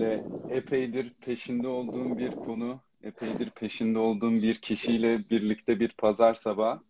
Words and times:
böyle 0.00 0.24
epeydir 0.48 1.14
peşinde 1.20 1.68
olduğum 1.68 2.18
bir 2.18 2.30
konu, 2.30 2.80
epeydir 3.02 3.50
peşinde 3.50 3.98
olduğum 3.98 4.32
bir 4.32 4.54
kişiyle 4.54 5.30
birlikte 5.30 5.80
bir 5.80 5.88
pazar 5.88 6.34
sabahı. 6.34 6.80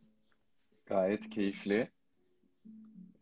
Gayet 0.86 1.30
keyifli. 1.30 1.90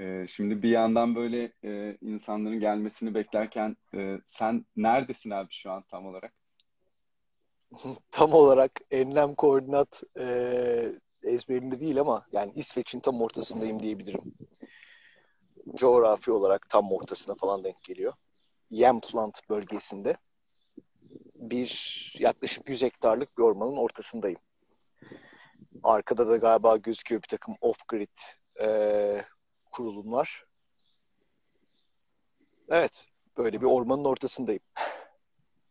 Ee, 0.00 0.26
şimdi 0.28 0.62
bir 0.62 0.68
yandan 0.68 1.14
böyle 1.14 1.52
e, 1.64 1.96
insanların 2.00 2.60
gelmesini 2.60 3.14
beklerken 3.14 3.76
e, 3.94 4.18
sen 4.26 4.66
neredesin 4.76 5.30
abi 5.30 5.52
şu 5.52 5.71
an 5.71 5.85
tam 5.90 6.06
olarak? 6.06 6.32
Tam 8.10 8.32
olarak 8.32 8.80
enlem 8.90 9.34
koordinat 9.34 10.03
e, 10.18 10.92
ezberimde 11.22 11.80
değil 11.80 12.00
ama 12.00 12.26
yani 12.32 12.53
İsveç'in 12.54 13.00
tam 13.00 13.21
ortasındayım 13.21 13.82
diyebilirim. 13.82 14.34
Coğrafi 15.74 16.30
olarak 16.30 16.68
tam 16.68 16.92
ortasına 16.92 17.34
falan 17.34 17.64
denk 17.64 17.82
geliyor. 17.82 18.12
Jämtland 18.70 19.34
bölgesinde 19.51 20.16
bir 21.34 22.12
yaklaşık 22.19 22.69
100 22.69 22.83
hektarlık 22.83 23.39
bir 23.39 23.42
ormanın 23.42 23.77
ortasındayım. 23.77 24.39
Arkada 25.83 26.29
da 26.29 26.37
galiba 26.37 26.77
gözüküyor 26.77 27.23
bir 27.23 27.29
takım 27.29 27.55
off-grid 27.55 28.37
e, 28.61 29.25
kurulumlar. 29.73 30.45
Evet, 32.69 33.06
böyle 33.37 33.61
bir 33.61 33.66
ormanın 33.66 34.05
ortasındayım. 34.05 34.62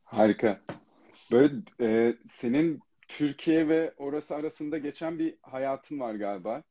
Harika. 0.04 0.62
Böyle 1.32 1.54
e, 1.82 2.16
senin 2.30 2.80
Türkiye 3.07 3.68
ve 3.70 3.93
orası 3.98 4.35
arasında 4.35 4.77
geçen 4.77 5.20
bir 5.20 5.38
hayatın 5.41 5.99
var 5.99 6.13
galiba. 6.16 6.63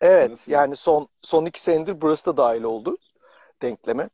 Evet, 0.00 0.30
Nasıl? 0.30 0.52
yani 0.52 0.76
son 0.76 1.08
son 1.22 1.46
iki 1.46 1.62
senedir 1.62 2.00
burası 2.00 2.26
da 2.26 2.36
dahil 2.36 2.62
oldu 2.62 2.96
denkleme. 3.62 4.08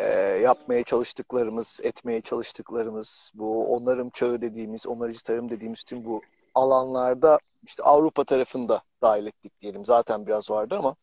Ee, 0.00 0.40
yapmaya 0.42 0.82
çalıştıklarımız, 0.82 1.80
etmeye 1.82 2.20
çalıştıklarımız, 2.20 3.32
bu 3.34 3.76
onarım 3.76 4.10
çağı 4.10 4.42
dediğimiz, 4.42 4.86
onarıcı 4.86 5.22
tarım 5.22 5.50
dediğimiz 5.50 5.82
tüm 5.82 6.04
bu 6.04 6.22
alanlarda 6.54 7.38
işte 7.66 7.82
Avrupa 7.82 8.24
tarafında 8.24 8.82
dahil 9.02 9.26
ettik 9.26 9.60
diyelim. 9.60 9.84
Zaten 9.84 10.26
biraz 10.26 10.50
vardı 10.50 10.76
ama 10.78 10.96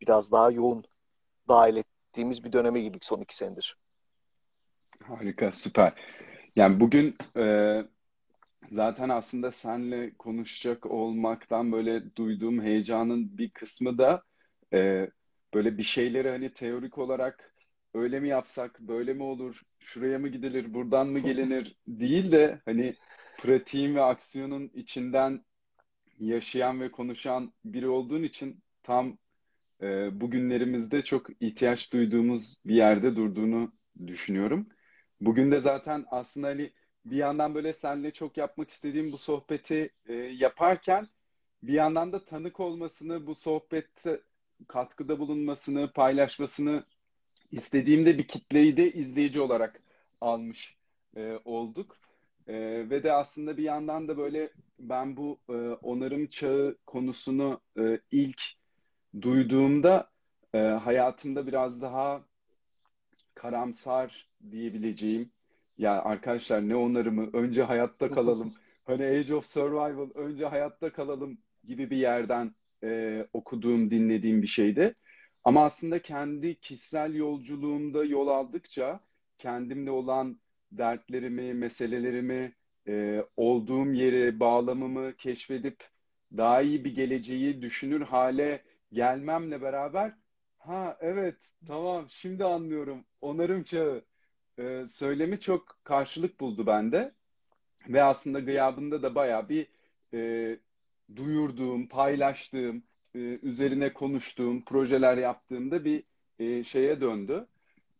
biraz 0.00 0.32
daha 0.32 0.50
yoğun 0.50 0.84
dahil 1.48 1.76
ettiğimiz 1.76 2.44
bir 2.44 2.52
döneme 2.52 2.80
girdik 2.80 3.04
son 3.04 3.20
iki 3.20 3.36
senedir. 3.36 3.76
Harika, 5.02 5.52
süper. 5.52 5.92
Yani 6.56 6.80
bugün 6.80 7.16
e, 7.36 7.76
zaten 8.72 9.08
aslında 9.08 9.50
senle 9.52 10.14
konuşacak 10.18 10.86
olmaktan 10.86 11.72
böyle 11.72 12.16
duyduğum 12.16 12.62
heyecanın 12.62 13.38
bir 13.38 13.50
kısmı 13.50 13.98
da 13.98 14.22
e, 14.72 15.10
böyle 15.54 15.78
bir 15.78 15.82
şeyleri 15.82 16.30
hani 16.30 16.54
teorik 16.54 16.98
olarak 16.98 17.54
öyle 17.94 18.20
mi 18.20 18.28
yapsak, 18.28 18.80
böyle 18.80 19.14
mi 19.14 19.22
olur, 19.22 19.62
şuraya 19.78 20.18
mı 20.18 20.28
gidilir, 20.28 20.74
buradan 20.74 21.08
mı 21.08 21.18
gelinir 21.28 21.76
değil 21.88 22.32
de 22.32 22.60
hani 22.64 22.94
pratiğin 23.38 23.94
ve 23.94 24.02
aksiyonun 24.02 24.70
içinden 24.74 25.44
yaşayan 26.18 26.80
ve 26.80 26.90
konuşan 26.90 27.52
biri 27.64 27.88
olduğun 27.88 28.22
için 28.22 28.62
tam 28.82 29.18
e, 29.82 30.20
bugünlerimizde 30.20 31.02
çok 31.02 31.42
ihtiyaç 31.42 31.92
duyduğumuz 31.92 32.56
bir 32.66 32.74
yerde 32.74 33.16
durduğunu 33.16 33.72
düşünüyorum. 34.06 34.68
Bugün 35.20 35.52
de 35.52 35.60
zaten 35.60 36.04
aslında 36.10 36.46
hani 36.46 36.72
bir 37.04 37.16
yandan 37.16 37.54
böyle 37.54 37.72
seninle 37.72 38.10
çok 38.10 38.36
yapmak 38.36 38.70
istediğim 38.70 39.12
bu 39.12 39.18
sohbeti 39.18 39.90
e, 40.06 40.14
yaparken 40.14 41.08
bir 41.62 41.72
yandan 41.72 42.12
da 42.12 42.24
tanık 42.24 42.60
olmasını, 42.60 43.26
bu 43.26 43.34
sohbette 43.34 44.20
katkıda 44.68 45.18
bulunmasını, 45.18 45.92
paylaşmasını 45.92 46.84
istediğimde 47.50 48.18
bir 48.18 48.28
kitleyi 48.28 48.76
de 48.76 48.92
izleyici 48.92 49.40
olarak 49.40 49.82
almış 50.20 50.76
e, 51.16 51.38
olduk. 51.44 51.98
E, 52.46 52.54
ve 52.90 53.02
de 53.02 53.12
aslında 53.12 53.56
bir 53.56 53.62
yandan 53.62 54.08
da 54.08 54.18
böyle 54.18 54.50
ben 54.78 55.16
bu 55.16 55.40
e, 55.48 55.52
onarım 55.82 56.26
çağı 56.26 56.78
konusunu 56.86 57.60
e, 57.78 58.00
ilk 58.10 58.42
duyduğumda 59.22 60.10
e, 60.54 60.58
hayatımda 60.58 61.46
biraz 61.46 61.82
daha 61.82 62.24
karamsar 63.34 64.28
diyebileceğim. 64.50 65.32
Ya 65.78 66.02
arkadaşlar 66.02 66.68
ne 66.68 66.76
onarımı? 66.76 67.30
Önce 67.32 67.62
hayatta 67.62 68.10
kalalım. 68.10 68.54
Hani 68.84 69.04
Age 69.04 69.34
of 69.34 69.46
Survival, 69.46 70.10
önce 70.14 70.46
hayatta 70.46 70.92
kalalım 70.92 71.38
gibi 71.64 71.90
bir 71.90 71.96
yerden 71.96 72.54
e, 72.84 73.26
okuduğum, 73.32 73.90
dinlediğim 73.90 74.42
bir 74.42 74.46
şeydi. 74.46 74.94
Ama 75.44 75.64
aslında 75.64 76.02
kendi 76.02 76.60
kişisel 76.60 77.14
yolculuğumda 77.14 78.04
yol 78.04 78.28
aldıkça 78.28 79.00
kendimle 79.38 79.90
olan 79.90 80.40
dertlerimi, 80.72 81.54
meselelerimi, 81.54 82.56
e, 82.88 83.24
olduğum 83.36 83.92
yeri, 83.92 84.40
bağlamımı 84.40 85.16
keşfedip 85.16 85.88
daha 86.36 86.62
iyi 86.62 86.84
bir 86.84 86.94
geleceği 86.94 87.62
düşünür 87.62 88.00
hale 88.00 88.64
gelmemle 88.92 89.62
beraber 89.62 90.14
ha 90.58 90.96
evet 91.00 91.36
tamam 91.66 92.06
şimdi 92.10 92.44
anlıyorum 92.44 93.04
onarım 93.20 93.62
çağı. 93.62 94.04
E, 94.58 94.86
söylemi 94.86 95.40
çok 95.40 95.80
karşılık 95.84 96.40
buldu 96.40 96.66
bende. 96.66 97.14
Ve 97.88 98.02
aslında 98.02 98.40
gıyabında 98.40 99.02
da 99.02 99.14
bayağı 99.14 99.48
bir 99.48 99.68
e, 100.14 100.58
duyurduğum, 101.16 101.88
paylaştığım, 101.88 102.82
e, 103.14 103.18
üzerine 103.18 103.92
konuştuğum, 103.92 104.64
projeler 104.64 105.16
yaptığımda 105.16 105.84
bir 105.84 106.04
e, 106.38 106.64
şeye 106.64 107.00
döndü. 107.00 107.46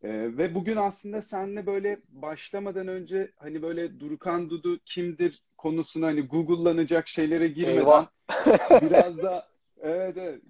E, 0.03 0.09
ve 0.12 0.54
bugün 0.54 0.76
aslında 0.76 1.22
seninle 1.22 1.66
böyle 1.66 2.00
başlamadan 2.09 2.88
önce 2.88 3.32
hani 3.37 3.62
böyle 3.62 4.00
Durukan 4.00 4.50
Dudu 4.50 4.78
kimdir 4.84 5.43
konusuna 5.59 6.06
hani 6.06 6.20
Google'lanacak 6.20 7.09
şeylere 7.09 7.49
girmeden 7.49 7.76
Eyvah. 7.76 8.06
biraz 8.82 9.19
da 9.19 9.49
evet, 9.82 10.16
evet 10.16 10.43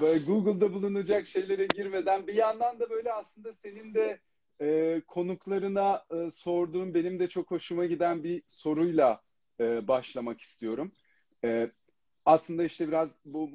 böyle 0.00 0.24
Google'da 0.24 0.74
bulunacak 0.74 1.26
şeylere 1.26 1.66
girmeden 1.66 2.26
bir 2.26 2.34
yandan 2.34 2.80
da 2.80 2.90
böyle 2.90 3.12
aslında 3.12 3.52
senin 3.52 3.94
de 3.94 4.20
e, 4.60 5.00
konuklarına 5.06 6.04
e, 6.10 6.30
sorduğum 6.30 6.94
benim 6.94 7.18
de 7.18 7.28
çok 7.28 7.50
hoşuma 7.50 7.86
giden 7.86 8.24
bir 8.24 8.42
soruyla 8.48 9.22
e, 9.60 9.88
başlamak 9.88 10.40
istiyorum. 10.40 10.92
E, 11.44 11.70
aslında 12.24 12.64
işte 12.64 12.88
biraz 12.88 13.10
bu 13.24 13.50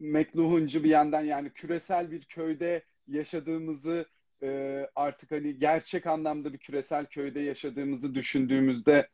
McLuhan'cı 0.00 0.84
bir 0.84 0.90
yandan 0.90 1.20
yani 1.22 1.50
küresel 1.50 2.10
bir 2.10 2.24
köyde 2.24 2.82
yaşadığımızı 3.08 4.06
e, 4.42 4.80
artık 4.94 5.30
hani 5.30 5.58
gerçek 5.58 6.06
anlamda 6.06 6.52
bir 6.52 6.58
küresel 6.58 7.06
köyde 7.06 7.40
yaşadığımızı 7.40 8.14
düşündüğümüzde 8.14 9.08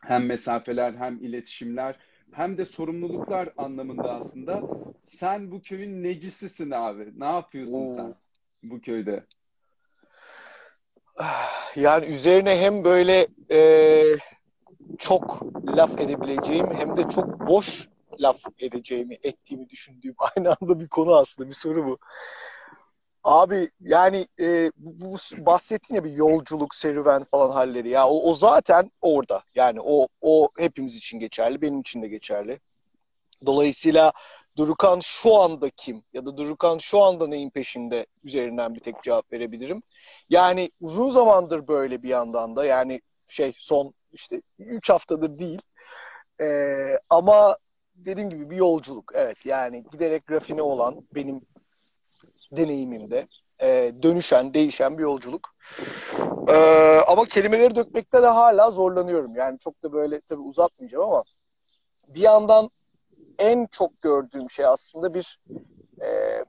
hem 0.00 0.26
mesafeler 0.26 0.94
hem 0.94 1.24
iletişimler 1.24 1.96
hem 2.32 2.58
de 2.58 2.64
sorumluluklar 2.64 3.48
anlamında 3.56 4.14
aslında 4.14 4.62
sen 5.02 5.50
bu 5.50 5.62
köyün 5.62 6.02
necisisin 6.02 6.70
abi. 6.70 7.20
Ne 7.20 7.26
yapıyorsun 7.26 7.86
Oo. 7.86 7.96
sen 7.96 8.14
bu 8.62 8.80
köyde? 8.80 9.24
Yani 11.76 12.06
üzerine 12.06 12.60
hem 12.60 12.84
böyle 12.84 13.26
e, 13.50 14.02
çok 14.98 15.42
laf 15.76 16.00
edebileceğim 16.00 16.66
hem 16.74 16.96
de 16.96 17.08
çok 17.08 17.48
boş 17.48 17.88
laf 18.20 18.36
edeceğimi, 18.58 19.18
ettiğimi 19.22 19.68
düşündüğüm 19.68 20.14
aynı 20.36 20.56
anda 20.60 20.80
bir 20.80 20.88
konu 20.88 21.16
aslında 21.16 21.48
bir 21.48 21.54
soru 21.54 21.86
bu. 21.86 21.98
Abi 23.24 23.70
yani 23.80 24.26
e, 24.40 24.70
bu, 24.76 25.12
bu 25.12 25.16
bahsettiğin 25.46 25.96
ya 25.96 26.04
bir 26.04 26.12
yolculuk, 26.12 26.74
serüven 26.74 27.24
falan 27.24 27.50
halleri 27.50 27.88
ya 27.88 28.08
o, 28.08 28.30
o 28.30 28.34
zaten 28.34 28.90
orada. 29.00 29.42
Yani 29.54 29.80
o 29.80 30.08
o 30.20 30.48
hepimiz 30.58 30.96
için 30.96 31.18
geçerli, 31.18 31.62
benim 31.62 31.80
için 31.80 32.02
de 32.02 32.08
geçerli. 32.08 32.60
Dolayısıyla 33.46 34.12
Durukan 34.58 35.00
şu 35.02 35.34
anda 35.36 35.70
kim 35.70 36.02
ya 36.12 36.26
da 36.26 36.36
Durukan 36.36 36.78
şu 36.78 37.02
anda 37.02 37.26
neyin 37.26 37.50
peşinde 37.50 38.06
üzerinden 38.24 38.74
bir 38.74 38.80
tek 38.80 39.02
cevap 39.02 39.32
verebilirim. 39.32 39.82
Yani 40.30 40.70
uzun 40.80 41.08
zamandır 41.08 41.68
böyle 41.68 42.02
bir 42.02 42.08
yandan 42.08 42.56
da 42.56 42.64
yani 42.64 43.00
şey 43.28 43.52
son 43.58 43.94
işte 44.12 44.42
3 44.58 44.90
haftadır 44.90 45.38
değil. 45.38 45.62
Ee, 46.40 46.98
ama 47.10 47.56
dediğim 48.04 48.30
gibi 48.30 48.50
bir 48.50 48.56
yolculuk. 48.56 49.12
Evet 49.14 49.46
yani 49.46 49.84
giderek 49.92 50.30
rafine 50.30 50.62
olan 50.62 51.06
benim 51.14 51.40
deneyimimde 52.52 53.26
e, 53.60 53.92
dönüşen, 54.02 54.54
değişen 54.54 54.98
bir 54.98 55.02
yolculuk. 55.02 55.54
Ee, 56.48 57.00
ama 57.06 57.24
kelimeleri 57.24 57.74
dökmekte 57.74 58.22
de 58.22 58.26
hala 58.26 58.70
zorlanıyorum. 58.70 59.36
Yani 59.36 59.58
çok 59.58 59.82
da 59.82 59.92
böyle 59.92 60.20
tabii 60.20 60.40
uzatmayacağım 60.40 61.04
ama 61.04 61.24
bir 62.08 62.20
yandan 62.20 62.70
en 63.38 63.66
çok 63.66 64.02
gördüğüm 64.02 64.50
şey 64.50 64.64
aslında 64.64 65.14
bir 65.14 65.40
e, 66.02 66.44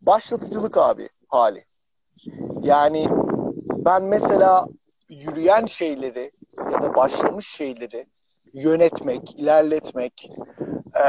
başlatıcılık 0.00 0.76
abi 0.76 1.08
hali. 1.28 1.64
Yani 2.62 3.06
ben 3.60 4.02
mesela 4.02 4.66
yürüyen 5.08 5.66
şeyleri 5.66 6.32
ya 6.58 6.82
da 6.82 6.94
başlamış 6.94 7.48
şeyleri 7.48 8.06
yönetmek, 8.52 9.40
ilerletmek, 9.40 10.30
e, 10.94 11.06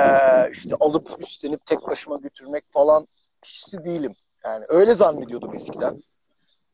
işte 0.52 0.76
alıp 0.80 1.12
üstlenip 1.20 1.66
tek 1.66 1.88
başıma 1.88 2.18
götürmek 2.18 2.64
falan 2.72 3.08
kişisi 3.42 3.84
değilim. 3.86 4.16
Yani 4.46 4.66
öyle 4.68 4.96
zannediyordum 4.96 5.56
eskiden. 5.56 6.04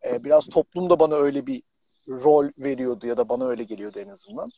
E, 0.04 0.24
biraz 0.24 0.48
toplum 0.48 0.90
da 0.90 1.00
bana 1.00 1.16
öyle 1.16 1.48
bir 1.48 1.64
rol 2.08 2.50
veriyordu 2.58 3.08
ya 3.08 3.18
da 3.18 3.30
bana 3.30 3.48
öyle 3.48 3.64
geliyordu 3.64 4.00
en 4.00 4.10
azından. 4.10 4.50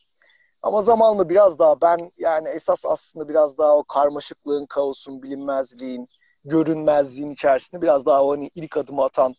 Ama 0.62 0.82
zamanla 0.82 1.28
biraz 1.28 1.58
daha 1.58 1.80
ben 1.80 2.10
yani 2.18 2.48
esas 2.48 2.86
aslında 2.86 3.28
biraz 3.28 3.58
daha 3.58 3.76
o 3.76 3.84
karmaşıklığın, 3.84 4.66
kaosun, 4.66 5.22
bilinmezliğin, 5.22 6.08
görünmezliğin 6.44 7.30
içerisinde 7.30 7.82
biraz 7.82 8.06
daha 8.06 8.24
o 8.24 8.32
hani 8.32 8.50
ilk 8.54 8.76
adımı 8.76 9.04
atan 9.04 9.34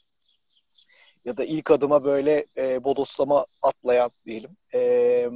ya 1.25 1.37
da 1.37 1.43
ilk 1.43 1.71
adıma 1.71 2.03
böyle 2.03 2.45
e, 2.57 2.83
bodoslama 2.83 3.45
atlayan 3.61 4.11
diyelim 4.25 4.57
e, 4.73 5.29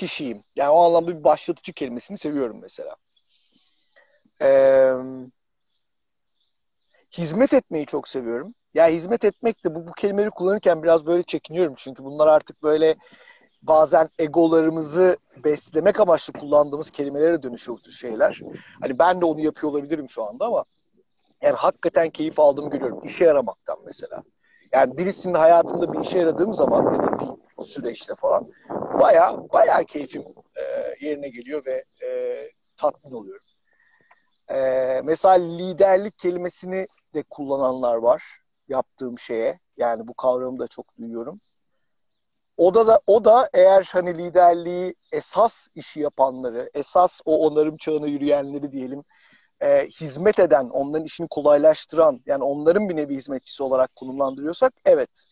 kişiyim. 0.00 0.44
Yani 0.56 0.70
o 0.70 0.82
anlamda 0.82 1.18
bir 1.18 1.24
başlatıcı 1.24 1.72
kelimesini 1.72 2.18
seviyorum 2.18 2.58
mesela. 2.62 2.96
E, 4.42 4.50
hizmet 7.12 7.54
etmeyi 7.54 7.86
çok 7.86 8.08
seviyorum. 8.08 8.54
Ya 8.74 8.88
hizmet 8.88 9.24
etmek 9.24 9.64
de 9.64 9.74
bu, 9.74 9.86
bu 9.86 9.92
kelimeleri 9.92 10.30
kullanırken 10.30 10.82
biraz 10.82 11.06
böyle 11.06 11.22
çekiniyorum. 11.22 11.74
Çünkü 11.76 12.04
bunlar 12.04 12.26
artık 12.26 12.62
böyle 12.62 12.96
bazen 13.62 14.08
egolarımızı 14.18 15.16
beslemek 15.44 16.00
amaçlı 16.00 16.32
kullandığımız 16.32 16.90
kelimelere 16.90 17.42
dönüşüyor 17.42 17.78
bu 17.86 17.90
şeyler. 17.90 18.40
Hani 18.80 18.98
ben 18.98 19.20
de 19.20 19.24
onu 19.24 19.40
yapıyor 19.40 19.72
olabilirim 19.72 20.08
şu 20.08 20.24
anda 20.24 20.46
ama 20.46 20.64
yani 21.42 21.56
hakikaten 21.56 22.10
keyif 22.10 22.38
aldığımı 22.40 22.70
görüyorum. 22.70 23.00
İşe 23.04 23.24
yaramaktan 23.24 23.78
mesela. 23.86 24.22
Yani 24.72 24.98
birisinin 24.98 25.34
hayatında 25.34 25.92
bir 25.92 25.98
işe 25.98 26.18
yaradığım 26.18 26.54
zaman 26.54 26.94
ya 26.94 27.02
da 27.02 27.36
bir 27.58 27.62
süreçte 27.64 28.14
falan 28.14 28.50
baya 29.00 29.36
baya 29.52 29.84
keyfim 29.84 30.24
e, 30.56 30.94
yerine 31.06 31.28
geliyor 31.28 31.66
ve 31.66 31.84
e, 32.06 32.50
tatmin 32.76 33.12
oluyorum. 33.12 33.46
E, 34.50 35.00
mesela 35.04 35.34
liderlik 35.34 36.18
kelimesini 36.18 36.88
de 37.14 37.22
kullananlar 37.30 37.96
var 37.96 38.40
yaptığım 38.68 39.18
şeye. 39.18 39.60
Yani 39.76 40.08
bu 40.08 40.14
kavramı 40.14 40.58
da 40.58 40.68
çok 40.68 40.96
duyuyorum. 40.98 41.40
O 42.56 42.74
da, 42.74 42.86
da 42.86 43.00
o 43.06 43.24
da 43.24 43.50
eğer 43.52 43.88
hani 43.92 44.18
liderliği 44.18 44.94
esas 45.12 45.68
işi 45.74 46.00
yapanları, 46.00 46.70
esas 46.74 47.20
o 47.24 47.46
onarım 47.46 47.76
çağına 47.76 48.06
yürüyenleri 48.06 48.72
diyelim 48.72 49.04
e, 49.62 49.86
hizmet 49.86 50.38
eden, 50.38 50.68
onların 50.68 51.04
işini 51.04 51.28
kolaylaştıran, 51.28 52.20
yani 52.26 52.44
onların 52.44 52.88
bir 52.88 52.96
nevi 52.96 53.14
hizmetçisi 53.14 53.62
olarak 53.62 53.96
konumlandırıyorsak 53.96 54.72
evet. 54.84 55.26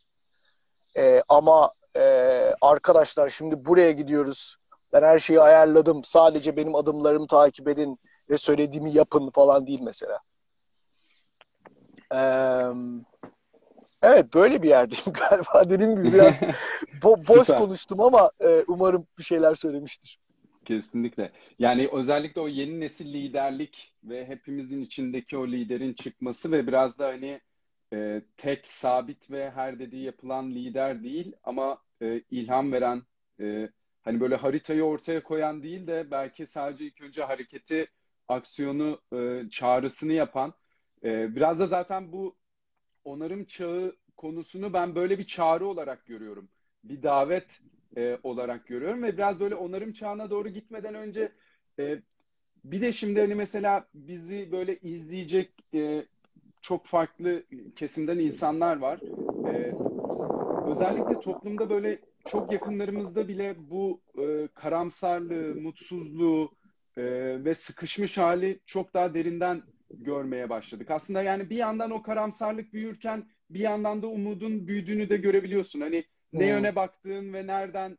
E, 0.97 1.23
ama 1.29 1.73
e, 1.97 2.03
arkadaşlar 2.61 3.29
şimdi 3.29 3.65
buraya 3.65 3.93
gidiyoruz. 3.93 4.57
Ben 4.93 5.03
her 5.03 5.19
şeyi 5.19 5.41
ayarladım. 5.41 6.05
Sadece 6.05 6.57
benim 6.57 6.75
adımlarımı 6.75 7.27
takip 7.27 7.69
edin 7.69 7.99
ve 8.31 8.39
söylediğimi 8.39 8.93
yapın 8.93 9.31
falan 9.31 9.67
değil 9.67 9.81
mesela. 9.81 10.19
Eee 12.13 12.73
Evet 14.03 14.35
böyle 14.35 14.63
bir 14.63 14.69
yerdeyim 14.69 15.05
galiba. 15.31 15.71
Dediğim 15.71 15.97
gibi 15.97 16.13
biraz 16.13 16.43
bo- 17.03 17.29
boş 17.29 17.49
konuştum 17.49 18.01
ama 18.01 18.31
e, 18.41 18.65
umarım 18.69 19.07
bir 19.19 19.23
şeyler 19.23 19.55
söylemiştir. 19.55 20.19
Kesinlikle. 20.69 21.33
Yani 21.59 21.89
özellikle 21.93 22.41
o 22.41 22.49
yeni 22.49 22.81
nesil 22.81 23.13
liderlik 23.15 23.95
ve 24.05 24.27
hepimizin 24.27 24.81
içindeki 24.81 25.37
o 25.39 25.47
liderin 25.49 25.93
çıkması 25.95 26.53
ve 26.53 26.67
biraz 26.67 26.99
da 26.99 27.07
hani 27.09 27.41
e, 27.93 28.23
tek 28.37 28.69
sabit 28.69 29.31
ve 29.31 29.51
her 29.51 29.79
dediği 29.79 30.05
yapılan 30.05 30.51
lider 30.51 31.05
değil 31.05 31.33
ama 31.45 31.83
e, 32.03 32.23
ilham 32.31 32.73
veren 32.73 33.03
e, 33.41 33.69
hani 34.03 34.21
böyle 34.21 34.37
haritayı 34.37 34.83
ortaya 34.85 35.23
koyan 35.23 35.63
değil 35.63 35.87
de 35.87 36.11
belki 36.11 36.47
sadece 36.47 36.85
ilk 36.87 37.01
önce 37.03 37.25
hareketi, 37.25 37.87
aksiyonu, 38.29 39.01
e, 39.13 39.51
çağrısını 39.51 40.13
yapan 40.13 40.55
e, 41.05 41.37
biraz 41.37 41.61
da 41.61 41.67
zaten 41.67 42.13
bu 42.13 42.37
onarım 43.05 43.45
çağı 43.45 43.97
konusunu 44.17 44.73
ben 44.73 44.95
böyle 44.95 45.19
bir 45.19 45.27
çağrı 45.27 45.67
olarak 45.67 46.07
görüyorum. 46.07 46.49
Bir 46.85 47.03
davet 47.03 47.61
e, 47.99 48.19
olarak 48.23 48.67
görüyorum 48.67 49.03
ve 49.03 49.17
biraz 49.17 49.41
böyle 49.41 49.55
onarım 49.55 49.93
çağına 49.93 50.31
doğru 50.31 50.49
gitmeden 50.49 50.95
önce 50.95 51.33
e, 51.79 51.99
bir 52.65 52.81
de 52.81 52.93
şimdi 52.93 53.21
hani 53.21 53.35
mesela 53.35 53.87
bizi 53.95 54.53
böyle 54.53 54.79
izleyecek 54.79 55.51
e, 55.75 56.05
çok 56.63 56.87
farklı 56.87 57.43
kesimden 57.77 58.19
insanlar 58.19 58.77
var. 58.77 59.01
E, 59.49 59.73
özellikle 60.73 61.21
toplumda 61.21 61.71
böyle 61.71 61.99
çok 62.27 62.53
yakınlarımızda 62.53 63.29
bile 63.29 63.55
bu 63.71 64.01
e, 64.19 64.49
karamsarlığı, 64.55 65.61
mutsuzluğu 65.61 66.51
e, 66.97 67.05
ve 67.45 67.55
sıkışmış 67.55 68.19
hali 68.19 68.61
çok 68.67 68.95
daha 68.95 69.15
derinden 69.15 69.63
görmeye 69.91 70.51
başladık. 70.51 70.91
Aslında 70.91 71.23
yani 71.23 71.51
bir 71.51 71.57
yandan 71.57 71.91
o 71.91 72.03
karamsarlık 72.03 72.73
büyürken 72.73 73.25
bir 73.51 73.61
yandan 73.61 74.03
da 74.03 74.07
umudun 74.07 74.69
büyüdüğünü 74.69 75.09
de 75.11 75.17
görebiliyorsun. 75.17 75.81
Hani 75.81 76.05
ne 76.33 76.41
hmm. 76.41 76.49
yöne 76.49 76.77
baktığın 76.77 77.33
ve 77.33 77.47
nereden 77.47 77.99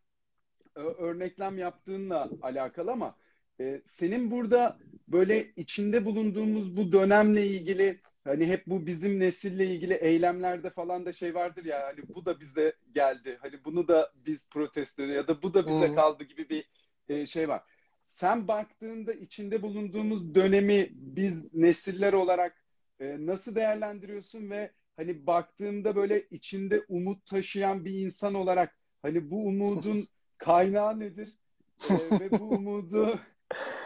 e, 0.75 0.79
örneklem 0.79 1.57
yaptığınla 1.57 2.29
alakalı 2.41 2.91
ama 2.91 3.15
e, 3.59 3.81
senin 3.85 4.31
burada 4.31 4.77
böyle 5.07 5.51
içinde 5.55 6.05
bulunduğumuz 6.05 6.77
bu 6.77 6.91
dönemle 6.91 7.47
ilgili 7.47 8.01
hani 8.23 8.47
hep 8.47 8.67
bu 8.67 8.87
bizim 8.87 9.19
nesille 9.19 9.65
ilgili 9.65 9.93
eylemlerde 9.93 10.69
falan 10.69 11.05
da 11.05 11.13
şey 11.13 11.35
vardır 11.35 11.65
ya 11.65 11.87
hani 11.87 12.15
bu 12.15 12.25
da 12.25 12.39
bize 12.39 12.73
geldi. 12.93 13.37
Hani 13.41 13.65
bunu 13.65 13.87
da 13.87 14.11
biz 14.25 14.49
protesto 14.49 15.03
ya 15.03 15.27
da 15.27 15.41
bu 15.41 15.53
da 15.53 15.67
bize 15.67 15.87
hmm. 15.87 15.95
kaldı 15.95 16.23
gibi 16.23 16.49
bir 16.49 16.65
e, 17.09 17.25
şey 17.25 17.49
var 17.49 17.63
sen 18.09 18.47
baktığında 18.47 19.13
içinde 19.13 19.61
bulunduğumuz 19.61 20.35
dönemi 20.35 20.89
biz 20.91 21.53
nesiller 21.53 22.13
olarak 22.13 22.63
e, 22.99 23.17
nasıl 23.19 23.55
değerlendiriyorsun 23.55 24.49
ve 24.49 24.71
hani 24.99 25.27
baktığında 25.27 25.95
böyle 25.95 26.21
içinde 26.21 26.85
umut 26.89 27.25
taşıyan 27.25 27.85
bir 27.85 27.93
insan 27.93 28.33
olarak 28.33 28.75
hani 29.01 29.31
bu 29.31 29.47
umudun 29.47 30.07
kaynağı 30.37 30.99
nedir? 30.99 31.35
E, 31.89 32.19
ve 32.19 32.31
bu 32.31 32.43
umudu 32.55 33.19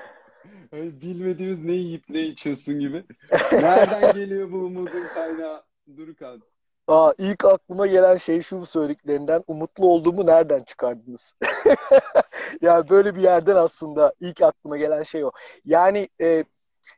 hani 0.71 1.01
bilmediğimiz 1.01 1.59
ne 1.59 1.71
yiyip 1.71 2.09
ne 2.09 2.21
içiyorsun 2.21 2.79
gibi. 2.79 3.03
Nereden 3.51 4.13
geliyor 4.13 4.51
bu 4.51 4.57
umudun 4.57 5.03
kaynağı? 5.13 5.63
Durukan. 5.97 6.43
Aa, 6.87 7.13
ilk 7.17 7.45
aklıma 7.45 7.87
gelen 7.87 8.17
şey 8.17 8.41
şu 8.41 8.65
söylediklerinden 8.65 9.43
umutlu 9.47 9.87
olduğumu 9.87 10.25
nereden 10.25 10.59
çıkardınız? 10.59 11.33
yani 12.61 12.89
böyle 12.89 13.15
bir 13.15 13.21
yerden 13.21 13.55
aslında 13.55 14.13
ilk 14.19 14.41
aklıma 14.41 14.77
gelen 14.77 15.03
şey 15.03 15.25
o. 15.25 15.31
Yani 15.65 16.09
e, 16.21 16.43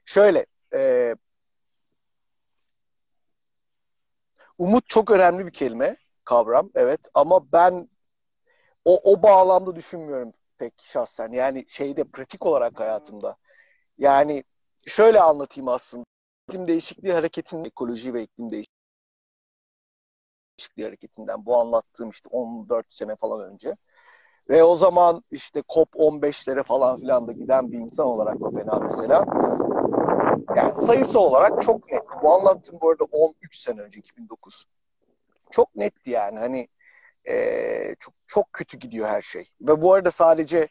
şöyle 0.05 0.45
e, 0.73 1.15
umut 4.57 4.89
çok 4.89 5.11
önemli 5.11 5.45
bir 5.45 5.51
kelime, 5.51 5.97
kavram 6.23 6.69
evet 6.75 7.09
ama 7.13 7.51
ben 7.51 7.89
o, 8.85 9.13
o 9.13 9.23
bağlamda 9.23 9.75
düşünmüyorum 9.75 10.33
pek 10.57 10.73
şahsen. 10.81 11.31
Yani 11.31 11.65
şeyde 11.67 12.03
pratik 12.03 12.45
olarak 12.45 12.79
hayatımda. 12.79 13.35
Yani 13.97 14.43
şöyle 14.87 15.21
anlatayım 15.21 15.67
aslında. 15.67 16.05
İklim 16.49 16.67
değişikliği 16.67 17.13
hareketinin 17.13 17.65
ekoloji 17.65 18.13
ve 18.13 18.23
iklim 18.23 18.51
değişikliği 18.51 18.75
Hareketi'nden 20.83 21.45
bu 21.45 21.57
anlattığım 21.57 22.09
işte 22.09 22.29
14 22.29 22.93
sene 22.93 23.15
falan 23.15 23.51
önce. 23.51 23.75
Ve 24.49 24.63
o 24.63 24.75
zaman 24.75 25.23
işte 25.31 25.63
COP 25.69 25.95
15'lere 25.95 26.63
falan 26.63 26.99
filan 26.99 27.27
da 27.27 27.31
giden 27.31 27.71
bir 27.71 27.77
insan 27.77 28.05
olarak 28.05 28.39
Kopenhag 28.39 28.83
mesela. 28.83 29.25
Yani 30.55 30.73
sayısı 30.73 31.19
olarak 31.19 31.61
çok 31.61 31.91
net. 31.91 32.03
Bu 32.23 32.33
anlattığım 32.33 32.81
bu 32.81 32.89
arada 32.89 33.03
13 33.03 33.57
sene 33.57 33.81
önce 33.81 33.99
2009. 33.99 34.65
Çok 35.51 35.75
netti 35.75 36.09
yani 36.09 36.39
hani 36.39 36.67
e, 37.27 37.95
çok 37.99 38.13
çok 38.27 38.53
kötü 38.53 38.77
gidiyor 38.77 39.07
her 39.07 39.21
şey. 39.21 39.49
Ve 39.61 39.81
bu 39.81 39.93
arada 39.93 40.11
sadece 40.11 40.67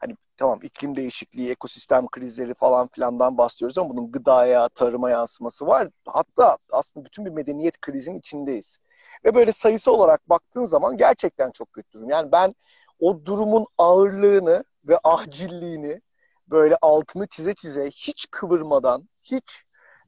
hani 0.00 0.16
tamam 0.36 0.58
iklim 0.62 0.96
değişikliği, 0.96 1.50
ekosistem 1.50 2.08
krizleri 2.08 2.54
falan 2.54 2.88
filandan 2.88 3.38
bahsediyoruz 3.38 3.78
ama 3.78 3.90
bunun 3.90 4.12
gıdaya, 4.12 4.68
tarıma 4.68 5.10
yansıması 5.10 5.66
var. 5.66 5.88
Hatta 6.06 6.58
aslında 6.72 7.06
bütün 7.06 7.24
bir 7.24 7.30
medeniyet 7.30 7.80
krizinin 7.80 8.18
içindeyiz. 8.18 8.78
Ve 9.24 9.34
böyle 9.34 9.52
sayısı 9.52 9.92
olarak 9.92 10.28
baktığın 10.28 10.64
zaman 10.64 10.96
gerçekten 10.96 11.50
çok 11.50 11.72
kötü 11.72 11.92
durum. 11.92 12.10
Yani 12.10 12.32
ben 12.32 12.54
o 13.00 13.24
durumun 13.24 13.66
ağırlığını 13.78 14.64
ve 14.84 14.98
ahcilliğini 15.04 16.00
böyle 16.48 16.76
altını 16.82 17.26
çize 17.26 17.54
çize 17.54 17.90
hiç 17.90 18.26
kıvırmadan, 18.30 19.08
hiç 19.30 19.64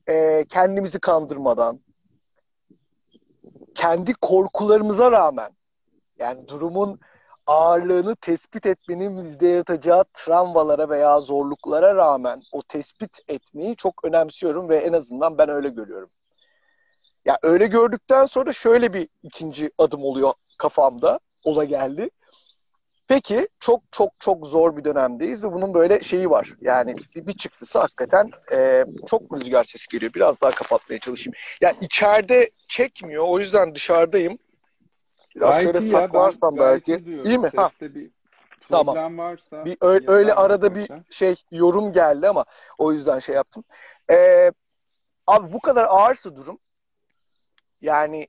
e, 0.09 0.45
kendimizi 0.49 1.01
kandırmadan, 1.01 1.81
kendi 3.75 4.15
korkularımıza 4.15 5.13
rağmen 5.13 5.51
yani 6.19 6.49
durumun 6.49 7.01
ağırlığını 7.47 8.17
tespit 8.17 8.67
etmenin 8.67 9.23
bizde 9.23 9.49
yaratacağı 9.49 10.05
travmalara 10.15 10.89
veya 10.89 11.21
zorluklara 11.21 11.95
rağmen 11.95 12.43
o 12.53 12.63
tespit 12.63 13.19
etmeyi 13.29 13.77
çok 13.77 14.05
önemsiyorum 14.05 14.69
ve 14.69 14.77
en 14.77 14.93
azından 14.93 15.39
ben 15.39 15.49
öyle 15.49 15.69
görüyorum. 15.69 16.11
Ya 17.25 17.39
öyle 17.43 17.67
gördükten 17.67 18.25
sonra 18.25 18.53
şöyle 18.53 18.93
bir 18.93 19.09
ikinci 19.23 19.71
adım 19.79 20.05
oluyor 20.05 20.33
kafamda. 20.59 21.21
Ola 21.45 21.65
geldi. 21.65 22.11
Peki 23.11 23.49
çok 23.61 23.83
çok 23.91 24.13
çok 24.21 24.47
zor 24.47 24.77
bir 24.77 24.85
dönemdeyiz 24.85 25.45
ve 25.45 25.53
bunun 25.53 25.75
böyle 25.75 26.01
şeyi 26.01 26.31
var. 26.31 26.53
Yani 26.61 26.95
bir, 27.15 27.27
bir 27.27 27.33
çıktısı 27.33 27.79
hakikaten 27.79 28.31
e, 28.53 28.85
çok 29.07 29.23
rüzgar 29.23 29.65
sesi 29.65 29.89
geliyor. 29.89 30.13
Biraz 30.15 30.41
daha 30.41 30.51
kapatmaya 30.51 30.99
çalışayım. 30.99 31.35
Yani 31.61 31.77
içeride 31.81 32.51
çekmiyor. 32.69 33.25
O 33.29 33.39
yüzden 33.39 33.75
dışarıdayım. 33.75 34.39
Biraz 35.37 35.51
gayet 35.51 35.65
şöyle 35.65 35.81
saklarsam 35.81 36.57
belki. 36.57 37.05
İyi 37.25 37.39
mi? 37.39 37.51
Ha. 37.57 37.71
bir 37.81 38.11
problem 38.69 38.85
tamam. 38.85 39.19
varsa. 39.19 39.65
Bir 39.65 39.77
öyle, 39.81 40.11
öyle 40.11 40.35
arada 40.35 40.75
bir 40.75 40.89
şey 41.11 41.35
yorum 41.51 41.93
geldi 41.93 42.29
ama 42.29 42.45
o 42.79 42.93
yüzden 42.93 43.19
şey 43.19 43.35
yaptım. 43.35 43.65
Ee, 44.11 44.53
abi 45.27 45.53
bu 45.53 45.61
kadar 45.61 45.85
ağırsa 45.85 46.37
durum 46.37 46.59
yani 47.81 48.29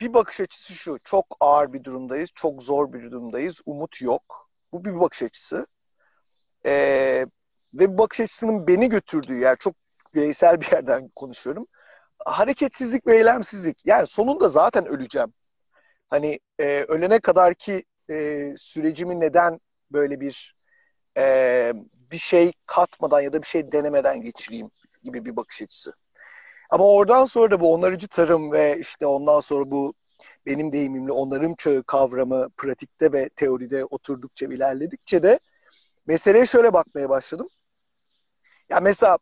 bir 0.00 0.14
bakış 0.14 0.40
açısı 0.40 0.74
şu. 0.74 0.98
Çok 1.04 1.36
ağır 1.40 1.72
bir 1.72 1.84
durumdayız. 1.84 2.30
Çok 2.34 2.62
zor 2.62 2.92
bir 2.92 3.02
durumdayız. 3.02 3.60
Umut 3.66 4.00
yok. 4.02 4.50
Bu 4.72 4.84
bir 4.84 5.00
bakış 5.00 5.22
açısı. 5.22 5.66
Ee, 6.66 7.26
ve 7.74 7.92
bu 7.92 7.98
bakış 7.98 8.20
açısının 8.20 8.66
beni 8.66 8.88
götürdüğü 8.88 9.40
yer 9.40 9.56
çok 9.56 9.74
bireysel 10.14 10.60
bir 10.60 10.72
yerden 10.72 11.08
konuşuyorum. 11.08 11.66
Hareketsizlik 12.24 13.06
ve 13.06 13.16
eylemsizlik. 13.16 13.86
Yani 13.86 14.06
sonunda 14.06 14.48
zaten 14.48 14.86
öleceğim. 14.86 15.32
Hani 16.10 16.40
e, 16.58 16.84
ölene 16.88 17.20
kadar 17.20 17.54
ki 17.54 17.84
e, 18.10 18.54
sürecimi 18.56 19.20
neden 19.20 19.60
böyle 19.92 20.20
bir 20.20 20.56
e, 21.16 21.72
bir 21.94 22.18
şey 22.18 22.52
katmadan 22.66 23.20
ya 23.20 23.32
da 23.32 23.42
bir 23.42 23.46
şey 23.46 23.72
denemeden 23.72 24.20
geçireyim 24.22 24.70
gibi 25.02 25.24
bir 25.24 25.36
bakış 25.36 25.62
açısı. 25.62 25.92
Ama 26.70 26.84
oradan 26.84 27.24
sonra 27.24 27.50
da 27.50 27.60
bu 27.60 27.72
onarıcı 27.74 28.08
tarım 28.08 28.52
ve 28.52 28.78
işte 28.80 29.06
ondan 29.06 29.40
sonra 29.40 29.70
bu 29.70 29.94
benim 30.46 30.72
deyimimle 30.72 31.12
onarım 31.12 31.54
çağı 31.54 31.82
kavramı 31.82 32.48
pratikte 32.56 33.12
ve 33.12 33.28
teoride 33.28 33.84
oturdukça 33.84 34.46
ilerledikçe 34.46 35.22
de 35.22 35.40
meseleye 36.06 36.46
şöyle 36.46 36.72
bakmaya 36.72 37.08
başladım. 37.08 37.48
Ya 38.68 38.80
mesela 38.80 39.18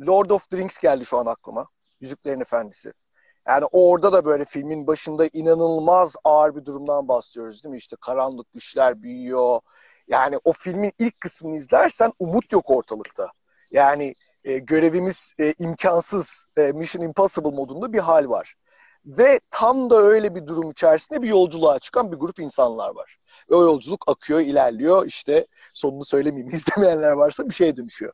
Lord 0.00 0.30
of 0.30 0.50
the 0.50 0.56
Rings 0.56 0.78
geldi 0.78 1.04
şu 1.04 1.18
an 1.18 1.26
aklıma. 1.26 1.68
Yüzüklerin 2.00 2.40
Efendisi. 2.40 2.92
Yani 3.48 3.64
orada 3.72 4.12
da 4.12 4.24
böyle 4.24 4.44
filmin 4.44 4.86
başında 4.86 5.26
inanılmaz 5.32 6.16
ağır 6.24 6.56
bir 6.56 6.64
durumdan 6.64 7.08
bahsediyoruz 7.08 7.64
değil 7.64 7.70
mi? 7.70 7.78
İşte 7.78 7.96
karanlık 8.00 8.52
güçler 8.52 9.02
büyüyor. 9.02 9.60
Yani 10.08 10.38
o 10.44 10.52
filmin 10.52 10.92
ilk 10.98 11.20
kısmını 11.20 11.56
izlersen 11.56 12.12
umut 12.18 12.52
yok 12.52 12.70
ortalıkta. 12.70 13.32
Yani 13.70 14.14
e, 14.46 14.58
görevimiz 14.58 15.34
e, 15.40 15.54
imkansız, 15.58 16.44
e, 16.56 16.72
Mission 16.72 17.02
Impossible 17.02 17.50
modunda 17.50 17.92
bir 17.92 17.98
hal 17.98 18.28
var. 18.28 18.54
Ve 19.06 19.40
tam 19.50 19.90
da 19.90 19.96
öyle 19.96 20.34
bir 20.34 20.46
durum 20.46 20.70
içerisinde 20.70 21.22
bir 21.22 21.28
yolculuğa 21.28 21.78
çıkan 21.78 22.12
bir 22.12 22.16
grup 22.16 22.38
insanlar 22.38 22.90
var. 22.90 23.18
Ve 23.50 23.54
o 23.54 23.62
yolculuk 23.62 24.04
akıyor, 24.08 24.40
ilerliyor. 24.40 25.06
İşte 25.06 25.46
sonunu 25.74 26.04
söylemeyeyim, 26.04 26.50
izlemeyenler 26.54 27.12
varsa 27.12 27.48
bir 27.48 27.54
şeye 27.54 27.76
dönüşüyor. 27.76 28.12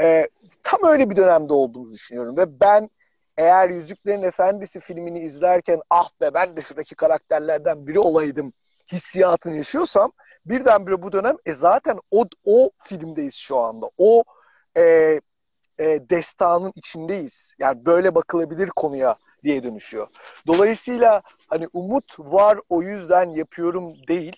E, 0.00 0.28
tam 0.62 0.80
öyle 0.84 1.10
bir 1.10 1.16
dönemde 1.16 1.52
olduğumuzu 1.52 1.92
düşünüyorum. 1.92 2.36
Ve 2.36 2.60
ben 2.60 2.90
eğer 3.36 3.70
Yüzüklerin 3.70 4.22
Efendisi 4.22 4.80
filmini 4.80 5.20
izlerken 5.20 5.80
ah 5.90 6.10
be 6.20 6.34
ben 6.34 6.56
de 6.56 6.60
şuradaki 6.60 6.94
karakterlerden 6.94 7.86
biri 7.86 7.98
olaydım 7.98 8.52
hissiyatını 8.92 9.56
yaşıyorsam 9.56 10.12
birdenbire 10.46 11.02
bu 11.02 11.12
dönem 11.12 11.36
e 11.46 11.52
zaten 11.52 11.98
o, 12.10 12.24
o 12.44 12.70
filmdeyiz 12.78 13.34
şu 13.34 13.58
anda. 13.58 13.90
O 13.98 14.24
e, 14.76 15.20
e, 15.78 16.10
destanın 16.10 16.72
içindeyiz. 16.74 17.54
Yani 17.58 17.84
böyle 17.84 18.14
bakılabilir 18.14 18.68
konuya 18.68 19.16
diye 19.44 19.62
dönüşüyor. 19.62 20.08
Dolayısıyla 20.46 21.22
hani 21.46 21.68
umut 21.72 22.18
var 22.18 22.58
o 22.68 22.82
yüzden 22.82 23.30
yapıyorum 23.30 23.94
değil. 24.08 24.36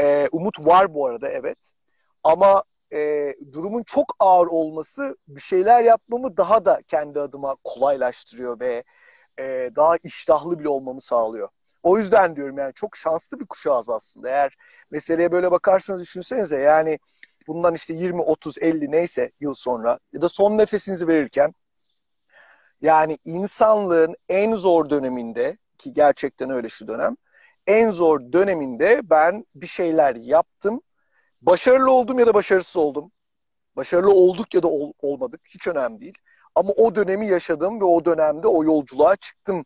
E, 0.00 0.28
umut 0.32 0.66
var 0.66 0.94
bu 0.94 1.06
arada 1.06 1.28
evet. 1.28 1.72
Ama 2.24 2.64
e, 2.92 3.34
durumun 3.52 3.82
çok 3.82 4.16
ağır 4.18 4.46
olması 4.46 5.16
bir 5.28 5.40
şeyler 5.40 5.82
yapmamı 5.82 6.36
daha 6.36 6.64
da 6.64 6.82
kendi 6.88 7.20
adıma 7.20 7.56
kolaylaştırıyor 7.64 8.60
ve 8.60 8.84
e, 9.38 9.70
daha 9.76 9.96
iştahlı 9.96 10.58
bile 10.58 10.68
olmamı 10.68 11.00
sağlıyor. 11.00 11.48
O 11.82 11.98
yüzden 11.98 12.36
diyorum 12.36 12.58
yani 12.58 12.72
çok 12.74 12.96
şanslı 12.96 13.40
bir 13.40 13.46
kuşağız 13.46 13.88
aslında. 13.88 14.28
Eğer 14.28 14.56
meseleye 14.90 15.32
böyle 15.32 15.50
bakarsanız 15.50 16.00
düşünsenize 16.02 16.58
yani 16.58 16.98
bundan 17.48 17.74
işte 17.74 17.94
20, 17.94 18.22
30, 18.22 18.58
50 18.58 18.90
neyse 18.90 19.32
yıl 19.40 19.54
sonra 19.54 19.98
ya 20.12 20.22
da 20.22 20.28
son 20.28 20.58
nefesinizi 20.58 21.08
verirken 21.08 21.54
yani 22.80 23.18
insanlığın 23.24 24.14
en 24.28 24.54
zor 24.54 24.90
döneminde 24.90 25.58
ki 25.78 25.94
gerçekten 25.94 26.50
öyle 26.50 26.68
şu 26.68 26.88
dönem 26.88 27.16
en 27.66 27.90
zor 27.90 28.32
döneminde 28.32 29.00
ben 29.10 29.46
bir 29.54 29.66
şeyler 29.66 30.16
yaptım 30.16 30.82
Başarılı 31.42 31.90
oldum 31.90 32.18
ya 32.18 32.26
da 32.26 32.34
başarısız 32.34 32.76
oldum. 32.76 33.12
Başarılı 33.76 34.12
olduk 34.12 34.54
ya 34.54 34.62
da 34.62 34.68
ol, 34.68 34.92
olmadık. 34.98 35.40
Hiç 35.48 35.68
önemli 35.68 36.00
değil. 36.00 36.18
Ama 36.54 36.72
o 36.72 36.94
dönemi 36.94 37.28
yaşadım 37.28 37.80
ve 37.80 37.84
o 37.84 38.04
dönemde 38.04 38.48
o 38.48 38.64
yolculuğa 38.64 39.16
çıktım 39.16 39.64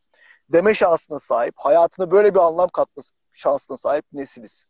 deme 0.49 0.75
şansına 0.75 1.19
sahip, 1.19 1.55
hayatına 1.57 2.11
böyle 2.11 2.35
bir 2.35 2.39
anlam 2.39 2.69
katma 2.69 3.03
şansına 3.33 3.77
sahip 3.77 4.05
nesiliz. 4.13 4.67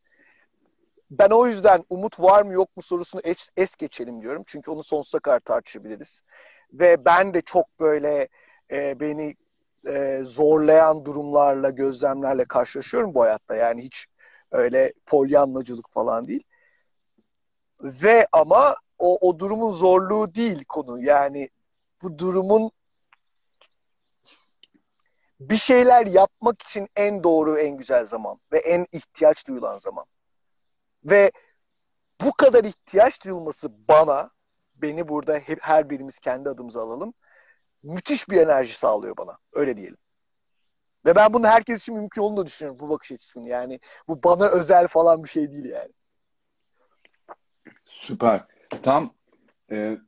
Ben 1.11 1.30
o 1.30 1.46
yüzden 1.46 1.84
umut 1.90 2.20
var 2.20 2.42
mı 2.42 2.52
yok 2.52 2.76
mu 2.76 2.82
sorusunu 2.82 3.20
es, 3.25 3.49
es 3.56 3.76
geçelim 3.76 4.23
diyorum. 4.23 4.42
Çünkü 4.46 4.70
onu 4.70 4.82
sonsuza 4.82 5.18
kadar 5.18 5.40
tartışabiliriz. 5.40 6.23
Ve 6.73 7.04
ben 7.04 7.34
de 7.34 7.40
çok 7.40 7.80
böyle 7.80 8.28
e, 8.70 9.00
beni 9.00 9.37
e, 9.87 10.20
zorlayan 10.25 11.04
durumlarla, 11.04 11.70
gözlemlerle 11.70 12.44
karşılaşıyorum 12.44 13.14
bu 13.14 13.23
hayatta. 13.23 13.56
Yani 13.56 13.82
hiç 13.84 14.06
öyle 14.52 14.92
polyanlacılık 15.06 15.90
falan 15.90 16.28
değil. 16.28 16.44
Ve 17.80 18.26
ama 18.32 18.76
o, 18.99 19.28
o 19.28 19.38
durumun 19.38 19.70
zorluğu 19.70 20.34
değil 20.34 20.64
konu. 20.68 21.02
Yani 21.02 21.49
bu 22.02 22.18
durumun 22.18 22.70
bir 25.40 25.56
şeyler 25.56 26.06
yapmak 26.06 26.62
için 26.62 26.88
en 26.96 27.25
doğru, 27.25 27.58
en 27.58 27.76
güzel 27.76 28.04
zaman 28.04 28.40
ve 28.52 28.58
en 28.58 28.87
ihtiyaç 28.92 29.49
duyulan 29.49 29.78
zaman. 29.78 30.04
Ve 31.04 31.32
bu 32.20 32.32
kadar 32.32 32.64
ihtiyaç 32.64 33.25
duyulması 33.25 33.88
bana, 33.88 34.30
beni 34.75 35.08
burada 35.08 35.38
hep, 35.38 35.58
her 35.62 35.90
birimiz 35.90 36.18
kendi 36.18 36.49
adımıza 36.49 36.82
alalım, 36.82 37.14
müthiş 37.82 38.28
bir 38.28 38.37
enerji 38.37 38.78
sağlıyor 38.78 39.16
bana. 39.16 39.38
Öyle 39.52 39.76
diyelim. 39.76 39.99
Ve 41.06 41.16
ben 41.16 41.32
bunu 41.32 41.46
herkes 41.46 41.82
için 41.82 41.94
mümkün 41.94 42.23
olduğunu 42.23 42.46
düşünüyorum 42.46 42.80
bu 42.80 42.88
bakış 42.88 43.12
açısının. 43.12 43.44
Yani 43.44 43.80
bu 44.08 44.23
bana 44.23 44.49
özel 44.49 44.88
falan 44.88 45.25
bir 45.25 45.28
şey 45.28 45.52
değil 45.52 45.64
yani. 45.64 45.92
Süper. 47.84 48.44
Tam 48.82 49.14
e, 49.70 49.99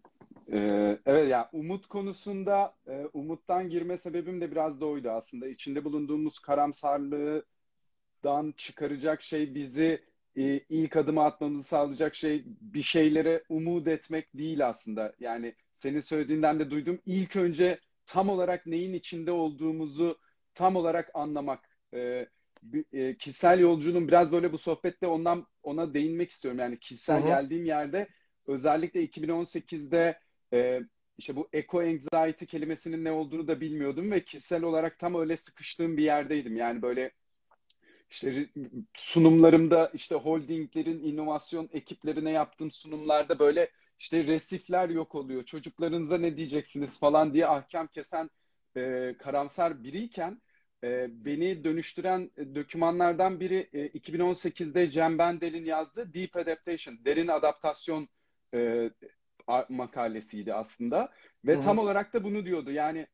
e, 0.52 0.58
evet 1.06 1.28
yani 1.28 1.46
umut 1.52 1.86
konusunda 1.86 2.74
e, 2.86 3.06
umuttan 3.12 3.68
girme 3.68 3.98
sebebim 3.98 4.40
de 4.40 4.50
biraz 4.50 4.80
da 4.80 4.86
oydu 4.86 5.10
aslında. 5.10 5.48
İçinde 5.48 5.84
bulunduğumuz 5.84 6.38
karamsarlığından 6.38 8.54
çıkaracak 8.56 9.22
şey 9.22 9.54
bizi 9.54 10.04
e, 10.36 10.60
ilk 10.68 10.96
adımı 10.96 11.24
atmamızı 11.24 11.62
sağlayacak 11.62 12.14
şey 12.14 12.44
bir 12.60 12.82
şeylere 12.82 13.42
umut 13.48 13.88
etmek 13.88 14.34
değil 14.34 14.68
aslında. 14.68 15.14
Yani 15.20 15.54
senin 15.76 16.00
söylediğinden 16.00 16.58
de 16.58 16.70
duydum. 16.70 17.00
İlk 17.06 17.36
önce 17.36 17.78
tam 18.06 18.28
olarak 18.28 18.66
neyin 18.66 18.92
içinde 18.92 19.32
olduğumuzu 19.32 20.18
tam 20.54 20.76
olarak 20.76 21.10
anlamak. 21.14 21.68
E, 21.94 22.26
e, 22.92 23.16
kişisel 23.16 23.60
yolculuğum 23.60 24.08
biraz 24.08 24.32
böyle 24.32 24.52
bu 24.52 24.58
sohbette 24.58 25.06
ondan 25.06 25.46
ona 25.62 25.94
değinmek 25.94 26.30
istiyorum. 26.30 26.60
Yani 26.60 26.78
kişisel 26.78 27.20
Hı-hı. 27.20 27.26
geldiğim 27.26 27.64
yerde 27.64 28.08
özellikle 28.46 29.04
2018'de 29.04 30.18
e, 30.52 30.80
işte 31.18 31.36
bu 31.36 31.48
eco 31.52 31.80
anxiety 31.80 32.44
kelimesinin 32.44 33.04
ne 33.04 33.12
olduğunu 33.12 33.48
da 33.48 33.60
bilmiyordum 33.60 34.10
ve 34.10 34.24
kişisel 34.24 34.62
olarak 34.62 34.98
tam 34.98 35.14
öyle 35.14 35.36
sıkıştığım 35.36 35.96
bir 35.96 36.04
yerdeydim. 36.04 36.56
Yani 36.56 36.82
böyle 36.82 37.10
işte 38.10 38.48
sunumlarımda 38.94 39.90
işte 39.94 40.14
holdinglerin 40.14 41.04
inovasyon 41.04 41.68
ekiplerine 41.72 42.30
yaptığım 42.30 42.70
sunumlarda 42.70 43.38
böyle 43.38 43.70
işte 43.98 44.24
resifler 44.24 44.88
yok 44.88 45.14
oluyor. 45.14 45.44
Çocuklarınıza 45.44 46.18
ne 46.18 46.36
diyeceksiniz 46.36 46.98
falan 46.98 47.34
diye 47.34 47.46
ahkam 47.46 47.86
kesen 47.86 48.30
e, 48.76 49.14
karamsar 49.18 49.84
biriyken 49.84 50.42
e, 50.84 51.06
beni 51.24 51.64
dönüştüren 51.64 52.30
e, 52.36 52.54
dokümanlardan 52.54 53.40
biri 53.40 53.68
e, 53.72 53.86
2018'de 53.86 54.90
Cem 54.90 55.18
Bendel'in 55.18 55.64
yazdığı 55.64 56.14
Deep 56.14 56.36
Adaptation, 56.36 56.98
derin 57.04 57.28
adaptasyon 57.28 58.08
e, 58.54 58.90
makalesiydi 59.68 60.54
aslında. 60.54 61.12
Ve 61.44 61.54
Hı-hı. 61.54 61.62
tam 61.62 61.78
olarak 61.78 62.14
da 62.14 62.24
bunu 62.24 62.46
diyordu. 62.46 62.70
Yani 62.70 63.06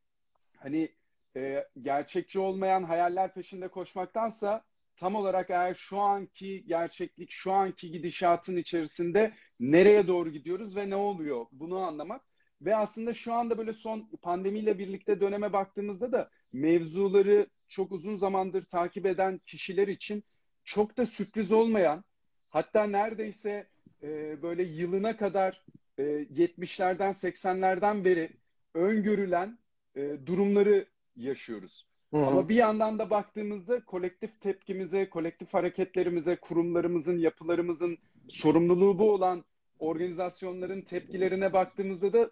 hani 0.57 0.89
e, 1.37 1.69
gerçekçi 1.83 2.39
olmayan 2.39 2.83
hayaller 2.83 3.35
peşinde 3.35 3.69
koşmaktansa 3.69 4.65
tam 4.97 5.15
olarak 5.15 5.51
eğer 5.51 5.75
şu 5.75 5.99
anki 6.01 6.65
gerçeklik, 6.67 7.31
şu 7.31 7.53
anki 7.53 7.91
gidişatın 7.91 8.57
içerisinde 8.57 9.35
nereye 9.61 10.07
doğru 10.07 10.31
gidiyoruz 10.31 10.77
ve 10.77 10.91
ne 10.91 10.97
oluyor 10.97 11.47
bunu 11.53 11.79
anlamak. 11.79 12.23
Ve 12.63 12.77
aslında 12.77 13.15
şu 13.15 13.33
anda 13.33 13.59
böyle 13.59 13.73
son 13.73 14.11
pandemiyle 14.23 14.79
birlikte 14.79 15.21
döneme 15.21 15.53
baktığımızda 15.53 16.13
da 16.13 16.31
mevzuları 16.53 17.47
çok 17.69 17.93
uzun 17.93 18.17
zamandır 18.17 18.65
takip 18.65 19.07
eden 19.07 19.39
kişiler 19.39 19.89
için 19.89 20.25
çok 20.65 20.97
da 20.97 21.07
sürpriz 21.07 21.53
olmayan 21.53 22.05
hatta 22.51 22.87
neredeyse 22.87 23.69
e, 24.03 24.43
böyle 24.43 24.63
yılına 24.63 25.17
kadar 25.17 25.65
e, 25.99 26.03
70'lerden 26.03 27.13
80'lerden 27.13 28.05
beri 28.05 28.31
öngörülen 28.75 29.59
e, 29.97 30.27
durumları 30.27 30.87
yaşıyoruz. 31.17 31.92
Hı-hı. 32.13 32.27
Ama 32.27 32.49
bir 32.49 32.55
yandan 32.55 32.99
da 32.99 33.11
baktığımızda 33.11 33.85
kolektif 33.85 34.41
tepkimize, 34.41 35.11
kolektif 35.11 35.55
hareketlerimize, 35.55 36.37
kurumlarımızın, 36.37 37.19
yapılarımızın 37.19 37.99
sorumluluğu 38.29 38.99
bu 38.99 39.13
olan 39.13 39.45
organizasyonların 39.79 40.81
tepkilerine 40.81 41.53
baktığımızda 41.53 42.13
da 42.13 42.31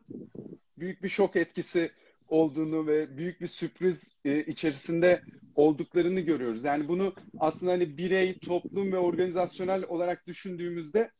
büyük 0.79 1.03
bir 1.03 1.09
şok 1.09 1.37
etkisi 1.37 1.91
olduğunu 2.29 2.87
ve 2.87 3.17
büyük 3.17 3.41
bir 3.41 3.47
sürpriz 3.47 4.09
e, 4.25 4.45
içerisinde 4.45 5.23
olduklarını 5.55 6.21
görüyoruz. 6.21 6.65
Yani 6.65 6.89
bunu 6.89 7.15
aslında 7.39 7.73
hani 7.73 7.99
birey, 7.99 8.39
toplum 8.39 8.93
ve 8.93 8.99
organizasyonel 8.99 9.85
olarak 9.89 10.27
düşündüğümüzde 10.27 11.11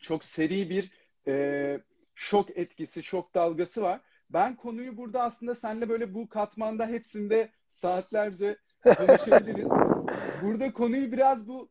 çok 0.00 0.24
seri 0.24 0.70
bir 0.70 0.90
e, 1.28 1.80
şok 2.14 2.58
etkisi, 2.58 3.02
şok 3.02 3.34
dalgası 3.34 3.82
var. 3.82 4.00
Ben 4.30 4.56
konuyu 4.56 4.96
burada 4.96 5.22
aslında 5.22 5.54
seninle 5.54 5.88
böyle 5.88 6.14
bu 6.14 6.28
katmanda 6.28 6.86
hepsinde 6.86 7.50
saatlerce 7.76 8.56
konuşabiliriz. 8.96 9.68
burada 10.42 10.72
konuyu 10.72 11.12
biraz 11.12 11.48
bu 11.48 11.68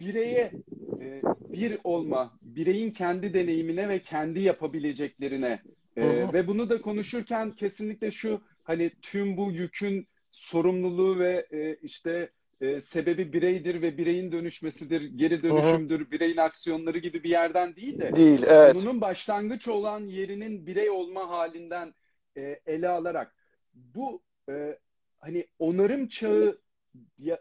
bireye 0.00 0.52
e, 1.00 1.22
bir 1.52 1.78
olma, 1.84 2.38
bireyin 2.42 2.90
kendi 2.90 3.34
deneyimine 3.34 3.88
ve 3.88 4.02
kendi 4.02 4.40
yapabileceklerine 4.40 5.62
e, 5.96 6.32
ve 6.32 6.46
bunu 6.46 6.70
da 6.70 6.80
konuşurken 6.80 7.52
kesinlikle 7.52 8.10
şu 8.10 8.40
hani 8.62 8.90
tüm 9.02 9.36
bu 9.36 9.52
yükün 9.52 10.08
sorumluluğu 10.30 11.18
ve 11.18 11.46
e, 11.50 11.74
işte 11.74 12.30
e, 12.60 12.80
sebebi 12.80 13.32
bireydir 13.32 13.82
ve 13.82 13.98
bireyin 13.98 14.32
dönüşmesidir, 14.32 15.02
geri 15.02 15.42
dönüşümdür, 15.42 16.00
Hı-hı. 16.00 16.10
bireyin 16.10 16.36
aksiyonları 16.36 16.98
gibi 16.98 17.24
bir 17.24 17.30
yerden 17.30 17.76
değil 17.76 18.00
de 18.00 18.16
değil, 18.16 18.42
evet. 18.48 18.74
bunun 18.74 19.00
başlangıç 19.00 19.68
olan 19.68 20.04
yerinin 20.04 20.66
birey 20.66 20.90
olma 20.90 21.28
halinden 21.28 21.94
e, 22.36 22.60
ele 22.66 22.88
alarak 22.88 23.34
bu 23.74 24.22
e, 24.50 24.78
hani 25.18 25.46
onarım 25.58 26.08
çağı 26.08 26.58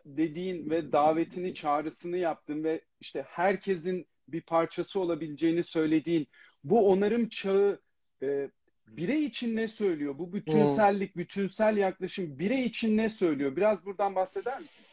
dediğin 0.06 0.70
ve 0.70 0.92
davetini, 0.92 1.54
çağrısını 1.54 2.18
yaptın 2.18 2.64
ve 2.64 2.82
işte 3.00 3.26
herkesin 3.28 4.08
bir 4.28 4.42
parçası 4.42 5.00
olabileceğini 5.00 5.64
söylediğin 5.64 6.28
bu 6.64 6.90
onarım 6.90 7.30
çağı 7.30 7.82
e, 8.24 8.50
birey 8.88 9.26
için 9.26 9.56
ne 9.56 9.68
söylüyor? 9.68 10.18
Bu 10.18 10.34
bütünsellik, 10.34 11.16
hmm. 11.16 11.22
bütünsel 11.22 11.78
yaklaşım 11.78 12.40
birey 12.40 12.66
için 12.66 12.98
ne 12.98 13.10
söylüyor? 13.10 13.56
Biraz 13.56 13.86
buradan 13.86 14.16
bahseder 14.16 14.60
misin? 14.60 14.86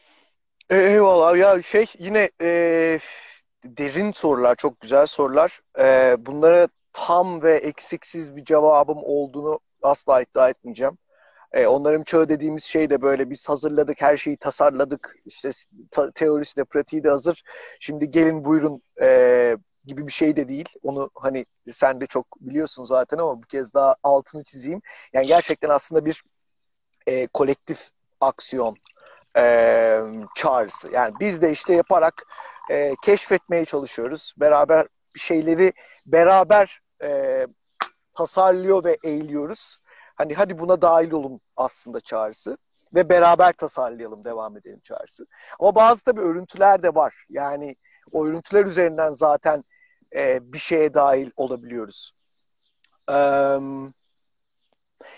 E, 0.69 0.77
eyvallah 0.77 1.37
ya 1.37 1.61
şey 1.61 1.85
yine 1.99 2.29
e, 2.41 2.99
derin 3.65 4.11
sorular, 4.11 4.55
çok 4.55 4.79
güzel 4.79 5.05
sorular. 5.05 5.59
E, 5.79 6.15
bunlara 6.25 6.67
tam 6.93 7.41
ve 7.41 7.55
eksiksiz 7.55 8.35
bir 8.35 8.45
cevabım 8.45 8.97
olduğunu 9.03 9.59
asla 9.81 10.21
iddia 10.21 10.49
etmeyeceğim. 10.49 10.97
E, 11.55 11.67
onların 11.67 12.03
çağı 12.03 12.29
dediğimiz 12.29 12.63
şey 12.63 12.89
de 12.89 13.01
böyle 13.01 13.29
biz 13.29 13.49
hazırladık, 13.49 14.01
her 14.01 14.17
şeyi 14.17 14.37
tasarladık. 14.37 15.15
İşte 15.25 15.51
ta- 15.91 16.11
teorisi 16.11 16.57
de 16.57 16.63
pratiği 16.63 17.03
de 17.03 17.09
hazır. 17.09 17.43
Şimdi 17.79 18.11
gelin 18.11 18.45
buyurun 18.45 18.81
e, 19.01 19.57
gibi 19.85 20.07
bir 20.07 20.11
şey 20.11 20.35
de 20.35 20.47
değil. 20.47 20.69
Onu 20.83 21.09
hani 21.15 21.45
sen 21.71 22.01
de 22.01 22.05
çok 22.05 22.27
biliyorsun 22.41 22.85
zaten 22.85 23.17
ama 23.17 23.41
bir 23.41 23.47
kez 23.47 23.73
daha 23.73 23.95
altını 24.03 24.43
çizeyim. 24.43 24.81
Yani 25.13 25.27
gerçekten 25.27 25.69
aslında 25.69 26.05
bir 26.05 26.23
e, 27.07 27.27
kolektif 27.27 27.89
aksiyon 28.21 28.75
e, 29.37 29.99
çağrısı. 30.35 30.89
Yani 30.91 31.13
biz 31.19 31.41
de 31.41 31.51
işte 31.51 31.73
yaparak 31.73 32.23
e, 32.71 32.93
keşfetmeye 33.03 33.65
çalışıyoruz. 33.65 34.33
Beraber 34.37 34.87
şeyleri 35.15 35.73
beraber 36.05 36.79
e, 37.03 37.47
tasarlıyor 38.13 38.83
ve 38.83 38.97
eğiliyoruz. 39.03 39.77
Hani 40.15 40.33
hadi 40.33 40.59
buna 40.59 40.81
dahil 40.81 41.11
olun 41.11 41.41
aslında 41.57 41.99
çağrısı 41.99 42.57
ve 42.95 43.09
beraber 43.09 43.53
tasarlayalım, 43.53 44.25
devam 44.25 44.57
edelim 44.57 44.79
çağrısı. 44.83 45.25
Ama 45.59 45.75
bazı 45.75 46.03
tabii 46.03 46.21
örüntüler 46.21 46.83
de 46.83 46.95
var. 46.95 47.25
Yani 47.29 47.75
o 48.11 48.25
örüntüler 48.25 48.65
üzerinden 48.65 49.11
zaten 49.11 49.63
e, 50.15 50.53
bir 50.53 50.57
şeye 50.57 50.93
dahil 50.93 51.31
olabiliyoruz. 51.35 52.11
Ee, 53.09 53.59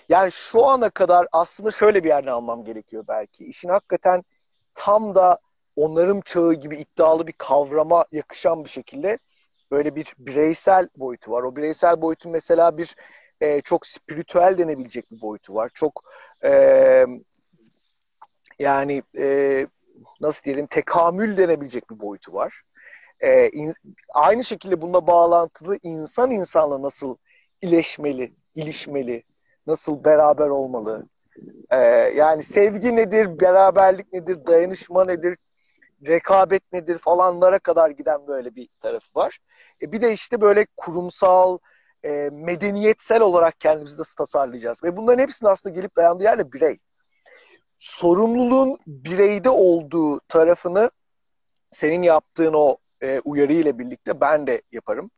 yani 0.09 0.31
şu 0.31 0.65
ana 0.65 0.89
kadar 0.89 1.27
aslında 1.31 1.71
şöyle 1.71 2.03
bir 2.03 2.09
yerden 2.09 2.31
almam 2.31 2.65
gerekiyor 2.65 3.03
belki. 3.07 3.45
İşin 3.45 3.69
hakikaten 3.69 4.23
tam 4.73 5.15
da 5.15 5.39
onarım 5.75 6.21
çağı 6.21 6.53
gibi 6.53 6.77
iddialı 6.77 7.27
bir 7.27 7.33
kavrama 7.33 8.05
yakışan 8.11 8.63
bir 8.63 8.69
şekilde 8.69 9.19
böyle 9.71 9.95
bir 9.95 10.13
bireysel 10.17 10.89
boyutu 10.97 11.31
var. 11.31 11.43
O 11.43 11.55
bireysel 11.55 12.01
boyutun 12.01 12.31
mesela 12.31 12.77
bir 12.77 12.95
e, 13.41 13.61
çok 13.61 13.87
spiritüel 13.87 14.57
denebilecek 14.57 15.11
bir 15.11 15.21
boyutu 15.21 15.55
var. 15.55 15.71
Çok 15.73 16.03
e, 16.43 17.05
yani 18.59 19.03
e, 19.17 19.67
nasıl 20.21 20.43
diyelim 20.43 20.67
tekamül 20.67 21.37
denebilecek 21.37 21.89
bir 21.91 21.99
boyutu 21.99 22.33
var. 22.33 22.61
E, 23.19 23.49
in, 23.49 23.73
aynı 24.13 24.43
şekilde 24.43 24.81
bununla 24.81 25.07
bağlantılı 25.07 25.79
insan 25.83 26.31
insanla 26.31 26.81
nasıl 26.81 27.17
ileşmeli, 27.61 28.33
ilişmeli, 28.55 29.23
nasıl 29.67 30.03
beraber 30.03 30.47
olmalı. 30.47 31.07
E, 31.69 31.77
yani 32.15 32.43
sevgi 32.43 32.95
nedir, 32.95 33.39
beraberlik 33.39 34.13
nedir, 34.13 34.45
dayanışma 34.45 35.05
nedir, 35.05 35.37
rekabet 36.07 36.73
nedir 36.73 36.97
falanlara 36.97 37.59
kadar 37.59 37.89
giden 37.89 38.27
böyle 38.27 38.55
bir 38.55 38.69
tarafı 38.79 39.19
var. 39.19 39.39
E, 39.81 39.91
bir 39.91 40.01
de 40.01 40.13
işte 40.13 40.41
böyle 40.41 40.65
kurumsal, 40.77 41.57
e, 42.07 42.29
medeniyetsel 42.33 43.21
olarak 43.21 43.59
kendimizi 43.59 43.99
nasıl 43.99 44.15
tasarlayacağız? 44.15 44.83
Ve 44.83 44.97
bunların 44.97 45.21
hepsinin 45.21 45.49
aslında 45.49 45.75
gelip 45.75 45.95
dayandığı 45.95 46.23
yerle 46.23 46.51
birey. 46.51 46.77
Sorumluluğun 47.77 48.77
bireyde 48.87 49.49
olduğu 49.49 50.19
tarafını 50.19 50.91
senin 51.71 52.01
yaptığın 52.01 52.53
o 52.53 52.77
e, 53.01 53.19
uyarı 53.19 53.53
ile 53.53 53.79
birlikte 53.79 54.21
ben 54.21 54.47
de 54.47 54.61
yaparım. 54.71 55.11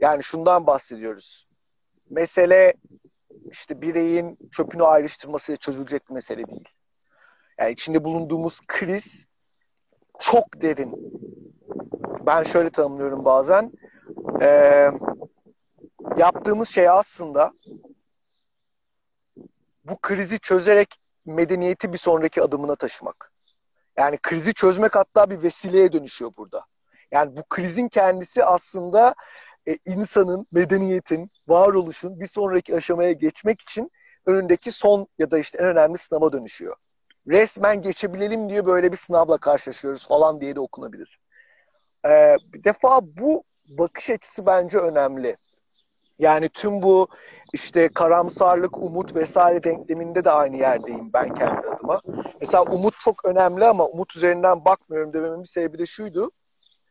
Yani 0.00 0.22
şundan 0.22 0.66
bahsediyoruz. 0.66 1.46
Mesele 2.10 2.74
işte 3.50 3.80
bireyin 3.80 4.38
çöpünü 4.52 4.82
ayrıştırmasıyla 4.82 5.56
çözülecek 5.56 6.08
bir 6.08 6.14
mesele 6.14 6.46
değil. 6.46 6.68
Yani 7.58 7.72
içinde 7.72 8.04
bulunduğumuz 8.04 8.60
kriz 8.68 9.26
çok 10.18 10.60
derin. 10.60 10.92
Ben 12.26 12.42
şöyle 12.42 12.70
tanımlıyorum 12.70 13.24
bazen. 13.24 13.72
Ee, 14.40 14.90
yaptığımız 16.16 16.68
şey 16.68 16.88
aslında 16.88 17.52
bu 19.84 19.98
krizi 20.02 20.38
çözerek 20.38 20.94
medeniyeti 21.26 21.92
bir 21.92 21.98
sonraki 21.98 22.42
adımına 22.42 22.76
taşımak. 22.76 23.32
Yani 23.96 24.18
krizi 24.22 24.54
çözmek 24.54 24.94
hatta 24.94 25.30
bir 25.30 25.42
vesileye 25.42 25.92
dönüşüyor 25.92 26.32
burada. 26.36 26.64
Yani 27.10 27.36
bu 27.36 27.42
krizin 27.48 27.88
kendisi 27.88 28.44
aslında 28.44 29.14
e, 29.68 29.78
insanın, 29.86 30.46
medeniyetin, 30.52 31.30
varoluşun 31.48 32.20
bir 32.20 32.26
sonraki 32.26 32.76
aşamaya 32.76 33.12
geçmek 33.12 33.60
için 33.60 33.90
önündeki 34.26 34.72
son 34.72 35.06
ya 35.18 35.30
da 35.30 35.38
işte 35.38 35.58
en 35.58 35.64
önemli 35.64 35.98
sınava 35.98 36.32
dönüşüyor. 36.32 36.76
Resmen 37.28 37.82
geçebilelim 37.82 38.48
diye 38.48 38.66
böyle 38.66 38.92
bir 38.92 38.96
sınavla 38.96 39.38
karşılaşıyoruz 39.38 40.08
falan 40.08 40.40
diye 40.40 40.56
de 40.56 40.60
okunabilir. 40.60 41.18
Ee, 42.06 42.36
bir 42.44 42.64
defa 42.64 43.00
bu 43.02 43.44
bakış 43.68 44.10
açısı 44.10 44.46
bence 44.46 44.78
önemli. 44.78 45.36
Yani 46.18 46.48
tüm 46.48 46.82
bu 46.82 47.08
işte 47.52 47.88
karamsarlık, 47.88 48.78
umut 48.78 49.16
vesaire 49.16 49.62
denkleminde 49.62 50.24
de 50.24 50.30
aynı 50.30 50.56
yerdeyim 50.56 51.12
ben 51.12 51.34
kendi 51.34 51.68
adıma. 51.68 52.00
Mesela 52.40 52.64
umut 52.64 52.94
çok 52.98 53.24
önemli 53.24 53.64
ama 53.64 53.86
umut 53.86 54.16
üzerinden 54.16 54.64
bakmıyorum 54.64 55.12
dememin 55.12 55.42
bir 55.42 55.48
sebebi 55.48 55.78
de 55.78 55.86
şuydu. 55.86 56.30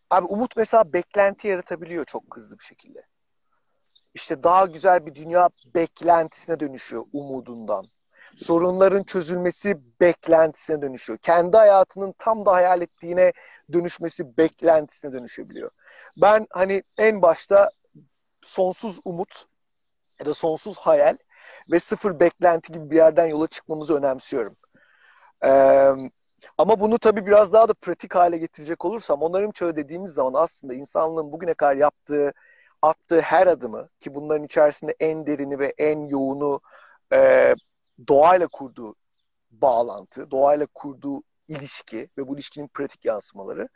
Abi 0.09 0.25
umut 0.25 0.57
mesela 0.57 0.93
beklenti 0.93 1.47
yaratabiliyor 1.47 2.05
çok 2.05 2.23
hızlı 2.35 2.59
bir 2.59 2.63
şekilde. 2.63 3.05
İşte 4.13 4.43
daha 4.43 4.65
güzel 4.65 5.05
bir 5.05 5.15
dünya 5.15 5.49
beklentisine 5.75 6.59
dönüşüyor 6.59 7.05
umudundan. 7.13 7.85
Sorunların 8.37 9.03
çözülmesi 9.03 9.77
beklentisine 10.01 10.81
dönüşüyor. 10.81 11.19
Kendi 11.19 11.57
hayatının 11.57 12.13
tam 12.17 12.45
da 12.45 12.51
hayal 12.51 12.81
ettiğine 12.81 13.33
dönüşmesi 13.73 14.37
beklentisine 14.37 15.13
dönüşebiliyor. 15.13 15.71
Ben 16.17 16.47
hani 16.49 16.83
en 16.97 17.21
başta 17.21 17.69
sonsuz 18.45 18.99
umut 19.05 19.45
ya 20.19 20.25
da 20.25 20.33
sonsuz 20.33 20.77
hayal 20.77 21.17
ve 21.71 21.79
sıfır 21.79 22.19
beklenti 22.19 22.73
gibi 22.73 22.89
bir 22.91 22.95
yerden 22.95 23.25
yola 23.25 23.47
çıkmamızı 23.47 23.97
önemsiyorum. 23.97 24.55
Ee, 25.45 25.93
ama 26.57 26.79
bunu 26.79 26.99
tabii 26.99 27.25
biraz 27.25 27.53
daha 27.53 27.69
da 27.69 27.73
pratik 27.73 28.15
hale 28.15 28.37
getirecek 28.37 28.85
olursam 28.85 29.21
onarım 29.21 29.51
çağı 29.51 29.75
dediğimiz 29.75 30.11
zaman 30.11 30.33
aslında 30.41 30.73
insanlığın 30.73 31.31
bugüne 31.31 31.53
kadar 31.53 31.75
yaptığı, 31.75 32.33
attığı 32.81 33.21
her 33.21 33.47
adımı 33.47 33.89
ki 33.99 34.15
bunların 34.15 34.43
içerisinde 34.45 34.95
en 34.99 35.27
derini 35.27 35.59
ve 35.59 35.73
en 35.77 36.07
yoğunu 36.07 36.61
e, 37.13 37.53
doğayla 38.07 38.47
kurduğu 38.47 38.95
bağlantı, 39.51 40.31
doğayla 40.31 40.67
kurduğu 40.73 41.23
ilişki 41.47 42.09
ve 42.17 42.27
bu 42.27 42.35
ilişkinin 42.35 42.67
pratik 42.67 43.05
yansımaları 43.05 43.69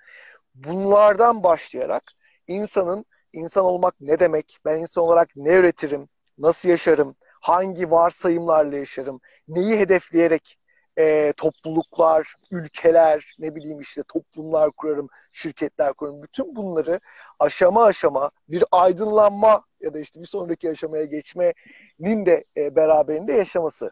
bunlardan 0.55 1.43
başlayarak 1.43 2.03
insanın 2.47 3.05
insan 3.33 3.65
olmak 3.65 3.95
ne 4.01 4.19
demek, 4.19 4.57
ben 4.65 4.77
insan 4.77 5.03
olarak 5.03 5.29
ne 5.35 5.53
üretirim, 5.53 6.09
nasıl 6.37 6.69
yaşarım, 6.69 7.15
hangi 7.41 7.91
varsayımlarla 7.91 8.77
yaşarım, 8.77 9.19
neyi 9.47 9.79
hedefleyerek 9.79 10.59
e, 10.99 11.33
topluluklar, 11.37 12.33
ülkeler, 12.51 13.35
ne 13.39 13.55
bileyim 13.55 13.79
işte 13.79 14.03
toplumlar 14.07 14.71
kurarım, 14.71 15.07
şirketler 15.31 15.93
kurarım. 15.93 16.23
Bütün 16.23 16.55
bunları 16.55 16.99
aşama 17.39 17.83
aşama 17.83 18.31
bir 18.49 18.63
aydınlanma 18.71 19.63
ya 19.81 19.93
da 19.93 19.99
işte 19.99 20.21
bir 20.21 20.25
sonraki 20.25 20.69
aşamaya 20.69 21.05
geçmenin 21.05 22.25
de 22.25 22.45
e, 22.57 22.75
beraberinde 22.75 23.33
yaşaması. 23.33 23.91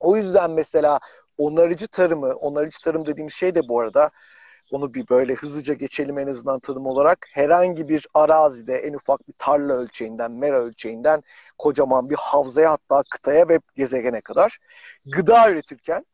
O 0.00 0.16
yüzden 0.16 0.50
mesela 0.50 1.00
onarıcı 1.38 1.88
tarımı, 1.88 2.32
onarıcı 2.32 2.80
tarım 2.80 3.06
dediğimiz 3.06 3.34
şey 3.34 3.54
de 3.54 3.68
bu 3.68 3.80
arada 3.80 4.10
onu 4.72 4.94
bir 4.94 5.08
böyle 5.08 5.34
hızlıca 5.34 5.74
geçelim 5.74 6.18
en 6.18 6.26
azından 6.26 6.60
tanım 6.60 6.86
olarak. 6.86 7.26
Herhangi 7.32 7.88
bir 7.88 8.06
arazide 8.14 8.76
en 8.76 8.92
ufak 8.92 9.28
bir 9.28 9.34
tarla 9.38 9.74
ölçeğinden, 9.74 10.32
mera 10.32 10.60
ölçeğinden 10.60 11.22
kocaman 11.58 12.10
bir 12.10 12.16
havzaya 12.16 12.70
hatta 12.72 13.02
kıtaya 13.10 13.48
ve 13.48 13.58
gezegene 13.76 14.20
kadar 14.20 14.58
gıda 15.06 15.50
üretirken 15.50 16.04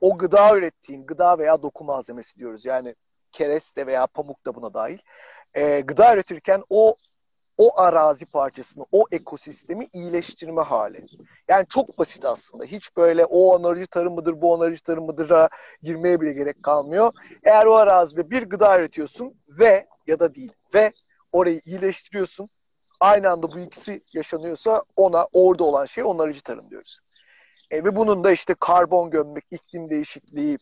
o 0.00 0.18
gıda 0.18 0.56
ürettiğin 0.56 1.06
gıda 1.06 1.38
veya 1.38 1.62
doku 1.62 1.84
malzemesi 1.84 2.38
diyoruz. 2.38 2.66
Yani 2.66 2.94
kereste 3.32 3.86
veya 3.86 4.06
pamuk 4.06 4.46
da 4.46 4.54
buna 4.54 4.74
dahil. 4.74 4.98
E, 5.54 5.80
gıda 5.80 6.14
üretirken 6.14 6.64
o 6.70 6.96
o 7.58 7.80
arazi 7.80 8.26
parçasını, 8.26 8.86
o 8.92 9.04
ekosistemi 9.12 9.88
iyileştirme 9.92 10.62
hali. 10.62 11.06
Yani 11.48 11.66
çok 11.68 11.98
basit 11.98 12.24
aslında. 12.24 12.64
Hiç 12.64 12.96
böyle 12.96 13.24
o 13.24 13.54
onarıcı 13.54 13.86
tarım 13.86 14.14
mıdır, 14.14 14.42
bu 14.42 14.52
onarıcı 14.52 14.82
tarım 14.82 15.04
mıdır'a 15.04 15.48
girmeye 15.82 16.20
bile 16.20 16.32
gerek 16.32 16.62
kalmıyor. 16.62 17.12
Eğer 17.44 17.66
o 17.66 17.74
arazide 17.74 18.30
bir 18.30 18.42
gıda 18.42 18.78
üretiyorsun 18.78 19.34
ve 19.48 19.86
ya 20.06 20.20
da 20.20 20.34
değil 20.34 20.52
ve 20.74 20.92
orayı 21.32 21.60
iyileştiriyorsun. 21.64 22.48
Aynı 23.00 23.30
anda 23.30 23.52
bu 23.52 23.58
ikisi 23.58 24.02
yaşanıyorsa 24.12 24.82
ona 24.96 25.28
orada 25.32 25.64
olan 25.64 25.84
şey 25.84 26.04
onarıcı 26.04 26.42
tarım 26.42 26.70
diyoruz. 26.70 27.00
E, 27.70 27.84
ve 27.84 27.96
bunun 27.96 28.24
da 28.24 28.32
işte 28.32 28.54
karbon 28.60 29.10
gömmek, 29.10 29.44
iklim 29.50 29.90
değişikliği 29.90 30.58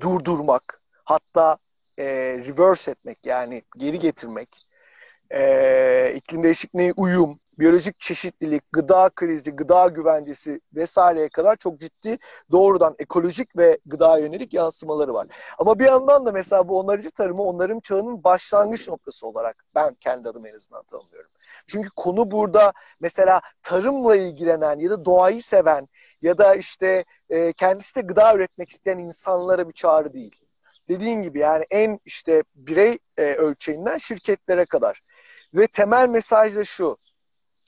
durdurmak, 0.00 0.82
hatta 1.04 1.58
e, 1.98 2.04
reverse 2.46 2.90
etmek 2.90 3.18
yani 3.26 3.62
geri 3.76 3.98
getirmek, 3.98 4.65
e, 5.30 6.12
iklim 6.16 6.42
değişikliğine 6.42 6.92
uyum, 6.96 7.40
biyolojik 7.58 8.00
çeşitlilik, 8.00 8.72
gıda 8.72 9.10
krizi, 9.14 9.50
gıda 9.50 9.88
güvencesi 9.88 10.60
vesaireye 10.74 11.28
kadar 11.28 11.56
çok 11.56 11.80
ciddi 11.80 12.18
doğrudan 12.52 12.94
ekolojik 12.98 13.56
ve 13.56 13.78
gıda 13.86 14.18
yönelik 14.18 14.54
yansımaları 14.54 15.14
var. 15.14 15.26
Ama 15.58 15.78
bir 15.78 15.84
yandan 15.84 16.26
da 16.26 16.32
mesela 16.32 16.68
bu 16.68 16.78
onarıcı 16.78 17.10
tarımı 17.10 17.42
onların 17.42 17.80
çağının 17.80 18.24
başlangıç 18.24 18.88
noktası 18.88 19.26
olarak 19.26 19.64
ben 19.74 19.94
kendi 19.94 20.28
adım 20.28 20.46
en 20.46 20.54
azından 20.54 20.82
tanımlıyorum. 20.82 21.30
Çünkü 21.66 21.88
konu 21.96 22.30
burada 22.30 22.72
mesela 23.00 23.40
tarımla 23.62 24.16
ilgilenen 24.16 24.78
ya 24.78 24.90
da 24.90 25.04
doğayı 25.04 25.42
seven 25.42 25.88
ya 26.22 26.38
da 26.38 26.54
işte 26.54 27.04
e, 27.30 27.52
kendisi 27.52 27.94
de 27.94 28.00
gıda 28.00 28.34
üretmek 28.34 28.70
isteyen 28.70 28.98
insanlara 28.98 29.68
bir 29.68 29.72
çağrı 29.72 30.12
değil. 30.12 30.40
Dediğin 30.88 31.22
gibi 31.22 31.38
yani 31.38 31.64
en 31.70 32.00
işte 32.04 32.42
birey 32.54 32.98
e, 33.16 33.22
ölçeğinden 33.22 33.98
şirketlere 33.98 34.64
kadar. 34.64 35.00
Ve 35.56 35.66
temel 35.66 36.08
mesaj 36.08 36.56
da 36.56 36.64
şu. 36.64 36.96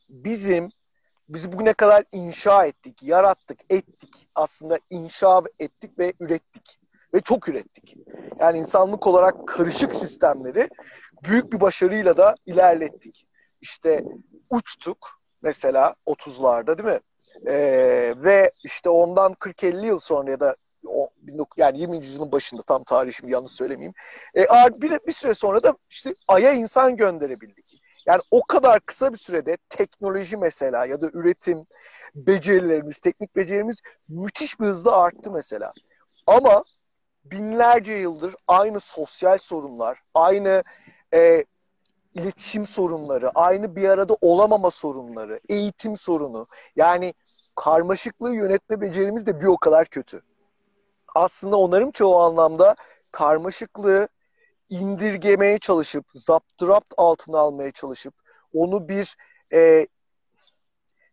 Bizim 0.09 0.69
biz 1.29 1.53
bugüne 1.53 1.73
kadar 1.73 2.05
inşa 2.13 2.67
ettik, 2.67 3.03
yarattık, 3.03 3.61
ettik. 3.71 4.29
Aslında 4.35 4.79
inşa 4.91 5.43
ettik 5.59 5.99
ve 5.99 6.13
ürettik. 6.21 6.81
Ve 7.15 7.21
çok 7.21 7.49
ürettik. 7.49 7.97
Yani 8.41 8.59
insanlık 8.59 9.07
olarak 9.07 9.49
karışık 9.49 9.97
sistemleri 9.97 10.69
büyük 11.23 11.53
bir 11.53 11.61
başarıyla 11.61 12.17
da 12.17 12.35
ilerlettik. 12.47 13.27
İşte 13.61 14.05
uçtuk 14.51 15.21
mesela 15.43 15.95
30'larda 16.07 16.79
değil 16.79 16.95
mi? 16.97 17.01
Ee, 17.47 18.15
ve 18.17 18.51
işte 18.65 18.91
ondan 18.91 19.33
40-50 19.33 19.87
yıl 19.87 19.99
sonra 19.99 20.31
ya 20.31 20.41
da 20.41 20.57
yani 21.57 21.79
20. 21.79 21.97
yüzyılın 21.97 22.33
başında 22.33 22.63
tam 22.63 22.85
tarih 22.85 23.13
şimdi 23.13 23.33
yanlış 23.33 23.53
söylemeyeyim. 23.53 23.95
E, 24.37 24.47
bir, 24.83 24.91
bir 25.07 25.13
süre 25.13 25.35
sonra 25.35 25.63
da 25.63 25.75
işte 25.91 26.15
Ay'a 26.29 26.53
insan 26.53 26.97
gönderebildik. 26.97 27.83
Yani 28.07 28.23
o 28.31 28.47
kadar 28.47 28.81
kısa 28.81 29.13
bir 29.13 29.19
sürede 29.19 29.57
teknoloji 29.69 30.37
mesela 30.37 30.87
ya 30.87 31.03
da 31.03 31.11
üretim 31.13 31.67
becerilerimiz, 32.15 32.99
teknik 32.99 33.37
becerilerimiz 33.37 33.81
müthiş 34.09 34.61
bir 34.61 34.67
hızla 34.67 34.97
arttı 34.97 35.31
mesela. 35.31 35.73
Ama 36.27 36.65
binlerce 37.25 37.93
yıldır 37.93 38.35
aynı 38.49 38.81
sosyal 38.81 39.39
sorunlar, 39.39 40.03
aynı 40.15 40.63
e, 41.15 41.45
iletişim 42.15 42.67
sorunları, 42.67 43.31
aynı 43.31 43.77
bir 43.77 43.89
arada 43.89 44.17
olamama 44.21 44.71
sorunları, 44.71 45.41
eğitim 45.49 45.97
sorunu. 45.97 46.47
Yani 46.77 47.15
karmaşıklığı 47.57 48.35
yönetme 48.35 48.81
becerimiz 48.81 49.27
de 49.27 49.41
bir 49.41 49.47
o 49.47 49.57
kadar 49.57 49.87
kötü. 49.87 50.23
Aslında 51.15 51.57
onarım 51.57 51.91
çoğu 51.91 52.19
anlamda 52.21 52.77
karmaşıklığı 53.13 54.09
indirgemeye 54.69 55.59
çalışıp, 55.59 56.07
zaptırapt 56.15 56.95
altına 56.97 57.39
almaya 57.39 57.71
çalışıp, 57.71 58.15
onu 58.53 58.89
bir 58.89 59.17
e, 59.53 59.87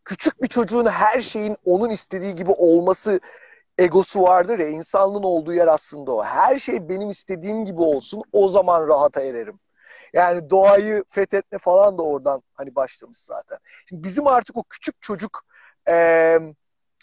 küçük 0.06 0.42
bir 0.42 0.48
çocuğun 0.48 0.86
her 0.86 1.22
şeyin 1.22 1.58
onun 1.66 1.90
istediği 1.90 2.36
gibi 2.36 2.52
olması 2.52 3.20
egosu 3.78 4.22
vardır 4.22 4.60
ya, 4.60 4.68
insanlığın 4.68 5.24
olduğu 5.24 5.54
yer 5.54 5.68
aslında 5.68 6.12
o. 6.12 6.24
Her 6.24 6.58
şey 6.58 6.90
benim 6.90 7.10
istediğim 7.10 7.66
gibi 7.66 7.82
olsun, 7.82 8.24
o 8.32 8.48
zaman 8.48 8.88
rahata 8.88 9.22
ererim. 9.22 9.60
Yani 10.14 10.50
doğayı 10.50 11.04
fethetme 11.10 11.58
falan 11.58 11.98
da 11.98 12.04
oradan 12.04 12.44
hani 12.54 12.76
başlamış 12.76 13.20
zaten. 13.20 13.58
Şimdi 13.90 14.04
bizim 14.04 14.28
artık 14.28 14.58
o 14.58 14.64
küçük 14.64 15.02
çocuk 15.02 15.42
e, 15.88 16.38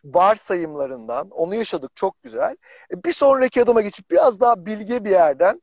varsayımlarından 0.05 1.31
onu 1.31 1.55
yaşadık 1.55 1.91
çok 1.97 2.23
güzel. 2.23 2.57
E, 2.91 3.05
bir 3.05 3.13
sonraki 3.13 3.63
adıma 3.63 3.81
geçip 3.81 4.11
biraz 4.11 4.41
daha 4.41 4.67
bilge 4.67 5.05
bir 5.05 5.11
yerden 5.11 5.63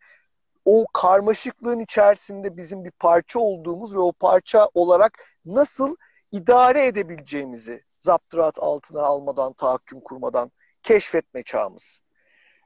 o 0.66 0.86
karmaşıklığın 0.94 1.80
içerisinde 1.80 2.58
bizim 2.58 2.86
bir 2.86 2.92
parça 2.92 3.40
olduğumuz 3.40 3.96
ve 3.96 4.00
o 4.00 4.12
parça 4.12 4.68
olarak 4.74 5.18
nasıl 5.46 5.96
idare 6.32 6.86
edebileceğimizi 6.88 7.84
zaptırat 8.02 8.60
altına 8.60 9.02
almadan, 9.02 9.54
tahakküm 9.54 10.00
kurmadan 10.02 10.52
keşfetme 10.84 11.44
çağımız. 11.44 12.00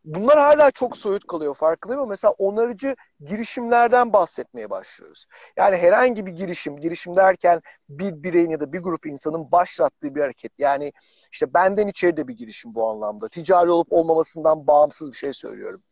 Bunlar 0.06 0.38
hala 0.38 0.72
çok 0.72 0.98
soyut 0.98 1.28
kalıyor 1.28 1.56
farkındayım 1.56 2.02
ama 2.02 2.10
mesela 2.10 2.32
onarıcı 2.32 2.96
girişimlerden 3.20 4.13
bahsetmeye 4.13 4.70
başlıyoruz. 4.70 5.26
Yani 5.58 5.78
herhangi 5.78 6.26
bir 6.26 6.32
girişim, 6.32 6.78
girişim 6.78 7.16
derken 7.16 7.62
bir 7.89 8.24
bireyin 8.24 8.50
ya 8.50 8.60
da 8.60 8.74
bir 8.74 8.80
grup 8.80 9.06
insanın 9.06 9.52
başlattığı 9.52 10.16
bir 10.16 10.22
hareket. 10.22 10.52
Yani 10.58 10.94
işte 11.32 11.54
benden 11.54 11.88
içeride 11.88 12.28
bir 12.28 12.38
girişim 12.38 12.76
bu 12.76 12.89
anlamda. 12.89 13.30
Ticari 13.30 13.72
olup 13.72 13.94
olmamasından 13.94 14.68
bağımsız 14.68 15.12
bir 15.12 15.18
şey 15.18 15.34
söylüyorum. 15.34 15.84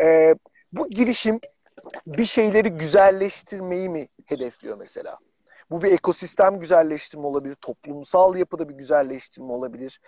Ee, 0.00 0.34
bu 0.72 0.90
girişim 0.90 1.40
bir 2.06 2.24
şeyleri 2.24 2.70
güzelleştirmeyi 2.70 3.88
mi 3.88 4.08
hedefliyor 4.26 4.76
mesela? 4.76 5.18
Bu 5.70 5.82
bir 5.82 5.92
ekosistem 5.92 6.60
güzelleştirme 6.60 7.26
olabilir, 7.26 7.54
toplumsal 7.54 8.36
yapıda 8.36 8.68
bir 8.68 8.74
güzelleştirme 8.74 9.52
olabilir, 9.52 10.00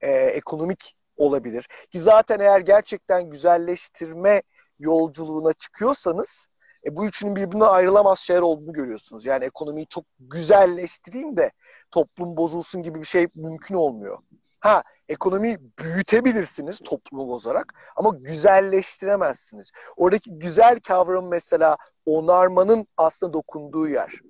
e, 0.00 0.10
ekonomik 0.10 0.96
olabilir. 1.20 1.68
Ki 1.90 2.00
zaten 2.00 2.40
eğer 2.40 2.60
gerçekten 2.60 3.30
güzelleştirme 3.30 4.42
yolculuğuna 4.78 5.52
çıkıyorsanız 5.52 6.48
e, 6.84 6.96
bu 6.96 7.06
üçünün 7.06 7.36
birbirine 7.36 7.64
ayrılamaz 7.64 8.18
şeyler 8.18 8.40
olduğunu 8.40 8.72
görüyorsunuz. 8.72 9.26
Yani 9.26 9.44
ekonomiyi 9.44 9.86
çok 9.86 10.04
güzelleştireyim 10.20 11.36
de 11.36 11.52
toplum 11.90 12.36
bozulsun 12.36 12.82
gibi 12.82 13.00
bir 13.00 13.06
şey 13.06 13.26
mümkün 13.34 13.74
olmuyor. 13.74 14.18
Ha 14.60 14.82
ekonomiyi 15.08 15.58
büyütebilirsiniz 15.78 16.80
toplumu 16.84 17.28
bozarak 17.28 17.74
ama 17.96 18.10
güzelleştiremezsiniz. 18.20 19.70
Oradaki 19.96 20.38
güzel 20.38 20.80
kavram 20.80 21.28
mesela 21.28 21.76
onarmanın 22.06 22.86
aslında 22.96 23.32
dokunduğu 23.32 23.88
yer. 23.88 24.20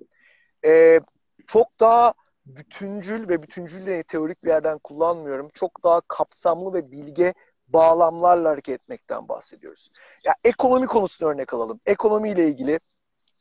Ee, 0.65 0.99
çok 1.47 1.79
daha 1.79 2.13
bütüncül 2.45 3.29
ve 3.29 3.43
bütüncül 3.43 4.03
teorik 4.03 4.43
bir 4.43 4.49
yerden 4.49 4.79
kullanmıyorum. 4.79 5.49
Çok 5.53 5.83
daha 5.83 6.01
kapsamlı 6.01 6.73
ve 6.73 6.91
bilge 6.91 7.33
bağlamlarla 7.67 8.49
hareket 8.49 8.81
etmekten 8.81 9.27
bahsediyoruz. 9.27 9.91
Ya 10.23 10.35
ekonomi 10.43 10.87
konusunu 10.87 11.29
örnek 11.29 11.53
alalım. 11.53 11.79
Ekonomiyle 11.85 12.47
ilgili 12.47 12.79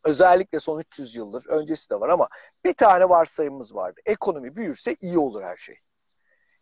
özellikle 0.04 0.60
son 0.60 0.78
300 0.78 1.16
yıldır 1.16 1.46
öncesi 1.46 1.90
de 1.90 2.00
var 2.00 2.08
ama 2.08 2.28
bir 2.64 2.74
tane 2.74 3.08
varsayımımız 3.08 3.74
vardı. 3.74 4.00
Ekonomi 4.06 4.56
büyürse 4.56 4.96
iyi 5.00 5.18
olur 5.18 5.42
her 5.42 5.56
şey. 5.56 5.78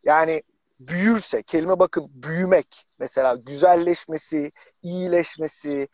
Yani 0.05 0.43
büyürse, 0.81 1.43
kelime 1.43 1.79
bakın 1.79 2.07
büyümek 2.11 2.87
mesela 2.99 3.35
güzelleşmesi, 3.35 4.53
iyileşmesi, 4.83 5.89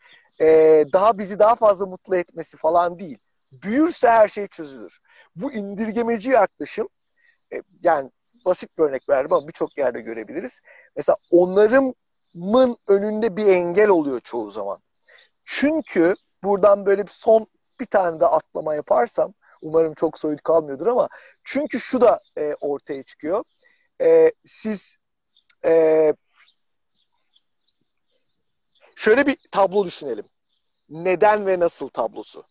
daha 0.93 1.17
bizi 1.17 1.39
daha 1.39 1.55
fazla 1.55 1.85
mutlu 1.85 2.15
etmesi 2.15 2.57
falan 2.57 2.99
değil. 2.99 3.17
Büyürse 3.51 4.09
her 4.09 4.27
şey 4.27 4.47
çözülür. 4.47 4.99
Bu 5.35 5.53
indirgemeci 5.53 6.29
yaklaşım 6.29 6.89
e, 7.53 7.61
yani 7.83 8.11
basit 8.45 8.77
bir 8.77 8.83
örnek 8.83 9.09
verdim 9.09 9.33
ama 9.33 9.47
birçok 9.47 9.77
yerde 9.77 10.01
görebiliriz. 10.01 10.61
Mesela 10.95 11.15
onarımın 11.31 12.77
önünde 12.87 13.37
bir 13.37 13.47
engel 13.47 13.89
oluyor 13.89 14.19
çoğu 14.19 14.51
zaman. 14.51 14.79
Çünkü 15.45 16.15
buradan 16.43 16.85
böyle 16.85 17.03
bir 17.07 17.11
son 17.11 17.47
bir 17.79 17.85
tane 17.85 18.19
de 18.19 18.27
atlama 18.27 18.75
yaparsam 18.75 19.33
umarım 19.61 19.93
çok 19.93 20.19
soyut 20.19 20.43
kalmıyordur 20.43 20.87
ama 20.87 21.09
çünkü 21.43 21.79
şu 21.79 22.01
da 22.01 22.21
e, 22.37 22.55
ortaya 22.61 23.03
çıkıyor 23.03 23.43
e, 24.01 24.31
siz 24.45 24.97
Ee, 25.65 26.13
şöyle 28.95 29.27
bir 29.27 29.37
tablo 29.51 29.85
düşünelim. 29.85 30.25
Neden 30.89 31.47
ve 31.47 31.59
nasıl 31.59 31.87
tablosu. 31.87 32.43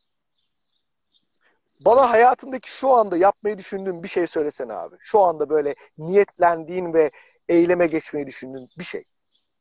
Bana 1.80 2.10
hayatındaki 2.10 2.70
şu 2.70 2.90
anda 2.90 3.16
yapmayı 3.16 3.58
düşündüğün 3.58 4.02
bir 4.02 4.08
şey 4.08 4.26
söylesene 4.26 4.72
abi. 4.72 4.96
Şu 5.00 5.20
anda 5.20 5.48
böyle 5.50 5.74
niyetlendiğin 5.98 6.94
ve 6.94 7.10
eyleme 7.48 7.86
geçmeyi 7.86 8.26
düşündüğün 8.26 8.68
bir 8.78 8.84
şey. 8.84 9.04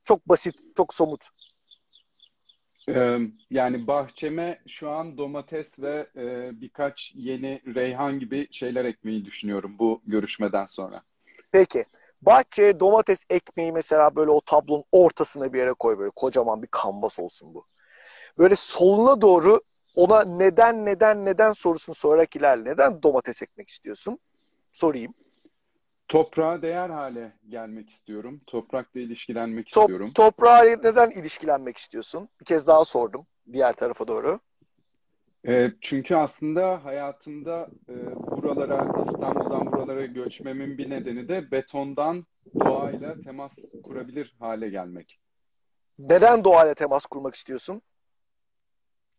Çok 0.03 0.29
basit, 0.29 0.55
çok 0.77 0.93
somut. 0.93 1.27
Ee, 2.89 3.17
yani 3.49 3.87
bahçeme 3.87 4.59
şu 4.67 4.89
an 4.89 5.17
domates 5.17 5.79
ve 5.79 6.07
e, 6.15 6.51
birkaç 6.61 7.11
yeni 7.15 7.61
reyhan 7.75 8.19
gibi 8.19 8.47
şeyler 8.51 8.85
ekmeyi 8.85 9.25
düşünüyorum 9.25 9.75
bu 9.79 10.01
görüşmeden 10.05 10.65
sonra. 10.65 11.03
Peki. 11.51 11.85
Bahçeye 12.21 12.79
domates 12.79 13.25
ekmeği 13.29 13.71
mesela 13.71 14.15
böyle 14.15 14.31
o 14.31 14.41
tablonun 14.41 14.83
ortasına 14.91 15.53
bir 15.53 15.59
yere 15.59 15.73
koy 15.73 15.99
böyle 15.99 16.11
kocaman 16.15 16.61
bir 16.61 16.67
kanvas 16.67 17.19
olsun 17.19 17.53
bu. 17.53 17.65
Böyle 18.37 18.55
soluna 18.55 19.21
doğru 19.21 19.61
ona 19.95 20.23
neden 20.23 20.85
neden 20.85 21.25
neden 21.25 21.53
sorusunu 21.53 21.95
sorarak 21.95 22.35
ilerle. 22.35 22.69
Neden 22.69 23.03
domates 23.03 23.41
ekmek 23.41 23.69
istiyorsun? 23.69 24.19
Sorayım. 24.71 25.13
Toprağa 26.07 26.61
değer 26.61 26.89
hale 26.89 27.33
gelmek 27.49 27.89
istiyorum. 27.89 28.41
Toprakla 28.47 28.99
ilişkilenmek 28.99 29.67
Top, 29.73 29.83
istiyorum. 29.83 30.11
Toprağa 30.15 30.63
neden 30.63 31.11
ilişkilenmek 31.11 31.77
istiyorsun? 31.77 32.29
Bir 32.39 32.45
kez 32.45 32.67
daha 32.67 32.85
sordum 32.85 33.25
diğer 33.53 33.73
tarafa 33.73 34.07
doğru. 34.07 34.39
E, 35.47 35.71
çünkü 35.81 36.15
aslında 36.15 36.85
hayatımda 36.85 37.69
e, 37.89 37.93
buralara, 38.15 39.01
İstanbul'dan 39.01 39.71
buralara 39.71 40.05
göçmemin 40.05 40.77
bir 40.77 40.89
nedeni 40.89 41.27
de 41.27 41.51
betondan 41.51 42.25
doğayla 42.59 43.21
temas 43.21 43.57
kurabilir 43.83 44.35
hale 44.39 44.69
gelmek. 44.69 45.19
Neden 45.99 46.43
doğayla 46.43 46.73
temas 46.73 47.05
kurmak 47.05 47.35
istiyorsun? 47.35 47.81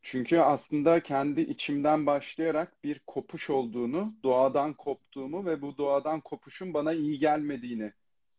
Çünkü 0.06 0.38
aslında 0.38 1.02
kendi 1.02 1.40
içimden 1.40 2.06
başlayarak 2.06 2.84
bir 2.84 3.00
kopuş 3.06 3.50
olduğunu, 3.50 4.14
doğadan 4.22 4.74
koptuğumu 4.74 5.46
ve 5.46 5.62
bu 5.62 5.78
doğadan 5.78 6.20
kopuşun 6.20 6.74
bana 6.74 6.92
iyi 6.92 7.18
gelmediğini 7.18 7.92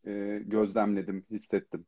e, 0.06 0.40
gözlemledim, 0.44 1.26
hissettim. 1.30 1.86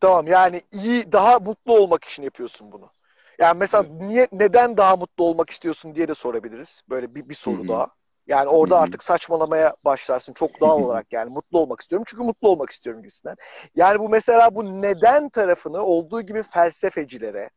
Tamam 0.00 0.26
yani 0.26 0.62
iyi, 0.72 1.12
daha 1.12 1.38
mutlu 1.38 1.78
olmak 1.78 2.04
için 2.04 2.22
yapıyorsun 2.22 2.72
bunu. 2.72 2.90
Yani 3.38 3.58
mesela 3.58 3.84
evet. 3.88 4.00
niye 4.00 4.28
neden 4.32 4.76
daha 4.76 4.96
mutlu 4.96 5.24
olmak 5.24 5.50
istiyorsun 5.50 5.94
diye 5.94 6.08
de 6.08 6.14
sorabiliriz. 6.14 6.82
Böyle 6.88 7.14
bir, 7.14 7.28
bir 7.28 7.34
soru 7.34 7.58
Hı-hı. 7.58 7.68
daha. 7.68 7.86
Yani 8.26 8.48
orada 8.48 8.74
Hı-hı. 8.74 8.82
artık 8.82 9.02
saçmalamaya 9.02 9.76
başlarsın 9.84 10.32
çok 10.32 10.60
doğal 10.60 10.82
olarak 10.82 11.12
yani 11.12 11.30
mutlu 11.30 11.58
olmak 11.58 11.80
istiyorum 11.80 12.04
çünkü 12.08 12.22
mutlu 12.22 12.48
olmak 12.48 12.70
istiyorum 12.70 13.02
gibisinden. 13.02 13.36
Yani 13.74 13.98
bu 13.98 14.08
mesela 14.08 14.54
bu 14.54 14.82
neden 14.82 15.28
tarafını 15.28 15.82
olduğu 15.82 16.22
gibi 16.22 16.42
felsefecilere, 16.42 17.50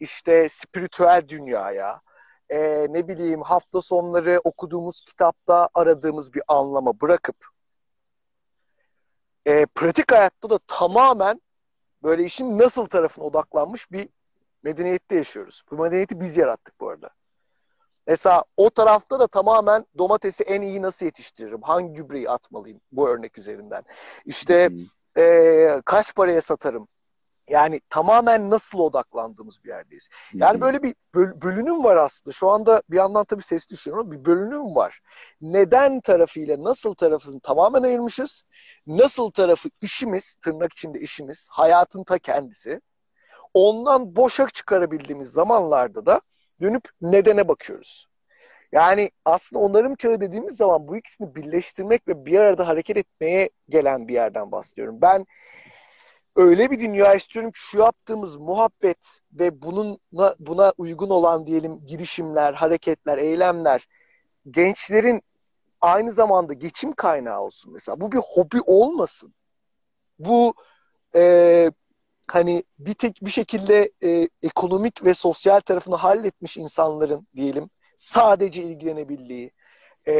işte 0.00 0.48
spiritüel 0.48 1.22
dünyaya, 1.28 2.00
e, 2.50 2.86
ne 2.90 3.08
bileyim 3.08 3.42
hafta 3.42 3.80
sonları 3.80 4.40
okuduğumuz 4.44 5.00
kitapta 5.00 5.68
aradığımız 5.74 6.34
bir 6.34 6.42
anlama 6.48 7.00
bırakıp 7.00 7.36
e, 9.46 9.66
pratik 9.66 10.12
hayatta 10.12 10.50
da 10.50 10.58
tamamen 10.66 11.40
böyle 12.02 12.24
işin 12.24 12.58
nasıl 12.58 12.86
tarafına 12.86 13.24
odaklanmış 13.24 13.92
bir 13.92 14.08
medeniyette 14.62 15.16
yaşıyoruz. 15.16 15.62
Bu 15.70 15.82
medeniyeti 15.82 16.20
biz 16.20 16.36
yarattık 16.36 16.80
bu 16.80 16.88
arada. 16.88 17.10
Mesela 18.06 18.44
o 18.56 18.70
tarafta 18.70 19.20
da 19.20 19.26
tamamen 19.26 19.86
domatesi 19.98 20.44
en 20.44 20.62
iyi 20.62 20.82
nasıl 20.82 21.06
yetiştiririm? 21.06 21.62
Hangi 21.62 21.92
gübreyi 21.92 22.30
atmalıyım 22.30 22.80
bu 22.92 23.08
örnek 23.08 23.38
üzerinden? 23.38 23.82
İşte 24.24 24.68
hmm. 24.68 25.22
e, 25.22 25.80
kaç 25.84 26.14
paraya 26.14 26.40
satarım? 26.40 26.88
Yani 27.48 27.80
tamamen 27.90 28.50
nasıl 28.50 28.78
odaklandığımız 28.78 29.64
bir 29.64 29.68
yerdeyiz. 29.68 30.08
Yani 30.34 30.60
böyle 30.60 30.82
bir 30.82 30.94
böl- 31.14 31.40
bölünüm 31.42 31.84
var 31.84 31.96
aslında. 31.96 32.34
Şu 32.34 32.48
anda 32.50 32.82
bir 32.90 32.96
yandan 32.96 33.24
tabii 33.24 33.42
ses 33.42 33.68
düşüyor 33.70 33.98
ama 33.98 34.12
bir 34.12 34.24
bölünüm 34.24 34.74
var. 34.74 35.00
Neden 35.40 36.00
tarafıyla 36.00 36.64
nasıl 36.64 36.94
tarafını 36.94 37.40
tamamen 37.40 37.82
ayırmışız. 37.82 38.42
Nasıl 38.86 39.30
tarafı 39.30 39.68
işimiz, 39.80 40.34
tırnak 40.34 40.72
içinde 40.72 41.00
işimiz, 41.00 41.48
hayatın 41.50 42.04
ta 42.04 42.18
kendisi. 42.18 42.80
Ondan 43.54 44.16
boşa 44.16 44.48
çıkarabildiğimiz 44.48 45.28
zamanlarda 45.28 46.06
da 46.06 46.20
dönüp 46.60 46.84
nedene 47.00 47.48
bakıyoruz. 47.48 48.06
Yani 48.72 49.10
aslında 49.24 49.62
onarım 49.62 49.96
çağı 49.96 50.20
dediğimiz 50.20 50.56
zaman 50.56 50.88
bu 50.88 50.96
ikisini 50.96 51.34
birleştirmek 51.34 52.08
ve 52.08 52.26
bir 52.26 52.38
arada 52.38 52.68
hareket 52.68 52.96
etmeye 52.96 53.50
gelen 53.68 54.08
bir 54.08 54.14
yerden 54.14 54.52
bahsediyorum. 54.52 54.98
Ben 55.02 55.26
öyle 56.36 56.70
bir 56.70 56.80
dünya 56.80 57.14
istiyorum 57.14 57.50
ki 57.50 57.60
şu 57.60 57.78
yaptığımız 57.78 58.36
muhabbet 58.36 59.20
ve 59.32 59.62
bununla, 59.62 60.36
buna 60.38 60.72
uygun 60.78 61.10
olan 61.10 61.46
diyelim 61.46 61.86
girişimler, 61.86 62.54
hareketler, 62.54 63.18
eylemler 63.18 63.88
gençlerin 64.50 65.22
aynı 65.80 66.12
zamanda 66.12 66.52
geçim 66.52 66.92
kaynağı 66.92 67.40
olsun 67.40 67.72
mesela. 67.72 68.00
Bu 68.00 68.12
bir 68.12 68.18
hobi 68.18 68.60
olmasın. 68.66 69.34
Bu 70.18 70.54
e, 71.14 71.70
hani 72.28 72.64
bir 72.78 72.94
tek 72.94 73.18
bir 73.22 73.30
şekilde 73.30 73.92
e, 74.02 74.28
ekonomik 74.42 75.04
ve 75.04 75.14
sosyal 75.14 75.60
tarafını 75.60 75.96
halletmiş 75.96 76.56
insanların 76.56 77.28
diyelim 77.36 77.70
sadece 77.96 78.62
ilgilenebildiği, 78.62 79.50
e, 80.08 80.12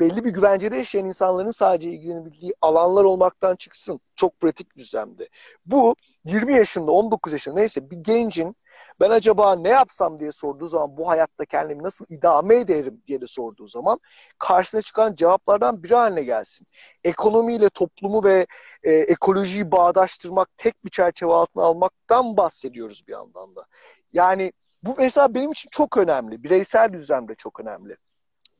belli 0.00 0.24
bir 0.24 0.30
güvencede 0.30 0.76
yaşayan 0.76 1.06
insanların 1.06 1.50
sadece 1.50 1.90
ilgilenebildiği 1.90 2.54
alanlar 2.62 3.04
olmaktan 3.04 3.56
çıksın. 3.56 4.00
Çok 4.16 4.40
pratik 4.40 4.76
düzlemde. 4.76 5.28
Bu 5.66 5.94
20 6.24 6.54
yaşında, 6.56 6.90
19 6.92 7.32
yaşında 7.32 7.54
neyse 7.54 7.90
bir 7.90 7.96
gencin 7.96 8.56
ben 9.00 9.10
acaba 9.10 9.56
ne 9.56 9.68
yapsam 9.68 10.20
diye 10.20 10.32
sorduğu 10.32 10.66
zaman 10.66 10.96
bu 10.96 11.08
hayatta 11.08 11.44
kendimi 11.44 11.82
nasıl 11.82 12.04
idame 12.08 12.56
ederim 12.56 13.02
diye 13.06 13.20
de 13.20 13.26
sorduğu 13.26 13.68
zaman 13.68 14.00
karşısına 14.38 14.80
çıkan 14.82 15.14
cevaplardan 15.14 15.82
biri 15.82 15.94
haline 15.94 16.22
gelsin. 16.22 16.66
Ekonomiyle 17.04 17.68
toplumu 17.68 18.24
ve 18.24 18.46
e, 18.82 18.92
ekolojiyi 18.92 19.72
bağdaştırmak, 19.72 20.48
tek 20.56 20.84
bir 20.84 20.90
çerçeve 20.90 21.32
altına 21.32 21.64
almaktan 21.64 22.36
bahsediyoruz 22.36 23.02
bir 23.08 23.12
yandan 23.12 23.56
da. 23.56 23.66
Yani 24.12 24.52
bu 24.82 24.94
mesela 24.98 25.34
benim 25.34 25.52
için 25.52 25.68
çok 25.72 25.96
önemli. 25.96 26.42
Bireysel 26.42 26.92
düzlemde 26.92 27.34
çok 27.34 27.60
önemli. 27.60 27.96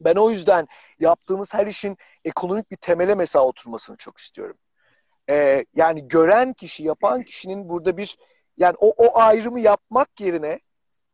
Ben 0.01 0.15
o 0.15 0.31
yüzden 0.31 0.69
yaptığımız 1.01 1.55
her 1.55 1.67
işin 1.67 1.97
ekonomik 2.25 2.71
bir 2.71 2.77
temele 2.77 3.15
mesela 3.15 3.45
oturmasını 3.45 3.97
çok 3.97 4.19
istiyorum. 4.19 4.57
Ee, 5.31 5.65
yani 5.75 6.09
gören 6.09 6.53
kişi, 6.53 6.85
yapan 6.85 7.23
kişinin 7.23 7.69
burada 7.69 7.97
bir 7.97 8.17
yani 8.57 8.75
o, 8.79 8.89
o 8.89 9.19
ayrımı 9.19 9.61
yapmak 9.61 10.21
yerine 10.21 10.61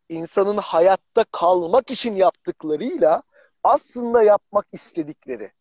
insanın 0.09 0.57
hayatta 0.57 1.25
kalmak 1.33 1.91
için 1.91 2.15
yaptıklarıyla 2.17 3.23
aslında 3.63 4.23
yapmak 4.23 4.67
istedikleri 4.73 5.53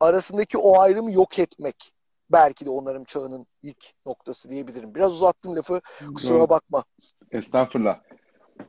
arasındaki 0.00 0.58
o 0.58 0.80
ayrımı 0.80 1.12
yok 1.12 1.38
etmek 1.38 1.92
belki 2.30 2.66
de 2.66 2.70
onların 2.70 3.04
çağının 3.04 3.46
ilk 3.62 3.92
noktası 4.06 4.50
diyebilirim. 4.50 4.94
Biraz 4.94 5.14
uzattım 5.14 5.56
lafı 5.56 5.80
kusura 6.14 6.48
bakma. 6.48 6.84
Estağfurullah. 7.30 8.00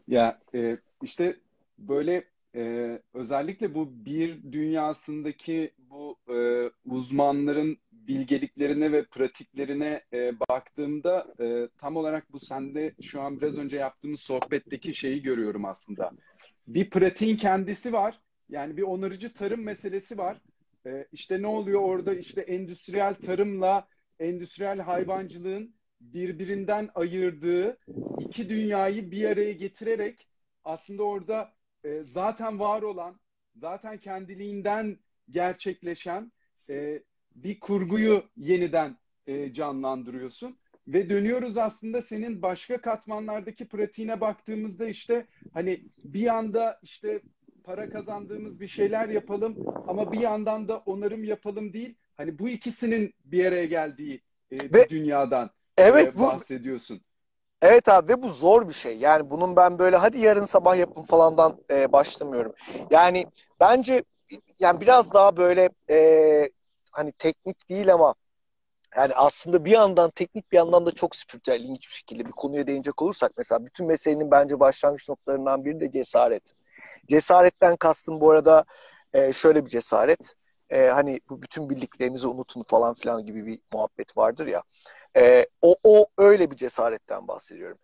Ya 0.07 0.39
e, 0.55 0.77
işte 1.01 1.39
böyle 1.77 2.30
e, 2.55 2.99
özellikle 3.13 3.75
bu 3.75 4.05
bir 4.05 4.51
dünyasındaki 4.51 5.73
bu 5.77 6.17
e, 6.29 6.69
uzmanların 6.85 7.77
bilgeliklerine 7.91 8.91
ve 8.91 9.05
pratiklerine 9.05 10.01
e, 10.13 10.39
baktığımda 10.39 11.33
e, 11.39 11.67
tam 11.77 11.95
olarak 11.95 12.33
bu 12.33 12.39
sende 12.39 12.93
şu 13.01 13.21
an 13.21 13.41
biraz 13.41 13.57
önce 13.57 13.77
yaptığımız 13.77 14.19
sohbetteki 14.19 14.93
şeyi 14.93 15.21
görüyorum 15.21 15.65
aslında. 15.65 16.11
Bir 16.67 16.89
pratiğin 16.89 17.37
kendisi 17.37 17.93
var. 17.93 18.19
Yani 18.49 18.77
bir 18.77 18.83
onarıcı 18.83 19.33
tarım 19.33 19.63
meselesi 19.63 20.17
var. 20.17 20.37
E, 20.85 21.07
işte 21.11 21.41
ne 21.41 21.47
oluyor 21.47 21.81
orada? 21.81 22.15
İşte 22.15 22.41
endüstriyel 22.41 23.15
tarımla 23.15 23.87
endüstriyel 24.19 24.79
hayvancılığın 24.79 25.75
birbirinden 26.01 26.89
ayırdığı 26.95 27.77
iki 28.19 28.49
dünyayı 28.49 29.11
bir 29.11 29.25
araya 29.25 29.51
getirerek 29.51 30.27
aslında 30.63 31.03
orada 31.03 31.53
e, 31.83 32.03
zaten 32.03 32.59
var 32.59 32.81
olan, 32.81 33.19
zaten 33.55 33.97
kendiliğinden 33.97 34.97
gerçekleşen 35.29 36.31
e, 36.69 37.03
bir 37.35 37.59
kurguyu 37.59 38.23
yeniden 38.37 38.97
e, 39.27 39.53
canlandırıyorsun. 39.53 40.57
Ve 40.87 41.09
dönüyoruz 41.09 41.57
aslında 41.57 42.01
senin 42.01 42.41
başka 42.41 42.81
katmanlardaki 42.81 43.67
pratiğine 43.67 44.21
baktığımızda 44.21 44.85
işte 44.85 45.27
hani 45.53 45.83
bir 46.03 46.19
yanda 46.19 46.79
işte 46.83 47.21
para 47.63 47.89
kazandığımız 47.89 48.59
bir 48.59 48.67
şeyler 48.67 49.09
yapalım 49.09 49.55
ama 49.87 50.11
bir 50.11 50.19
yandan 50.19 50.67
da 50.67 50.77
onarım 50.77 51.23
yapalım 51.23 51.73
değil. 51.73 51.95
Hani 52.17 52.39
bu 52.39 52.49
ikisinin 52.49 53.13
bir 53.25 53.45
araya 53.45 53.65
geldiği 53.65 54.21
e, 54.51 54.59
bir 54.59 54.73
ve, 54.73 54.89
dünyadan 54.89 55.49
evet, 55.77 56.15
e, 56.15 56.19
bahsediyorsun. 56.19 56.97
Bu, 56.97 57.10
Evet 57.61 57.89
abi 57.89 58.13
ve 58.13 58.21
bu 58.21 58.29
zor 58.29 58.67
bir 58.69 58.73
şey. 58.73 58.97
Yani 58.97 59.29
bunun 59.29 59.55
ben 59.55 59.79
böyle 59.79 59.97
hadi 59.97 60.19
yarın 60.19 60.45
sabah 60.45 60.77
yapın 60.77 61.03
falandan 61.03 61.57
e, 61.71 61.91
başlamıyorum. 61.91 62.53
Yani 62.91 63.25
bence 63.59 64.03
yani 64.59 64.81
biraz 64.81 65.13
daha 65.13 65.37
böyle 65.37 65.69
e, 65.89 66.49
hani 66.91 67.11
teknik 67.11 67.69
değil 67.69 67.93
ama 67.93 68.15
Yani 68.97 69.15
aslında 69.15 69.65
bir 69.65 69.71
yandan 69.71 70.11
teknik 70.11 70.53
bir 70.53 70.57
yandan 70.57 70.85
da 70.85 70.91
çok 70.91 71.17
spiritüel 71.17 71.61
ilginç 71.61 71.89
bir 71.89 71.93
şekilde 71.95 72.25
bir 72.25 72.31
konuya 72.31 72.67
değinecek 72.67 73.03
olursak 73.03 73.31
mesela 73.37 73.65
bütün 73.65 73.87
meselenin 73.87 74.31
bence 74.31 74.61
başlangıç 74.61 75.09
noktalarından 75.09 75.65
biri 75.65 75.79
de 75.79 75.91
cesaret. 75.91 76.43
Cesaretten 77.09 77.75
kastım 77.77 78.21
bu 78.21 78.31
arada 78.31 78.65
e, 79.13 79.33
şöyle 79.33 79.65
bir 79.65 79.69
cesaret. 79.69 80.33
E, 80.69 80.87
hani 80.89 81.19
bu 81.29 81.41
bütün 81.41 81.69
bildiklerinizi 81.69 82.27
unutun 82.27 82.63
falan 82.63 82.93
filan 82.95 83.25
gibi 83.25 83.45
bir 83.45 83.59
muhabbet 83.73 84.17
vardır 84.17 84.47
ya. 84.47 84.63
E, 85.17 85.45
o, 85.61 85.75
o 85.83 86.05
öyle 86.17 86.51
bir 86.51 86.55
cesaretten 86.55 87.27
bahsediyorum. 87.27 87.77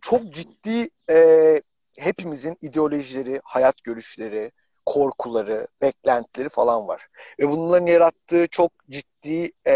Çok 0.00 0.32
ciddi 0.32 0.88
e, 1.10 1.62
hepimizin 1.98 2.56
ideolojileri, 2.62 3.40
hayat 3.44 3.84
görüşleri, 3.84 4.52
korkuları, 4.86 5.66
beklentileri 5.82 6.48
falan 6.48 6.88
var. 6.88 7.06
Ve 7.40 7.50
bunların 7.50 7.86
yarattığı 7.86 8.46
çok 8.50 8.72
ciddi 8.90 9.52
e, 9.66 9.74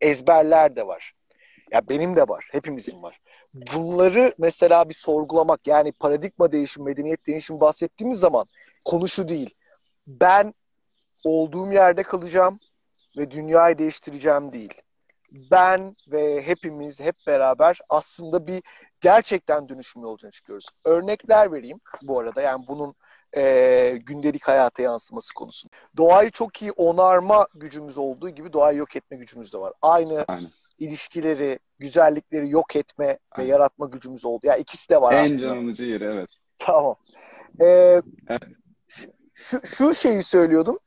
ezberler 0.00 0.76
de 0.76 0.86
var. 0.86 1.12
Ya 1.72 1.88
benim 1.88 2.16
de 2.16 2.28
var, 2.28 2.48
hepimizin 2.52 3.02
var. 3.02 3.20
Bunları 3.54 4.34
mesela 4.38 4.88
bir 4.88 4.94
sorgulamak 4.94 5.66
yani 5.66 5.92
paradigma 5.92 6.52
değişimi, 6.52 6.84
medeniyet 6.84 7.26
değişimi 7.26 7.60
bahsettiğimiz 7.60 8.20
zaman 8.20 8.46
konu 8.84 9.08
şu 9.08 9.28
değil. 9.28 9.54
Ben 10.06 10.54
olduğum 11.24 11.72
yerde 11.72 12.02
kalacağım 12.02 12.60
ve 13.18 13.30
dünyayı 13.30 13.78
değiştireceğim 13.78 14.52
değil. 14.52 14.74
Ben 15.32 15.96
ve 16.08 16.46
hepimiz 16.46 17.00
hep 17.00 17.16
beraber 17.26 17.78
aslında 17.88 18.46
bir 18.46 18.62
gerçekten 19.00 19.68
dönüşüm 19.68 20.02
yolculuğuna 20.02 20.32
çıkıyoruz. 20.32 20.66
Örnekler 20.84 21.52
vereyim 21.52 21.80
bu 22.02 22.20
arada. 22.20 22.42
Yani 22.42 22.64
bunun 22.68 22.94
e, 23.36 23.98
gündelik 24.06 24.48
hayata 24.48 24.82
yansıması 24.82 25.34
konusunda. 25.34 25.74
Doğayı 25.96 26.30
çok 26.30 26.62
iyi 26.62 26.72
onarma 26.72 27.46
gücümüz 27.54 27.98
olduğu 27.98 28.28
gibi 28.28 28.52
doğayı 28.52 28.78
yok 28.78 28.96
etme 28.96 29.16
gücümüz 29.16 29.52
de 29.52 29.58
var. 29.58 29.72
Aynı 29.82 30.24
Aynen. 30.28 30.50
ilişkileri, 30.78 31.58
güzellikleri 31.78 32.50
yok 32.50 32.76
etme 32.76 33.18
Aynen. 33.30 33.48
ve 33.48 33.52
yaratma 33.52 33.86
gücümüz 33.86 34.24
oldu. 34.24 34.46
Ya 34.46 34.52
yani 34.52 34.62
ikisi 34.62 34.90
de 34.90 35.00
var 35.00 35.12
en 35.12 35.24
aslında. 35.24 35.44
En 35.44 35.48
canlıcı 35.48 35.84
yeri 35.84 36.04
evet. 36.04 36.30
Tamam. 36.58 36.96
Ee, 37.60 38.02
evet. 38.28 38.42
Şu, 39.34 39.66
şu 39.66 39.94
şeyi 39.94 40.22
söylüyordum. 40.22 40.78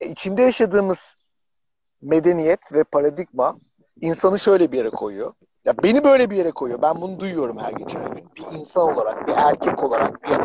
İçinde 0.00 0.42
yaşadığımız 0.42 1.16
medeniyet 2.02 2.72
ve 2.72 2.84
paradigma 2.84 3.54
insanı 4.00 4.38
şöyle 4.38 4.72
bir 4.72 4.78
yere 4.78 4.90
koyuyor. 4.90 5.34
Ya 5.64 5.74
beni 5.82 6.04
böyle 6.04 6.30
bir 6.30 6.36
yere 6.36 6.50
koyuyor. 6.50 6.82
Ben 6.82 7.00
bunu 7.00 7.20
duyuyorum 7.20 7.58
her 7.58 7.72
geçen 7.72 8.14
gün. 8.14 8.30
Bir 8.36 8.58
insan 8.58 8.92
olarak, 8.92 9.26
bir 9.26 9.32
erkek 9.32 9.84
olarak, 9.84 10.22
bir 10.24 10.38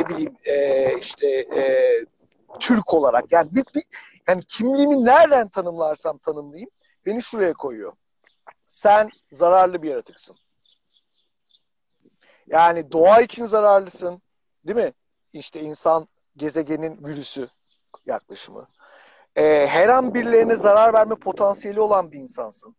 ne 0.00 0.08
bileyim 0.08 0.36
e, 0.44 0.94
işte 0.98 1.28
e, 1.56 1.90
Türk 2.60 2.94
olarak. 2.94 3.32
Yani 3.32 3.48
bir, 3.54 3.64
bir 3.74 3.82
yani 4.28 4.42
kimliğimi 4.42 5.04
nereden 5.04 5.48
tanımlarsam 5.48 6.18
tanımlayayım 6.18 6.70
beni 7.06 7.22
şuraya 7.22 7.52
koyuyor. 7.52 7.92
Sen 8.66 9.10
zararlı 9.32 9.82
bir 9.82 9.90
yaratıksın. 9.90 10.36
Yani 12.46 12.92
doğa 12.92 13.20
için 13.20 13.46
zararlısın. 13.46 14.22
Değil 14.66 14.86
mi? 14.86 14.92
İşte 15.32 15.60
insan 15.60 16.08
gezegenin 16.36 17.06
virüsü 17.06 17.48
yaklaşımı. 18.06 18.68
Ee, 19.36 19.66
her 19.66 19.88
an 19.88 20.14
birilerine 20.14 20.56
zarar 20.56 20.92
verme 20.92 21.14
potansiyeli 21.14 21.80
olan 21.80 22.12
bir 22.12 22.18
insansın 22.18 22.76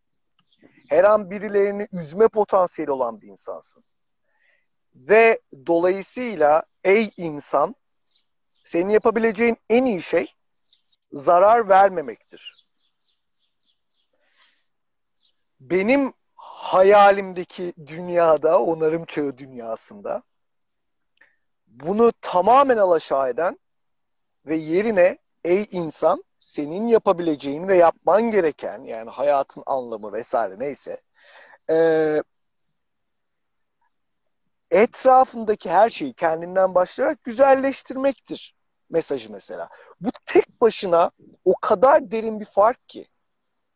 her 0.91 1.03
an 1.03 1.31
birilerini 1.31 1.87
üzme 1.91 2.27
potansiyeli 2.27 2.91
olan 2.91 3.21
bir 3.21 3.27
insansın. 3.27 3.83
Ve 4.95 5.39
dolayısıyla 5.67 6.63
ey 6.83 7.11
insan 7.17 7.75
senin 8.63 8.89
yapabileceğin 8.89 9.57
en 9.69 9.85
iyi 9.85 10.01
şey 10.01 10.33
zarar 11.13 11.69
vermemektir. 11.69 12.65
Benim 15.59 16.13
hayalimdeki 16.35 17.73
dünyada, 17.85 18.61
onarım 18.61 19.05
çağı 19.05 19.37
dünyasında 19.37 20.23
bunu 21.67 22.13
tamamen 22.21 22.77
alaşağı 22.77 23.29
eden 23.29 23.59
ve 24.45 24.55
yerine 24.55 25.17
ey 25.43 25.65
insan 25.71 26.23
senin 26.37 26.87
yapabileceğin 26.87 27.67
ve 27.67 27.77
yapman 27.77 28.21
gereken 28.31 28.83
yani 28.83 29.09
hayatın 29.09 29.63
anlamı 29.65 30.13
vesaire 30.13 30.59
neyse 30.59 31.01
e, 31.69 31.75
etrafındaki 34.71 35.69
her 35.69 35.89
şeyi 35.89 36.13
kendinden 36.13 36.75
başlayarak 36.75 37.23
güzelleştirmektir 37.23 38.55
mesajı 38.89 39.31
mesela. 39.31 39.69
Bu 40.01 40.09
tek 40.25 40.61
başına 40.61 41.11
o 41.45 41.53
kadar 41.61 42.11
derin 42.11 42.39
bir 42.39 42.45
fark 42.45 42.89
ki 42.89 43.07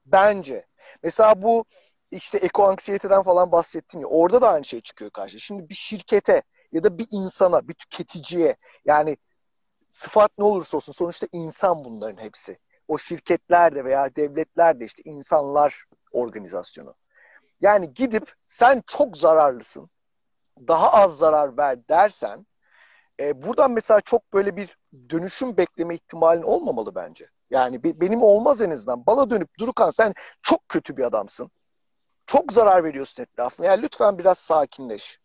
bence. 0.05 0.67
Mesela 1.03 1.41
bu 1.41 1.65
işte 2.11 2.37
eko 2.37 2.63
anksiyeteden 2.63 3.23
falan 3.23 3.51
bahsettin 3.51 3.99
ya 3.99 4.07
orada 4.07 4.41
da 4.41 4.49
aynı 4.51 4.65
şey 4.65 4.81
çıkıyor 4.81 5.11
karşı. 5.11 5.39
Şimdi 5.39 5.69
bir 5.69 5.75
şirkete 5.75 6.41
ya 6.71 6.83
da 6.83 6.97
bir 6.97 7.07
insana, 7.11 7.67
bir 7.67 7.73
tüketiciye 7.73 8.55
yani 8.85 9.17
sıfat 9.95 10.31
ne 10.37 10.43
olursa 10.45 10.77
olsun 10.77 10.93
sonuçta 10.93 11.27
insan 11.31 11.85
bunların 11.85 12.23
hepsi. 12.23 12.59
O 12.87 12.97
şirketler 12.97 13.75
de 13.75 13.85
veya 13.85 14.15
devletler 14.15 14.79
de 14.79 14.85
işte 14.85 15.01
insanlar 15.05 15.83
organizasyonu. 16.11 16.95
Yani 17.61 17.93
gidip 17.93 18.33
sen 18.47 18.83
çok 18.87 19.17
zararlısın, 19.17 19.89
daha 20.59 20.93
az 20.93 21.17
zarar 21.17 21.57
ver 21.57 21.87
dersen 21.89 22.45
e, 23.19 23.41
buradan 23.41 23.71
mesela 23.71 24.01
çok 24.01 24.33
böyle 24.33 24.55
bir 24.55 24.77
dönüşüm 25.09 25.57
bekleme 25.57 25.95
ihtimalin 25.95 26.41
olmamalı 26.43 26.95
bence. 26.95 27.29
Yani 27.49 27.83
be, 27.83 28.01
benim 28.01 28.23
olmaz 28.23 28.61
en 28.61 28.71
azından. 28.71 29.05
Bana 29.05 29.29
dönüp 29.29 29.59
Durukan 29.59 29.89
sen 29.89 30.13
çok 30.41 30.69
kötü 30.69 30.97
bir 30.97 31.03
adamsın. 31.03 31.51
Çok 32.25 32.53
zarar 32.53 32.83
veriyorsun 32.83 33.23
etrafına. 33.23 33.65
Yani 33.65 33.81
lütfen 33.81 34.17
biraz 34.17 34.37
sakinleş. 34.37 35.19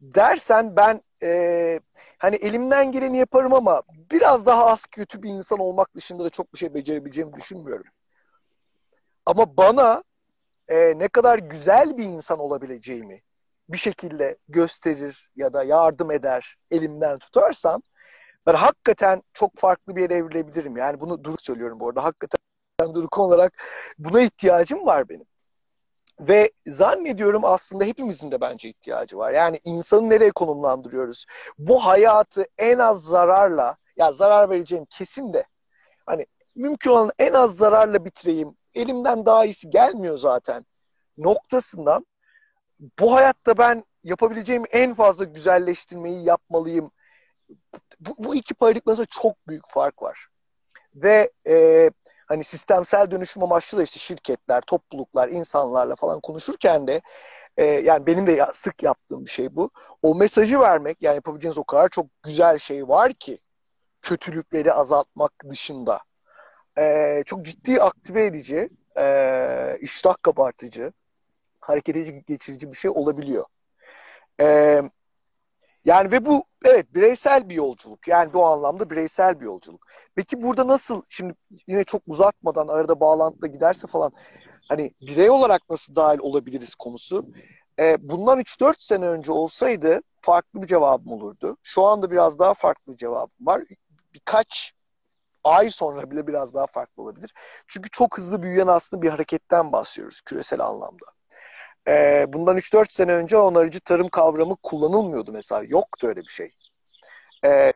Dersen 0.00 0.76
ben 0.76 1.02
e, 1.24 1.80
hani 2.18 2.36
elimden 2.36 2.92
geleni 2.92 3.18
yaparım 3.18 3.54
ama 3.54 3.82
biraz 4.10 4.46
daha 4.46 4.66
az 4.66 4.86
kötü 4.86 5.22
bir 5.22 5.28
insan 5.28 5.58
olmak 5.58 5.94
dışında 5.94 6.24
da 6.24 6.30
çok 6.30 6.52
bir 6.52 6.58
şey 6.58 6.74
becerebileceğimi 6.74 7.34
düşünmüyorum. 7.34 7.86
Ama 9.26 9.56
bana 9.56 10.04
e, 10.68 10.98
ne 10.98 11.08
kadar 11.08 11.38
güzel 11.38 11.98
bir 11.98 12.04
insan 12.04 12.38
olabileceğimi 12.38 13.22
bir 13.68 13.78
şekilde 13.78 14.38
gösterir 14.48 15.30
ya 15.36 15.52
da 15.52 15.64
yardım 15.64 16.10
eder, 16.10 16.56
elimden 16.70 17.18
tutarsan 17.18 17.82
ben 18.46 18.54
hakikaten 18.54 19.22
çok 19.32 19.56
farklı 19.56 19.96
bir 19.96 20.02
yere 20.02 20.14
evrilebilirim. 20.14 20.76
Yani 20.76 21.00
bunu 21.00 21.24
dur 21.24 21.34
söylüyorum 21.40 21.80
bu 21.80 21.88
arada. 21.88 22.04
Hakikaten 22.04 22.38
Duruk 22.94 23.18
olarak 23.18 23.62
buna 23.98 24.20
ihtiyacım 24.20 24.86
var 24.86 25.08
benim. 25.08 25.26
Ve 26.20 26.50
zannediyorum 26.66 27.44
aslında 27.44 27.84
hepimizin 27.84 28.30
de 28.30 28.40
bence 28.40 28.68
ihtiyacı 28.68 29.18
var. 29.18 29.32
Yani 29.32 29.60
insanı 29.64 30.10
nereye 30.10 30.30
konumlandırıyoruz? 30.30 31.26
Bu 31.58 31.84
hayatı 31.86 32.46
en 32.58 32.78
az 32.78 33.04
zararla, 33.04 33.76
ya 33.96 34.12
zarar 34.12 34.50
vereceğim 34.50 34.86
kesin 34.90 35.32
de 35.32 35.44
hani 36.06 36.26
mümkün 36.54 36.90
olan 36.90 37.12
en 37.18 37.32
az 37.32 37.56
zararla 37.56 38.04
bitireyim. 38.04 38.56
Elimden 38.74 39.26
daha 39.26 39.44
iyisi 39.44 39.70
gelmiyor 39.70 40.18
zaten 40.18 40.66
noktasından 41.18 42.06
bu 42.98 43.14
hayatta 43.14 43.58
ben 43.58 43.84
yapabileceğim 44.04 44.64
en 44.70 44.94
fazla 44.94 45.24
güzelleştirmeyi 45.24 46.24
yapmalıyım. 46.24 46.90
Bu, 48.00 48.14
bu 48.18 48.34
iki 48.34 48.54
paradigmasında 48.54 49.06
çok 49.06 49.48
büyük 49.48 49.68
fark 49.68 50.02
var. 50.02 50.26
Ve 50.94 51.30
e, 51.46 51.90
hani 52.26 52.44
sistemsel 52.44 53.10
dönüşüm 53.10 53.42
amaçlı 53.42 53.78
da 53.78 53.82
işte 53.82 53.98
şirketler, 53.98 54.60
topluluklar, 54.60 55.28
insanlarla 55.28 55.96
falan 55.96 56.20
konuşurken 56.20 56.86
de 56.86 57.02
e, 57.56 57.64
yani 57.64 58.06
benim 58.06 58.26
de 58.26 58.46
sık 58.52 58.82
yaptığım 58.82 59.24
bir 59.24 59.30
şey 59.30 59.56
bu. 59.56 59.70
O 60.02 60.14
mesajı 60.14 60.60
vermek 60.60 61.02
yani 61.02 61.14
yapabileceğiniz 61.14 61.58
o 61.58 61.64
kadar 61.64 61.88
çok 61.88 62.06
güzel 62.22 62.58
şey 62.58 62.88
var 62.88 63.12
ki 63.14 63.38
kötülükleri 64.02 64.72
azaltmak 64.72 65.32
dışında. 65.50 66.00
E, 66.78 67.22
çok 67.26 67.44
ciddi 67.44 67.82
aktive 67.82 68.26
edici, 68.26 68.68
e, 68.98 69.78
iştah 69.80 70.14
kabartıcı, 70.22 70.92
harekete 71.60 72.00
geçirici 72.02 72.72
bir 72.72 72.76
şey 72.76 72.90
olabiliyor. 72.90 73.44
E, 74.40 74.82
yani 75.84 76.10
ve 76.10 76.26
bu 76.26 76.44
evet 76.64 76.94
bireysel 76.94 77.48
bir 77.48 77.54
yolculuk. 77.54 78.08
Yani 78.08 78.32
bu 78.32 78.46
anlamda 78.46 78.90
bireysel 78.90 79.40
bir 79.40 79.44
yolculuk. 79.44 79.86
Peki 80.14 80.42
burada 80.42 80.66
nasıl 80.66 81.02
şimdi 81.08 81.34
yine 81.66 81.84
çok 81.84 82.02
uzatmadan 82.06 82.68
arada 82.68 83.00
bağlantıda 83.00 83.46
giderse 83.46 83.86
falan 83.86 84.12
hani 84.68 84.90
birey 85.00 85.30
olarak 85.30 85.62
nasıl 85.70 85.96
dahil 85.96 86.18
olabiliriz 86.18 86.74
konusu. 86.74 87.26
E, 87.78 88.08
bundan 88.08 88.40
3-4 88.40 88.74
sene 88.78 89.06
önce 89.06 89.32
olsaydı 89.32 90.00
farklı 90.20 90.62
bir 90.62 90.66
cevabım 90.66 91.12
olurdu. 91.12 91.56
Şu 91.62 91.84
anda 91.84 92.10
biraz 92.10 92.38
daha 92.38 92.54
farklı 92.54 92.92
bir 92.92 92.98
cevabım 92.98 93.46
var. 93.46 93.62
Birkaç 94.14 94.72
ay 95.44 95.70
sonra 95.70 96.10
bile 96.10 96.26
biraz 96.26 96.54
daha 96.54 96.66
farklı 96.66 97.02
olabilir. 97.02 97.34
Çünkü 97.68 97.90
çok 97.90 98.18
hızlı 98.18 98.42
büyüyen 98.42 98.66
aslında 98.66 99.02
bir 99.02 99.10
hareketten 99.10 99.72
bahsediyoruz 99.72 100.20
küresel 100.20 100.60
anlamda. 100.60 101.06
E, 101.88 102.26
bundan 102.32 102.56
3-4 102.56 102.92
sene 102.92 103.14
önce 103.14 103.36
onarıcı 103.38 103.80
tarım 103.80 104.08
kavramı 104.08 104.56
kullanılmıyordu 104.56 105.32
mesela. 105.32 105.62
Yoktu 105.68 106.06
öyle 106.06 106.20
bir 106.22 106.28
şey. 106.32 106.50
E, 107.44 107.72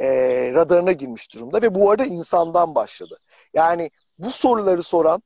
e, 0.00 0.06
radarına 0.54 0.92
girmiş 0.92 1.34
durumda 1.34 1.62
ve 1.62 1.74
bu 1.74 1.90
arada 1.90 2.04
insandan 2.04 2.74
başladı. 2.74 3.18
Yani 3.54 3.90
bu 4.18 4.30
soruları 4.30 4.82
soran 4.82 5.22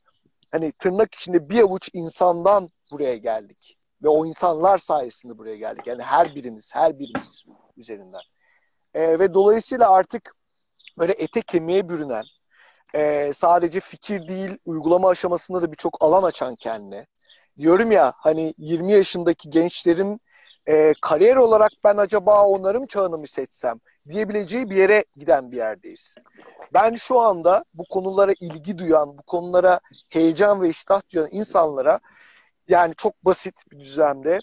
hani 0.52 0.72
tırnak 0.72 1.14
içinde 1.14 1.48
bir 1.50 1.60
avuç 1.62 1.90
insandan 1.92 2.70
buraya 2.92 3.16
geldik. 3.16 3.78
Ve 4.02 4.08
o 4.08 4.26
insanlar 4.26 4.78
sayesinde 4.78 5.38
buraya 5.38 5.56
geldik. 5.56 5.86
Yani 5.86 6.02
her 6.02 6.34
birimiz, 6.34 6.74
her 6.74 6.98
birimiz 6.98 7.44
üzerinden. 7.76 8.20
E, 8.94 9.18
ve 9.18 9.34
dolayısıyla 9.34 9.90
artık 9.92 10.36
böyle 10.98 11.12
ete 11.12 11.42
kemiğe 11.42 11.88
bürünen, 11.88 12.24
e, 12.94 13.32
sadece 13.32 13.80
fikir 13.80 14.28
değil, 14.28 14.58
uygulama 14.64 15.08
aşamasında 15.08 15.62
da 15.62 15.72
birçok 15.72 16.04
alan 16.04 16.22
açan 16.22 16.56
kendine. 16.56 17.06
Diyorum 17.58 17.92
ya 17.92 18.12
hani 18.16 18.54
20 18.58 18.92
yaşındaki 18.92 19.50
gençlerin 19.50 20.20
e, 20.66 20.94
kariyer 21.02 21.36
olarak 21.36 21.70
ben 21.84 21.96
acaba 21.96 22.46
onarım 22.46 22.86
çağını 22.86 23.18
mı 23.18 23.26
seçsem 23.26 23.80
diyebileceği 24.08 24.70
bir 24.70 24.76
yere 24.76 25.04
giden 25.16 25.52
bir 25.52 25.56
yerdeyiz. 25.56 26.14
Ben 26.74 26.94
şu 26.94 27.20
anda 27.20 27.64
bu 27.74 27.84
konulara 27.84 28.32
ilgi 28.40 28.78
duyan, 28.78 29.18
bu 29.18 29.22
konulara 29.22 29.80
heyecan 30.08 30.62
ve 30.62 30.68
iştah 30.68 31.02
duyan 31.12 31.28
insanlara 31.30 32.00
yani 32.68 32.94
çok 32.96 33.24
basit 33.24 33.54
bir 33.72 33.80
düzlemde 33.80 34.38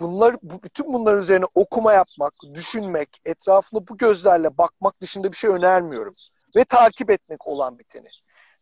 bunlar 0.00 0.36
bu, 0.42 0.62
bütün 0.62 0.92
bunların 0.92 1.20
üzerine 1.20 1.44
okuma 1.54 1.92
yapmak, 1.92 2.34
düşünmek, 2.54 3.20
etrafına 3.24 3.88
bu 3.88 3.96
gözlerle 3.96 4.58
bakmak 4.58 5.00
dışında 5.00 5.32
bir 5.32 5.36
şey 5.36 5.50
önermiyorum. 5.50 6.14
Ve 6.56 6.64
takip 6.64 7.10
etmek 7.10 7.46
olan 7.46 7.78
biteni. 7.78 8.08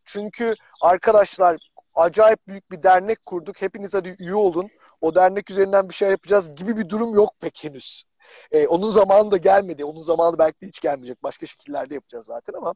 Çünkü 0.05 0.55
arkadaşlar 0.81 1.57
acayip 1.95 2.47
büyük 2.47 2.71
bir 2.71 2.83
dernek 2.83 3.25
kurduk. 3.25 3.61
Hepiniz 3.61 3.93
hadi 3.93 4.15
üye 4.19 4.35
olun. 4.35 4.69
O 5.01 5.15
dernek 5.15 5.51
üzerinden 5.51 5.89
bir 5.89 5.93
şey 5.93 6.09
yapacağız 6.09 6.55
gibi 6.55 6.77
bir 6.77 6.89
durum 6.89 7.13
yok 7.13 7.33
pek 7.39 7.63
henüz. 7.63 8.03
Ee, 8.51 8.67
onun 8.67 8.87
zamanı 8.87 9.31
da 9.31 9.37
gelmedi. 9.37 9.85
Onun 9.85 10.01
zamanı 10.01 10.39
belki 10.39 10.61
de 10.61 10.67
hiç 10.67 10.79
gelmeyecek. 10.79 11.23
Başka 11.23 11.45
şekillerde 11.45 11.93
yapacağız 11.93 12.25
zaten 12.25 12.53
ama. 12.53 12.75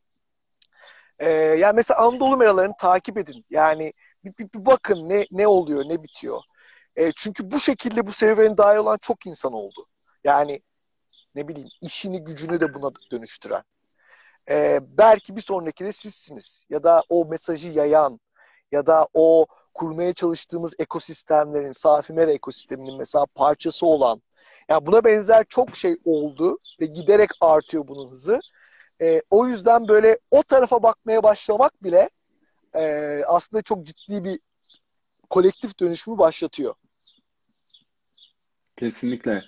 E, 1.19 1.29
yani 1.29 1.75
mesela 1.75 1.99
Anadolu 2.01 2.37
meralarını 2.37 2.73
takip 2.79 3.17
edin. 3.17 3.45
Yani 3.49 3.93
bir, 4.23 4.37
bir, 4.37 4.53
bir 4.53 4.65
bakın 4.65 5.09
ne 5.09 5.25
ne 5.31 5.47
oluyor, 5.47 5.89
ne 5.89 6.03
bitiyor. 6.03 6.41
E, 6.95 7.11
çünkü 7.11 7.51
bu 7.51 7.59
şekilde 7.59 8.07
bu 8.07 8.11
serüvene 8.11 8.57
dahil 8.57 8.77
olan 8.77 8.97
çok 9.01 9.25
insan 9.25 9.53
oldu. 9.53 9.87
Yani 10.23 10.61
ne 11.35 11.47
bileyim 11.47 11.69
işini 11.81 12.23
gücünü 12.23 12.61
de 12.61 12.73
buna 12.73 12.91
dönüştüren. 13.11 13.63
E, 14.49 14.79
belki 14.97 15.35
bir 15.35 15.41
sonraki 15.41 15.85
de 15.85 15.91
sizsiniz. 15.91 16.65
Ya 16.69 16.83
da 16.83 17.03
o 17.09 17.25
mesajı 17.25 17.67
yayan 17.67 18.19
ya 18.71 18.85
da 18.87 19.07
o 19.13 19.45
kurmaya 19.73 20.13
çalıştığımız 20.13 20.73
ekosistemlerin, 20.79 21.71
Safimer 21.71 22.27
ekosisteminin 22.27 22.97
mesela 22.97 23.25
parçası 23.35 23.85
olan 23.85 24.21
yani 24.69 24.85
buna 24.85 25.03
benzer 25.03 25.45
çok 25.49 25.75
şey 25.75 25.97
oldu 26.05 26.59
ve 26.81 26.85
giderek 26.85 27.29
artıyor 27.41 27.87
bunun 27.87 28.11
hızı. 28.11 28.39
E, 29.01 29.21
o 29.29 29.47
yüzden 29.47 29.87
böyle 29.87 30.19
o 30.31 30.43
tarafa 30.43 30.83
bakmaya 30.83 31.23
başlamak 31.23 31.83
bile 31.83 32.09
e, 32.75 33.21
aslında 33.27 33.61
çok 33.61 33.85
ciddi 33.85 34.23
bir 34.23 34.39
kolektif 35.29 35.79
dönüşümü 35.79 36.17
başlatıyor. 36.17 36.75
Kesinlikle. 38.77 39.43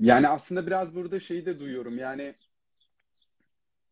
Yani 0.00 0.28
aslında 0.28 0.66
biraz 0.66 0.94
burada 0.94 1.20
şeyi 1.20 1.46
de 1.46 1.58
duyuyorum. 1.58 1.98
Yani 1.98 2.34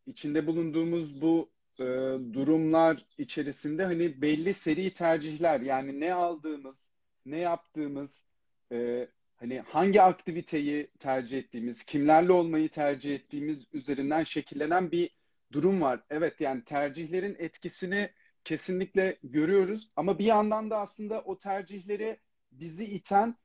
içinde 0.07 0.47
bulunduğumuz 0.47 1.23
bu 1.23 1.51
e, 1.79 1.85
durumlar 2.33 3.07
içerisinde 3.19 3.85
hani 3.85 4.23
belli 4.23 4.55
seri 4.55 4.91
tercihler 4.91 5.61
yani 5.61 6.01
ne 6.01 6.15
aldığımız, 6.15 6.91
ne 7.27 7.39
yaptığımız, 7.39 8.25
e, 8.73 9.09
hani 9.37 9.61
hangi 9.61 10.03
aktiviteyi 10.03 10.91
tercih 10.99 11.39
ettiğimiz, 11.39 11.85
kimlerle 11.85 12.33
olmayı 12.33 12.69
tercih 12.69 13.15
ettiğimiz 13.15 13.67
üzerinden 13.73 14.25
şekillenen 14.25 14.93
bir 14.93 15.11
durum 15.53 15.81
var. 15.81 16.01
Evet 16.11 16.41
yani 16.41 16.65
tercihlerin 16.65 17.37
etkisini 17.39 18.11
kesinlikle 18.45 19.19
görüyoruz 19.23 19.91
ama 19.97 20.19
bir 20.19 20.25
yandan 20.25 20.71
da 20.71 20.81
aslında 20.81 21.21
o 21.21 21.39
tercihleri 21.39 22.21
bizi 22.53 22.85
iten 22.85 23.37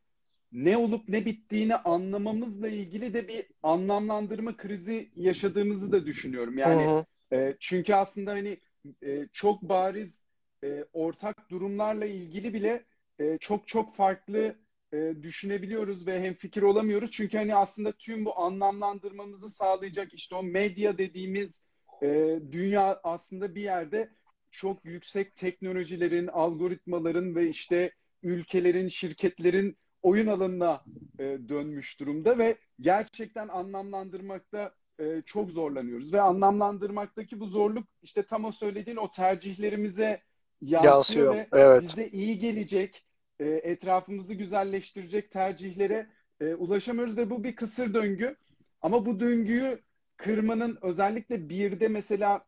ne 0.52 0.78
olup 0.78 1.10
ne 1.10 1.26
bittiğini 1.26 1.76
anlamamızla 1.76 2.68
ilgili 2.68 3.14
de 3.14 3.28
bir 3.28 3.46
anlamlandırma 3.64 4.58
krizi 4.58 5.12
yaşadığımızı 5.16 5.92
da 5.92 6.06
düşünüyorum. 6.06 6.58
Yani 6.58 6.84
hı. 6.84 7.06
E, 7.36 7.56
çünkü 7.60 7.94
aslında 7.94 8.32
hani 8.32 8.58
e, 9.04 9.28
çok 9.34 9.62
bariz 9.62 10.28
e, 10.64 10.86
ortak 10.94 11.50
durumlarla 11.50 12.06
ilgili 12.06 12.54
bile 12.54 12.86
e, 13.20 13.38
çok 13.38 13.68
çok 13.68 13.96
farklı 13.96 14.56
e, 14.94 15.14
düşünebiliyoruz 15.22 16.08
ve 16.08 16.22
hem 16.22 16.34
fikir 16.34 16.62
olamıyoruz. 16.62 17.12
Çünkü 17.12 17.38
hani 17.38 17.56
aslında 17.56 17.92
tüm 17.92 18.26
bu 18.26 18.40
anlamlandırmamızı 18.40 19.50
sağlayacak 19.50 20.14
işte 20.14 20.36
o 20.36 20.44
medya 20.44 20.98
dediğimiz 20.98 21.66
e, 22.04 22.40
dünya 22.52 23.00
aslında 23.04 23.56
bir 23.56 23.62
yerde 23.62 24.10
çok 24.52 24.86
yüksek 24.86 25.36
teknolojilerin, 25.36 26.28
algoritmaların 26.28 27.36
ve 27.36 27.50
işte 27.50 27.92
ülkelerin, 28.24 28.88
şirketlerin 28.88 29.78
oyun 30.04 30.28
alanına 30.28 30.82
e, 31.20 31.24
dönmüş 31.24 32.00
durumda 32.00 32.38
ve 32.38 32.58
gerçekten 32.80 33.48
anlamlandırmakta 33.48 34.72
e, 35.00 35.22
çok 35.26 35.52
zorlanıyoruz 35.52 36.14
ve 36.14 36.22
anlamlandırmaktaki 36.22 37.40
bu 37.40 37.46
zorluk 37.46 37.88
işte 38.02 38.24
tam 38.24 38.46
o 38.46 38.52
söylediğin 38.52 38.98
o 38.98 39.12
tercihlerimize 39.12 40.22
yansıyor, 40.62 40.94
yansıyor. 40.96 41.36
ve 41.36 41.48
evet. 41.54 41.82
bize 41.82 42.08
iyi 42.08 42.40
gelecek, 42.40 43.06
e, 43.40 43.46
etrafımızı 43.50 44.34
güzelleştirecek 44.34 45.32
tercihlere 45.32 46.08
e, 46.40 46.54
ulaşamıyoruz 46.54 47.18
ve 47.18 47.30
bu 47.30 47.44
bir 47.44 47.56
kısır 47.56 47.94
döngü. 47.94 48.36
Ama 48.82 49.06
bu 49.06 49.20
döngüyü 49.20 49.80
kırmanın 50.18 50.78
özellikle 50.82 51.50
birde 51.50 51.88
mesela 51.88 52.46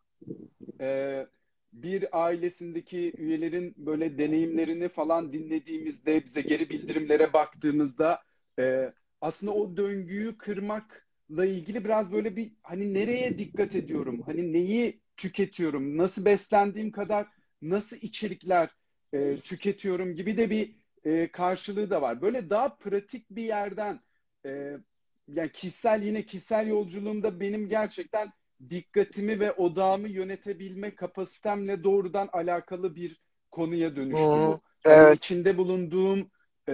e, 0.82 1.28
bir 1.74 2.26
ailesindeki 2.26 3.14
üyelerin 3.18 3.74
böyle 3.78 4.18
deneyimlerini 4.18 4.90
falan 4.90 5.34
dinlediğimizde 5.34 6.26
bize 6.26 6.42
geri 6.42 6.70
bildirimlere 6.70 7.34
baktığımızda 7.34 8.22
e, 8.60 8.92
aslında 9.22 9.54
o 9.54 9.78
döngüyü 9.78 10.38
kırmakla 10.38 11.46
ilgili 11.46 11.86
biraz 11.86 12.12
böyle 12.12 12.36
bir 12.36 12.52
hani 12.64 12.94
nereye 12.94 13.40
dikkat 13.40 13.76
ediyorum? 13.76 14.22
Hani 14.26 14.54
neyi 14.54 15.02
tüketiyorum? 15.18 15.98
Nasıl 15.98 16.26
beslendiğim 16.26 16.92
kadar 16.92 17.28
nasıl 17.62 17.98
içerikler 18.02 18.70
e, 19.14 19.40
tüketiyorum 19.40 20.16
gibi 20.16 20.38
de 20.38 20.50
bir 20.50 20.76
e, 21.06 21.32
karşılığı 21.32 21.90
da 21.90 22.02
var. 22.02 22.22
Böyle 22.22 22.50
daha 22.50 22.78
pratik 22.78 23.30
bir 23.30 23.44
yerden 23.44 24.00
e, 24.46 24.78
yani 25.28 25.52
kişisel 25.52 26.04
yine 26.04 26.24
kişisel 26.26 26.68
yolculuğumda 26.68 27.40
benim 27.40 27.70
gerçekten 27.70 28.32
dikkatimi 28.70 29.40
ve 29.40 29.52
odağımı 29.52 30.10
yönetebilme 30.10 30.96
kapasitemle 30.96 31.84
doğrudan 31.84 32.30
alakalı 32.34 32.96
bir 32.96 33.22
konuya 33.52 33.96
dönüştü 33.96 34.24
bu. 34.24 34.62
Evet. 34.86 34.98
Yani 34.98 35.16
içinde 35.16 35.58
bulunduğum 35.58 36.32
e, 36.68 36.74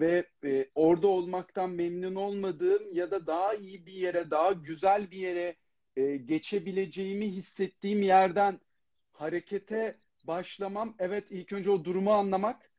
ve 0.00 0.26
e, 0.44 0.66
orada 0.74 1.06
olmaktan 1.06 1.70
memnun 1.70 2.14
olmadığım 2.14 2.82
ya 2.92 3.10
da 3.10 3.26
daha 3.26 3.54
iyi 3.54 3.86
bir 3.86 3.92
yere, 3.92 4.30
daha 4.30 4.52
güzel 4.52 5.10
bir 5.10 5.18
yere 5.18 5.56
e, 5.96 6.16
geçebileceğimi 6.16 7.28
hissettiğim 7.28 8.02
yerden 8.02 8.60
harekete 9.12 9.98
başlamam. 10.24 10.94
Evet 10.98 11.24
ilk 11.30 11.52
önce 11.52 11.70
o 11.70 11.84
durumu 11.84 12.12
anlamak. 12.12 12.70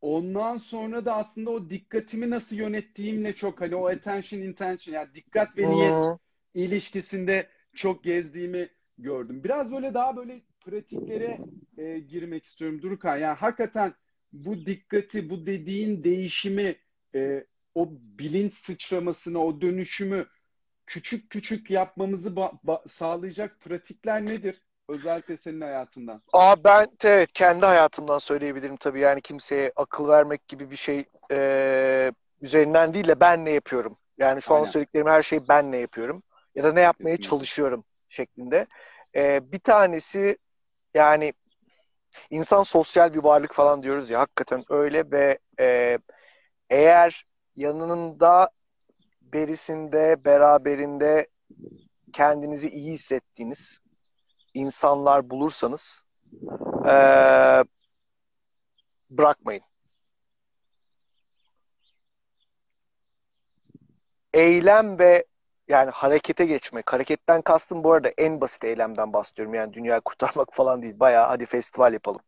Ondan 0.00 0.56
sonra 0.56 1.04
da 1.04 1.16
aslında 1.16 1.50
o 1.50 1.70
dikkatimi 1.70 2.30
nasıl 2.30 2.56
yönettiğimle 2.56 3.34
çok 3.34 3.60
hani 3.60 3.74
o 3.74 3.88
attention 3.88 4.40
intention 4.40 4.94
yani 4.94 5.14
dikkat 5.14 5.58
ve 5.58 5.68
niyet 5.68 6.04
hmm. 6.04 6.16
ilişkisinde 6.54 7.48
çok 7.78 8.04
gezdiğimi 8.04 8.68
gördüm. 8.98 9.44
Biraz 9.44 9.72
böyle 9.72 9.94
daha 9.94 10.16
böyle 10.16 10.40
pratiklere 10.60 11.38
e, 11.78 11.98
girmek 11.98 12.44
istiyorum 12.44 12.82
Durukan. 12.82 13.16
Yani 13.16 13.36
hakikaten 13.36 13.92
bu 14.32 14.66
dikkati, 14.66 15.30
bu 15.30 15.46
dediğin 15.46 16.04
değişimi, 16.04 16.76
e, 17.14 17.44
o 17.74 17.88
bilinç 17.90 18.52
sıçramasını, 18.52 19.44
o 19.44 19.60
dönüşümü 19.60 20.26
küçük 20.86 21.30
küçük 21.30 21.70
yapmamızı 21.70 22.34
sağlayacak 22.86 23.60
pratikler 23.60 24.26
nedir? 24.26 24.62
Özellikle 24.88 25.36
senin 25.36 25.60
hayatından. 25.60 26.22
Aa 26.32 26.64
ben 26.64 26.88
evet 27.04 27.32
kendi 27.32 27.66
hayatımdan 27.66 28.18
söyleyebilirim 28.18 28.76
tabii. 28.76 29.00
Yani 29.00 29.20
kimseye 29.20 29.72
akıl 29.76 30.08
vermek 30.08 30.48
gibi 30.48 30.70
bir 30.70 30.76
şey 30.76 31.04
e, 31.30 32.12
üzerinden 32.42 32.94
değil 32.94 33.08
de 33.08 33.20
ben 33.20 33.44
ne 33.44 33.50
yapıyorum. 33.50 33.96
Yani 34.18 34.42
şu 34.42 34.54
Aynen. 34.54 34.66
an 34.66 34.70
söylediklerim 34.70 35.06
her 35.06 35.22
şeyi 35.22 35.48
ben 35.48 35.72
ne 35.72 35.76
yapıyorum 35.76 36.22
ya 36.58 36.64
da 36.64 36.72
ne 36.72 36.80
yapmaya 36.80 37.16
Kesinlikle. 37.16 37.30
çalışıyorum 37.30 37.84
şeklinde. 38.08 38.66
Ee, 39.16 39.52
bir 39.52 39.58
tanesi 39.58 40.38
yani 40.94 41.32
insan 42.30 42.62
sosyal 42.62 43.14
bir 43.14 43.24
varlık 43.24 43.54
falan 43.54 43.82
diyoruz 43.82 44.10
ya 44.10 44.20
hakikaten 44.20 44.64
öyle 44.68 45.10
ve 45.10 45.38
e, 45.60 45.98
eğer 46.70 47.26
yanında 47.56 48.50
berisinde 49.22 50.24
beraberinde 50.24 51.28
kendinizi 52.12 52.70
iyi 52.70 52.92
hissettiğiniz 52.92 53.78
insanlar 54.54 55.30
bulursanız 55.30 56.02
e, 56.86 56.94
bırakmayın. 59.10 59.62
Eylem 64.34 64.98
ve 64.98 65.24
yani 65.68 65.90
harekete 65.90 66.46
geçmek. 66.46 66.92
Hareketten 66.92 67.42
kastım 67.42 67.84
bu 67.84 67.92
arada 67.92 68.12
en 68.18 68.40
basit 68.40 68.64
eylemden 68.64 69.12
bahsediyorum. 69.12 69.54
Yani 69.54 69.72
dünya 69.72 70.00
kurtarmak 70.04 70.54
falan 70.54 70.82
değil. 70.82 71.00
Bayağı 71.00 71.26
hadi 71.28 71.46
festival 71.46 71.92
yapalım. 71.92 72.20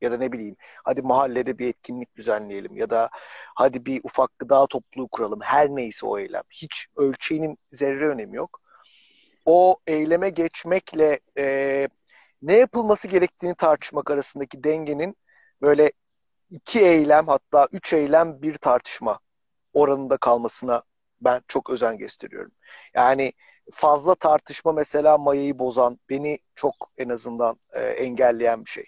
Ya 0.00 0.12
da 0.12 0.16
ne 0.18 0.32
bileyim 0.32 0.56
hadi 0.84 1.02
mahallede 1.02 1.58
bir 1.58 1.68
etkinlik 1.68 2.16
düzenleyelim. 2.16 2.76
Ya 2.76 2.90
da 2.90 3.10
hadi 3.54 3.86
bir 3.86 4.00
ufak 4.04 4.38
gıda 4.38 4.66
topluluğu 4.66 5.08
kuralım. 5.08 5.40
Her 5.42 5.68
neyse 5.68 6.06
o 6.06 6.18
eylem. 6.18 6.42
Hiç 6.50 6.86
ölçeğinin 6.96 7.58
zerre 7.72 8.08
önemi 8.08 8.36
yok. 8.36 8.60
O 9.46 9.76
eyleme 9.86 10.30
geçmekle 10.30 11.20
e, 11.38 11.88
ne 12.42 12.54
yapılması 12.54 13.08
gerektiğini 13.08 13.54
tartışmak 13.54 14.10
arasındaki 14.10 14.64
dengenin 14.64 15.16
böyle 15.62 15.92
iki 16.50 16.80
eylem 16.80 17.28
hatta 17.28 17.68
üç 17.72 17.92
eylem 17.92 18.42
bir 18.42 18.54
tartışma 18.56 19.20
oranında 19.74 20.16
kalmasına 20.16 20.82
ben 21.20 21.42
çok 21.48 21.70
özen 21.70 21.98
gösteriyorum. 21.98 22.52
Yani 22.94 23.32
fazla 23.72 24.14
tartışma 24.14 24.72
mesela 24.72 25.18
mayayı 25.18 25.58
bozan, 25.58 25.98
beni 26.10 26.38
çok 26.54 26.74
en 26.98 27.08
azından 27.08 27.60
e, 27.72 27.80
engelleyen 27.80 28.64
bir 28.64 28.70
şey. 28.70 28.84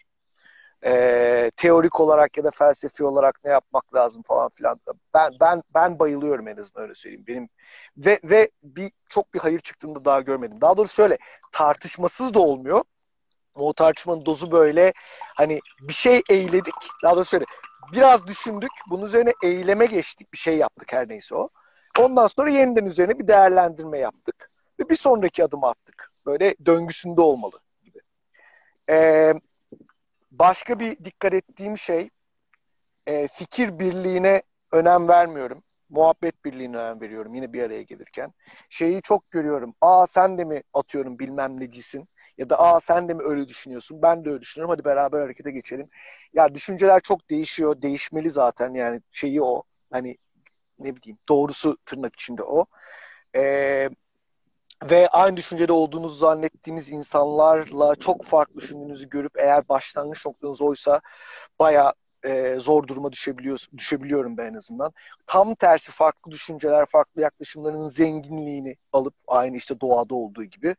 E, 0.84 1.50
teorik 1.56 2.00
olarak 2.00 2.36
ya 2.36 2.44
da 2.44 2.50
felsefi 2.50 3.04
olarak 3.04 3.40
ne 3.44 3.50
yapmak 3.50 3.94
lazım 3.94 4.22
falan 4.22 4.50
filan. 4.50 4.80
Ben 5.14 5.32
ben 5.40 5.62
ben 5.74 5.98
bayılıyorum 5.98 6.48
en 6.48 6.56
azından 6.56 6.82
öyle 6.82 6.94
söyleyeyim. 6.94 7.24
Benim 7.28 7.48
ve 7.96 8.20
ve 8.24 8.50
bir 8.62 8.90
çok 9.08 9.34
bir 9.34 9.38
hayır 9.38 9.60
çıktığını 9.60 9.94
da 9.94 10.04
daha 10.04 10.20
görmedim. 10.20 10.60
Daha 10.60 10.76
doğrusu 10.76 10.94
şöyle 10.94 11.18
tartışmasız 11.52 12.34
da 12.34 12.40
olmuyor. 12.40 12.82
O 13.54 13.72
tartışmanın 13.72 14.26
dozu 14.26 14.50
böyle 14.50 14.92
hani 15.36 15.60
bir 15.88 15.92
şey 15.92 16.22
eğledik. 16.30 16.74
Daha 17.02 17.16
doğrusu 17.16 17.30
şöyle 17.30 17.44
biraz 17.92 18.26
düşündük. 18.26 18.70
Bunun 18.90 19.04
üzerine 19.04 19.32
eyleme 19.42 19.86
geçtik. 19.86 20.32
Bir 20.32 20.38
şey 20.38 20.56
yaptık 20.56 20.92
her 20.92 21.08
neyse 21.08 21.34
o. 21.34 21.48
Ondan 22.00 22.26
sonra 22.26 22.50
yeniden 22.50 22.86
üzerine 22.86 23.18
bir 23.18 23.28
değerlendirme 23.28 23.98
yaptık. 23.98 24.50
Ve 24.80 24.88
bir 24.88 24.94
sonraki 24.94 25.44
adımı 25.44 25.66
attık. 25.66 26.12
Böyle 26.26 26.54
döngüsünde 26.66 27.20
olmalı 27.20 27.60
gibi. 27.84 27.98
Ee, 28.90 29.34
başka 30.30 30.80
bir 30.80 31.04
dikkat 31.04 31.34
ettiğim 31.34 31.78
şey 31.78 32.10
e, 33.06 33.28
fikir 33.28 33.78
birliğine 33.78 34.42
önem 34.72 35.08
vermiyorum. 35.08 35.62
Muhabbet 35.90 36.44
birliğine 36.44 36.76
önem 36.76 37.00
veriyorum 37.00 37.34
yine 37.34 37.52
bir 37.52 37.62
araya 37.62 37.82
gelirken. 37.82 38.32
Şeyi 38.70 39.02
çok 39.02 39.30
görüyorum. 39.30 39.74
Aa 39.80 40.06
sen 40.06 40.38
de 40.38 40.44
mi 40.44 40.62
atıyorum 40.74 41.18
bilmem 41.18 41.60
necisin? 41.60 42.08
Ya 42.38 42.50
da 42.50 42.60
aa 42.60 42.80
sen 42.80 43.08
de 43.08 43.14
mi 43.14 43.22
öyle 43.22 43.48
düşünüyorsun? 43.48 44.02
Ben 44.02 44.24
de 44.24 44.30
öyle 44.30 44.40
düşünüyorum. 44.40 44.70
Hadi 44.70 44.84
beraber 44.84 45.20
harekete 45.20 45.50
geçelim. 45.50 45.88
Ya 46.34 46.54
düşünceler 46.54 47.00
çok 47.00 47.30
değişiyor. 47.30 47.82
Değişmeli 47.82 48.30
zaten 48.30 48.74
yani 48.74 49.00
şeyi 49.12 49.42
o. 49.42 49.62
Hani 49.90 50.16
ne 50.78 50.96
bileyim 50.96 51.18
doğrusu 51.28 51.76
tırnak 51.86 52.14
içinde 52.16 52.42
o. 52.42 52.66
Ee, 53.36 53.88
ve 54.90 55.08
aynı 55.08 55.36
düşüncede 55.36 55.72
olduğunuzu 55.72 56.16
zannettiğiniz 56.16 56.90
insanlarla 56.90 57.94
çok 57.94 58.24
farklı 58.24 58.60
düşündüğünüzü 58.60 59.08
görüp 59.08 59.32
eğer 59.38 59.68
başlangıç 59.68 60.26
noktanız 60.26 60.62
oysa 60.62 61.00
baya 61.58 61.94
e, 62.24 62.56
zor 62.60 62.86
duruma 62.86 63.12
düşebiliyor, 63.12 63.66
düşebiliyorum 63.76 64.36
ben 64.36 64.46
en 64.46 64.54
azından. 64.54 64.92
Tam 65.26 65.54
tersi 65.54 65.92
farklı 65.92 66.30
düşünceler, 66.30 66.86
farklı 66.86 67.22
yaklaşımların 67.22 67.88
zenginliğini 67.88 68.76
alıp 68.92 69.14
aynı 69.28 69.56
işte 69.56 69.80
doğada 69.80 70.14
olduğu 70.14 70.44
gibi. 70.44 70.76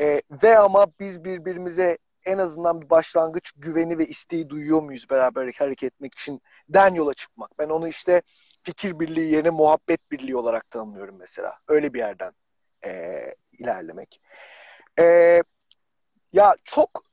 E, 0.00 0.22
ve 0.42 0.58
ama 0.58 0.86
biz 1.00 1.24
birbirimize 1.24 1.98
en 2.26 2.38
azından 2.38 2.82
bir 2.82 2.90
başlangıç 2.90 3.52
güveni 3.56 3.98
ve 3.98 4.06
isteği 4.06 4.48
duyuyor 4.48 4.82
muyuz 4.82 5.10
beraber 5.10 5.52
hareket 5.58 5.92
etmek 5.92 6.14
için 6.14 6.40
den 6.68 6.94
yola 6.94 7.14
çıkmak. 7.14 7.58
Ben 7.58 7.68
onu 7.68 7.88
işte 7.88 8.22
fikir 8.66 9.00
birliği 9.00 9.32
yerine 9.32 9.50
muhabbet 9.50 10.10
birliği 10.10 10.36
olarak 10.36 10.70
tanımlıyorum 10.70 11.16
mesela. 11.18 11.58
Öyle 11.68 11.94
bir 11.94 11.98
yerden 11.98 12.32
e, 12.84 13.20
ilerlemek. 13.52 14.20
E, 14.98 15.04
ya 16.32 16.56
çok 16.64 17.04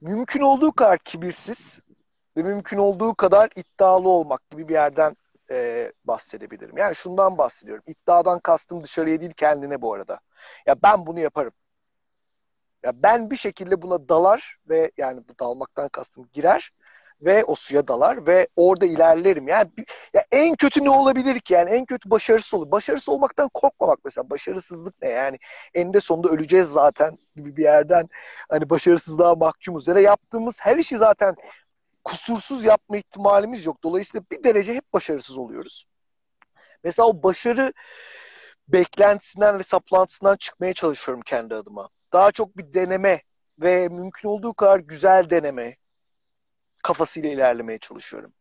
mümkün 0.00 0.40
olduğu 0.40 0.72
kadar 0.72 0.98
kibirsiz 0.98 1.80
ve 2.36 2.42
mümkün 2.42 2.78
olduğu 2.78 3.14
kadar 3.14 3.50
iddialı 3.56 4.08
olmak 4.08 4.50
gibi 4.50 4.68
bir 4.68 4.74
yerden 4.74 5.16
e, 5.50 5.92
bahsedebilirim. 6.04 6.78
Yani 6.78 6.94
şundan 6.94 7.38
bahsediyorum. 7.38 7.84
İddiadan 7.86 8.40
kastım 8.40 8.84
dışarıya 8.84 9.20
değil 9.20 9.32
kendine 9.36 9.82
bu 9.82 9.94
arada. 9.94 10.20
Ya 10.66 10.76
ben 10.82 11.06
bunu 11.06 11.20
yaparım. 11.20 11.52
Ya 12.82 13.02
ben 13.02 13.30
bir 13.30 13.36
şekilde 13.36 13.82
buna 13.82 14.08
dalar 14.08 14.56
ve 14.68 14.90
yani 14.96 15.28
bu 15.28 15.38
dalmaktan 15.38 15.88
kastım 15.88 16.28
girer 16.32 16.72
ve 17.22 17.44
o 17.44 17.54
suya 17.54 17.88
dalar 17.88 18.26
ve 18.26 18.48
orada 18.56 18.86
ilerlerim. 18.86 19.48
Yani 19.48 19.70
ya 20.14 20.24
en 20.32 20.56
kötü 20.56 20.84
ne 20.84 20.90
olabilir 20.90 21.40
ki? 21.40 21.54
Yani 21.54 21.70
en 21.70 21.84
kötü 21.84 22.10
başarısız 22.10 22.54
olur. 22.54 22.70
Başarısız 22.70 23.08
olmaktan 23.08 23.48
korkmamak 23.54 23.98
mesela. 24.04 24.30
Başarısızlık 24.30 25.02
ne? 25.02 25.08
Yani 25.08 25.38
eninde 25.74 26.00
sonunda 26.00 26.28
öleceğiz 26.28 26.68
zaten 26.68 27.18
gibi 27.36 27.56
bir 27.56 27.62
yerden 27.62 28.08
hani 28.48 28.70
başarısızlığa 28.70 29.34
mahkumuz. 29.34 29.88
Ya 29.88 29.94
da 29.94 30.00
yaptığımız 30.00 30.58
her 30.62 30.76
işi 30.76 30.98
zaten 30.98 31.36
kusursuz 32.04 32.64
yapma 32.64 32.96
ihtimalimiz 32.96 33.66
yok. 33.66 33.82
Dolayısıyla 33.84 34.24
bir 34.32 34.44
derece 34.44 34.74
hep 34.74 34.92
başarısız 34.92 35.38
oluyoruz. 35.38 35.86
Mesela 36.84 37.06
o 37.08 37.22
başarı 37.22 37.72
beklentisinden 38.68 39.58
ve 39.58 39.62
saplantısından 39.62 40.36
çıkmaya 40.36 40.74
çalışıyorum 40.74 41.22
kendi 41.26 41.54
adıma. 41.54 41.88
Daha 42.12 42.32
çok 42.32 42.56
bir 42.56 42.74
deneme 42.74 43.22
ve 43.58 43.88
mümkün 43.88 44.28
olduğu 44.28 44.54
kadar 44.54 44.78
güzel 44.78 45.30
deneme, 45.30 45.76
kafasıyla 46.82 47.30
ilerlemeye 47.30 47.78
çalışıyorum. 47.78 48.32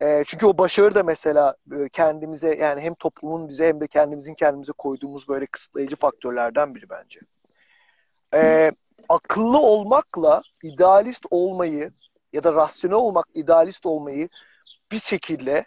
E, 0.00 0.24
çünkü 0.26 0.46
o 0.46 0.58
başarı 0.58 0.94
da 0.94 1.02
mesela 1.02 1.56
e, 1.72 1.88
kendimize 1.88 2.54
yani 2.54 2.80
hem 2.80 2.94
toplumun 2.94 3.48
bize 3.48 3.68
hem 3.68 3.80
de 3.80 3.86
kendimizin 3.86 4.34
kendimize 4.34 4.72
koyduğumuz 4.78 5.28
böyle 5.28 5.46
kısıtlayıcı 5.46 5.96
faktörlerden 5.96 6.74
biri 6.74 6.90
bence. 6.90 7.20
E, 8.34 8.72
akıllı 9.08 9.58
olmakla 9.58 10.42
idealist 10.62 11.26
olmayı 11.30 11.92
ya 12.32 12.44
da 12.44 12.54
rasyonel 12.54 12.96
olmak, 12.96 13.26
idealist 13.34 13.86
olmayı 13.86 14.28
bir 14.92 14.98
şekilde 14.98 15.64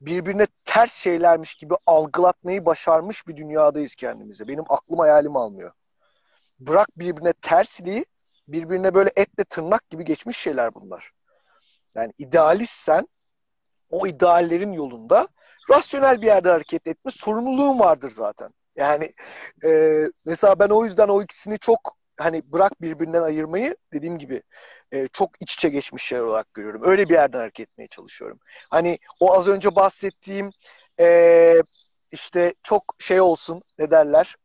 birbirine 0.00 0.46
ters 0.64 0.92
şeylermiş 0.92 1.54
gibi 1.54 1.74
algılatmayı 1.86 2.66
başarmış 2.66 3.26
bir 3.26 3.36
dünyadayız 3.36 3.94
kendimize. 3.94 4.48
Benim 4.48 4.64
aklım 4.68 4.98
hayalim 4.98 5.36
almıyor. 5.36 5.72
Bırak 6.60 6.88
birbirine 6.98 7.32
tersliği, 7.32 8.04
birbirine 8.48 8.94
böyle 8.94 9.10
etle 9.16 9.44
tırnak 9.44 9.90
gibi 9.90 10.04
geçmiş 10.04 10.36
şeyler 10.36 10.74
bunlar. 10.74 11.15
Yani 11.96 12.12
idealistsen 12.18 13.08
o 13.90 14.06
ideallerin 14.06 14.72
yolunda 14.72 15.28
rasyonel 15.70 16.22
bir 16.22 16.26
yerde 16.26 16.50
hareket 16.50 16.86
etme 16.86 17.10
sorumluluğun 17.10 17.78
vardır 17.78 18.10
zaten. 18.10 18.50
Yani 18.76 19.14
e, 19.64 20.02
mesela 20.24 20.58
ben 20.58 20.68
o 20.68 20.84
yüzden 20.84 21.08
o 21.08 21.22
ikisini 21.22 21.58
çok 21.58 21.96
hani 22.16 22.52
bırak 22.52 22.82
birbirinden 22.82 23.22
ayırmayı 23.22 23.76
dediğim 23.92 24.18
gibi 24.18 24.42
e, 24.92 25.08
çok 25.08 25.30
iç 25.40 25.54
içe 25.54 25.68
geçmiş 25.68 26.02
şeyler 26.02 26.22
olarak 26.24 26.54
görüyorum. 26.54 26.82
Öyle 26.84 27.08
bir 27.08 27.14
yerden 27.14 27.38
hareket 27.38 27.68
etmeye 27.68 27.88
çalışıyorum. 27.88 28.38
Hani 28.70 28.98
o 29.20 29.34
az 29.34 29.48
önce 29.48 29.76
bahsettiğim 29.76 30.50
e, 31.00 31.62
işte 32.12 32.54
çok 32.62 32.94
şey 32.98 33.20
olsun 33.20 33.62
ne 33.78 33.90
derler 33.90 34.36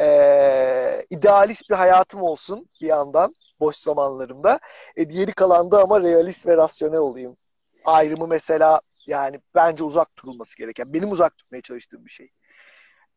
e, 0.00 1.06
idealist 1.10 1.70
bir 1.70 1.74
hayatım 1.74 2.22
olsun 2.22 2.68
bir 2.80 2.86
yandan 2.86 3.36
boş 3.62 3.76
zamanlarımda. 3.76 4.60
E, 4.96 5.10
diğeri 5.10 5.32
kalanda 5.32 5.82
ama 5.82 6.00
realist 6.00 6.46
ve 6.46 6.56
rasyonel 6.56 6.98
olayım. 6.98 7.36
Ayrımı 7.84 8.26
mesela 8.26 8.80
yani 9.06 9.40
bence 9.54 9.84
uzak 9.84 10.18
durulması 10.18 10.56
gereken, 10.58 10.92
benim 10.92 11.10
uzak 11.12 11.38
tutmaya 11.38 11.62
çalıştığım 11.62 12.06
bir 12.06 12.10
şey. 12.10 12.30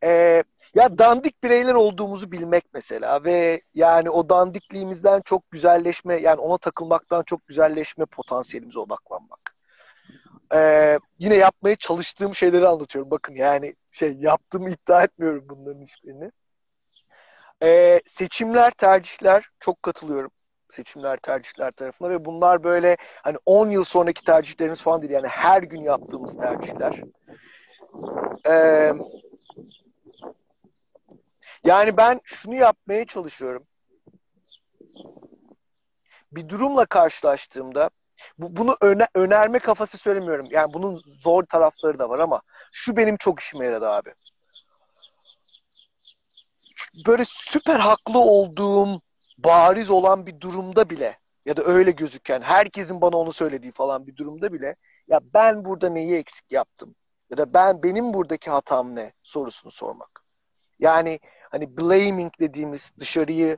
E, 0.04 0.43
ya 0.76 0.98
dandik 0.98 1.43
bireyler 1.43 1.74
olduğumuzu 1.74 2.32
bilmek 2.32 2.64
mesela 2.74 3.24
ve 3.24 3.62
yani 3.74 4.10
o 4.10 4.30
dandikliğimizden 4.30 5.22
çok 5.22 5.52
güzelleşme, 5.52 6.16
yani 6.16 6.39
ona 6.39 6.58
takılmaktan 6.58 7.24
çok 7.24 7.48
güzelleşme 7.48 8.06
potansiyelimize 8.06 8.80
odaklanmak. 8.80 9.56
Ee, 10.54 11.00
yine 11.20 11.36
yapmaya 11.36 11.76
çalıştığım 11.76 12.36
şeyleri 12.36 12.68
anlatıyorum. 12.68 13.12
Bakın 13.12 13.36
yani 13.36 13.76
şey 13.91 14.14
yaptığımı 14.20 14.70
iddia 14.70 15.04
etmiyorum 15.04 15.46
bunların 15.50 15.82
hiçbirini. 15.82 16.32
Ee, 17.64 18.01
seçimler, 18.06 18.72
tercihler 18.72 19.49
çok 19.60 19.84
katılıyorum. 19.84 20.32
Seçimler, 20.70 21.18
tercihler 21.18 21.72
tarafına 21.72 22.10
ve 22.10 22.26
bunlar 22.26 22.64
böyle 22.64 22.97
hani 23.24 23.38
10 23.45 23.70
yıl 23.70 23.84
sonraki 23.84 24.24
tercihlerimiz 24.24 24.82
falan 24.82 25.01
değil. 25.01 25.14
Yani 25.14 25.28
her 25.28 25.64
gün 25.64 25.84
yaptığımız 25.84 26.38
tercihler. 26.38 27.01
Ee, 28.47 28.93
yani 31.64 31.97
ben 31.97 32.22
şunu 32.24 32.56
yapmaya 32.56 33.06
çalışıyorum. 33.06 33.64
Bir 36.32 36.49
durumla 36.49 36.86
karşılaştığımda 36.86 37.89
bu, 38.38 38.56
bunu 38.58 38.78
öne, 38.82 39.08
önerme 39.16 39.60
kafası 39.60 39.97
söylemiyorum. 39.97 40.47
Yani 40.51 40.74
bunun 40.74 41.01
zor 41.06 41.43
tarafları 41.43 41.99
da 41.99 42.10
var 42.10 42.20
ama 42.20 42.41
şu 42.72 42.97
benim 42.97 43.18
çok 43.18 43.39
işime 43.39 43.66
yaradı 43.66 43.89
abi 43.89 44.14
böyle 47.08 47.24
süper 47.28 47.80
haklı 47.80 48.20
olduğum 48.20 49.02
bariz 49.38 49.90
olan 49.90 50.26
bir 50.26 50.40
durumda 50.40 50.90
bile 50.90 51.20
ya 51.46 51.58
da 51.58 51.64
öyle 51.64 51.92
gözüken 51.92 52.42
herkesin 52.42 53.02
bana 53.02 53.18
onu 53.18 53.34
söylediği 53.34 53.72
falan 53.72 54.08
bir 54.08 54.16
durumda 54.16 54.54
bile 54.54 54.76
ya 55.08 55.20
ben 55.34 55.66
burada 55.66 55.90
neyi 55.90 56.16
eksik 56.16 56.52
yaptım? 56.52 56.96
Ya 57.30 57.38
da 57.38 57.54
ben 57.54 57.84
benim 57.84 58.14
buradaki 58.14 58.50
hatam 58.50 58.96
ne 58.96 59.14
sorusunu 59.24 59.72
sormak. 59.72 60.26
Yani 60.80 61.20
hani 61.52 61.78
blaming 61.78 62.32
dediğimiz 62.40 62.92
dışarıyı 63.00 63.58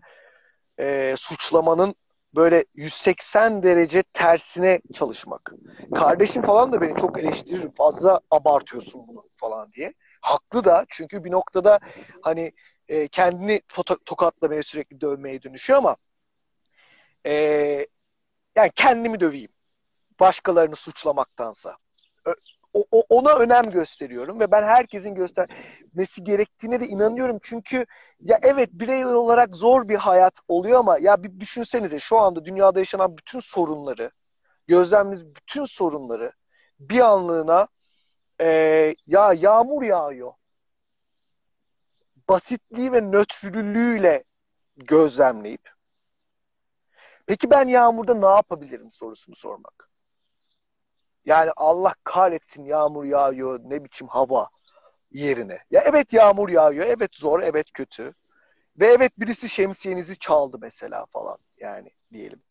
e, 0.80 1.16
suçlamanın 1.18 1.96
böyle 2.36 2.66
180 2.76 3.64
derece 3.64 4.04
tersine 4.04 4.82
çalışmak. 4.94 5.54
Kardeşim 5.96 6.44
falan 6.44 6.72
da 6.74 6.82
beni 6.82 6.96
çok 6.96 7.20
eleştirir. 7.20 7.70
Fazla 7.78 8.20
abartıyorsun 8.32 9.08
bunu 9.08 9.24
falan 9.36 9.72
diye. 9.72 9.94
Haklı 10.22 10.66
da 10.66 10.86
çünkü 10.90 11.24
bir 11.24 11.32
noktada 11.32 11.80
hani 12.22 12.52
e, 12.90 13.08
kendini 13.08 13.62
to- 13.70 14.04
tokatlamaya 14.06 14.64
sürekli 14.64 15.02
dövmeye 15.02 15.44
dönüşüyor 15.44 15.80
ama 15.80 15.98
e, 17.26 17.34
yani 18.56 18.72
kendimi 18.76 19.20
döveyim. 19.20 19.52
Başkalarını 20.20 20.76
suçlamaktansa. 20.76 21.78
O, 22.74 22.86
o, 22.92 23.04
ona 23.10 23.34
önem 23.36 23.64
gösteriyorum 23.64 24.40
ve 24.40 24.52
ben 24.52 24.64
herkesin 24.64 25.16
göstermesi 25.16 26.24
gerektiğine 26.24 26.80
de 26.82 26.88
inanıyorum. 26.88 27.40
Çünkü 27.44 27.86
ya 28.20 28.40
evet 28.42 28.70
birey 28.74 29.06
olarak 29.06 29.56
zor 29.56 29.90
bir 29.90 29.96
hayat 29.96 30.40
oluyor 30.48 30.80
ama 30.80 30.98
ya 30.98 31.24
bir 31.24 31.40
düşünsenize 31.40 32.00
şu 32.00 32.18
anda 32.20 32.46
dünyada 32.46 32.80
yaşanan 32.80 33.18
bütün 33.18 33.40
sorunları, 33.40 34.12
gözlemimiz 34.68 35.36
bütün 35.36 35.66
sorunları 35.66 36.32
bir 36.80 37.00
anlığına 37.00 37.68
e, 38.42 38.48
ya 39.08 39.34
yağmur 39.34 39.84
yağıyor. 39.84 40.34
Basitliği 42.30 42.92
ve 42.92 43.02
nötrlülüğüyle 43.02 44.24
gözlemleyip 44.78 45.70
peki 47.26 47.50
ben 47.50 47.68
yağmurda 47.68 48.14
ne 48.14 48.26
yapabilirim 48.26 48.92
sorusunu 48.92 49.36
sormak. 49.36 49.90
Yani 51.26 51.52
Allah 51.56 51.96
kahretsin 52.04 52.66
yağmur 52.66 53.04
yağıyor 53.04 53.60
ne 53.64 53.84
biçim 53.84 54.08
hava 54.08 54.50
yerine. 55.12 55.60
Ya 55.72 55.82
evet 55.86 56.14
yağmur 56.14 56.50
yağıyor, 56.50 56.86
evet 56.86 57.16
zor, 57.16 57.40
evet 57.42 57.72
kötü. 57.74 58.14
Ve 58.80 58.88
evet 58.88 59.20
birisi 59.20 59.50
şemsiyenizi 59.50 60.20
çaldı 60.20 60.58
mesela 60.62 61.06
falan 61.06 61.38
yani 61.58 61.90
diyelim. 62.14 62.42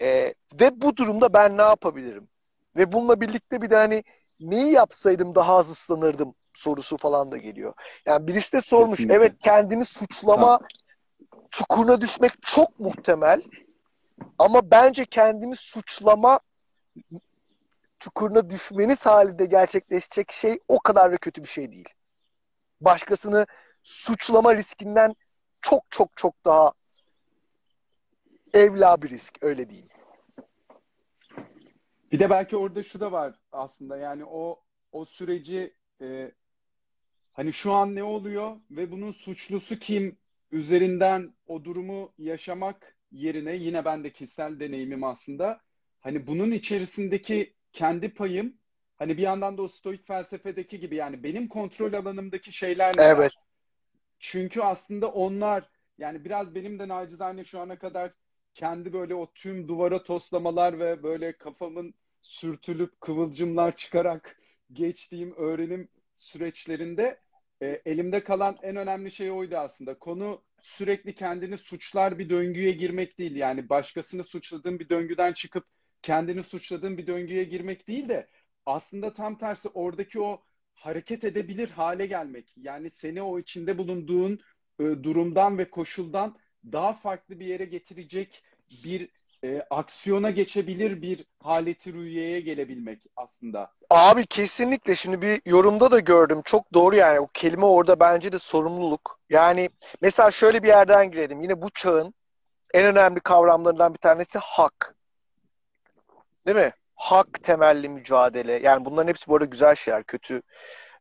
Ee, 0.00 0.34
ve 0.60 0.80
bu 0.80 0.96
durumda 0.96 1.32
ben 1.32 1.56
ne 1.58 1.62
yapabilirim? 1.62 2.28
Ve 2.76 2.92
bununla 2.92 3.20
birlikte 3.20 3.62
bir 3.62 3.70
de 3.70 3.76
hani 3.76 4.04
neyi 4.40 4.72
yapsaydım 4.72 5.34
daha 5.34 5.56
az 5.56 5.70
ıslanırdım 5.70 6.34
sorusu 6.54 6.96
falan 6.96 7.32
da 7.32 7.36
geliyor. 7.36 7.74
Yani 8.06 8.26
birisi 8.26 8.52
de 8.52 8.60
sormuş. 8.60 8.90
Kesinlikle. 8.90 9.14
Evet 9.14 9.32
kendini 9.38 9.84
suçlama 9.84 10.60
çukuruna 11.50 12.00
düşmek 12.00 12.32
çok 12.42 12.80
muhtemel. 12.80 13.42
Ama 14.38 14.70
bence 14.70 15.04
kendini 15.04 15.56
suçlama 15.56 16.40
çukuruna 17.98 18.50
düşmeniz 18.50 19.06
halinde 19.06 19.46
gerçekleşecek 19.46 20.32
şey 20.32 20.58
o 20.68 20.78
kadar 20.78 21.12
da 21.12 21.16
kötü 21.16 21.42
bir 21.42 21.48
şey 21.48 21.72
değil. 21.72 21.88
Başkasını 22.80 23.46
suçlama 23.82 24.56
riskinden 24.56 25.14
çok 25.60 25.84
çok 25.90 26.16
çok 26.16 26.44
daha 26.44 26.72
evla 28.54 29.02
bir 29.02 29.08
risk 29.08 29.38
öyle 29.42 29.70
diyeyim. 29.70 29.88
Bir 32.12 32.18
de 32.18 32.30
belki 32.30 32.56
orada 32.56 32.82
şu 32.82 33.00
da 33.00 33.12
var 33.12 33.34
aslında 33.52 33.96
yani 33.96 34.24
o 34.24 34.62
o 34.92 35.04
süreci 35.04 35.74
e, 36.00 36.32
hani 37.32 37.52
şu 37.52 37.72
an 37.72 37.94
ne 37.94 38.02
oluyor 38.02 38.56
ve 38.70 38.90
bunun 38.90 39.12
suçlusu 39.12 39.78
kim 39.78 40.18
üzerinden 40.50 41.34
o 41.46 41.64
durumu 41.64 42.12
yaşamak 42.18 42.96
yerine 43.10 43.56
yine 43.56 43.84
ben 43.84 44.04
de 44.04 44.12
kişisel 44.12 44.60
deneyimim 44.60 45.04
aslında 45.04 45.60
hani 46.00 46.26
bunun 46.26 46.50
içerisindeki 46.50 47.54
kendi 47.72 48.14
payım 48.14 48.58
hani 48.96 49.16
bir 49.16 49.22
yandan 49.22 49.58
da 49.58 49.62
o 49.62 49.68
stoik 49.68 50.06
felsefedeki 50.06 50.80
gibi 50.80 50.96
yani 50.96 51.22
benim 51.22 51.48
kontrol 51.48 51.92
alanımdaki 51.92 52.52
şeyler 52.52 52.94
evet. 52.98 53.18
var. 53.18 53.32
Çünkü 54.18 54.60
aslında 54.60 55.08
onlar 55.08 55.70
yani 55.98 56.24
biraz 56.24 56.54
benim 56.54 56.78
de 56.78 56.88
nacizane 56.88 57.44
şu 57.44 57.60
ana 57.60 57.78
kadar 57.78 58.12
kendi 58.54 58.92
böyle 58.92 59.14
o 59.14 59.32
tüm 59.34 59.68
duvara 59.68 60.02
toslamalar 60.02 60.78
ve 60.78 61.02
böyle 61.02 61.38
kafamın 61.38 61.94
sürtülüp 62.22 63.00
kıvılcımlar 63.00 63.76
çıkarak 63.76 64.40
geçtiğim 64.72 65.34
öğrenim 65.36 65.88
süreçlerinde 66.14 67.20
e, 67.62 67.82
elimde 67.86 68.24
kalan 68.24 68.58
en 68.62 68.76
önemli 68.76 69.10
şey 69.10 69.30
oydu 69.30 69.56
aslında. 69.56 69.98
Konu 69.98 70.42
sürekli 70.62 71.14
kendini 71.14 71.58
suçlar 71.58 72.18
bir 72.18 72.30
döngüye 72.30 72.72
girmek 72.72 73.18
değil. 73.18 73.36
Yani 73.36 73.68
başkasını 73.68 74.24
suçladığın 74.24 74.78
bir 74.78 74.88
döngüden 74.88 75.32
çıkıp 75.32 75.64
kendini 76.02 76.42
suçladığın 76.42 76.98
bir 76.98 77.06
döngüye 77.06 77.44
girmek 77.44 77.88
değil 77.88 78.08
de 78.08 78.28
aslında 78.66 79.12
tam 79.12 79.38
tersi 79.38 79.68
oradaki 79.68 80.20
o 80.20 80.42
hareket 80.74 81.24
edebilir 81.24 81.70
hale 81.70 82.06
gelmek. 82.06 82.52
Yani 82.56 82.90
seni 82.90 83.22
o 83.22 83.38
içinde 83.38 83.78
bulunduğun 83.78 84.40
e, 84.80 84.84
durumdan 84.84 85.58
ve 85.58 85.70
koşuldan 85.70 86.36
daha 86.64 86.92
farklı 86.92 87.40
bir 87.40 87.46
yere 87.46 87.64
getirecek 87.64 88.42
bir 88.84 89.08
e, 89.44 89.62
aksiyona 89.70 90.30
geçebilir 90.30 91.02
bir 91.02 91.24
haleti 91.42 91.92
rüyeye 91.92 92.40
gelebilmek 92.40 93.06
aslında. 93.16 93.72
Abi 93.90 94.26
kesinlikle 94.26 94.94
şimdi 94.94 95.22
bir 95.22 95.40
yorumda 95.46 95.90
da 95.90 95.98
gördüm. 96.00 96.42
Çok 96.44 96.74
doğru 96.74 96.96
yani. 96.96 97.20
O 97.20 97.26
kelime 97.34 97.66
orada 97.66 98.00
bence 98.00 98.32
de 98.32 98.38
sorumluluk. 98.38 99.20
Yani 99.30 99.70
mesela 100.02 100.30
şöyle 100.30 100.62
bir 100.62 100.68
yerden 100.68 101.10
girelim. 101.10 101.40
Yine 101.40 101.62
bu 101.62 101.70
çağın 101.70 102.14
en 102.74 102.86
önemli 102.86 103.20
kavramlarından 103.20 103.94
bir 103.94 103.98
tanesi 103.98 104.38
hak. 104.38 104.94
Değil 106.46 106.56
mi? 106.56 106.72
Hak 106.94 107.42
temelli 107.42 107.88
mücadele. 107.88 108.52
Yani 108.52 108.84
bunların 108.84 109.08
hepsi 109.08 109.28
bu 109.28 109.34
arada 109.36 109.44
güzel 109.44 109.74
şeyler. 109.74 110.04
Kötü 110.04 110.42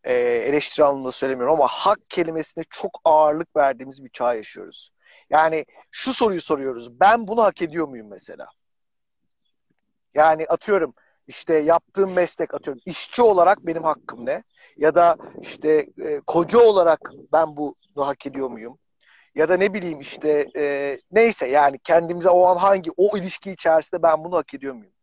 e, 0.03 0.13
eleştiri 0.13 0.85
anlamında 0.85 1.11
söylemiyorum 1.11 1.53
ama 1.53 1.67
hak 1.67 2.09
kelimesine 2.09 2.63
çok 2.69 3.01
ağırlık 3.05 3.55
verdiğimiz 3.55 4.03
bir 4.03 4.09
çağ 4.09 4.33
yaşıyoruz. 4.33 4.89
Yani 5.29 5.65
şu 5.91 6.13
soruyu 6.13 6.41
soruyoruz. 6.41 6.99
Ben 6.99 7.27
bunu 7.27 7.43
hak 7.43 7.61
ediyor 7.61 7.87
muyum 7.87 8.07
mesela? 8.09 8.47
Yani 10.13 10.45
atıyorum 10.47 10.93
işte 11.27 11.53
yaptığım 11.55 12.13
meslek 12.13 12.53
atıyorum 12.53 12.81
işçi 12.85 13.21
olarak 13.21 13.65
benim 13.65 13.83
hakkım 13.83 14.25
ne? 14.25 14.43
Ya 14.77 14.95
da 14.95 15.17
işte 15.41 15.87
e, 16.01 16.19
koca 16.27 16.59
olarak 16.59 17.11
ben 17.33 17.57
bunu 17.57 17.75
hak 17.95 18.25
ediyor 18.25 18.49
muyum? 18.49 18.79
Ya 19.35 19.49
da 19.49 19.57
ne 19.57 19.73
bileyim 19.73 19.99
işte 19.99 20.47
e, 20.55 20.97
neyse 21.11 21.47
yani 21.47 21.79
kendimize 21.79 22.29
o 22.29 22.45
an 22.45 22.57
hangi 22.57 22.91
o 22.97 23.17
ilişki 23.17 23.51
içerisinde 23.51 24.03
ben 24.03 24.23
bunu 24.23 24.37
hak 24.37 24.53
ediyor 24.53 24.73
muyum? 24.73 24.93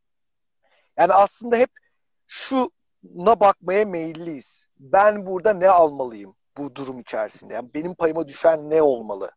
Yani 0.99 1.13
aslında 1.13 1.57
hep 1.57 1.71
şuna 2.27 3.41
bakmaya 3.41 3.85
meyilliyiz. 3.85 4.67
Ben 4.79 5.27
burada 5.27 5.53
ne 5.53 5.71
almalıyım 5.71 6.37
bu 6.57 6.75
durum 6.75 7.01
içerisinde? 7.01 7.55
Yani 7.55 7.75
benim 7.75 7.95
payıma 7.95 8.29
düşen 8.29 8.71
ne 8.71 8.83
olmalı? 8.83 9.31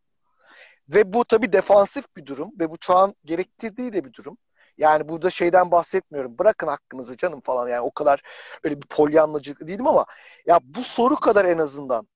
Ve 0.90 1.14
bu 1.14 1.26
tabii 1.26 1.54
defansif 1.54 2.06
bir 2.18 2.26
durum 2.26 2.52
ve 2.60 2.70
bu 2.70 2.78
çağın 2.78 3.16
gerektirdiği 3.26 3.94
de 3.94 4.06
bir 4.06 4.14
durum. 4.14 4.38
Yani 4.78 5.10
burada 5.10 5.30
şeyden 5.30 5.72
bahsetmiyorum. 5.72 6.40
Bırakın 6.40 6.68
hakkınızı 6.68 7.18
canım 7.18 7.42
falan 7.42 7.68
yani 7.70 7.82
o 7.82 7.92
kadar 7.92 8.22
öyle 8.64 8.82
bir 8.82 8.88
polyanlacı 8.88 9.68
değilim 9.68 9.88
ama 9.88 10.06
ya 10.46 10.60
bu 10.64 10.84
soru 10.84 11.16
kadar 11.16 11.46
en 11.46 11.58
azından 11.58 12.08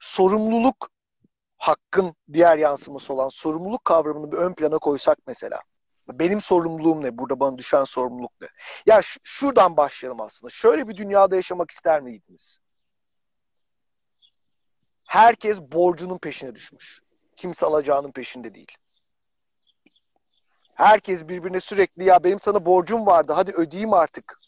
sorumluluk 0.00 0.90
hakkın 1.58 2.14
diğer 2.32 2.58
yansıması 2.58 3.12
olan 3.14 3.28
sorumluluk 3.28 3.84
kavramını 3.84 4.32
bir 4.32 4.36
ön 4.36 4.54
plana 4.54 4.78
koysak 4.78 5.18
mesela. 5.26 5.60
Benim 6.08 6.40
sorumluluğum 6.40 7.02
ne? 7.02 7.18
Burada 7.18 7.40
bana 7.40 7.58
düşen 7.58 7.84
sorumluluk 7.84 8.32
ne? 8.40 8.48
Ya 8.86 9.00
şuradan 9.22 9.76
başlayalım 9.76 10.20
aslında. 10.20 10.50
Şöyle 10.50 10.88
bir 10.88 10.96
dünyada 10.96 11.36
yaşamak 11.36 11.70
ister 11.70 12.02
miydiniz? 12.02 12.58
Herkes 15.04 15.60
borcunun 15.60 16.18
peşine 16.18 16.54
düşmüş. 16.54 17.03
Kimse 17.36 17.66
alacağının 17.66 18.12
peşinde 18.12 18.54
değil. 18.54 18.72
Herkes 20.74 21.28
birbirine 21.28 21.60
sürekli 21.60 22.04
ya 22.04 22.24
benim 22.24 22.38
sana 22.38 22.66
borcum 22.66 23.06
vardı 23.06 23.32
hadi 23.32 23.52
ödeyeyim 23.52 23.92
artık. 23.92 24.40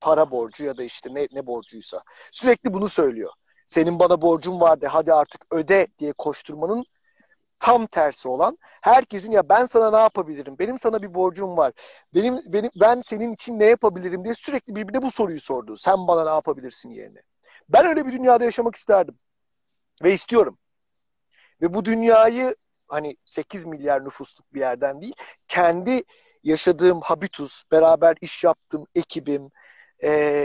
Para 0.00 0.30
borcu 0.30 0.64
ya 0.64 0.76
da 0.76 0.82
işte 0.82 1.14
ne, 1.14 1.28
ne 1.32 1.46
borcuysa. 1.46 2.02
Sürekli 2.32 2.72
bunu 2.72 2.88
söylüyor. 2.88 3.32
Senin 3.66 3.98
bana 3.98 4.22
borcun 4.22 4.60
vardı 4.60 4.86
hadi 4.90 5.12
artık 5.12 5.46
öde 5.50 5.86
diye 5.98 6.12
koşturmanın 6.12 6.84
tam 7.58 7.86
tersi 7.86 8.28
olan 8.28 8.58
herkesin 8.82 9.32
ya 9.32 9.48
ben 9.48 9.64
sana 9.64 9.90
ne 9.90 9.96
yapabilirim? 9.96 10.58
Benim 10.58 10.78
sana 10.78 11.02
bir 11.02 11.14
borcum 11.14 11.56
var. 11.56 11.72
Benim 12.14 12.40
benim 12.46 12.70
ben 12.80 13.00
senin 13.00 13.32
için 13.32 13.58
ne 13.58 13.64
yapabilirim 13.64 14.24
diye 14.24 14.34
sürekli 14.34 14.74
birbirine 14.74 15.02
bu 15.02 15.10
soruyu 15.10 15.40
sordu. 15.40 15.76
Sen 15.76 16.08
bana 16.08 16.24
ne 16.24 16.30
yapabilirsin 16.30 16.90
yerine. 16.90 17.22
Ben 17.68 17.86
öyle 17.86 18.06
bir 18.06 18.12
dünyada 18.12 18.44
yaşamak 18.44 18.74
isterdim. 18.74 19.18
Ve 20.02 20.12
istiyorum. 20.12 20.58
Ve 21.62 21.74
bu 21.74 21.84
dünyayı 21.84 22.56
hani 22.88 23.16
8 23.24 23.64
milyar 23.64 24.04
nüfusluk 24.04 24.54
bir 24.54 24.60
yerden 24.60 25.00
değil, 25.00 25.14
kendi 25.48 26.02
yaşadığım 26.44 27.00
habitus, 27.00 27.62
beraber 27.72 28.16
iş 28.20 28.44
yaptığım 28.44 28.84
ekibim, 28.94 29.50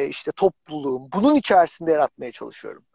işte 0.09 0.31
topluluğum, 0.35 1.11
bunun 1.11 1.35
içerisinde 1.35 1.91
yaratmaya 1.91 2.31
çalışıyorum. 2.31 2.85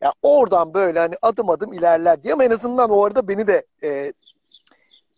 Yani 0.00 0.12
oradan 0.22 0.74
böyle 0.74 0.98
hani 0.98 1.14
adım 1.22 1.50
adım 1.50 1.72
ilerler 1.72 2.22
diye 2.22 2.34
ama 2.34 2.44
en 2.44 2.50
azından 2.50 2.90
o 2.90 3.04
arada 3.04 3.28
beni 3.28 3.46
de 3.46 3.66
e, 3.82 4.12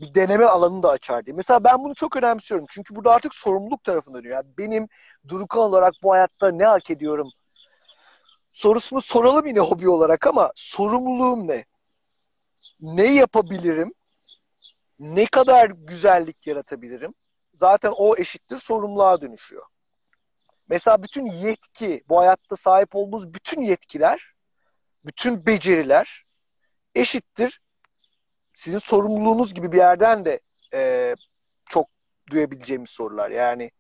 bir 0.01 0.15
deneme 0.15 0.45
alanını 0.45 0.83
da 0.83 0.91
açar 0.91 1.27
diye. 1.27 1.37
Mesela 1.37 1.65
ben 1.65 1.85
bunu 1.85 1.95
çok 1.95 2.17
önemsiyorum. 2.17 2.67
Çünkü 2.71 2.97
burada 2.97 3.13
artık 3.13 3.35
sorumluluk 3.35 3.85
tarafında 3.85 4.19
dönüyor. 4.19 4.35
Yani 4.37 4.49
benim 4.59 4.89
Durukan 5.29 5.63
olarak 5.63 5.93
bu 6.03 6.13
hayatta 6.13 6.51
ne 6.51 6.65
hak 6.65 6.91
ediyorum 6.91 7.29
sorusunu 8.53 9.01
soralım 9.01 9.47
yine 9.47 9.61
hobi 9.61 9.89
olarak 9.89 10.27
ama 10.27 10.53
sorumluluğum 10.57 11.49
ne? 11.49 11.65
Ne 12.83 13.15
yapabilirim? 13.15 13.95
Ne 14.99 15.27
kadar 15.27 15.71
güzellik 15.71 16.47
yaratabilirim? 16.47 17.15
Zaten 17.55 17.93
o 17.97 18.17
eşittir 18.17 18.57
sorumluluğa 18.57 19.21
dönüşüyor. 19.21 19.67
Mesela 20.69 21.03
bütün 21.03 21.27
yetki, 21.27 22.05
bu 22.09 22.19
hayatta 22.19 22.57
sahip 22.57 22.97
olduğumuz 22.97 23.35
bütün 23.35 23.63
yetkiler, 23.63 24.33
bütün 25.05 25.47
beceriler 25.47 26.25
eşittir. 26.95 27.61
Sizin 28.55 28.79
sorumluluğunuz 28.79 29.55
gibi 29.55 29.73
bir 29.73 29.77
yerden 29.77 30.25
de 30.25 30.41
e, 30.75 31.15
çok 31.65 31.87
duyabileceğimiz 32.31 32.91
sorular. 32.91 33.31
Yani 33.31 33.71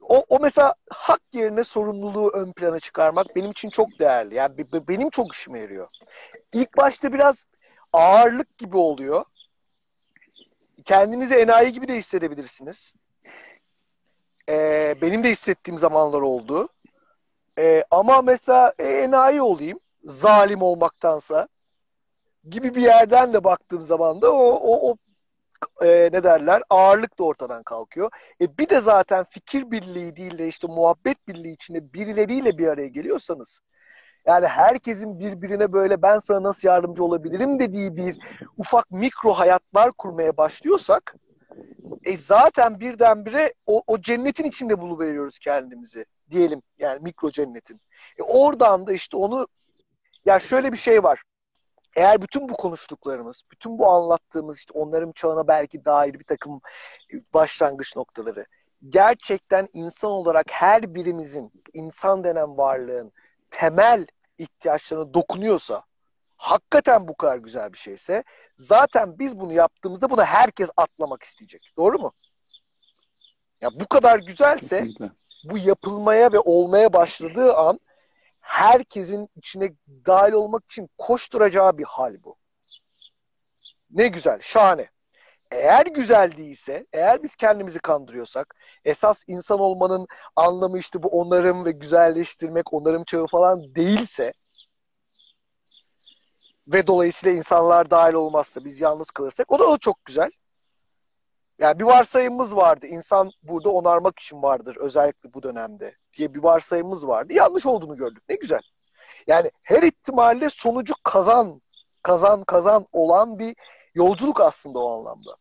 o, 0.00 0.24
o 0.28 0.38
mesela 0.40 0.74
hak 0.90 1.20
yerine 1.32 1.64
sorumluluğu 1.64 2.30
ön 2.34 2.52
plana 2.52 2.80
çıkarmak 2.80 3.36
benim 3.36 3.50
için 3.50 3.70
çok 3.70 3.98
değerli. 3.98 4.34
Yani 4.34 4.58
benim 4.88 5.10
çok 5.10 5.34
işime 5.34 5.60
yarıyor. 5.60 5.88
İlk 6.52 6.76
başta 6.76 7.12
biraz 7.12 7.44
ağırlık 7.92 8.58
gibi 8.58 8.76
oluyor. 8.76 9.24
Kendinizi 10.84 11.34
enayi 11.34 11.72
gibi 11.72 11.88
de 11.88 11.96
hissedebilirsiniz. 11.96 12.92
Ee, 14.48 14.94
benim 15.02 15.24
de 15.24 15.30
hissettiğim 15.30 15.78
zamanlar 15.78 16.20
oldu. 16.20 16.68
Ee, 17.58 17.84
ama 17.90 18.22
mesela 18.22 18.72
e, 18.78 18.84
enayi 18.84 19.42
olayım 19.42 19.80
zalim 20.04 20.62
olmaktansa 20.62 21.48
gibi 22.50 22.74
bir 22.74 22.82
yerden 22.82 23.32
de 23.32 23.44
baktığım 23.44 23.82
zaman 23.82 24.22
da 24.22 24.32
o, 24.32 24.48
o, 24.48 24.90
o 24.90 24.96
e, 25.84 26.08
ne 26.12 26.24
derler 26.24 26.62
ağırlık 26.70 27.18
da 27.18 27.24
ortadan 27.24 27.62
kalkıyor. 27.62 28.10
E, 28.40 28.58
bir 28.58 28.68
de 28.68 28.80
zaten 28.80 29.24
fikir 29.30 29.70
birliği 29.70 30.16
değil 30.16 30.38
de 30.38 30.48
işte 30.48 30.66
muhabbet 30.66 31.28
birliği 31.28 31.52
içinde 31.52 31.92
birileriyle 31.92 32.58
bir 32.58 32.66
araya 32.66 32.88
geliyorsanız 32.88 33.60
yani 34.28 34.46
herkesin 34.46 35.20
birbirine 35.20 35.72
böyle 35.72 36.02
ben 36.02 36.18
sana 36.18 36.42
nasıl 36.42 36.68
yardımcı 36.68 37.04
olabilirim 37.04 37.58
dediği 37.58 37.96
bir 37.96 38.18
ufak 38.58 38.90
mikro 38.90 39.32
hayatlar 39.32 39.92
kurmaya 39.92 40.36
başlıyorsak 40.36 41.14
e 42.04 42.16
zaten 42.16 42.80
birdenbire 42.80 43.54
o, 43.66 43.82
o 43.86 44.00
cennetin 44.00 44.44
içinde 44.44 44.80
buluveriyoruz 44.80 45.38
kendimizi 45.38 46.04
diyelim 46.30 46.62
yani 46.78 47.00
mikro 47.02 47.30
cennetin. 47.30 47.80
E 48.18 48.22
oradan 48.22 48.86
da 48.86 48.92
işte 48.92 49.16
onu 49.16 49.46
ya 50.24 50.38
şöyle 50.38 50.72
bir 50.72 50.76
şey 50.76 51.02
var. 51.02 51.22
Eğer 51.96 52.22
bütün 52.22 52.48
bu 52.48 52.52
konuştuklarımız, 52.52 53.42
bütün 53.52 53.78
bu 53.78 53.86
anlattığımız 53.86 54.58
işte 54.58 54.72
onların 54.78 55.12
çağına 55.12 55.48
belki 55.48 55.84
dair 55.84 56.14
bir 56.14 56.24
takım 56.24 56.60
başlangıç 57.34 57.96
noktaları 57.96 58.46
gerçekten 58.88 59.68
insan 59.72 60.10
olarak 60.10 60.46
her 60.50 60.94
birimizin 60.94 61.52
insan 61.72 62.24
denen 62.24 62.58
varlığın 62.58 63.12
temel 63.50 64.06
ihtiyaçlarına 64.38 65.14
dokunuyorsa 65.14 65.82
hakikaten 66.36 67.08
bu 67.08 67.16
kadar 67.16 67.36
güzel 67.38 67.72
bir 67.72 67.78
şeyse 67.78 68.24
zaten 68.56 69.18
biz 69.18 69.40
bunu 69.40 69.52
yaptığımızda 69.52 70.10
buna 70.10 70.24
herkes 70.24 70.70
atlamak 70.76 71.22
isteyecek. 71.22 71.72
Doğru 71.76 71.98
mu? 71.98 72.12
Ya 73.60 73.70
bu 73.80 73.86
kadar 73.86 74.18
güzelse 74.18 74.78
Kesinlikle. 74.78 75.10
bu 75.44 75.58
yapılmaya 75.58 76.32
ve 76.32 76.38
olmaya 76.38 76.92
başladığı 76.92 77.54
an 77.54 77.80
herkesin 78.40 79.28
içine 79.36 79.72
dahil 80.06 80.32
olmak 80.32 80.64
için 80.64 80.90
koşturacağı 80.98 81.78
bir 81.78 81.84
hal 81.84 82.22
bu. 82.24 82.36
Ne 83.90 84.08
güzel, 84.08 84.40
şahane. 84.40 84.90
Eğer 85.50 85.86
güzel 85.86 86.36
değilse, 86.36 86.86
eğer 86.92 87.22
biz 87.22 87.36
kendimizi 87.36 87.78
kandırıyorsak, 87.78 88.54
esas 88.88 89.24
insan 89.26 89.60
olmanın 89.60 90.06
anlamı 90.36 90.78
işte 90.78 91.02
bu 91.02 91.08
onarım 91.08 91.64
ve 91.64 91.72
güzelleştirmek, 91.72 92.72
onarım 92.72 93.04
çağı 93.04 93.26
falan 93.26 93.74
değilse 93.74 94.32
ve 96.68 96.86
dolayısıyla 96.86 97.36
insanlar 97.36 97.90
dahil 97.90 98.14
olmazsa, 98.14 98.64
biz 98.64 98.80
yalnız 98.80 99.10
kalırsak 99.10 99.52
o 99.52 99.58
da 99.58 99.64
o 99.64 99.78
çok 99.78 100.04
güzel. 100.04 100.30
Yani 101.58 101.78
bir 101.78 101.84
varsayımımız 101.84 102.56
vardı. 102.56 102.86
İnsan 102.86 103.30
burada 103.42 103.70
onarmak 103.70 104.18
için 104.18 104.42
vardır 104.42 104.76
özellikle 104.76 105.34
bu 105.34 105.42
dönemde 105.42 105.96
diye 106.18 106.34
bir 106.34 106.42
varsayımımız 106.42 107.08
vardı. 107.08 107.32
Yanlış 107.32 107.66
olduğunu 107.66 107.96
gördük. 107.96 108.22
Ne 108.28 108.36
güzel. 108.36 108.60
Yani 109.26 109.50
her 109.62 109.82
ihtimalle 109.82 110.50
sonucu 110.50 110.94
kazan, 111.02 111.62
kazan, 112.02 112.44
kazan 112.44 112.86
olan 112.92 113.38
bir 113.38 113.56
yolculuk 113.94 114.40
aslında 114.40 114.78
o 114.78 114.98
anlamda. 114.98 115.36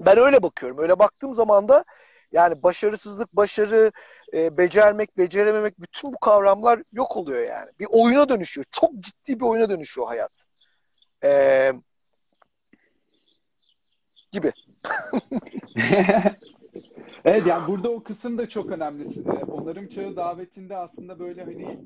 Ben 0.00 0.18
öyle 0.18 0.42
bakıyorum. 0.42 0.78
Öyle 0.78 0.98
baktığım 0.98 1.34
zaman 1.34 1.68
da 1.68 1.84
yani 2.32 2.62
başarısızlık, 2.62 3.36
başarı, 3.36 3.92
e, 4.34 4.58
becermek, 4.58 5.18
becerememek 5.18 5.80
bütün 5.80 6.12
bu 6.12 6.18
kavramlar 6.18 6.82
yok 6.92 7.16
oluyor 7.16 7.42
yani. 7.48 7.70
Bir 7.80 7.86
oyuna 7.90 8.28
dönüşüyor. 8.28 8.64
Çok 8.70 8.98
ciddi 8.98 9.40
bir 9.40 9.44
oyuna 9.44 9.68
dönüşüyor 9.68 10.06
hayat. 10.06 10.44
E, 11.24 11.72
gibi. 14.32 14.52
evet 17.24 17.46
yani 17.46 17.68
burada 17.68 17.90
o 17.90 18.02
kısım 18.02 18.38
da 18.38 18.48
çok 18.48 18.70
önemli. 18.70 19.04
E, 19.04 19.44
onarım 19.44 19.88
çağı 19.88 20.16
davetinde 20.16 20.76
aslında 20.76 21.18
böyle 21.18 21.44
hani 21.44 21.78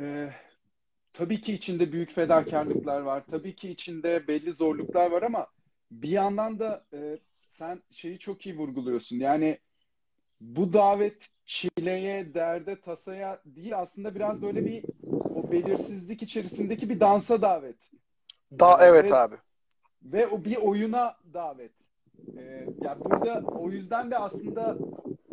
e, 0.00 0.30
tabii 1.12 1.40
ki 1.40 1.52
içinde 1.54 1.92
büyük 1.92 2.12
fedakarlıklar 2.12 3.00
var. 3.00 3.24
Tabii 3.30 3.56
ki 3.56 3.70
içinde 3.70 4.28
belli 4.28 4.52
zorluklar 4.52 5.10
var 5.10 5.22
ama 5.22 5.46
bir 5.90 6.08
yandan 6.08 6.58
da 6.58 6.84
e, 6.92 7.18
sen 7.54 7.82
şeyi 7.90 8.18
çok 8.18 8.46
iyi 8.46 8.58
vurguluyorsun. 8.58 9.16
Yani 9.16 9.58
bu 10.40 10.72
davet 10.72 11.28
çileye, 11.46 12.34
derde, 12.34 12.80
tasaya 12.80 13.42
değil 13.44 13.78
aslında 13.78 14.14
biraz 14.14 14.42
böyle 14.42 14.66
bir 14.66 14.84
o 15.34 15.50
belirsizlik 15.52 16.22
içerisindeki 16.22 16.90
bir 16.90 17.00
dansa 17.00 17.42
davet. 17.42 17.76
Da 18.60 18.78
evet 18.86 19.04
ve, 19.04 19.14
abi. 19.14 19.36
Ve 20.02 20.26
o 20.26 20.44
bir 20.44 20.56
oyuna 20.56 21.16
davet. 21.34 21.72
Ee, 22.38 22.66
yani 22.82 23.04
burada 23.04 23.42
o 23.46 23.70
yüzden 23.70 24.10
de 24.10 24.18
aslında 24.18 24.76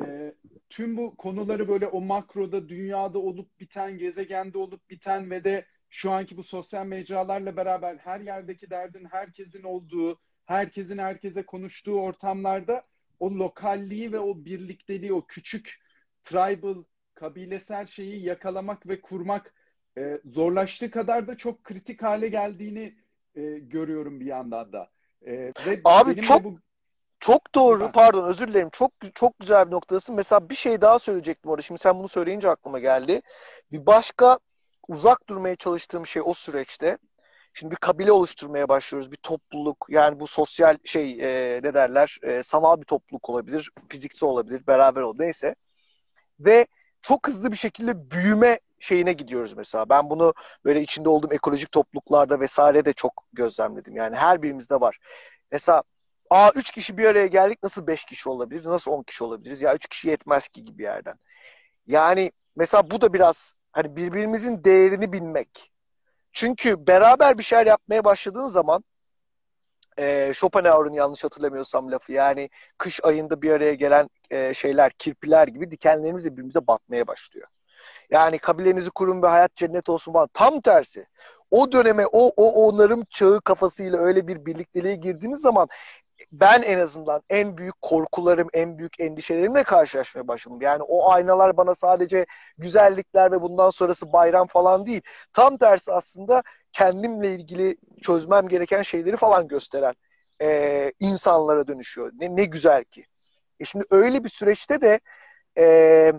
e, 0.05 0.34
tüm 0.69 0.97
bu 0.97 1.15
konuları 1.15 1.67
böyle 1.67 1.88
o 1.88 2.01
makroda, 2.01 2.69
dünyada 2.69 3.19
olup 3.19 3.59
biten, 3.59 3.97
gezegende 3.97 4.57
olup 4.57 4.89
biten 4.89 5.32
ve 5.32 5.43
de 5.43 5.65
şu 5.89 6.11
anki 6.11 6.38
bu 6.38 6.43
sosyal 6.43 6.86
mecralarla 6.86 7.57
beraber 7.57 7.97
her 7.97 8.19
yerdeki 8.19 8.69
derdin 8.69 9.05
herkesin 9.11 9.63
olduğu, 9.63 10.19
herkesin 10.45 10.97
herkese 10.97 11.45
konuştuğu 11.45 12.01
ortamlarda 12.01 12.83
o 13.19 13.31
lokalliği 13.31 14.11
ve 14.11 14.19
o 14.19 14.45
birlikteliği, 14.45 15.13
o 15.13 15.25
küçük 15.25 15.79
tribal, 16.23 16.83
kabilesel 17.15 17.87
şeyi 17.87 18.23
yakalamak 18.25 18.87
ve 18.87 19.01
kurmak 19.01 19.53
e, 19.97 20.21
zorlaştığı 20.25 20.91
kadar 20.91 21.27
da 21.27 21.37
çok 21.37 21.63
kritik 21.63 22.03
hale 22.03 22.27
geldiğini 22.27 22.95
e, 23.35 23.41
görüyorum 23.59 24.19
bir 24.19 24.25
yandan 24.25 24.73
da. 24.73 24.89
E, 25.25 25.31
ve 25.65 25.81
Abi 25.85 26.21
çok 26.21 26.43
bu... 26.43 26.59
çok 27.19 27.55
doğru. 27.55 27.91
Pardon 27.91 28.27
özür 28.27 28.47
dilerim. 28.47 28.69
Çok 28.69 28.91
çok 29.15 29.39
güzel 29.39 29.67
bir 29.67 29.71
noktadasın. 29.71 30.15
Mesela 30.15 30.49
bir 30.49 30.55
şey 30.55 30.81
daha 30.81 30.99
söyleyecektim 30.99 31.51
orada. 31.51 31.61
Şimdi 31.61 31.81
sen 31.81 31.99
bunu 31.99 32.07
söyleyince 32.07 32.49
aklıma 32.49 32.79
geldi. 32.79 33.21
Bir 33.71 33.85
başka 33.85 34.39
uzak 34.87 35.29
durmaya 35.29 35.55
çalıştığım 35.55 36.05
şey 36.05 36.21
o 36.25 36.33
süreçte 36.33 36.97
Şimdi 37.54 37.72
bir 37.72 37.78
kabile 37.78 38.12
oluşturmaya 38.12 38.70
başlıyoruz. 38.70 39.12
Bir 39.12 39.18
topluluk 39.18 39.86
yani 39.89 40.20
bu 40.20 40.28
sosyal 40.28 40.78
şey 40.86 41.12
e, 41.22 41.60
ne 41.64 41.74
derler 41.74 42.20
e, 42.24 42.43
sanal 42.43 42.80
bir 42.82 42.86
topluluk 42.86 43.30
olabilir, 43.30 43.72
fiziksel 43.89 44.30
olabilir, 44.30 44.68
beraber 44.68 45.02
ol 45.02 45.16
neyse. 45.20 45.56
Ve 46.39 46.68
çok 47.02 47.28
hızlı 47.28 47.52
bir 47.52 47.58
şekilde 47.58 48.12
büyüme 48.12 48.60
şeyine 48.80 49.14
gidiyoruz 49.14 49.54
mesela. 49.54 49.89
Ben 49.89 50.10
bunu 50.10 50.34
böyle 50.66 50.82
içinde 50.82 51.10
olduğum 51.10 51.34
ekolojik 51.34 51.72
topluluklarda 51.72 52.39
vesaire 52.39 52.86
de 52.86 52.93
çok 52.93 53.24
gözlemledim. 53.34 53.95
Yani 53.95 54.16
her 54.16 54.41
birimizde 54.41 54.82
var. 54.82 54.97
Mesela 55.52 55.84
a 56.30 56.52
üç 56.56 56.72
kişi 56.72 56.97
bir 56.97 57.06
araya 57.06 57.28
geldik 57.28 57.60
nasıl 57.64 57.88
beş 57.88 58.06
kişi 58.06 58.30
olabiliriz? 58.30 58.66
Nasıl 58.66 58.91
on 58.91 59.04
kişi 59.04 59.24
olabiliriz? 59.24 59.62
Ya 59.62 59.76
üç 59.76 59.88
kişi 59.88 60.10
yetmez 60.10 60.47
ki 60.47 60.66
gibi 60.66 60.84
yerden. 60.84 61.16
Yani 61.88 62.32
mesela 62.56 62.91
bu 62.91 63.02
da 63.02 63.14
biraz 63.14 63.54
hani 63.72 63.95
birbirimizin 63.95 64.64
değerini 64.64 65.14
bilmek 65.14 65.70
çünkü 66.34 66.88
beraber 66.88 67.38
bir 67.38 67.43
şeyler 67.43 67.67
yapmaya 67.67 68.03
başladığın 68.03 68.47
zaman 68.47 68.84
e, 69.97 70.34
Schopenhauer'ın 70.34 70.93
yanlış 70.93 71.23
hatırlamıyorsam 71.23 71.91
lafı 71.91 72.11
yani 72.11 72.49
kış 72.77 72.99
ayında 73.03 73.41
bir 73.41 73.51
araya 73.51 73.73
gelen 73.73 74.09
e, 74.29 74.53
şeyler, 74.53 74.91
kirpiler 74.91 75.47
gibi 75.47 75.71
dikenlerimiz 75.71 76.25
de 76.25 76.32
birbirimize 76.32 76.67
batmaya 76.67 77.07
başlıyor. 77.07 77.47
Yani 78.11 78.39
kabilenizi 78.39 78.89
kurun 78.89 79.21
ve 79.21 79.27
hayat 79.27 79.55
cennet 79.55 79.89
olsun 79.89 80.13
falan. 80.13 80.29
Tam 80.34 80.61
tersi. 80.61 81.05
O 81.51 81.71
döneme, 81.71 82.05
o, 82.07 82.27
o 82.38 82.67
onarım 82.67 83.03
çağı 83.09 83.41
kafasıyla 83.41 83.99
öyle 83.99 84.27
bir 84.27 84.45
birlikteliğe 84.45 84.95
girdiğiniz 84.95 85.41
zaman 85.41 85.67
ben 86.32 86.61
en 86.61 86.80
azından 86.80 87.22
en 87.30 87.57
büyük 87.57 87.82
korkularım, 87.82 88.47
en 88.53 88.78
büyük 88.78 88.99
endişelerimle 88.99 89.63
karşılaşmaya 89.63 90.28
başladım. 90.28 90.61
Yani 90.61 90.84
o 90.84 91.11
aynalar 91.11 91.57
bana 91.57 91.76
sadece 91.76 92.26
güzellikler 92.57 93.32
ve 93.32 93.41
bundan 93.41 93.69
sonrası 93.69 94.13
bayram 94.13 94.47
falan 94.47 94.86
değil. 94.86 95.01
Tam 95.34 95.57
tersi 95.57 95.93
aslında 95.93 96.43
kendimle 96.74 97.34
ilgili 97.34 97.78
çözmem 98.01 98.47
gereken 98.47 98.82
şeyleri 98.82 99.17
falan 99.17 99.47
gösteren 99.47 99.93
e, 100.41 100.91
insanlara 100.99 101.67
dönüşüyor. 101.67 102.11
Ne, 102.13 102.36
ne 102.36 102.45
güzel 102.45 102.84
ki. 102.84 103.05
E 103.59 103.65
şimdi 103.65 103.86
öyle 103.89 104.24
bir 104.24 104.30
süreçte 104.30 104.82
de 104.82 104.99
e, 105.57 106.13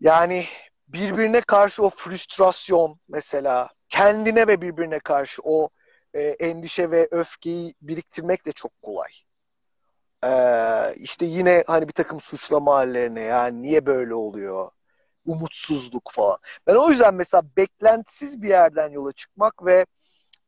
yani 0.00 0.46
birbirine 0.88 1.40
karşı 1.40 1.84
o 1.84 1.90
frustrasyon 1.90 3.00
mesela 3.08 3.68
kendine 3.88 4.46
ve 4.48 4.62
birbirine 4.62 4.98
karşı 4.98 5.42
o 5.44 5.68
e, 6.14 6.20
endişe 6.22 6.90
ve 6.90 7.08
öfkeyi 7.10 7.74
biriktirmek 7.82 8.46
de 8.46 8.52
çok 8.52 8.82
kolay. 8.82 9.10
Ee, 10.24 10.94
işte 10.96 11.26
yine 11.26 11.64
hani 11.66 11.88
bir 11.88 11.92
takım 11.92 12.20
suçlama 12.20 12.74
hallerine 12.74 13.22
yani 13.22 13.62
niye 13.62 13.86
böyle 13.86 14.14
oluyor? 14.14 14.70
Umutsuzluk 15.26 16.10
falan. 16.12 16.38
Ben 16.66 16.74
o 16.74 16.90
yüzden 16.90 17.14
mesela 17.14 17.42
beklentisiz 17.56 18.42
bir 18.42 18.48
yerden 18.48 18.90
yola 18.90 19.12
çıkmak 19.12 19.66
ve 19.66 19.86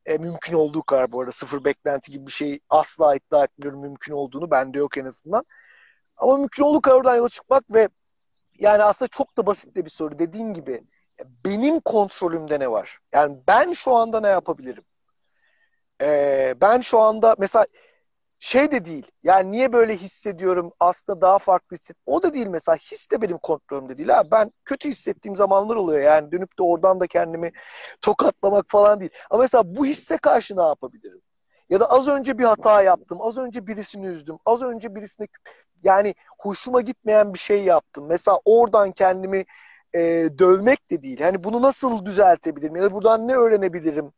e, 0.07 0.19
mümkün 0.19 0.55
olduğu 0.55 0.83
kadar 0.83 1.13
bu 1.13 1.21
arada 1.21 1.33
sıfır 1.33 1.65
beklenti 1.65 2.13
gibi 2.13 2.27
bir 2.27 2.33
şey 2.33 2.61
asla 2.71 3.17
iddia 3.17 3.45
etmiyorum 3.45 3.81
mümkün 3.81 4.13
olduğunu. 4.13 4.51
Bende 4.51 4.79
yok 4.79 4.99
en 4.99 5.05
azından. 5.05 5.45
Ama 6.17 6.37
mümkün 6.37 6.63
olduğu 6.65 6.81
kadar 6.83 6.97
oradan 6.97 7.17
yola 7.17 7.29
çıkmak 7.29 7.65
ve 7.71 7.89
yani 8.59 8.83
aslında 8.83 9.09
çok 9.09 9.37
da 9.39 9.47
basit 9.47 9.77
de 9.77 9.85
bir 9.85 9.91
soru. 9.91 10.19
Dediğin 10.19 10.53
gibi 10.53 10.85
benim 11.45 11.81
kontrolümde 11.81 12.61
ne 12.61 12.71
var? 12.71 12.99
Yani 13.13 13.39
ben 13.49 13.73
şu 13.73 13.93
anda 13.97 14.21
ne 14.21 14.29
yapabilirim? 14.29 14.85
Ee, 16.03 16.55
ben 16.61 16.81
şu 16.81 16.99
anda 17.01 17.37
mesela 17.39 17.67
şey 18.39 18.73
de 18.73 18.85
değil. 18.85 19.11
Yani 19.23 19.53
niye 19.53 19.73
böyle 19.73 19.97
hissediyorum 19.97 20.73
aslında 20.81 21.21
daha 21.21 21.39
farklı 21.39 21.77
hisset. 21.77 21.97
O 22.07 22.23
da 22.23 22.35
değil 22.35 22.47
mesela. 22.47 22.77
His 22.77 23.11
de 23.11 23.23
benim 23.23 23.39
kontrolümde 23.39 23.99
değil. 23.99 24.09
Ha, 24.09 24.25
ben 24.31 24.53
kötü 24.65 24.89
hissettiğim 24.89 25.37
zamanlar 25.37 25.77
oluyor. 25.77 26.03
Yani 26.03 26.33
dönüp 26.33 26.59
de 26.59 26.63
oradan 26.63 27.01
da 27.01 27.07
kendimi 27.07 27.53
tokatlamak 28.01 28.67
falan 28.69 29.01
değil. 29.01 29.11
Ama 29.31 29.43
mesela 29.43 29.77
bu 29.77 29.87
hisse 29.87 30.19
karşı 30.19 30.57
ne 30.57 30.63
yapabilirim? 30.63 31.21
Ya 31.71 31.81
da 31.81 31.91
az 31.91 32.09
önce 32.09 32.39
bir 32.39 32.45
hata 32.45 32.83
yaptım. 32.83 33.19
Az 33.23 33.39
önce 33.39 33.67
birisini 33.67 34.07
üzdüm. 34.07 34.37
Az 34.47 34.63
önce 34.63 34.95
birisine 34.95 35.27
yani 35.83 36.15
hoşuma 36.39 36.81
gitmeyen 36.81 37.35
bir 37.35 37.39
şey 37.39 37.65
yaptım. 37.65 38.07
Mesela 38.09 38.41
oradan 38.45 38.93
kendimi 38.93 39.45
e, 39.95 40.01
dövmek 40.39 40.91
de 40.91 41.03
değil. 41.03 41.21
Hani 41.21 41.45
bunu 41.45 41.63
nasıl 41.63 42.07
düzeltebilirim? 42.07 42.77
Ya 42.77 42.83
da 42.83 42.91
buradan 42.91 43.29
ne 43.29 43.35
öğrenebilirim? 43.37 44.13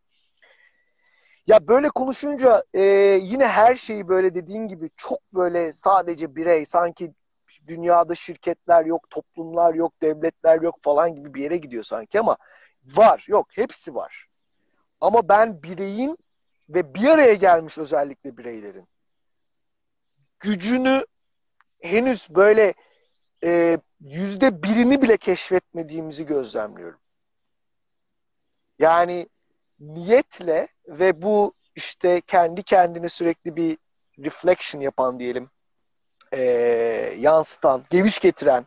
Ya 1.47 1.69
böyle 1.69 1.89
konuşunca 1.89 2.65
e, 2.75 2.83
yine 3.23 3.47
her 3.47 3.75
şeyi 3.75 4.09
böyle 4.09 4.35
dediğin 4.35 4.69
gibi 4.69 4.91
çok 4.97 5.35
böyle 5.35 5.73
sadece 5.73 6.37
birey 6.37 6.65
sanki 6.67 7.13
dünyada 7.67 8.15
şirketler 8.15 8.87
yok, 8.87 9.11
toplumlar 9.11 9.75
yok, 9.75 10.03
devletler 10.03 10.63
yok 10.63 10.79
falan 10.83 11.15
gibi 11.15 11.35
bir 11.35 11.43
yere 11.43 11.57
gidiyor 11.57 11.85
sanki 11.85 12.21
ama 12.21 12.37
var, 12.85 13.25
yok, 13.29 13.47
hepsi 13.51 13.95
var. 13.95 14.27
Ama 15.01 15.29
ben 15.29 15.63
bireyin 15.63 16.19
ve 16.69 16.95
bir 16.95 17.09
araya 17.09 17.35
gelmiş 17.35 17.79
özellikle 17.79 18.37
bireylerin 18.37 18.89
gücünü 20.41 21.07
henüz 21.81 22.29
böyle 22.31 22.75
e, 23.45 23.79
yüzde 24.01 24.63
birini 24.63 25.03
bile 25.03 25.17
keşfetmediğimizi 25.17 26.27
gözlemliyorum. 26.27 27.01
Yani 28.79 29.29
niyetle 29.81 30.69
ve 30.89 31.23
bu 31.23 31.55
işte 31.77 32.21
kendi 32.21 32.63
kendine 32.63 33.09
sürekli 33.09 33.57
bir 33.57 33.79
reflection 34.19 34.81
yapan 34.83 35.19
diyelim 35.19 35.51
e, 36.33 36.43
yansıtan, 37.19 37.83
geviş 37.91 38.19
getiren 38.19 38.67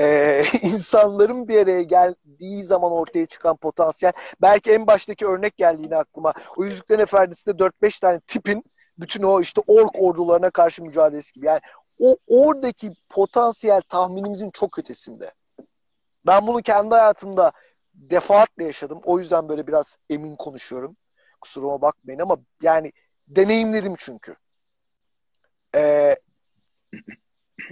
e, 0.00 0.44
insanların 0.62 1.48
bir 1.48 1.62
araya 1.62 1.82
geldiği 1.82 2.64
zaman 2.64 2.92
ortaya 2.92 3.26
çıkan 3.26 3.56
potansiyel 3.56 4.12
belki 4.42 4.72
en 4.72 4.86
baştaki 4.86 5.26
örnek 5.26 5.56
geldiğini 5.56 5.96
aklıma 5.96 6.34
o 6.56 6.64
Yüzüklerin 6.64 7.02
Efendisi'nde 7.02 7.54
4-5 7.54 8.00
tane 8.00 8.20
tipin 8.20 8.64
bütün 8.98 9.22
o 9.22 9.40
işte 9.40 9.60
ork 9.66 9.90
ordularına 9.94 10.50
karşı 10.50 10.84
mücadelesi 10.84 11.32
gibi. 11.32 11.46
Yani 11.46 11.60
o 11.98 12.16
oradaki 12.28 12.92
potansiyel 13.08 13.80
tahminimizin 13.80 14.50
çok 14.50 14.78
ötesinde. 14.78 15.32
Ben 16.26 16.46
bunu 16.46 16.62
kendi 16.62 16.94
hayatımda 16.94 17.52
defaatle 17.94 18.64
yaşadım. 18.64 19.00
O 19.04 19.18
yüzden 19.18 19.48
böyle 19.48 19.66
biraz 19.66 19.98
emin 20.10 20.36
konuşuyorum. 20.36 20.96
Kusuruma 21.46 21.82
bakmayın 21.82 22.18
ama 22.18 22.36
yani 22.62 22.92
deneyimlerim 23.28 23.94
çünkü. 23.98 24.36
Ee, 25.74 26.16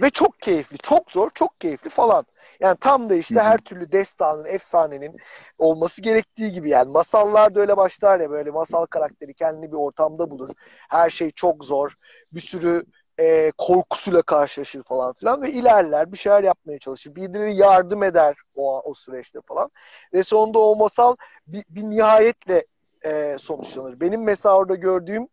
ve 0.01 0.09
çok 0.09 0.39
keyifli, 0.39 0.77
çok 0.77 1.11
zor, 1.11 1.29
çok 1.33 1.61
keyifli 1.61 1.89
falan. 1.89 2.25
Yani 2.59 2.77
tam 2.81 3.09
da 3.09 3.15
işte 3.15 3.39
her 3.39 3.57
türlü 3.57 3.91
destanın, 3.91 4.45
efsanenin 4.45 5.17
olması 5.57 6.01
gerektiği 6.01 6.51
gibi 6.51 6.69
yani 6.69 6.91
masallar 6.91 7.55
da 7.55 7.59
öyle 7.59 7.77
başlar 7.77 8.19
ya 8.19 8.29
böyle 8.29 8.51
masal 8.51 8.85
karakteri 8.85 9.33
kendini 9.33 9.71
bir 9.71 9.77
ortamda 9.77 10.29
bulur. 10.29 10.49
Her 10.89 11.09
şey 11.09 11.31
çok 11.31 11.65
zor. 11.65 11.95
Bir 12.31 12.39
sürü 12.39 12.85
e, 13.19 13.51
korkusuyla 13.57 14.21
karşılaşır 14.21 14.83
falan 14.83 15.13
filan 15.13 15.41
ve 15.41 15.51
ilerler 15.51 16.11
bir 16.11 16.17
şeyler 16.17 16.43
yapmaya 16.43 16.79
çalışır. 16.79 17.15
Birileri 17.15 17.55
yardım 17.55 18.03
eder 18.03 18.35
o, 18.55 18.81
o 18.81 18.93
süreçte 18.93 19.39
falan. 19.47 19.71
Ve 20.13 20.23
sonunda 20.23 20.59
o 20.59 20.75
masal 20.75 21.15
bir, 21.47 21.65
bir 21.69 21.83
nihayetle 21.83 22.65
e, 23.05 23.35
sonuçlanır. 23.39 23.99
Benim 23.99 24.23
mesela 24.23 24.57
orada 24.57 24.75
gördüğüm 24.75 25.27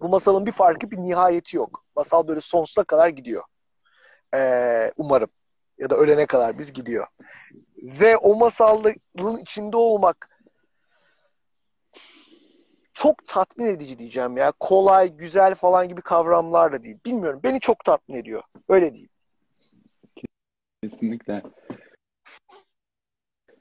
bu 0.00 0.08
masalın 0.08 0.46
bir 0.46 0.52
farkı 0.52 0.90
bir 0.90 0.96
nihayeti 0.96 1.56
yok. 1.56 1.84
Masal 1.96 2.28
böyle 2.28 2.40
sonsuza 2.40 2.84
kadar 2.84 3.08
gidiyor. 3.08 3.42
E, 4.34 4.92
umarım. 4.96 5.28
Ya 5.78 5.90
da 5.90 5.96
ölene 5.96 6.26
kadar 6.26 6.58
biz 6.58 6.72
gidiyor. 6.72 7.06
Ve 7.82 8.16
o 8.16 8.36
masalın 8.36 9.38
içinde 9.38 9.76
olmak 9.76 10.28
çok 12.94 13.26
tatmin 13.26 13.66
edici 13.66 13.98
diyeceğim 13.98 14.36
ya. 14.36 14.52
Kolay, 14.60 15.08
güzel 15.16 15.54
falan 15.54 15.88
gibi 15.88 16.02
kavramlar 16.02 16.72
da 16.72 16.82
değil. 16.82 16.98
Bilmiyorum. 17.04 17.40
Beni 17.44 17.60
çok 17.60 17.84
tatmin 17.84 18.16
ediyor. 18.16 18.42
Öyle 18.68 18.94
değil. 18.94 19.08
Kesinlikle. 20.82 21.42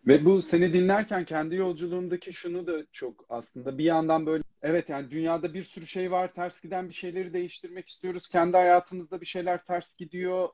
Ve 0.07 0.25
bu 0.25 0.41
seni 0.41 0.73
dinlerken 0.73 1.25
kendi 1.25 1.55
yolculuğumdaki 1.55 2.33
şunu 2.33 2.67
da 2.67 2.85
çok 2.91 3.25
aslında 3.29 3.77
bir 3.77 3.83
yandan 3.83 4.25
böyle 4.25 4.43
evet 4.61 4.89
yani 4.89 5.11
dünyada 5.11 5.53
bir 5.53 5.63
sürü 5.63 5.87
şey 5.87 6.11
var 6.11 6.33
ters 6.33 6.61
giden 6.61 6.89
bir 6.89 6.93
şeyleri 6.93 7.33
değiştirmek 7.33 7.87
istiyoruz. 7.87 8.27
Kendi 8.27 8.57
hayatımızda 8.57 9.21
bir 9.21 9.25
şeyler 9.25 9.63
ters 9.63 9.95
gidiyor. 9.95 10.49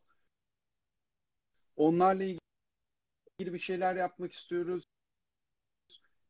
Onlarla 1.76 2.24
ilgili 2.24 3.54
bir 3.54 3.60
şeyler 3.60 3.96
yapmak 3.96 4.34
istiyoruz 4.34 4.84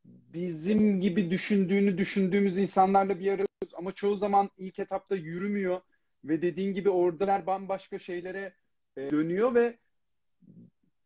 bizim 0.06 1.02
gibi 1.02 1.32
düşündüğünü 1.32 1.98
düşündüğümüz 1.98 2.58
insanlarla 2.58 3.20
bir 3.20 3.28
arıyoruz 3.28 3.74
ama 3.74 3.92
çoğu 3.92 4.18
zaman 4.18 4.50
ilk 4.58 4.80
etapta 4.80 5.16
yürümüyor 5.16 5.82
ve 6.24 6.42
dediğin 6.42 6.74
gibi 6.74 6.90
oradalar 6.90 7.46
bambaşka 7.46 8.00
şeylere 8.00 8.54
e, 8.98 9.12
dönüyor 9.12 9.56
ve 9.56 9.78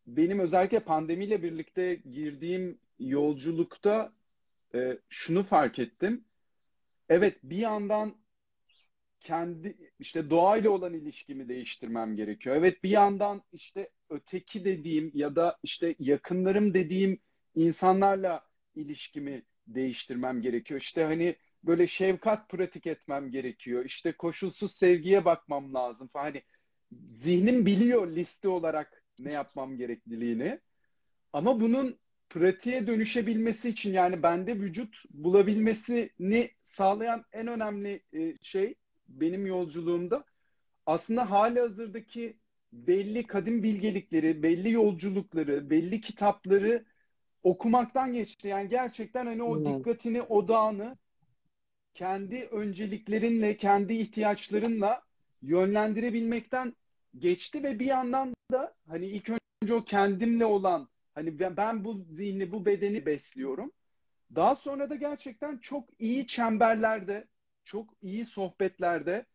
benim 0.06 0.40
özellikle 0.40 0.80
pandemiyle 0.80 1.42
birlikte 1.42 1.94
girdiğim 1.94 2.78
yolculukta 2.98 4.12
e, 4.74 4.98
şunu 5.08 5.44
fark 5.44 5.78
ettim. 5.78 6.24
Evet 7.08 7.38
bir 7.42 7.56
yandan 7.56 8.14
kendi 9.20 9.92
işte 9.98 10.30
doğayla 10.30 10.70
olan 10.70 10.94
ilişkimi 10.94 11.48
değiştirmem 11.48 12.16
gerekiyor. 12.16 12.56
Evet 12.56 12.84
bir 12.84 12.90
yandan 12.90 13.42
işte 13.52 13.90
öteki 14.10 14.64
dediğim 14.64 15.10
ya 15.14 15.36
da 15.36 15.58
işte 15.62 15.94
yakınlarım 15.98 16.74
dediğim 16.74 17.18
insanlarla 17.54 18.46
ilişkimi 18.74 19.42
değiştirmem 19.66 20.42
gerekiyor. 20.42 20.80
İşte 20.80 21.04
hani 21.04 21.36
böyle 21.64 21.86
şefkat 21.86 22.48
pratik 22.48 22.86
etmem 22.86 23.30
gerekiyor. 23.30 23.84
İşte 23.84 24.12
koşulsuz 24.12 24.72
sevgiye 24.72 25.24
bakmam 25.24 25.74
lazım 25.74 26.08
falan. 26.08 26.24
Hani 26.24 26.42
zihnim 27.12 27.66
biliyor 27.66 28.08
liste 28.08 28.48
olarak 28.48 29.05
ne 29.18 29.32
yapmam 29.32 29.76
gerekliliğini. 29.76 30.60
Ama 31.32 31.60
bunun 31.60 31.98
pratiğe 32.30 32.86
dönüşebilmesi 32.86 33.68
için 33.68 33.92
yani 33.92 34.22
bende 34.22 34.56
vücut 34.60 35.02
bulabilmesini 35.10 36.50
sağlayan 36.62 37.24
en 37.32 37.46
önemli 37.46 38.02
e, 38.12 38.34
şey 38.42 38.74
benim 39.08 39.46
yolculuğumda 39.46 40.24
aslında 40.86 41.30
hali 41.30 41.60
hazırdaki 41.60 42.36
belli 42.72 43.26
kadim 43.26 43.62
bilgelikleri, 43.62 44.42
belli 44.42 44.72
yolculukları, 44.72 45.70
belli 45.70 46.00
kitapları 46.00 46.84
okumaktan 47.42 48.12
geçti. 48.12 48.48
Yani 48.48 48.68
gerçekten 48.68 49.26
hani 49.26 49.42
o 49.42 49.64
dikkatini, 49.64 50.22
odağını 50.22 50.98
kendi 51.94 52.44
önceliklerinle, 52.44 53.56
kendi 53.56 53.94
ihtiyaçlarınla 53.94 55.02
yönlendirebilmekten 55.42 56.76
geçti 57.18 57.62
ve 57.62 57.78
bir 57.78 57.86
yandan 57.86 58.30
da 58.30 58.35
hani 58.88 59.06
ilk 59.06 59.30
önce 59.62 59.74
o 59.74 59.84
kendimle 59.84 60.44
olan 60.44 60.88
hani 61.14 61.38
ben, 61.38 61.56
ben 61.56 61.84
bu 61.84 62.04
zihni, 62.10 62.52
bu 62.52 62.66
bedeni 62.66 63.06
besliyorum. 63.06 63.72
Daha 64.34 64.54
sonra 64.54 64.90
da 64.90 64.94
gerçekten 64.94 65.58
çok 65.58 65.88
iyi 65.98 66.26
çemberlerde, 66.26 67.28
çok 67.64 67.94
iyi 68.02 68.24
sohbetlerde 68.24 69.26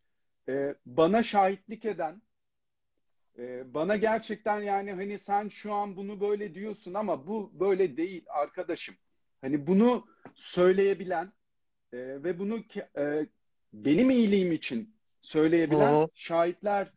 e, 0.48 0.74
bana 0.86 1.22
şahitlik 1.22 1.84
eden, 1.84 2.22
ee, 3.38 3.74
bana 3.74 3.96
gerçekten 3.96 4.60
yani 4.60 4.92
hani 4.92 5.18
sen 5.18 5.48
şu 5.48 5.72
an 5.72 5.96
bunu 5.96 6.20
böyle 6.20 6.54
diyorsun 6.54 6.94
ama 6.94 7.26
bu 7.26 7.50
böyle 7.60 7.96
değil 7.96 8.24
arkadaşım. 8.28 8.94
Hani 9.40 9.66
bunu 9.66 10.06
söyleyebilen 10.34 11.32
e, 11.92 11.98
ve 11.98 12.38
bunu 12.38 12.58
e, 12.98 13.26
benim 13.72 14.10
iyiliğim 14.10 14.52
için 14.52 14.96
söyleyebilen 15.22 15.92
Hı-hı. 15.92 16.08
şahitler 16.14 16.92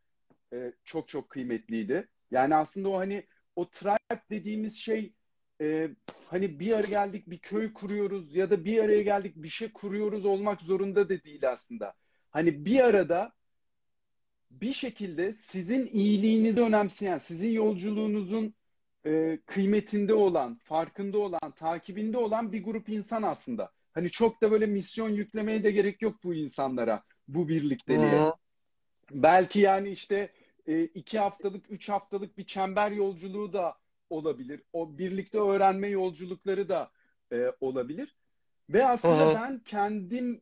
e, 0.53 0.73
çok 0.83 1.07
çok 1.07 1.29
kıymetliydi. 1.29 2.07
Yani 2.31 2.55
aslında 2.55 2.89
o 2.89 2.97
hani 2.97 3.27
o 3.55 3.69
tribe 3.69 4.21
dediğimiz 4.29 4.75
şey 4.75 5.13
e, 5.61 5.89
hani 6.27 6.59
bir 6.59 6.73
araya 6.73 6.87
geldik 6.87 7.29
bir 7.29 7.37
köy 7.39 7.73
kuruyoruz 7.73 8.35
ya 8.35 8.49
da 8.49 8.65
bir 8.65 8.83
araya 8.83 9.01
geldik 9.01 9.33
bir 9.35 9.47
şey 9.47 9.71
kuruyoruz 9.71 10.25
olmak 10.25 10.61
zorunda 10.61 11.09
da 11.09 11.23
değil 11.23 11.49
aslında. 11.49 11.93
Hani 12.31 12.65
bir 12.65 12.79
arada 12.79 13.33
bir 14.51 14.73
şekilde 14.73 15.33
sizin 15.33 15.87
iyiliğinizi 15.87 16.61
önemseyen, 16.61 17.17
sizin 17.17 17.51
yolculuğunuzun 17.51 18.53
e, 19.05 19.39
kıymetinde 19.45 20.13
olan, 20.13 20.59
farkında 20.63 21.17
olan, 21.17 21.51
takibinde 21.55 22.17
olan 22.17 22.51
bir 22.51 22.63
grup 22.63 22.89
insan 22.89 23.23
aslında. 23.23 23.71
Hani 23.93 24.11
çok 24.11 24.41
da 24.41 24.51
böyle 24.51 24.65
misyon 24.65 25.09
yüklemeye 25.09 25.63
de 25.63 25.71
gerek 25.71 26.01
yok 26.01 26.23
bu 26.23 26.33
insanlara, 26.33 27.03
bu 27.27 27.47
birlikteliğe. 27.47 28.11
Hı-hı. 28.11 28.33
Belki 29.11 29.59
yani 29.59 29.89
işte 29.89 30.31
e, 30.67 30.83
iki 30.83 31.19
haftalık, 31.19 31.71
üç 31.71 31.89
haftalık 31.89 32.37
bir 32.37 32.43
çember 32.43 32.91
yolculuğu 32.91 33.53
da 33.53 33.75
olabilir. 34.09 34.61
O 34.73 34.97
birlikte 34.97 35.39
öğrenme 35.39 35.87
yolculukları 35.87 36.69
da 36.69 36.91
e, 37.31 37.51
olabilir. 37.61 38.15
Ve 38.69 38.85
aslında 38.85 39.25
Hı-hı. 39.25 39.35
ben 39.35 39.59
kendim 39.59 40.41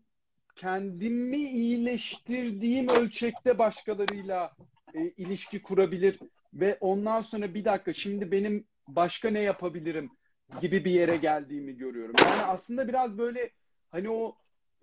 kendimi 0.56 1.38
iyileştirdiğim 1.38 2.88
ölçekte 2.88 3.58
başkalarıyla 3.58 4.54
e, 4.94 5.10
ilişki 5.10 5.62
kurabilir 5.62 6.20
ve 6.54 6.78
ondan 6.80 7.22
sonra 7.22 7.54
bir 7.54 7.66
dakika 7.66 7.94
şimdi 7.94 8.32
benim 8.32 8.68
başka 8.88 9.30
ne 9.30 9.40
yapabilirim 9.40 10.12
gibi 10.62 10.86
bir 10.86 10.92
yere 10.92 11.18
geldiğimi 11.18 11.78
görüyorum. 11.78 12.16
Yani 12.20 12.42
aslında 12.42 12.88
biraz 12.88 13.18
böyle 13.18 13.50
hani 13.92 14.10
o 14.10 14.36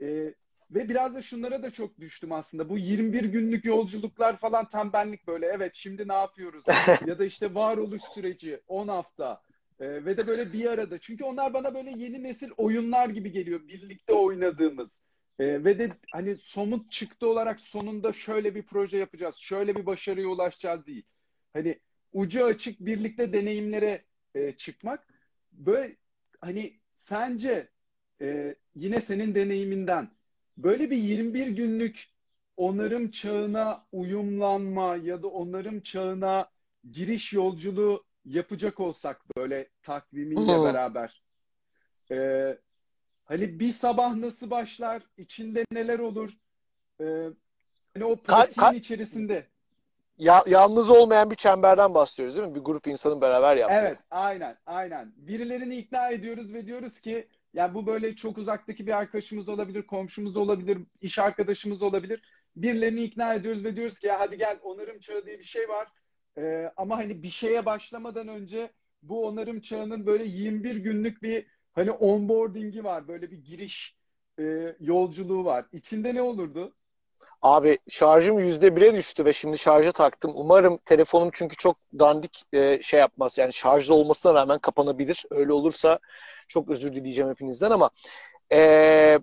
e, 0.03 0.35
ve 0.71 0.89
biraz 0.89 1.15
da 1.15 1.23
şunlara 1.23 1.63
da 1.63 1.71
çok 1.71 2.01
düştüm 2.01 2.33
aslında. 2.33 2.69
Bu 2.69 2.79
21 2.79 3.25
günlük 3.25 3.65
yolculuklar 3.65 4.37
falan 4.37 4.69
tembellik 4.69 5.27
böyle. 5.27 5.47
Evet 5.47 5.75
şimdi 5.75 6.09
ne 6.09 6.15
yapıyoruz? 6.15 6.65
ya 7.07 7.19
da 7.19 7.25
işte 7.25 7.55
varoluş 7.55 8.03
süreci 8.03 8.61
10 8.69 8.89
hafta. 8.89 9.43
E, 9.81 10.05
ve 10.05 10.17
de 10.17 10.27
böyle 10.27 10.53
bir 10.53 10.71
arada. 10.71 10.99
Çünkü 10.99 11.25
onlar 11.25 11.55
bana 11.55 11.75
böyle 11.75 11.91
yeni 11.91 12.23
nesil 12.23 12.51
oyunlar 12.57 13.09
gibi 13.09 13.33
geliyor. 13.33 13.69
Birlikte 13.69 14.13
oynadığımız. 14.13 14.89
E, 15.39 15.65
ve 15.65 15.79
de 15.79 15.91
hani 16.13 16.37
somut 16.37 16.93
çıktı 16.93 17.29
olarak 17.29 17.61
sonunda 17.61 18.13
şöyle 18.13 18.55
bir 18.55 18.63
proje 18.63 18.99
yapacağız. 18.99 19.37
Şöyle 19.37 19.77
bir 19.77 19.87
başarıya 19.87 20.29
ulaşacağız 20.29 20.87
değil. 20.87 21.03
Hani 21.53 21.81
ucu 22.13 22.45
açık 22.45 22.81
birlikte 22.81 23.33
deneyimlere 23.33 24.05
e, 24.35 24.53
çıkmak. 24.53 25.07
Böyle 25.53 25.97
hani 26.41 26.81
sence 27.01 27.69
e, 28.21 28.55
yine 28.75 29.01
senin 29.01 29.35
deneyiminden 29.35 30.11
böyle 30.63 30.91
bir 30.91 30.97
21 30.97 31.47
günlük 31.47 32.07
onarım 32.57 33.11
çağına 33.11 33.87
uyumlanma 33.93 34.97
ya 34.97 35.23
da 35.23 35.29
onarım 35.29 35.81
çağına 35.81 36.51
giriş 36.93 37.33
yolculuğu 37.33 38.05
yapacak 38.25 38.81
olsak 38.81 39.37
böyle 39.37 39.69
takvimiyle 39.83 40.57
hmm. 40.57 40.65
beraber 40.65 41.23
e, 42.11 42.59
hani 43.25 43.61
bir 43.61 43.73
sabah 43.73 44.15
nasıl 44.15 44.51
başlar 44.51 45.03
içinde 45.17 45.65
neler 45.73 45.99
olur 45.99 46.31
e, 47.01 47.05
hani 47.95 48.05
o 48.05 48.17
pratiğin 48.17 48.73
içerisinde 48.73 49.47
ya, 50.19 50.45
yalnız 50.47 50.91
olmayan 50.91 51.31
bir 51.31 51.37
çemberden 51.37 51.95
bahsediyoruz 51.95 52.37
değil 52.37 52.49
mi? 52.49 52.55
Bir 52.55 52.61
grup 52.61 52.87
insanın 52.87 53.21
beraber 53.21 53.57
yaptığı. 53.57 53.77
Evet, 53.77 53.99
aynen, 54.11 54.57
aynen. 54.67 55.13
Birilerini 55.17 55.77
ikna 55.77 56.11
ediyoruz 56.11 56.55
ve 56.55 56.67
diyoruz 56.67 57.01
ki 57.01 57.29
yani 57.55 57.75
bu 57.75 57.87
böyle 57.87 58.17
çok 58.17 58.39
uzaktaki 58.39 58.87
bir 58.87 58.99
arkadaşımız 58.99 59.49
olabilir, 59.49 59.87
komşumuz 59.87 60.37
olabilir, 60.37 60.79
iş 61.01 61.19
arkadaşımız 61.19 61.83
olabilir. 61.83 62.23
Birilerini 62.57 63.03
ikna 63.03 63.35
ediyoruz 63.35 63.65
ve 63.65 63.77
diyoruz 63.77 63.99
ki 63.99 64.07
ya 64.07 64.21
hadi 64.21 64.39
gel 64.39 64.59
onarım 64.63 64.99
çağı 64.99 65.27
diye 65.27 65.39
bir 65.39 65.45
şey 65.45 65.69
var. 65.69 65.89
Ee, 66.39 66.73
ama 66.77 66.99
hani 66.99 67.23
bir 67.23 67.29
şeye 67.29 67.67
başlamadan 67.67 68.29
önce 68.29 68.73
bu 69.03 69.27
onarım 69.27 69.61
çağının 69.61 70.07
böyle 70.07 70.25
21 70.25 70.77
günlük 70.77 71.23
bir 71.23 71.47
hani 71.73 71.91
onboarding'i 71.91 72.85
var. 72.85 73.09
Böyle 73.09 73.31
bir 73.31 73.39
giriş 73.45 73.99
e, 74.39 74.77
yolculuğu 74.81 75.45
var. 75.45 75.67
İçinde 75.73 76.15
ne 76.15 76.23
olurdu? 76.23 76.75
Abi 77.43 77.79
şarjım 77.91 78.39
yüzde 78.39 78.77
bire 78.77 78.95
düştü 78.95 79.25
ve 79.25 79.33
şimdi 79.33 79.59
şarja 79.59 79.93
taktım. 79.93 80.33
Umarım 80.35 80.79
telefonum 80.85 81.31
çünkü 81.33 81.57
çok 81.57 81.77
dandik 81.99 82.43
e, 82.53 82.83
şey 82.83 83.01
yapmaz. 83.01 83.39
Yani 83.39 83.53
şarjlı 83.53 83.95
olmasına 83.95 84.35
rağmen 84.35 84.59
kapanabilir. 84.59 85.25
Öyle 85.31 85.53
olursa 85.53 85.99
çok 86.49 86.71
özür 86.71 86.93
dileyeceğim 86.95 87.31
hepinizden 87.31 87.71
ama 87.71 87.91
e, 88.53 89.19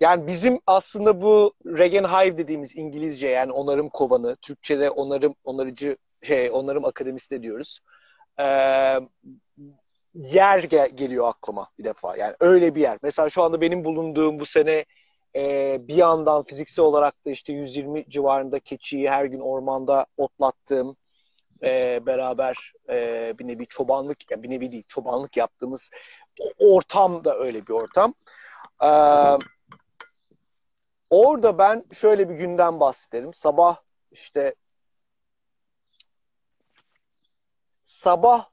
yani 0.00 0.26
bizim 0.26 0.60
aslında 0.66 1.20
bu 1.22 1.54
Regenhive 1.66 2.38
dediğimiz 2.38 2.76
İngilizce 2.76 3.28
yani 3.28 3.52
onarım 3.52 3.88
kovanı, 3.88 4.36
Türkçe'de 4.36 4.90
onarım 4.90 5.34
onarıcı 5.44 5.96
şey 6.22 6.50
onarım 6.50 6.84
akademisi 6.84 7.30
de 7.30 7.42
diyoruz. 7.42 7.80
E, 8.40 8.44
yer 10.14 10.58
ge- 10.64 10.94
geliyor 10.94 11.28
aklıma 11.28 11.68
bir 11.78 11.84
defa. 11.84 12.16
Yani 12.16 12.34
öyle 12.40 12.74
bir 12.74 12.80
yer. 12.80 12.98
Mesela 13.02 13.30
şu 13.30 13.42
anda 13.42 13.60
benim 13.60 13.84
bulunduğum 13.84 14.40
bu 14.40 14.46
sene 14.46 14.84
e, 15.36 15.78
bir 15.88 15.94
yandan 15.94 16.42
fiziksel 16.44 16.84
olarak 16.84 17.24
da 17.26 17.30
işte 17.30 17.52
120 17.52 18.10
civarında 18.10 18.60
keçiyi 18.60 19.10
her 19.10 19.24
gün 19.24 19.40
ormanda 19.40 20.06
otlattığım 20.16 20.96
e, 21.62 22.06
beraber 22.06 22.72
e, 22.88 23.34
bir 23.38 23.46
nevi 23.46 23.66
çobanlık, 23.66 24.30
yani 24.30 24.42
bir 24.42 24.50
nevi 24.50 24.72
değil 24.72 24.84
çobanlık 24.88 25.36
yaptığımız 25.36 25.90
ortam 26.58 27.24
da 27.24 27.38
öyle 27.38 27.66
bir 27.66 27.72
ortam. 27.72 28.14
E, 28.82 28.90
orada 31.10 31.58
ben 31.58 31.84
şöyle 31.92 32.28
bir 32.28 32.34
günden 32.34 32.80
bahsederim. 32.80 33.34
Sabah 33.34 33.76
işte 34.10 34.54
sabah 37.84 38.50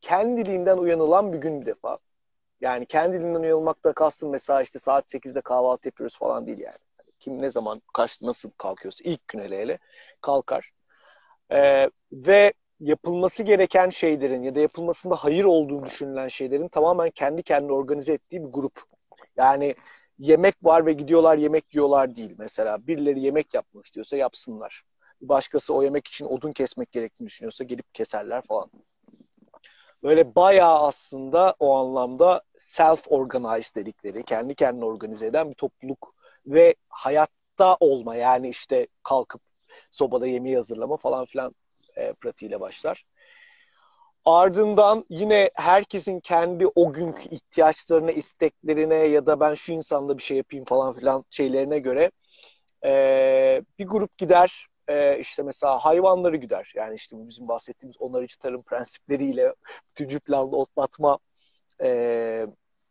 kendiliğinden 0.00 0.78
uyanılan 0.78 1.32
bir 1.32 1.38
gün 1.38 1.60
bir 1.60 1.66
defa. 1.66 1.98
Yani 2.60 2.86
kendiliğinden 2.86 3.40
uyanılmakta 3.40 3.92
kastım 3.92 4.30
mesela 4.30 4.62
işte 4.62 4.78
saat 4.78 5.10
8'de 5.10 5.40
kahvaltı 5.40 5.88
yapıyoruz 5.88 6.18
falan 6.18 6.46
değil 6.46 6.58
yani. 6.58 6.76
Kim 7.20 7.42
ne 7.42 7.50
zaman 7.50 7.82
kaç 7.94 8.22
nasıl 8.22 8.50
kalkıyorsa 8.50 9.04
ilk 9.04 9.28
gün 9.28 9.38
hele 9.38 9.58
hele 9.58 9.78
kalkar. 10.20 10.70
Ee, 11.52 11.90
ve 12.12 12.52
yapılması 12.80 13.42
gereken 13.42 13.88
şeylerin 13.90 14.42
ya 14.42 14.54
da 14.54 14.60
yapılmasında 14.60 15.14
hayır 15.14 15.44
olduğunu 15.44 15.86
düşünülen 15.86 16.28
şeylerin 16.28 16.68
tamamen 16.68 17.10
kendi 17.10 17.42
kendine 17.42 17.72
organize 17.72 18.12
ettiği 18.12 18.44
bir 18.44 18.48
grup. 18.52 18.82
Yani 19.36 19.74
yemek 20.18 20.54
var 20.62 20.86
ve 20.86 20.92
gidiyorlar 20.92 21.38
yemek 21.38 21.74
yiyorlar 21.74 22.16
değil. 22.16 22.34
Mesela 22.38 22.86
birileri 22.86 23.20
yemek 23.20 23.54
yapmak 23.54 23.86
istiyorsa 23.86 24.16
yapsınlar. 24.16 24.82
Başkası 25.20 25.74
o 25.74 25.82
yemek 25.82 26.06
için 26.06 26.26
odun 26.26 26.52
kesmek 26.52 26.92
gerektiğini 26.92 27.26
düşünüyorsa 27.26 27.64
gelip 27.64 27.94
keserler 27.94 28.42
falan. 28.42 28.70
Böyle 30.02 30.34
bayağı 30.34 30.78
aslında 30.78 31.54
o 31.58 31.76
anlamda 31.76 32.42
self-organized 32.58 33.76
dedikleri, 33.76 34.24
kendi 34.24 34.54
kendini 34.54 34.84
organize 34.84 35.26
eden 35.26 35.50
bir 35.50 35.54
topluluk 35.54 36.14
ve 36.46 36.74
hayatta 36.88 37.76
olma 37.80 38.16
yani 38.16 38.48
işte 38.48 38.86
kalkıp 39.02 39.40
sobada 39.90 40.26
yemeği 40.26 40.56
hazırlama 40.56 40.96
falan 40.96 41.24
filan 41.26 41.54
e, 41.96 42.12
pratiğiyle 42.12 42.60
başlar. 42.60 43.04
Ardından 44.24 45.04
yine 45.10 45.50
herkesin 45.54 46.20
kendi 46.20 46.66
o 46.66 46.92
günkü 46.92 47.28
ihtiyaçlarına, 47.28 48.10
isteklerine 48.10 48.94
ya 48.94 49.26
da 49.26 49.40
ben 49.40 49.54
şu 49.54 49.72
insanla 49.72 50.18
bir 50.18 50.22
şey 50.22 50.36
yapayım 50.36 50.64
falan 50.64 50.92
filan 50.92 51.24
şeylerine 51.30 51.78
göre 51.78 52.10
e, 52.84 53.62
bir 53.78 53.86
grup 53.86 54.18
gider 54.18 54.66
e, 54.88 55.18
işte 55.18 55.42
mesela 55.42 55.78
hayvanları 55.78 56.36
güder. 56.36 56.72
Yani 56.76 56.94
işte 56.94 57.16
bizim 57.28 57.48
bahsettiğimiz 57.48 58.00
onarıcı 58.00 58.38
tarım 58.38 58.62
prensipleriyle 58.62 59.54
bütüncül 59.90 60.20
planlı 60.20 60.56
otlatma 60.56 61.18
e, 61.82 62.46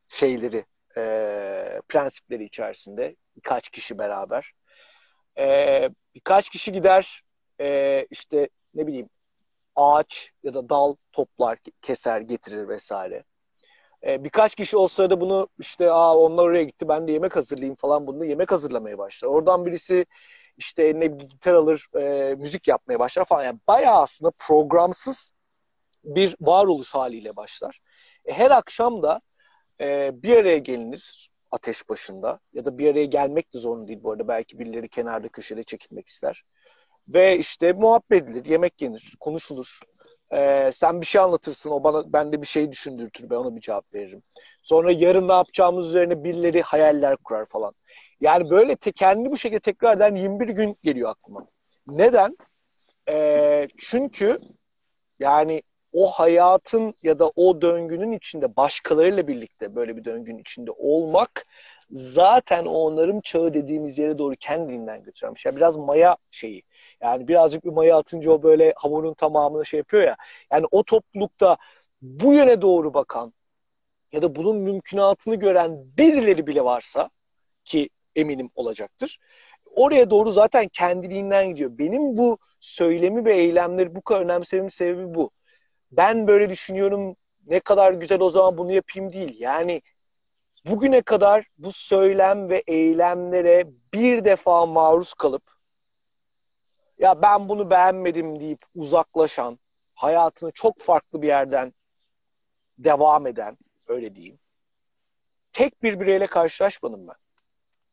şeyleri, 0.07 0.65
e, 0.97 1.81
prensipleri 1.87 2.43
içerisinde 2.43 3.15
birkaç 3.35 3.69
kişi 3.69 3.97
beraber. 3.97 4.51
E, 5.37 5.89
birkaç 6.15 6.49
kişi 6.49 6.71
gider 6.71 7.21
e, 7.61 8.05
işte 8.09 8.49
ne 8.73 8.87
bileyim 8.87 9.09
ağaç 9.75 10.31
ya 10.43 10.53
da 10.53 10.69
dal 10.69 10.95
toplar, 11.11 11.57
keser, 11.81 12.21
getirir 12.21 12.67
vesaire. 12.67 13.23
E, 14.07 14.23
birkaç 14.23 14.55
kişi 14.55 14.77
o 14.77 14.87
sırada 14.87 15.21
bunu 15.21 15.47
işte 15.59 15.91
aa 15.91 16.17
onlar 16.17 16.43
oraya 16.43 16.63
gitti 16.63 16.87
ben 16.87 17.07
de 17.07 17.11
yemek 17.11 17.35
hazırlayayım 17.35 17.75
falan 17.75 18.07
bunu 18.07 18.25
yemek 18.25 18.51
hazırlamaya 18.51 18.97
başlar. 18.97 19.29
Oradan 19.29 19.65
birisi 19.65 20.05
işte 20.57 20.83
eline 20.83 21.19
bir 21.19 21.25
gitar 21.25 21.53
alır, 21.53 21.87
e, 21.99 22.35
müzik 22.35 22.67
yapmaya 22.67 22.99
başlar 22.99 23.25
falan. 23.25 23.43
Yani 23.43 23.59
bayağı 23.67 24.01
aslında 24.01 24.31
programsız 24.39 25.31
bir 26.03 26.35
varoluş 26.41 26.93
haliyle 26.93 27.35
başlar. 27.35 27.79
E, 28.25 28.33
her 28.33 28.51
akşam 28.51 29.03
da 29.03 29.21
e, 29.81 30.11
bir 30.23 30.37
araya 30.37 30.57
gelinir 30.57 31.29
ateş 31.51 31.89
başında 31.89 32.39
ya 32.53 32.65
da 32.65 32.77
bir 32.77 32.91
araya 32.91 33.05
gelmek 33.05 33.53
de 33.53 33.59
zorunda 33.59 33.87
değil 33.87 34.03
bu 34.03 34.11
arada. 34.11 34.27
Belki 34.27 34.59
birileri 34.59 34.89
kenarda 34.89 35.27
köşede 35.27 35.63
çekilmek 35.63 36.07
ister. 36.07 36.43
Ve 37.07 37.37
işte 37.37 37.73
muhabbet 37.73 38.23
edilir, 38.23 38.45
yemek 38.45 38.81
yenir, 38.81 39.15
konuşulur. 39.19 39.79
Ee, 40.33 40.69
sen 40.73 41.01
bir 41.01 41.05
şey 41.05 41.21
anlatırsın, 41.21 41.69
o 41.69 41.83
bana 41.83 42.13
ben 42.13 42.31
de 42.31 42.41
bir 42.41 42.47
şey 42.47 42.71
düşündürtür, 42.71 43.29
ben 43.29 43.35
ona 43.35 43.55
bir 43.55 43.61
cevap 43.61 43.93
veririm. 43.93 44.23
Sonra 44.61 44.91
yarın 44.91 45.27
ne 45.27 45.33
yapacağımız 45.33 45.87
üzerine 45.87 46.23
birileri 46.23 46.61
hayaller 46.61 47.17
kurar 47.17 47.45
falan. 47.45 47.73
Yani 48.21 48.49
böyle 48.49 48.75
te, 48.75 48.91
kendi 48.91 49.31
bu 49.31 49.37
şekilde 49.37 49.59
tekrardan 49.59 50.15
21 50.15 50.47
gün 50.47 50.77
geliyor 50.83 51.09
aklıma. 51.09 51.47
Neden? 51.87 52.37
Ee, 53.09 53.67
çünkü 53.77 54.39
Yani 55.19 55.63
o 55.93 56.07
hayatın 56.11 56.93
ya 57.03 57.19
da 57.19 57.31
o 57.35 57.61
döngünün 57.61 58.11
içinde 58.11 58.55
başkalarıyla 58.57 59.27
birlikte 59.27 59.75
böyle 59.75 59.97
bir 59.97 60.05
döngünün 60.05 60.37
içinde 60.39 60.71
olmak 60.71 61.45
zaten 61.91 62.65
o 62.65 62.71
onarım 62.71 63.21
çağı 63.21 63.53
dediğimiz 63.53 63.97
yere 63.97 64.17
doğru 64.17 64.35
kendiliğinden 64.39 65.03
götürüyormuş. 65.03 65.45
Yani 65.45 65.55
biraz 65.55 65.77
maya 65.77 66.17
şeyi. 66.31 66.63
Yani 67.01 67.27
birazcık 67.27 67.65
bir 67.65 67.69
maya 67.69 67.97
atınca 67.97 68.31
o 68.31 68.43
böyle 68.43 68.73
hamurun 68.77 69.13
tamamını 69.13 69.65
şey 69.65 69.77
yapıyor 69.77 70.03
ya. 70.03 70.15
Yani 70.51 70.65
o 70.71 70.83
toplulukta 70.83 71.57
bu 72.01 72.33
yöne 72.33 72.61
doğru 72.61 72.93
bakan 72.93 73.33
ya 74.11 74.21
da 74.21 74.35
bunun 74.35 74.57
mümkünatını 74.57 75.35
gören 75.35 75.97
birileri 75.97 76.47
bile 76.47 76.63
varsa 76.63 77.09
ki 77.65 77.89
eminim 78.17 78.49
olacaktır. 78.55 79.19
Oraya 79.75 80.09
doğru 80.09 80.31
zaten 80.31 80.67
kendiliğinden 80.67 81.47
gidiyor. 81.47 81.77
Benim 81.77 82.17
bu 82.17 82.37
söylemi 82.59 83.25
ve 83.25 83.37
eylemleri 83.37 83.95
bu 83.95 84.01
kadar 84.01 84.21
önemsememin 84.21 84.69
sebebi 84.69 85.15
bu. 85.15 85.31
Ben 85.91 86.27
böyle 86.27 86.49
düşünüyorum 86.49 87.15
ne 87.47 87.59
kadar 87.59 87.93
güzel 87.93 88.19
o 88.19 88.29
zaman 88.29 88.57
bunu 88.57 88.71
yapayım 88.71 89.11
değil. 89.11 89.39
Yani 89.39 89.81
bugüne 90.65 91.01
kadar 91.01 91.47
bu 91.57 91.71
söylem 91.71 92.49
ve 92.49 92.63
eylemlere 92.67 93.67
bir 93.93 94.25
defa 94.25 94.65
maruz 94.65 95.13
kalıp 95.13 95.43
ya 96.99 97.21
ben 97.21 97.49
bunu 97.49 97.69
beğenmedim 97.69 98.39
deyip 98.39 98.65
uzaklaşan, 98.75 99.59
hayatını 99.93 100.51
çok 100.51 100.79
farklı 100.79 101.21
bir 101.21 101.27
yerden 101.27 101.73
devam 102.77 103.27
eden, 103.27 103.57
öyle 103.87 104.15
diyeyim. 104.15 104.39
Tek 105.51 105.83
bir 105.83 105.99
bireyle 105.99 106.27
karşılaşmadım 106.27 107.07
ben 107.07 107.15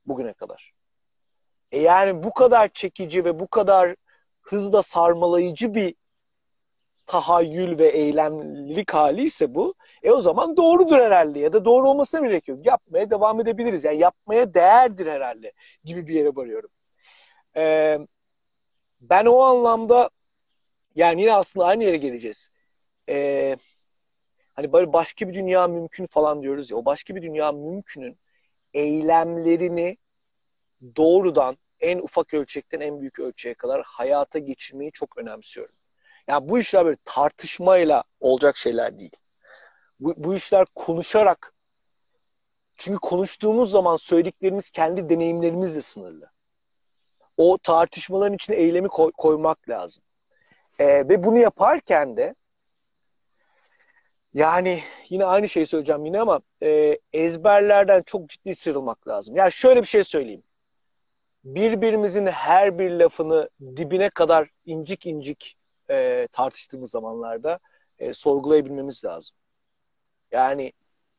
bugüne 0.06 0.32
kadar. 0.32 0.72
E 1.72 1.80
yani 1.80 2.22
bu 2.22 2.34
kadar 2.34 2.68
çekici 2.68 3.24
ve 3.24 3.38
bu 3.38 3.48
kadar 3.48 3.96
hızla 4.40 4.82
sarmalayıcı 4.82 5.74
bir 5.74 5.94
tahayyül 7.06 7.78
ve 7.78 7.88
eylemlilik 7.88 8.94
hali 8.94 9.22
ise 9.22 9.54
bu. 9.54 9.74
E 10.02 10.10
o 10.10 10.20
zaman 10.20 10.56
doğrudur 10.56 10.98
herhalde 10.98 11.40
ya 11.40 11.52
da 11.52 11.64
doğru 11.64 11.90
olmasına 11.90 12.26
gerek 12.26 12.48
yok. 12.48 12.66
Yapmaya 12.66 13.10
devam 13.10 13.40
edebiliriz. 13.40 13.84
Yani 13.84 13.98
yapmaya 13.98 14.54
değerdir 14.54 15.06
herhalde 15.06 15.52
gibi 15.84 16.06
bir 16.06 16.14
yere 16.14 16.36
varıyorum. 16.36 16.70
Ee, 17.56 17.98
ben 19.00 19.26
o 19.26 19.38
anlamda 19.38 20.10
yani 20.94 21.20
yine 21.20 21.34
aslında 21.34 21.66
aynı 21.66 21.84
yere 21.84 21.96
geleceğiz. 21.96 22.48
Ee, 23.08 23.56
hani 24.54 24.72
böyle 24.72 24.92
başka 24.92 25.28
bir 25.28 25.34
dünya 25.34 25.68
mümkün 25.68 26.06
falan 26.06 26.42
diyoruz 26.42 26.70
ya. 26.70 26.76
O 26.76 26.84
başka 26.84 27.14
bir 27.16 27.22
dünya 27.22 27.52
mümkünün 27.52 28.18
eylemlerini 28.74 29.96
doğrudan 30.96 31.58
en 31.80 31.98
ufak 31.98 32.34
ölçekten 32.34 32.80
en 32.80 33.00
büyük 33.00 33.18
ölçeğe 33.18 33.54
kadar 33.54 33.82
hayata 33.86 34.38
geçirmeyi 34.38 34.92
çok 34.92 35.18
önemsiyorum. 35.18 35.74
Yani 36.28 36.48
bu 36.48 36.58
işler 36.58 36.84
böyle 36.84 36.98
tartışmayla 37.04 38.04
olacak 38.20 38.56
şeyler 38.56 38.98
değil. 38.98 39.16
Bu, 40.00 40.14
bu 40.16 40.34
işler 40.34 40.66
konuşarak 40.74 41.54
çünkü 42.76 42.98
konuştuğumuz 42.98 43.70
zaman 43.70 43.96
söylediklerimiz 43.96 44.70
kendi 44.70 45.08
deneyimlerimizle 45.08 45.80
sınırlı. 45.80 46.30
O 47.36 47.58
tartışmaların 47.58 48.34
içine 48.34 48.56
eylemi 48.56 48.88
koy, 48.88 49.12
koymak 49.12 49.68
lazım. 49.68 50.04
Ee, 50.78 50.86
ve 50.86 51.24
bunu 51.24 51.38
yaparken 51.38 52.16
de 52.16 52.34
yani 54.34 54.82
yine 55.08 55.24
aynı 55.24 55.48
şeyi 55.48 55.66
söyleyeceğim 55.66 56.04
yine 56.06 56.20
ama 56.20 56.40
e, 56.62 56.98
ezberlerden 57.12 58.02
çok 58.02 58.28
ciddi 58.28 58.54
sıyrılmak 58.54 59.08
lazım. 59.08 59.36
Ya 59.36 59.42
yani 59.44 59.52
şöyle 59.52 59.82
bir 59.82 59.86
şey 59.86 60.04
söyleyeyim. 60.04 60.42
Birbirimizin 61.44 62.26
her 62.26 62.78
bir 62.78 62.90
lafını 62.90 63.50
dibine 63.76 64.10
kadar 64.10 64.48
incik 64.66 65.06
incik 65.06 65.56
e, 65.90 66.28
tartıştığımız 66.32 66.90
zamanlarda 66.90 67.58
e, 67.98 68.14
sorgulayabilmemiz 68.14 69.04
lazım. 69.04 69.36
Yani 70.32 70.72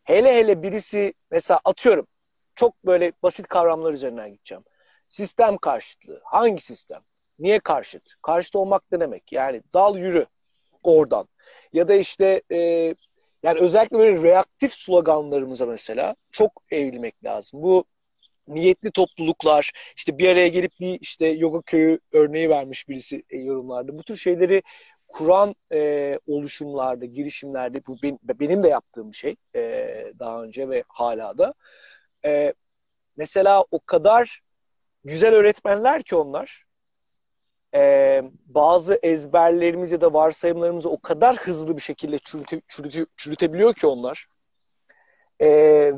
hele 0.04 0.36
hele 0.36 0.64
birisi 0.64 1.14
mesela 1.32 1.60
atıyorum 1.66 2.08
çok 2.56 2.86
böyle 2.86 3.12
basit 3.24 3.48
kavramlar 3.48 3.94
üzerinden 3.94 4.32
gideceğim. 4.32 4.64
Sistem 5.10 5.58
karşıtlığı. 5.58 6.22
Hangi 6.24 6.64
sistem? 6.64 7.02
Niye 7.40 7.60
karşıt? 7.60 8.14
Karşıt 8.22 8.56
olmak 8.56 8.84
ne 8.92 9.00
demek? 9.00 9.32
Yani 9.32 9.62
dal 9.74 9.98
yürü 9.98 10.26
oradan. 10.84 11.28
Ya 11.76 11.88
da 11.88 11.96
işte 11.96 12.42
e, 12.52 12.58
yani 13.44 13.60
özellikle 13.60 13.98
böyle 13.98 14.24
reaktif 14.24 14.74
sloganlarımıza 14.74 15.66
mesela 15.66 16.16
çok 16.32 16.52
eğilmek 16.72 17.24
lazım. 17.24 17.64
Bu 17.64 17.86
niyetli 18.48 18.92
topluluklar 18.92 19.72
işte 19.98 20.18
bir 20.18 20.30
araya 20.30 20.48
gelip 20.48 20.72
bir 20.80 21.00
işte 21.02 21.28
yoga 21.28 21.62
köyü 21.62 22.00
örneği 22.14 22.50
vermiş 22.50 22.90
birisi 22.90 23.24
e, 23.30 23.38
yorumlarda. 23.38 23.98
Bu 23.98 24.04
tür 24.04 24.18
şeyleri 24.18 24.64
kuran 25.08 25.56
e, 25.74 26.20
oluşumlarda, 26.28 27.06
girişimlerde 27.06 27.86
bu 27.88 27.98
benim, 28.04 28.20
benim 28.24 28.64
de 28.64 28.68
yaptığım 28.68 29.14
şey 29.14 29.36
e, 29.56 29.62
daha 30.20 30.44
önce 30.44 30.70
ve 30.70 30.84
hala 30.88 31.38
da. 31.38 31.54
E, 32.26 32.54
mesela 33.18 33.66
o 33.72 33.80
kadar 33.80 34.42
güzel 35.04 35.34
öğretmenler 35.36 36.04
ki 36.04 36.16
onlar 36.16 36.65
e, 37.76 38.24
bazı 38.46 39.00
ezberlerimiz 39.04 39.92
ya 39.92 40.02
da 40.02 40.14
varsayımlarımızı 40.14 40.90
o 40.90 41.00
kadar 41.02 41.36
hızlı 41.38 41.78
bir 41.78 41.82
şekilde 41.82 42.20
çürüte, 42.20 42.62
çürüte, 42.68 43.06
çürütebiliyor 43.18 43.74
ki 43.74 43.88
onlar. 43.88 44.28
E, 45.40 45.48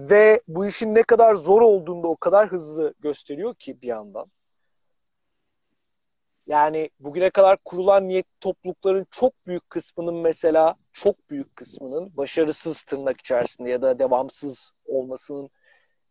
ve 0.09 0.41
bu 0.47 0.65
işin 0.65 0.95
ne 0.95 1.03
kadar 1.03 1.35
zor 1.35 1.61
olduğunu 1.61 2.07
o 2.07 2.15
kadar 2.15 2.51
hızlı 2.51 2.93
gösteriyor 2.99 3.55
ki 3.55 3.81
bir 3.81 3.87
yandan. 3.87 4.31
Yani 6.47 6.89
bugüne 6.99 7.29
kadar 7.29 7.57
kurulan 7.65 8.07
niyet 8.07 8.25
toplulukların 8.41 9.07
çok 9.11 9.47
büyük 9.47 9.69
kısmının 9.69 10.15
mesela 10.15 10.75
çok 10.93 11.29
büyük 11.29 11.55
kısmının 11.55 12.17
başarısız 12.17 12.83
tırnak 12.83 13.19
içerisinde 13.19 13.69
ya 13.69 13.81
da 13.81 13.99
devamsız 13.99 14.71
olmasının 14.85 15.49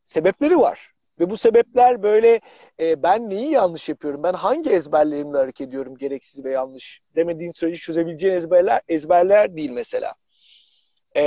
sebepleri 0.05 0.59
var. 0.59 0.96
Ve 1.21 1.31
bu 1.31 1.37
sebepler 1.37 2.03
böyle 2.03 2.41
e, 2.81 3.03
ben 3.03 3.31
neyi 3.31 3.51
yanlış 3.51 3.89
yapıyorum, 3.89 4.23
ben 4.23 4.33
hangi 4.33 4.71
ezberlerimle 4.71 5.39
hareket 5.39 5.69
ediyorum 5.69 5.97
gereksiz 5.97 6.45
ve 6.45 6.51
yanlış 6.51 7.01
demediğin 7.17 7.53
sürece 7.53 7.79
çözebileceğin 7.79 8.35
ezberler, 8.35 8.81
ezberler 8.89 9.57
değil 9.57 9.71
mesela. 9.71 10.15
E, 11.17 11.23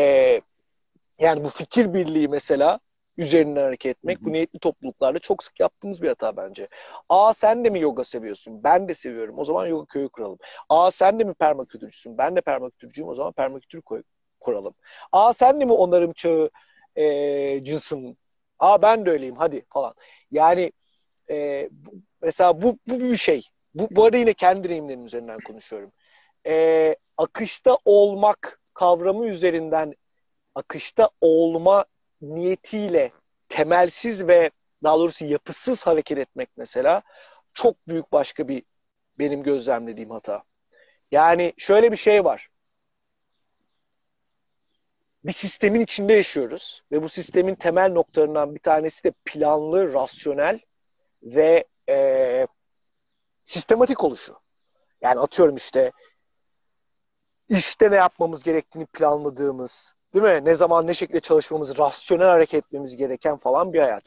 yani 1.20 1.44
bu 1.44 1.50
fikir 1.50 1.94
birliği 1.94 2.28
mesela 2.28 2.80
üzerinden 3.18 3.64
hareket 3.64 3.98
etmek 3.98 4.22
bu 4.22 4.32
niyetli 4.32 4.60
topluluklarda 4.60 5.20
çok 5.20 5.44
sık 5.44 5.60
yaptığımız 5.60 6.02
bir 6.02 6.08
hata 6.08 6.38
bence. 6.38 6.68
Aa 7.10 7.34
sen 7.34 7.66
de 7.66 7.70
mi 7.70 7.80
yoga 7.80 8.04
seviyorsun? 8.04 8.64
Ben 8.64 8.88
de 8.88 8.94
seviyorum. 8.94 9.40
O 9.40 9.46
zaman 9.46 9.68
yoga 9.68 9.86
köyü 9.86 10.10
kuralım. 10.10 10.38
Aa 10.70 10.92
sen 10.92 11.20
de 11.20 11.24
mi 11.24 11.34
permakültürcüsün? 11.34 12.18
Ben 12.18 12.36
de 12.36 12.42
permakültürcüyüm. 12.42 13.10
O 13.10 13.16
zaman 13.16 13.34
permakültür 13.34 13.82
kuralım. 14.40 14.74
Aa 15.12 15.34
sen 15.34 15.62
de 15.62 15.66
mi 15.66 15.74
onarım 15.74 16.14
çağı 16.14 16.50
e, 16.96 17.64
cısın? 17.64 18.18
Aa 18.60 18.82
ben 18.82 19.06
de 19.06 19.12
öyleyim 19.12 19.36
hadi 19.36 19.66
falan. 19.70 19.94
Yani 20.32 20.72
e, 21.30 21.70
mesela 22.22 22.62
bu, 22.62 22.80
bu 22.88 23.00
bir 23.00 23.18
şey. 23.18 23.44
Bu, 23.74 23.88
bu 23.92 24.04
arada 24.06 24.18
yine 24.18 24.34
kendi 24.34 24.64
deneyimlerim 24.70 25.06
üzerinden 25.06 25.40
konuşuyorum. 25.40 25.92
E, 26.48 26.96
akışta 27.18 27.78
olmak 27.86 28.62
kavramı 28.74 29.28
üzerinden 29.28 29.94
akışta 30.56 31.10
olma 31.22 31.86
niyetiyle 32.22 33.12
temelsiz 33.50 34.28
ve 34.28 34.52
daha 34.84 35.00
doğrusu 35.00 35.26
yapısız 35.26 35.88
hareket 35.88 36.18
etmek 36.18 36.50
mesela 36.58 37.02
çok 37.54 37.88
büyük 37.88 38.12
başka 38.12 38.48
bir 38.48 38.64
benim 39.20 39.44
gözlemlediğim 39.44 40.12
hata. 40.12 40.44
Yani 41.12 41.54
şöyle 41.58 41.92
bir 41.92 41.98
şey 41.98 42.26
var. 42.26 42.49
Bir 45.24 45.32
sistemin 45.32 45.82
içinde 45.82 46.14
yaşıyoruz 46.14 46.82
ve 46.92 47.04
bu 47.04 47.10
sistemin 47.10 47.56
temel 47.56 47.92
noktalarından 47.92 48.56
bir 48.56 48.60
tanesi 48.60 49.04
de 49.04 49.12
planlı, 49.26 49.94
rasyonel 49.94 50.60
ve 51.24 51.66
e, 51.90 52.48
sistematik 53.46 54.04
oluşu. 54.04 54.36
Yani 55.02 55.20
atıyorum 55.20 55.56
işte 55.56 55.92
işte 57.50 57.92
ne 57.92 57.96
yapmamız 57.96 58.44
gerektiğini 58.44 58.86
planladığımız, 58.86 59.94
Değil 60.14 60.26
mi? 60.26 60.46
Ne 60.46 60.56
zaman 60.56 60.88
ne 60.88 60.94
şekilde 60.94 61.20
çalışmamız, 61.20 61.80
rasyonel 61.80 62.28
hareket 62.28 62.66
etmemiz 62.66 62.98
gereken 62.98 63.38
falan 63.38 63.74
bir 63.74 63.80
hayat. 63.80 64.04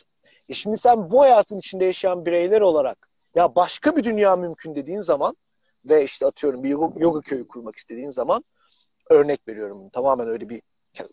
E 0.49 0.55
şimdi 0.55 0.77
sen 0.77 1.11
bu 1.11 1.21
hayatın 1.21 1.59
içinde 1.59 1.85
yaşayan 1.85 2.27
bireyler 2.27 2.61
olarak 2.61 3.09
ya 3.35 3.55
başka 3.55 3.97
bir 3.97 4.05
dünya 4.05 4.37
mümkün 4.37 4.75
dediğin 4.75 5.01
zaman 5.01 5.37
ve 5.85 6.05
işte 6.05 6.27
atıyorum 6.27 6.63
bir 6.63 6.69
yoga, 6.69 7.01
yoga 7.01 7.21
köyü 7.21 7.49
kurmak 7.49 7.77
istediğin 7.77 8.11
zaman 8.11 8.45
örnek 9.11 9.49
veriyorum 9.49 9.89
tamamen 9.89 10.29
öyle 10.29 10.49
bir 10.49 10.63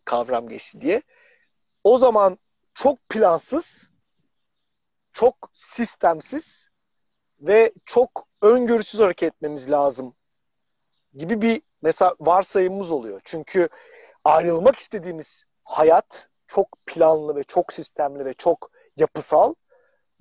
kavram 0.06 0.50
geçti 0.50 0.82
diye. 0.82 1.02
O 1.84 1.98
zaman 1.98 2.38
çok 2.74 3.10
plansız, 3.10 3.90
çok 5.14 5.50
sistemsiz 5.54 6.70
ve 7.40 7.74
çok 7.86 8.28
öngörüsüz 8.42 9.00
hareket 9.00 9.34
etmemiz 9.34 9.72
lazım 9.72 10.16
gibi 11.14 11.42
bir 11.42 11.62
mesela 11.82 12.16
varsayımımız 12.20 12.92
oluyor. 12.92 13.22
Çünkü 13.24 13.70
ayrılmak 14.24 14.76
istediğimiz 14.76 15.46
hayat 15.64 16.30
çok 16.48 16.78
planlı 16.86 17.36
ve 17.36 17.44
çok 17.44 17.74
sistemli 17.74 18.26
ve 18.26 18.34
çok 18.34 18.72
yapısal. 18.98 19.54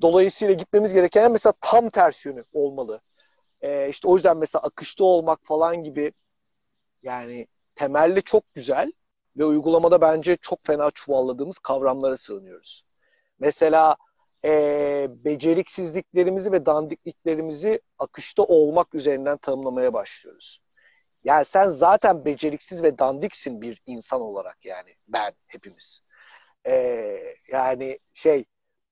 Dolayısıyla 0.02 0.54
gitmemiz 0.54 0.94
gereken 0.94 1.32
mesela 1.32 1.52
tam 1.60 1.90
ters 1.90 2.26
yönü 2.26 2.44
olmalı. 2.52 3.00
Ee, 3.60 3.88
işte 3.88 4.08
o 4.08 4.14
yüzden 4.14 4.36
mesela 4.36 4.62
akışta 4.62 5.04
olmak 5.04 5.40
falan 5.46 5.82
gibi 5.84 6.12
Yani 7.02 7.46
temelli 7.74 8.22
çok 8.22 8.54
güzel 8.54 8.92
ve 9.38 9.44
uygulamada 9.44 10.00
bence 10.00 10.36
çok 10.36 10.64
fena 10.66 10.90
çuvalladığımız 10.90 11.58
kavramlara 11.58 12.16
sığınıyoruz. 12.16 12.82
Mesela 13.38 13.96
e, 14.44 15.06
beceriksizliklerimizi 15.10 16.52
ve 16.52 16.66
dandikliklerimizi 16.66 17.80
akışta 17.98 18.42
olmak 18.42 18.94
üzerinden 18.94 19.36
tanımlamaya 19.38 19.92
başlıyoruz. 19.92 20.60
Yani 21.24 21.44
sen 21.44 21.68
zaten 21.68 22.24
beceriksiz 22.24 22.82
ve 22.82 22.98
dandiksin 22.98 23.60
bir 23.62 23.82
insan 23.86 24.20
olarak 24.20 24.64
yani 24.64 24.94
ben 25.08 25.32
hepimiz. 25.46 26.00
Ee, 26.66 27.20
yani 27.48 27.98
şey 28.14 28.44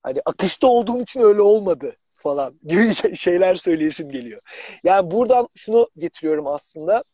hani 0.03 0.21
akışta 0.25 0.67
olduğum 0.67 1.01
için 1.03 1.21
öyle 1.21 1.43
olmadı 1.43 1.97
falan 2.17 2.61
gibi 2.65 2.95
şeyler 3.17 3.55
söyleyesim 3.55 4.11
geliyor. 4.11 4.41
Yani 4.85 5.11
buradan 5.11 5.49
şunu 5.57 5.89
getiriyorum 5.99 6.47
aslında. 6.47 7.05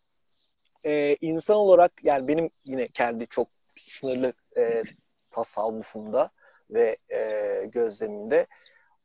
Ee, 0.87 1.17
insan 1.21 1.57
olarak 1.57 1.93
yani 2.03 2.29
benim 2.29 2.51
yine 2.65 2.89
kendi 2.89 3.27
çok 3.27 3.49
sınırlı 3.79 4.33
e, 4.57 4.83
tasavvufumda 5.31 6.31
ve 6.71 6.97
e, 7.13 7.65
gözlemimde 7.73 8.47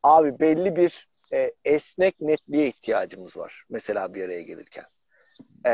abi 0.03 0.39
belli 0.39 0.75
bir 0.75 1.07
e, 1.33 1.53
esnek 1.65 2.21
netliğe 2.21 2.67
ihtiyacımız 2.67 3.37
var. 3.37 3.63
Mesela 3.69 4.13
bir 4.13 4.25
araya 4.25 4.41
gelirken. 4.41 4.85
E, 5.65 5.71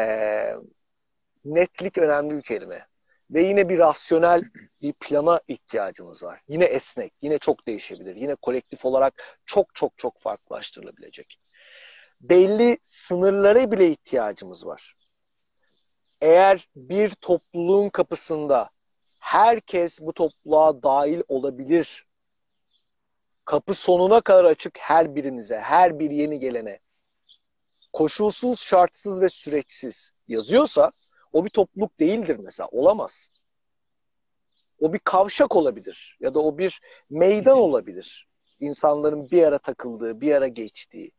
netlik 1.45 1.97
önemli 1.97 2.37
bir 2.37 2.41
kelime. 2.41 2.87
Ve 3.31 3.41
yine 3.41 3.69
bir 3.69 3.79
rasyonel 3.79 4.43
bir 4.81 4.93
plana 4.93 5.41
ihtiyacımız 5.47 6.23
var. 6.23 6.41
Yine 6.47 6.65
esnek, 6.65 7.13
yine 7.21 7.37
çok 7.37 7.67
değişebilir. 7.67 8.15
Yine 8.15 8.35
kolektif 8.35 8.85
olarak 8.85 9.39
çok 9.45 9.75
çok 9.75 9.97
çok 9.97 10.19
farklılaştırılabilecek. 10.19 11.39
Belli 12.21 12.77
sınırlara 12.81 13.71
bile 13.71 13.87
ihtiyacımız 13.89 14.65
var. 14.65 14.95
Eğer 16.23 16.67
bir 16.75 17.09
topluluğun 17.09 17.89
kapısında 17.89 18.69
herkes 19.19 20.01
bu 20.01 20.13
topluluğa 20.13 20.83
dahil 20.83 21.21
olabilir. 21.27 22.05
Kapı 23.45 23.73
sonuna 23.73 24.21
kadar 24.21 24.43
açık 24.43 24.77
her 24.77 25.15
birinize, 25.15 25.59
her 25.59 25.99
bir 25.99 26.11
yeni 26.11 26.39
gelene. 26.39 26.79
Koşulsuz, 27.93 28.59
şartsız 28.59 29.21
ve 29.21 29.29
süreksiz 29.29 30.11
yazıyorsa 30.27 30.91
o 31.33 31.45
bir 31.45 31.49
topluluk 31.49 31.99
değildir 31.99 32.37
mesela. 32.39 32.69
Olamaz. 32.71 33.29
O 34.79 34.93
bir 34.93 34.99
kavşak 34.99 35.55
olabilir 35.55 36.17
ya 36.19 36.33
da 36.33 36.39
o 36.39 36.57
bir 36.57 36.81
meydan 37.09 37.57
olabilir. 37.57 38.27
İnsanların 38.59 39.31
bir 39.31 39.43
ara 39.43 39.57
takıldığı, 39.57 40.21
bir 40.21 40.35
ara 40.35 40.47
geçtiği. 40.47 41.11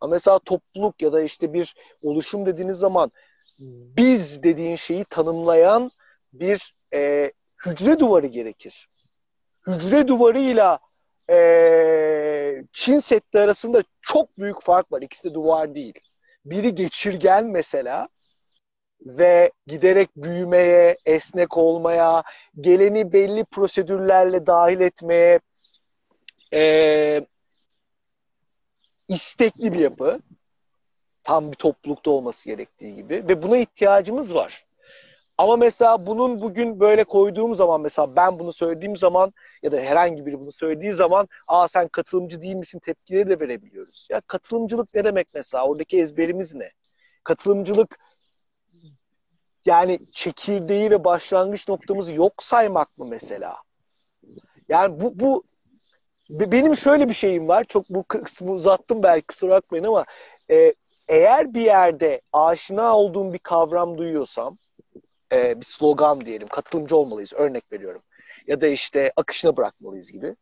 Ama 0.00 0.10
mesela 0.10 0.38
topluluk 0.38 1.02
ya 1.02 1.12
da 1.12 1.22
işte 1.22 1.52
bir 1.52 1.74
oluşum 2.02 2.46
dediğiniz 2.46 2.78
zaman 2.78 3.12
biz 3.58 4.42
dediğin 4.42 4.76
şeyi 4.76 5.04
tanımlayan 5.04 5.90
bir 6.32 6.74
e, 6.94 7.32
hücre 7.66 7.98
duvarı 7.98 8.26
gerekir. 8.26 8.88
Hücre 9.66 10.08
duvarıyla 10.08 10.78
e, 11.30 12.64
Çin 12.72 12.98
Seddi 12.98 13.40
arasında 13.40 13.82
çok 14.02 14.38
büyük 14.38 14.62
fark 14.62 14.92
var. 14.92 15.02
İkisi 15.02 15.30
de 15.30 15.34
duvar 15.34 15.74
değil. 15.74 15.98
Biri 16.44 16.74
geçirgen 16.74 17.46
mesela 17.46 18.08
ve 19.06 19.52
giderek 19.66 20.16
büyümeye, 20.16 20.96
esnek 21.06 21.56
olmaya, 21.56 22.22
geleni 22.60 23.12
belli 23.12 23.44
prosedürlerle 23.44 24.46
dahil 24.46 24.80
etmeye 24.80 25.40
e, 26.54 27.26
istekli 29.08 29.72
bir 29.72 29.78
yapı. 29.78 30.20
Tam 31.28 31.52
bir 31.52 31.56
toplulukta 31.56 32.10
olması 32.10 32.48
gerektiği 32.48 32.96
gibi. 32.96 33.28
Ve 33.28 33.42
buna 33.42 33.56
ihtiyacımız 33.56 34.34
var. 34.34 34.66
Ama 35.38 35.56
mesela 35.56 36.06
bunun 36.06 36.40
bugün 36.40 36.80
böyle 36.80 37.04
koyduğum 37.04 37.54
zaman 37.54 37.80
mesela 37.80 38.16
ben 38.16 38.38
bunu 38.38 38.52
söylediğim 38.52 38.96
zaman 38.96 39.32
ya 39.62 39.72
da 39.72 39.76
herhangi 39.76 40.26
biri 40.26 40.40
bunu 40.40 40.52
söylediği 40.52 40.92
zaman 40.92 41.28
aa 41.48 41.68
sen 41.68 41.88
katılımcı 41.88 42.42
değil 42.42 42.54
misin 42.54 42.78
tepkileri 42.78 43.28
de 43.28 43.40
verebiliyoruz. 43.40 44.08
Ya 44.10 44.20
katılımcılık 44.20 44.94
ne 44.94 45.04
demek 45.04 45.28
mesela? 45.34 45.66
Oradaki 45.66 46.00
ezberimiz 46.00 46.54
ne? 46.54 46.70
Katılımcılık 47.24 47.98
yani 49.66 49.98
çekirdeği 50.12 50.90
ve 50.90 51.04
başlangıç 51.04 51.68
noktamızı 51.68 52.14
yok 52.14 52.42
saymak 52.42 52.98
mı 52.98 53.06
mesela? 53.06 53.56
Yani 54.68 55.00
bu, 55.00 55.18
bu 55.18 55.44
benim 56.30 56.76
şöyle 56.76 57.08
bir 57.08 57.14
şeyim 57.14 57.48
var. 57.48 57.64
Çok 57.64 57.90
bu 57.90 58.02
kısmı 58.02 58.50
uzattım 58.52 59.02
belki 59.02 59.26
kusura 59.26 59.50
bakmayın 59.50 59.84
ama 59.84 60.04
e, 60.50 60.74
eğer 61.08 61.54
bir 61.54 61.60
yerde 61.60 62.20
aşina 62.32 62.96
olduğum 62.96 63.32
bir 63.32 63.38
kavram 63.38 63.98
duyuyorsam 63.98 64.58
e, 65.32 65.60
bir 65.60 65.64
slogan 65.64 66.20
diyelim 66.20 66.48
katılımcı 66.48 66.96
olmalıyız 66.96 67.32
örnek 67.32 67.72
veriyorum. 67.72 68.02
Ya 68.46 68.60
da 68.60 68.66
işte 68.66 69.12
akışına 69.16 69.56
bırakmalıyız 69.56 70.12
gibi. 70.12 70.36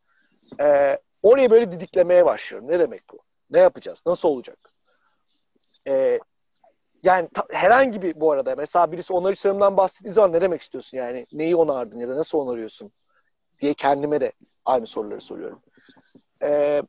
E, 0.59 0.97
oraya 1.23 1.49
böyle 1.49 1.71
didiklemeye 1.71 2.25
başlıyorum. 2.25 2.67
Ne 2.69 2.79
demek 2.79 3.03
bu? 3.11 3.19
Ne 3.49 3.59
yapacağız? 3.59 4.03
Nasıl 4.05 4.29
olacak? 4.29 4.73
E, 5.87 6.19
yani 7.03 7.27
ta, 7.33 7.43
herhangi 7.51 8.01
bir 8.01 8.19
bu 8.19 8.31
arada 8.31 8.55
mesela 8.55 8.91
birisi 8.91 9.13
onarışlarımdan 9.13 9.77
bahsettiği 9.77 10.13
zaman 10.13 10.33
ne 10.33 10.41
demek 10.41 10.61
istiyorsun 10.61 10.97
yani? 10.97 11.25
Neyi 11.31 11.55
onardın 11.55 11.99
ya 11.99 12.09
da 12.09 12.15
nasıl 12.15 12.37
onarıyorsun? 12.37 12.91
diye 13.61 13.73
kendime 13.73 14.21
de 14.21 14.31
aynı 14.65 14.87
soruları 14.87 15.21
soruyorum. 15.21 15.61
Ee, 16.43 16.81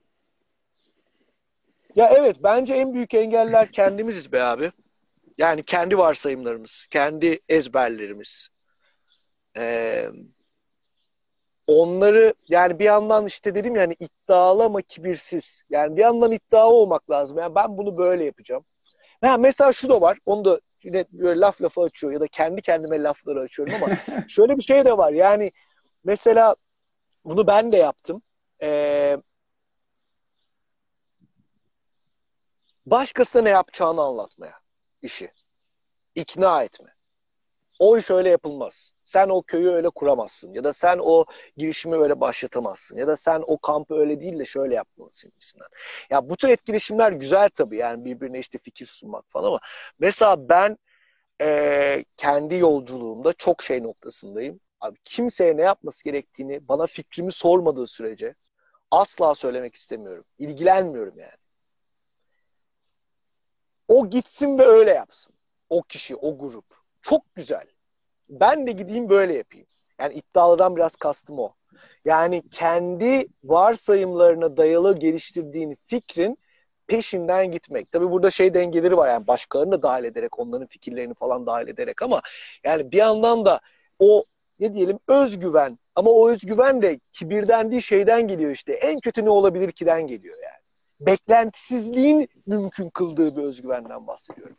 ya 1.94 2.12
evet 2.16 2.36
bence 2.42 2.74
en 2.74 2.94
büyük 2.94 3.14
engeller 3.14 3.72
kendimiziz 3.72 4.32
be 4.32 4.42
abi. 4.42 4.72
Yani 5.38 5.62
kendi 5.62 5.98
varsayımlarımız, 5.98 6.86
kendi 6.90 7.40
ezberlerimiz. 7.48 8.48
Ee, 9.56 10.10
onları 11.66 12.34
yani 12.48 12.78
bir 12.78 12.84
yandan 12.84 13.26
işte 13.26 13.54
dedim 13.54 13.76
yani 13.76 13.96
iddialı 14.00 14.64
ama 14.64 14.82
kibirsiz. 14.82 15.62
Yani 15.70 15.96
bir 15.96 16.02
yandan 16.02 16.32
iddialı 16.32 16.74
olmak 16.74 17.10
lazım. 17.10 17.38
Yani 17.38 17.54
ben 17.54 17.78
bunu 17.78 17.98
böyle 17.98 18.24
yapacağım. 18.24 18.64
Ha, 19.20 19.36
mesela 19.36 19.72
şu 19.72 19.88
da 19.88 20.00
var. 20.00 20.18
Onu 20.26 20.44
da 20.44 20.60
yine 20.82 21.04
böyle 21.12 21.40
laf 21.40 21.62
lafa 21.62 21.84
açıyor 21.84 22.12
ya 22.12 22.20
da 22.20 22.26
kendi 22.26 22.62
kendime 22.62 23.02
lafları 23.02 23.40
açıyorum 23.40 23.74
ama 23.74 23.96
şöyle 24.28 24.56
bir 24.56 24.62
şey 24.62 24.84
de 24.84 24.96
var. 24.98 25.12
Yani 25.12 25.52
mesela 26.04 26.56
bunu 27.24 27.46
ben 27.46 27.72
de 27.72 27.76
yaptım. 27.76 28.22
Ee, 28.62 29.16
başkasına 32.90 33.42
ne 33.42 33.50
yapacağını 33.50 34.02
anlatmaya 34.02 34.54
işi. 35.02 35.32
İkna 36.14 36.62
etme. 36.62 36.94
O 37.78 37.98
iş 37.98 38.10
öyle 38.10 38.28
yapılmaz. 38.30 38.92
Sen 39.04 39.28
o 39.28 39.42
köyü 39.42 39.70
öyle 39.70 39.88
kuramazsın. 39.90 40.54
Ya 40.54 40.64
da 40.64 40.72
sen 40.72 40.98
o 41.02 41.24
girişimi 41.56 41.96
öyle 41.96 42.20
başlatamazsın. 42.20 42.96
Ya 42.96 43.06
da 43.08 43.16
sen 43.16 43.44
o 43.46 43.58
kampı 43.58 43.94
öyle 43.94 44.20
değil 44.20 44.38
de 44.38 44.44
şöyle 44.44 44.74
yapmalısın 44.74 45.30
gibisinden. 45.30 45.68
Ya 46.10 46.28
bu 46.30 46.36
tür 46.36 46.48
etkileşimler 46.48 47.12
güzel 47.12 47.48
tabii. 47.50 47.76
Yani 47.76 48.04
birbirine 48.04 48.38
işte 48.38 48.58
fikir 48.58 48.86
sunmak 48.86 49.24
falan 49.28 49.48
ama 49.48 49.60
mesela 49.98 50.48
ben 50.48 50.78
e, 51.42 52.04
kendi 52.16 52.54
yolculuğumda 52.54 53.32
çok 53.32 53.62
şey 53.62 53.82
noktasındayım. 53.82 54.60
Abi 54.80 54.98
kimseye 55.04 55.56
ne 55.56 55.62
yapması 55.62 56.04
gerektiğini 56.04 56.68
bana 56.68 56.86
fikrimi 56.86 57.32
sormadığı 57.32 57.86
sürece 57.86 58.34
asla 58.90 59.34
söylemek 59.34 59.74
istemiyorum. 59.74 60.24
İlgilenmiyorum 60.38 61.18
yani. 61.18 61.47
O 63.88 64.10
gitsin 64.10 64.58
ve 64.58 64.66
öyle 64.66 64.90
yapsın. 64.90 65.34
O 65.70 65.82
kişi, 65.82 66.16
o 66.16 66.38
grup. 66.38 66.64
Çok 67.02 67.34
güzel. 67.34 67.66
Ben 68.28 68.66
de 68.66 68.72
gideyim 68.72 69.08
böyle 69.08 69.34
yapayım. 69.34 69.66
Yani 70.00 70.14
iddialıdan 70.14 70.76
biraz 70.76 70.96
kastım 70.96 71.38
o. 71.38 71.54
Yani 72.04 72.42
kendi 72.50 73.26
varsayımlarına 73.44 74.56
dayalı 74.56 74.98
geliştirdiğin 74.98 75.78
fikrin 75.86 76.38
peşinden 76.86 77.50
gitmek. 77.50 77.92
Tabii 77.92 78.10
burada 78.10 78.30
şey 78.30 78.54
dengeleri 78.54 78.96
var 78.96 79.08
yani 79.08 79.26
başkalarını 79.26 79.72
da 79.72 79.82
dahil 79.82 80.04
ederek, 80.04 80.38
onların 80.38 80.66
fikirlerini 80.66 81.14
falan 81.14 81.46
dahil 81.46 81.68
ederek 81.68 82.02
ama 82.02 82.22
yani 82.64 82.92
bir 82.92 82.96
yandan 82.96 83.46
da 83.46 83.60
o 83.98 84.24
ne 84.60 84.74
diyelim 84.74 84.98
özgüven 85.08 85.78
ama 85.94 86.10
o 86.10 86.30
özgüven 86.30 86.82
de 86.82 87.00
kibirden 87.12 87.70
değil 87.70 87.82
şeyden 87.82 88.28
geliyor 88.28 88.50
işte. 88.50 88.72
En 88.72 89.00
kötü 89.00 89.24
ne 89.24 89.30
olabilir 89.30 89.72
ki'den 89.72 90.06
geliyor 90.06 90.36
yani. 90.42 90.57
Beklentisizliğin 91.00 92.28
mümkün 92.46 92.90
kıldığı 92.90 93.36
bir 93.36 93.42
özgüvenden 93.42 94.06
bahsediyorum 94.06 94.56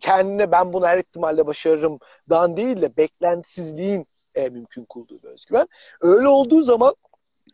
kendine 0.00 0.52
ben 0.52 0.72
bunu 0.72 0.86
her 0.86 0.98
ihtimalle 0.98 1.46
başarırım 1.46 1.98
dan 2.30 2.56
değil 2.56 2.82
de 2.82 2.96
beklentisizliğin 2.96 4.06
e, 4.34 4.48
mümkün 4.48 4.84
kıldığı 4.84 5.22
bir 5.22 5.28
özgüven. 5.28 5.68
Öyle 6.00 6.28
olduğu 6.28 6.62
zaman 6.62 6.94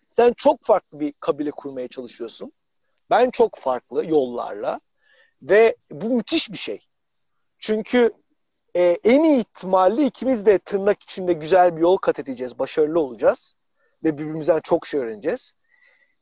sen 0.09 0.33
çok 0.37 0.65
farklı 0.65 1.01
bir 1.01 1.13
kabile 1.21 1.51
kurmaya 1.51 1.89
çalışıyorsun. 1.89 2.53
Ben 3.11 3.31
çok 3.31 3.59
farklı 3.59 4.07
yollarla 4.07 4.81
ve 5.43 5.77
bu 5.91 6.11
müthiş 6.11 6.53
bir 6.53 6.57
şey. 6.57 6.87
Çünkü 7.59 8.13
e, 8.77 8.99
en 9.05 9.23
iyi 9.23 9.39
ihtimalle 9.39 10.07
ikimiz 10.07 10.47
de 10.47 10.59
tırnak 10.59 11.03
içinde 11.03 11.33
güzel 11.33 11.77
bir 11.77 11.81
yol 11.81 11.97
kat 11.97 12.19
edeceğiz, 12.19 12.59
başarılı 12.59 13.01
olacağız 13.01 13.55
ve 14.05 14.19
birbirimizden 14.19 14.61
çok 14.61 14.87
şey 14.87 15.01
öğreneceğiz. 15.01 15.53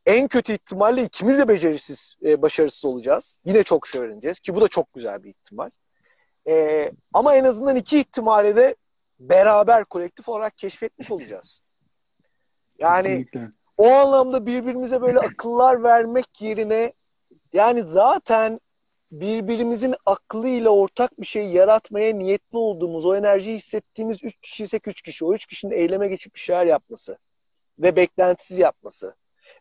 En 0.06 0.28
kötü 0.28 0.52
ihtimalle 0.52 1.04
ikimiz 1.04 1.38
de 1.38 1.48
becerisiz, 1.48 2.16
e, 2.24 2.42
başarısız 2.42 2.84
olacağız. 2.84 3.38
Yine 3.44 3.62
çok 3.62 3.86
şey 3.86 4.00
öğreneceğiz 4.00 4.40
ki 4.40 4.54
bu 4.54 4.60
da 4.60 4.68
çok 4.68 4.92
güzel 4.92 5.22
bir 5.22 5.30
ihtimal. 5.30 5.70
E, 6.48 6.90
ama 7.12 7.34
en 7.34 7.44
azından 7.44 7.76
iki 7.76 7.98
ihtimali 7.98 8.56
de 8.56 8.76
beraber 9.20 9.84
kolektif 9.84 10.28
olarak 10.28 10.58
keşfetmiş 10.58 11.10
olacağız. 11.10 11.60
Yani 12.78 13.06
Kesinlikle. 13.06 13.48
o 13.76 13.88
anlamda 13.88 14.46
birbirimize 14.46 15.02
böyle 15.02 15.18
akıllar 15.18 15.82
vermek 15.82 16.42
yerine 16.42 16.92
yani 17.52 17.82
zaten 17.82 18.60
birbirimizin 19.12 19.94
aklıyla 20.06 20.70
ortak 20.70 21.20
bir 21.20 21.26
şey 21.26 21.48
yaratmaya 21.48 22.14
niyetli 22.14 22.58
olduğumuz, 22.58 23.06
o 23.06 23.16
enerjiyi 23.16 23.56
hissettiğimiz 23.56 24.24
üç 24.24 24.36
kişiysek 24.42 24.88
üç 24.88 25.02
kişi, 25.02 25.24
o 25.24 25.34
üç 25.34 25.46
kişinin 25.46 25.72
eyleme 25.72 26.08
geçip 26.08 26.34
bir 26.34 26.40
şeyler 26.40 26.66
yapması 26.66 27.18
ve 27.78 27.96
beklentisiz 27.96 28.58
yapması 28.58 29.14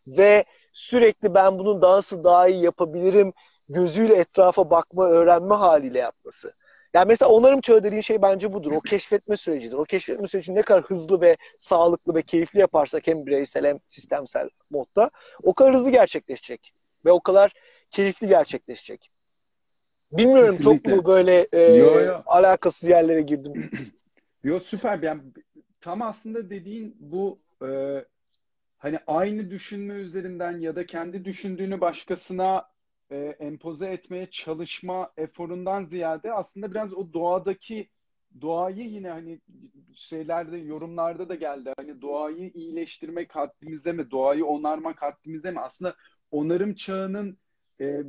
ve 0.08 0.46
sürekli 0.74 1.34
ben 1.34 1.60
bunun 1.60 1.82
dansı 1.82 2.24
daha 2.24 2.48
iyi 2.48 2.64
yapabilirim 2.64 3.34
gözüyle 3.70 4.16
etrafa 4.16 4.70
bakma, 4.70 5.06
öğrenme 5.06 5.56
haliyle 5.56 6.00
yapması. 6.00 6.54
Yani 6.94 7.08
mesela 7.08 7.32
onarım 7.32 7.62
çağı 7.62 7.84
dediğin 7.84 8.02
şey 8.02 8.22
bence 8.22 8.54
budur. 8.54 8.72
O 8.72 8.80
keşfetme 8.90 9.38
sürecidir. 9.38 9.76
O 9.76 9.84
keşfetme 9.84 10.28
sürecini 10.28 10.56
ne 10.56 10.62
kadar 10.62 10.84
hızlı 10.84 11.22
ve 11.22 11.38
sağlıklı 11.60 12.16
ve 12.16 12.22
keyifli 12.22 12.60
yaparsak 12.60 13.08
hem 13.08 13.26
bireysel 13.26 13.66
hem 13.66 13.80
sistemsel 13.86 14.50
modda 14.70 15.12
o 15.44 15.54
kadar 15.54 15.74
hızlı 15.76 15.90
gerçekleşecek. 15.90 16.74
Ve 17.06 17.12
o 17.12 17.20
kadar 17.20 17.54
keyifli 17.92 18.28
gerçekleşecek. 18.28 19.12
Bilmiyorum 20.12 20.58
Kesinlikle. 20.58 20.90
çok 20.92 20.98
mu 20.98 21.06
böyle 21.06 21.48
e, 21.52 21.62
yo, 21.62 22.00
yo. 22.02 22.22
alakasız 22.26 22.90
yerlere 22.90 23.22
girdim. 23.22 23.72
yo 24.44 24.60
süper. 24.60 25.00
Yani 25.04 25.22
tam 25.82 26.02
aslında 26.02 26.50
dediğin 26.50 26.96
bu 27.00 27.40
e, 27.66 27.68
hani 28.82 29.00
aynı 29.08 29.52
düşünme 29.52 29.94
üzerinden 29.94 30.60
ya 30.60 30.76
da 30.76 30.86
kendi 30.86 31.26
düşündüğünü 31.26 31.82
başkasına 31.82 32.66
e, 33.12 33.18
empoze 33.18 33.86
etmeye 33.88 34.26
çalışma 34.26 35.12
eforundan 35.18 35.86
ziyade 35.86 36.34
aslında 36.34 36.72
biraz 36.72 36.94
o 36.94 37.14
doğadaki 37.14 37.90
doğayı 38.42 38.90
yine 38.90 39.10
hani 39.10 39.42
şeylerde 39.96 40.58
yorumlarda 40.58 41.30
da 41.30 41.36
geldi. 41.36 41.74
Hani 41.78 42.02
doğayı 42.02 42.52
iyileştirmek 42.54 43.36
haddimize 43.36 43.92
mi? 43.92 44.12
Doğayı 44.12 44.46
onarmak 44.46 45.02
haddimize 45.02 45.52
mi? 45.52 45.60
Aslında 45.60 45.96
onarım 46.32 46.76
çağının 46.76 47.38
e, 47.82 48.02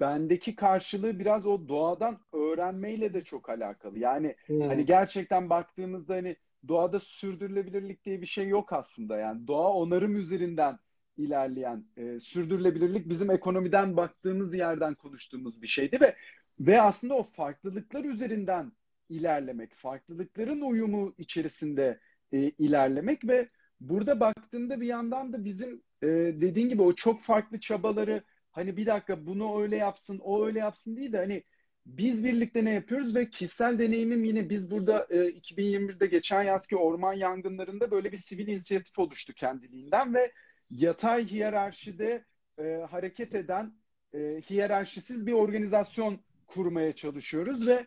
bendeki 0.00 0.56
karşılığı 0.56 1.18
biraz 1.18 1.46
o 1.46 1.68
doğadan 1.68 2.18
öğrenmeyle 2.32 3.14
de 3.14 3.20
çok 3.20 3.48
alakalı. 3.48 3.98
Yani 3.98 4.36
hmm. 4.46 4.60
hani 4.60 4.84
gerçekten 4.84 5.50
baktığımızda 5.50 6.14
hani 6.14 6.36
doğada 6.68 7.00
sürdürülebilirlik 7.00 8.04
diye 8.04 8.20
bir 8.20 8.26
şey 8.26 8.48
yok 8.48 8.72
aslında. 8.72 9.16
Yani 9.16 9.46
doğa 9.46 9.72
onarım 9.72 10.16
üzerinden 10.16 10.78
ilerleyen 11.16 11.84
e, 11.96 12.20
sürdürülebilirlik 12.20 13.08
bizim 13.08 13.30
ekonomiden 13.30 13.96
baktığımız 13.96 14.54
yerden 14.54 14.94
konuştuğumuz 14.94 15.62
bir 15.62 15.66
şeydi 15.66 16.00
ve 16.00 16.16
ve 16.60 16.80
aslında 16.82 17.14
o 17.14 17.22
farklılıklar 17.22 18.04
üzerinden 18.04 18.72
ilerlemek, 19.08 19.74
farklılıkların 19.74 20.60
uyumu 20.60 21.14
içerisinde 21.18 22.00
e, 22.32 22.38
ilerlemek 22.38 23.28
ve 23.28 23.48
burada 23.80 24.20
baktığımda 24.20 24.80
bir 24.80 24.86
yandan 24.86 25.32
da 25.32 25.44
bizim 25.44 25.82
e, 26.02 26.06
dediğin 26.40 26.68
gibi 26.68 26.82
o 26.82 26.94
çok 26.94 27.22
farklı 27.22 27.60
çabaları 27.60 28.22
hani 28.52 28.76
bir 28.76 28.86
dakika 28.86 29.26
bunu 29.26 29.62
öyle 29.62 29.76
yapsın, 29.76 30.18
o 30.18 30.46
öyle 30.46 30.58
yapsın 30.58 30.96
değil 30.96 31.12
de 31.12 31.18
hani 31.18 31.42
biz 31.86 32.24
birlikte 32.24 32.64
ne 32.64 32.70
yapıyoruz 32.70 33.14
ve 33.14 33.30
kişisel 33.30 33.78
deneyimim 33.78 34.24
yine 34.24 34.50
biz 34.50 34.70
burada 34.70 35.06
e, 35.10 35.16
2021'de 35.16 36.06
geçen 36.06 36.42
yazki 36.42 36.76
orman 36.76 37.12
yangınlarında 37.12 37.90
böyle 37.90 38.12
bir 38.12 38.18
sivil 38.18 38.48
inisiyatif 38.48 38.98
oluştu 38.98 39.34
kendiliğinden 39.34 40.14
ve 40.14 40.32
yatay 40.70 41.26
hiyerarşide 41.26 42.24
e, 42.58 42.86
hareket 42.90 43.34
eden 43.34 43.72
e, 44.14 44.18
hiyerarşisiz 44.50 45.26
bir 45.26 45.32
organizasyon 45.32 46.20
kurmaya 46.46 46.92
çalışıyoruz 46.92 47.66
ve 47.66 47.86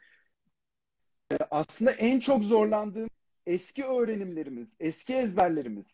e, 1.32 1.38
aslında 1.52 1.92
en 1.92 2.20
çok 2.20 2.44
zorlandığım 2.44 3.10
eski 3.46 3.86
öğrenimlerimiz, 3.86 4.70
eski 4.80 5.14
ezberlerimiz. 5.14 5.86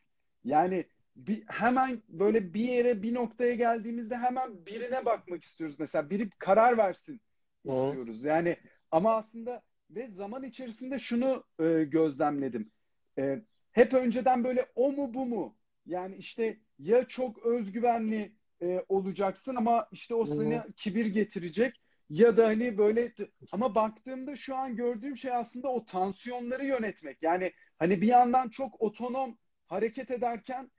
Yani 0.44 0.86
bir, 1.16 1.44
hemen 1.48 2.02
böyle 2.10 2.54
bir 2.54 2.64
yere 2.64 3.04
bir 3.04 3.14
noktaya 3.14 3.56
geldiğimizde 3.56 4.18
hemen 4.18 4.66
birine 4.66 5.06
bakmak 5.06 5.44
istiyoruz. 5.44 5.76
Mesela 5.80 6.10
biri 6.10 6.30
karar 6.30 6.78
versin 6.78 7.22
istiyoruz. 7.66 8.24
Yani 8.24 8.58
ama 8.92 9.16
aslında 9.16 9.64
ve 9.90 10.08
zaman 10.08 10.44
içerisinde 10.44 11.00
şunu 11.00 11.44
e, 11.60 11.84
gözlemledim. 11.84 12.72
E, 13.20 13.42
hep 13.72 13.94
önceden 13.94 14.44
böyle 14.44 14.66
o 14.76 14.92
mu 14.92 15.14
bu 15.14 15.26
mu? 15.26 15.58
Yani 15.86 16.16
işte 16.16 16.60
ya 16.80 17.08
çok 17.08 17.46
özgüvenli 17.46 18.36
e, 18.62 18.86
olacaksın 18.90 19.56
ama 19.56 19.88
işte 19.92 20.16
o 20.16 20.26
sana 20.26 20.66
kibir 20.76 21.06
getirecek 21.06 21.82
ya 22.10 22.38
da 22.38 22.48
hani 22.48 22.78
böyle 22.78 23.14
ama 23.52 23.76
baktığımda 23.76 24.36
şu 24.36 24.56
an 24.56 24.76
gördüğüm 24.76 25.18
şey 25.18 25.32
aslında 25.32 25.68
o 25.68 25.86
tansiyonları 25.86 26.66
yönetmek. 26.66 27.24
Yani 27.24 27.52
hani 27.80 28.02
bir 28.02 28.08
yandan 28.08 28.50
çok 28.50 28.82
otonom 28.82 29.38
hareket 29.68 30.12
ederken 30.12 30.72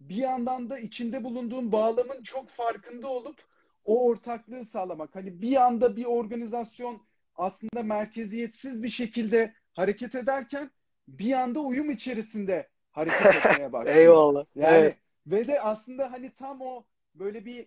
bir 0.00 0.16
yandan 0.16 0.70
da 0.70 0.78
içinde 0.78 1.24
bulunduğun 1.24 1.72
bağlamın 1.72 2.22
çok 2.22 2.48
farkında 2.48 3.08
olup 3.08 3.49
o 3.90 4.06
ortaklığı 4.06 4.64
sağlamak. 4.64 5.14
Hani 5.14 5.42
bir 5.42 5.66
anda 5.66 5.96
bir 5.96 6.04
organizasyon 6.04 7.02
aslında 7.36 7.82
merkeziyetsiz 7.82 8.82
bir 8.82 8.88
şekilde 8.88 9.54
hareket 9.72 10.14
ederken 10.14 10.70
bir 11.08 11.32
anda 11.32 11.60
uyum 11.60 11.90
içerisinde 11.90 12.68
hareket 12.90 13.26
etmeye 13.26 13.72
başlıyor. 13.72 13.96
Eyvallah. 13.96 14.44
Yani 14.54 14.76
evet. 14.76 14.96
ve 15.26 15.48
de 15.48 15.60
aslında 15.60 16.12
hani 16.12 16.30
tam 16.30 16.60
o 16.60 16.84
böyle 17.14 17.44
bir 17.44 17.66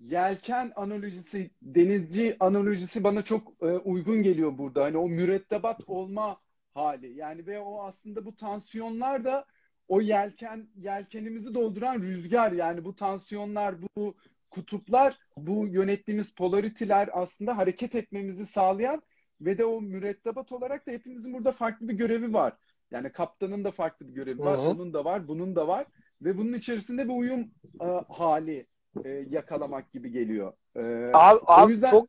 yelken 0.00 0.72
analojisi, 0.76 1.50
denizci 1.62 2.36
analojisi 2.40 3.04
bana 3.04 3.22
çok 3.22 3.52
e, 3.62 3.66
uygun 3.66 4.22
geliyor 4.22 4.58
burada. 4.58 4.84
Hani 4.84 4.96
o 4.96 5.08
mürettebat 5.08 5.80
olma 5.86 6.40
hali. 6.74 7.18
Yani 7.18 7.46
ve 7.46 7.60
o 7.60 7.82
aslında 7.82 8.24
bu 8.24 8.36
tansiyonlar 8.36 9.24
da 9.24 9.44
o 9.88 10.00
yelken 10.00 10.68
yelkenimizi 10.76 11.54
dolduran 11.54 12.00
rüzgar. 12.02 12.52
Yani 12.52 12.84
bu 12.84 12.96
tansiyonlar, 12.96 13.74
bu 13.82 14.14
kutuplar, 14.52 15.18
bu 15.36 15.66
yönettiğimiz 15.66 16.34
polaritiler 16.34 17.08
aslında 17.12 17.56
hareket 17.56 17.94
etmemizi 17.94 18.46
sağlayan 18.46 19.02
ve 19.40 19.58
de 19.58 19.64
o 19.64 19.80
mürettebat 19.80 20.52
olarak 20.52 20.86
da 20.86 20.90
hepimizin 20.90 21.34
burada 21.34 21.52
farklı 21.52 21.88
bir 21.88 21.94
görevi 21.94 22.32
var. 22.32 22.52
Yani 22.90 23.12
kaptanın 23.12 23.64
da 23.64 23.70
farklı 23.70 24.08
bir 24.08 24.12
görevi 24.12 24.38
var, 24.38 24.58
Hı-hı. 24.58 24.68
onun 24.68 24.94
da 24.94 25.04
var, 25.04 25.28
bunun 25.28 25.56
da 25.56 25.68
var 25.68 25.86
ve 26.22 26.38
bunun 26.38 26.52
içerisinde 26.52 27.04
bir 27.08 27.14
uyum 27.14 27.50
e, 27.80 27.86
hali 28.08 28.66
e, 29.04 29.10
yakalamak 29.30 29.92
gibi 29.92 30.10
geliyor. 30.10 30.52
E, 30.76 30.80
abi, 31.14 31.40
abi 31.46 31.72
yüzden... 31.72 31.90
çok 31.90 32.08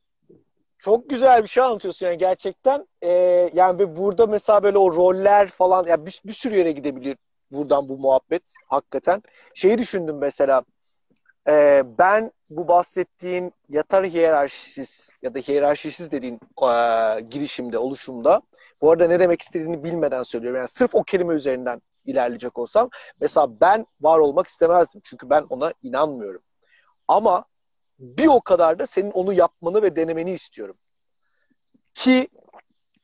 çok 0.77 1.09
güzel 1.09 1.43
bir 1.43 1.47
şey 1.47 1.63
anlatıyorsun 1.63 2.05
yani 2.05 2.17
gerçekten. 2.17 2.87
E, 3.01 3.09
yani 3.53 3.95
burada 3.95 4.27
mesela 4.27 4.63
böyle 4.63 4.77
o 4.77 4.95
roller 4.95 5.49
falan 5.49 5.85
yani 5.87 6.05
bir, 6.05 6.21
bir 6.25 6.33
sürü 6.33 6.57
yere 6.57 6.71
gidebilir 6.71 7.17
buradan 7.51 7.89
bu 7.89 7.97
muhabbet 7.97 8.53
hakikaten. 8.67 9.23
Şeyi 9.53 9.77
düşündüm 9.77 10.17
mesela 10.17 10.63
e, 11.47 11.83
ben 11.97 12.31
bu 12.49 12.67
bahsettiğin 12.67 13.53
yatar 13.69 14.05
hiyerarşisiz 14.05 15.09
ya 15.21 15.33
da 15.33 15.39
hiyerarşisiz 15.39 16.11
dediğin 16.11 16.39
e, 16.63 17.21
girişimde, 17.21 17.77
oluşumda 17.77 18.41
bu 18.81 18.91
arada 18.91 19.07
ne 19.07 19.19
demek 19.19 19.41
istediğini 19.41 19.83
bilmeden 19.83 20.23
söylüyorum. 20.23 20.57
Yani 20.57 20.67
sırf 20.67 20.95
o 20.95 21.03
kelime 21.03 21.33
üzerinden 21.33 21.81
ilerleyecek 22.05 22.59
olsam 22.59 22.89
mesela 23.21 23.59
ben 23.61 23.85
var 24.01 24.19
olmak 24.19 24.47
istemezdim. 24.47 25.01
Çünkü 25.03 25.29
ben 25.29 25.45
ona 25.49 25.73
inanmıyorum. 25.83 26.41
Ama 27.07 27.45
bir 27.99 28.27
o 28.27 28.41
kadar 28.41 28.79
da 28.79 28.87
senin 28.87 29.11
onu 29.11 29.33
yapmanı 29.33 29.81
ve 29.81 29.95
denemeni 29.95 30.31
istiyorum. 30.31 30.77
Ki 31.93 32.27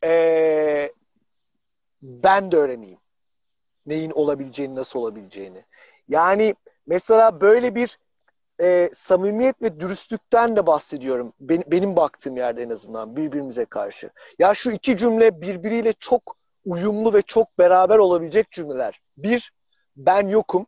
ee, 0.03 0.91
ben 2.01 2.51
de 2.51 2.57
öğreneyim. 2.57 2.99
Neyin 3.85 4.11
olabileceğini, 4.11 4.75
nasıl 4.75 4.99
olabileceğini. 4.99 5.65
Yani 6.07 6.55
mesela 6.87 7.41
böyle 7.41 7.75
bir 7.75 7.99
e, 8.61 8.89
samimiyet 8.93 9.61
ve 9.61 9.79
dürüstlükten 9.79 10.55
de 10.55 10.67
bahsediyorum. 10.67 11.33
Ben, 11.39 11.63
benim 11.67 11.95
baktığım 11.95 12.37
yerde 12.37 12.63
en 12.63 12.69
azından 12.69 13.15
birbirimize 13.15 13.65
karşı. 13.65 14.09
Ya 14.39 14.53
şu 14.53 14.71
iki 14.71 14.97
cümle 14.97 15.41
birbiriyle 15.41 15.93
çok 15.93 16.35
uyumlu 16.65 17.13
ve 17.13 17.21
çok 17.21 17.59
beraber 17.59 17.97
olabilecek 17.97 18.51
cümleler. 18.51 19.01
Bir, 19.17 19.51
ben 19.95 20.27
yokum. 20.27 20.67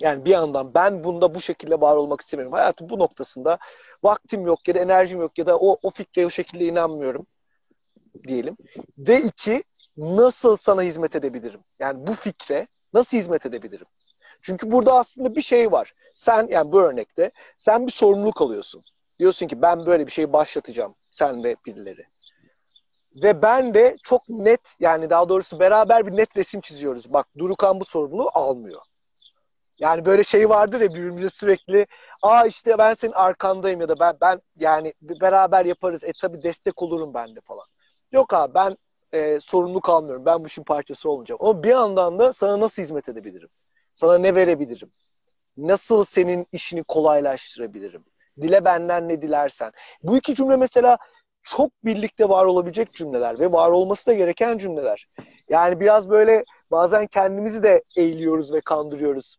Yani 0.00 0.24
bir 0.24 0.30
yandan 0.30 0.74
ben 0.74 1.04
bunda 1.04 1.34
bu 1.34 1.40
şekilde 1.40 1.80
var 1.80 1.96
olmak 1.96 2.20
istemiyorum. 2.20 2.52
Hayatım 2.52 2.88
bu 2.88 2.98
noktasında 2.98 3.58
vaktim 4.02 4.46
yok 4.46 4.68
ya 4.68 4.74
da 4.74 4.78
enerjim 4.78 5.20
yok 5.20 5.38
ya 5.38 5.46
da 5.46 5.58
o, 5.58 5.78
o 5.82 5.90
fikre 5.90 6.26
o 6.26 6.30
şekilde 6.30 6.64
inanmıyorum 6.64 7.26
diyelim. 8.28 8.56
Ve 8.98 9.20
iki, 9.20 9.64
nasıl 9.96 10.56
sana 10.56 10.82
hizmet 10.82 11.16
edebilirim? 11.16 11.60
Yani 11.78 12.06
bu 12.06 12.14
fikre 12.14 12.68
nasıl 12.92 13.16
hizmet 13.16 13.46
edebilirim? 13.46 13.86
Çünkü 14.46 14.70
burada 14.70 14.94
aslında 14.94 15.36
bir 15.36 15.42
şey 15.42 15.72
var. 15.72 15.94
Sen 16.12 16.48
yani 16.50 16.72
bu 16.72 16.80
örnekte 16.80 17.30
sen 17.56 17.86
bir 17.86 17.92
sorumluluk 17.92 18.42
alıyorsun. 18.42 18.84
Diyorsun 19.18 19.46
ki 19.46 19.62
ben 19.62 19.86
böyle 19.86 20.06
bir 20.06 20.12
şey 20.12 20.32
başlatacağım. 20.32 20.94
Sen 21.10 21.44
ve 21.44 21.56
birileri. 21.66 22.06
Ve 23.22 23.42
ben 23.42 23.74
de 23.74 23.96
çok 24.02 24.28
net 24.28 24.76
yani 24.80 25.10
daha 25.10 25.28
doğrusu 25.28 25.60
beraber 25.60 26.06
bir 26.06 26.16
net 26.16 26.36
resim 26.36 26.60
çiziyoruz. 26.60 27.12
Bak 27.12 27.26
Durukan 27.38 27.80
bu 27.80 27.84
sorumluluğu 27.84 28.30
almıyor. 28.34 28.80
Yani 29.78 30.04
böyle 30.04 30.24
şey 30.24 30.48
vardır 30.48 30.80
ya 30.80 30.90
birbirimize 30.90 31.28
sürekli 31.28 31.86
aa 32.22 32.46
işte 32.46 32.78
ben 32.78 32.94
senin 32.94 33.12
arkandayım 33.12 33.80
ya 33.80 33.88
da 33.88 34.00
ben 34.00 34.16
ben 34.20 34.40
yani 34.58 34.94
beraber 35.02 35.64
yaparız. 35.64 36.04
E 36.04 36.12
tabi 36.20 36.42
destek 36.42 36.82
olurum 36.82 37.14
ben 37.14 37.36
de 37.36 37.40
falan. 37.40 37.66
Yok 38.12 38.34
abi 38.34 38.54
ben 38.54 38.76
e, 39.12 39.40
sorumlu 39.40 39.80
kalmıyorum. 39.80 40.26
Ben 40.26 40.44
bu 40.44 40.46
işin 40.46 40.64
parçası 40.64 41.10
olmayacağım. 41.10 41.40
Ama 41.42 41.62
bir 41.62 41.70
yandan 41.70 42.18
da 42.18 42.32
sana 42.32 42.60
nasıl 42.60 42.82
hizmet 42.82 43.08
edebilirim? 43.08 43.48
Sana 43.96 44.18
ne 44.18 44.34
verebilirim? 44.34 44.90
Nasıl 45.56 46.04
senin 46.04 46.46
işini 46.52 46.82
kolaylaştırabilirim? 46.82 48.04
Dile 48.40 48.64
benden 48.64 49.08
ne 49.08 49.22
dilersen. 49.22 49.72
Bu 50.02 50.16
iki 50.16 50.34
cümle 50.34 50.56
mesela 50.56 50.98
çok 51.42 51.70
birlikte 51.84 52.28
var 52.28 52.44
olabilecek 52.44 52.92
cümleler 52.94 53.38
ve 53.38 53.52
var 53.52 53.70
olması 53.70 54.06
da 54.06 54.14
gereken 54.14 54.58
cümleler. 54.58 55.06
Yani 55.48 55.80
biraz 55.80 56.10
böyle 56.10 56.44
bazen 56.70 57.06
kendimizi 57.06 57.62
de 57.62 57.82
eğiliyoruz 57.96 58.52
ve 58.52 58.60
kandırıyoruz. 58.60 59.36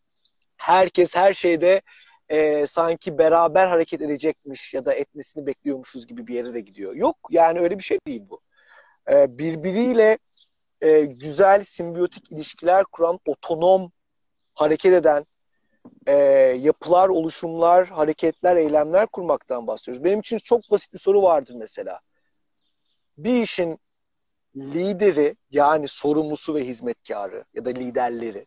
Herkes 0.57 1.15
her 1.15 1.33
şeyde 1.33 1.81
e, 2.29 2.67
sanki 2.67 3.17
beraber 3.17 3.67
hareket 3.67 4.01
edecekmiş 4.01 4.73
ya 4.73 4.85
da 4.85 4.93
etmesini 4.93 5.45
bekliyormuşuz 5.45 6.07
gibi 6.07 6.27
bir 6.27 6.35
yere 6.35 6.53
de 6.53 6.59
gidiyor. 6.59 6.93
Yok 6.93 7.17
yani 7.29 7.59
öyle 7.59 7.77
bir 7.77 7.83
şey 7.83 7.99
değil 8.07 8.23
bu. 8.29 8.41
E, 9.11 9.37
birbiriyle 9.37 10.17
e, 10.81 11.01
güzel 11.01 11.63
simbiyotik 11.63 12.31
ilişkiler 12.31 12.83
kuran, 12.83 13.19
otonom 13.25 13.91
hareket 14.57 14.93
eden 14.93 15.25
e, 16.07 16.13
yapılar, 16.59 17.09
oluşumlar, 17.09 17.87
hareketler, 17.87 18.55
eylemler 18.55 19.07
kurmaktan 19.07 19.67
bahsediyoruz. 19.67 20.03
Benim 20.03 20.19
için 20.19 20.37
çok 20.37 20.71
basit 20.71 20.93
bir 20.93 20.99
soru 20.99 21.21
vardır 21.21 21.53
mesela. 21.57 21.99
Bir 23.17 23.41
işin 23.41 23.79
lideri 24.55 25.35
yani 25.51 25.87
sorumlusu 25.87 26.55
ve 26.55 26.65
hizmetkarı 26.65 27.43
ya 27.53 27.65
da 27.65 27.69
liderleri 27.69 28.45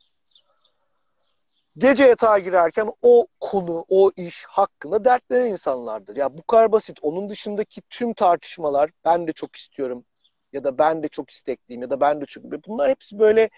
gece 1.79 2.05
yatağa 2.05 2.39
girerken 2.39 2.93
o 3.03 3.27
konu, 3.41 3.85
o 3.89 4.11
iş 4.17 4.45
hakkında 4.45 5.05
dertlenen 5.05 5.47
insanlardır. 5.47 6.17
Ya 6.17 6.39
bu 6.39 6.43
kadar 6.43 6.73
basit. 6.73 6.99
Onun 7.03 7.29
dışındaki 7.29 7.83
tüm 7.91 8.15
tartışmalar 8.15 8.91
ben 9.05 9.27
de 9.27 9.33
çok 9.33 9.57
istiyorum 9.57 10.05
ya 10.53 10.65
da 10.65 10.79
ben 10.79 11.03
de 11.03 11.09
çok 11.09 11.31
istekliyim 11.31 11.83
ya 11.83 11.91
da 11.91 12.01
ben 12.01 12.21
de 12.21 12.27
çok 12.27 12.45
bunlar 12.45 12.91
hepsi 12.91 13.19
böyle 13.19 13.51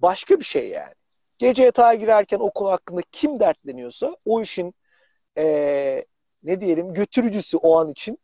başka 0.00 0.40
bir 0.40 0.44
şey 0.44 0.68
yani. 0.68 0.94
Gece 1.38 1.64
yatağa 1.64 1.94
girerken 1.94 2.38
o 2.38 2.50
konu 2.50 2.70
hakkında 2.70 3.00
kim 3.12 3.40
dertleniyorsa 3.40 4.16
o 4.24 4.42
işin 4.42 4.74
e, 5.38 6.04
ne 6.42 6.60
diyelim 6.60 6.94
götürücüsü 6.94 7.56
o 7.56 7.78
an 7.78 7.88
için 7.90 8.18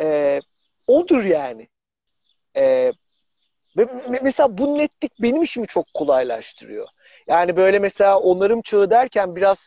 e, 0.00 0.40
odur 0.86 1.24
yani. 1.24 1.68
E, 2.56 2.92
mesela 4.22 4.58
bu 4.58 4.78
netlik 4.78 5.12
benim 5.22 5.42
işimi 5.42 5.66
çok 5.66 5.94
kolaylaştırıyor. 5.94 6.88
Yani 7.28 7.56
böyle 7.56 7.78
mesela 7.78 8.20
onarım 8.20 8.62
çağı 8.62 8.90
derken 8.90 9.36
biraz 9.36 9.66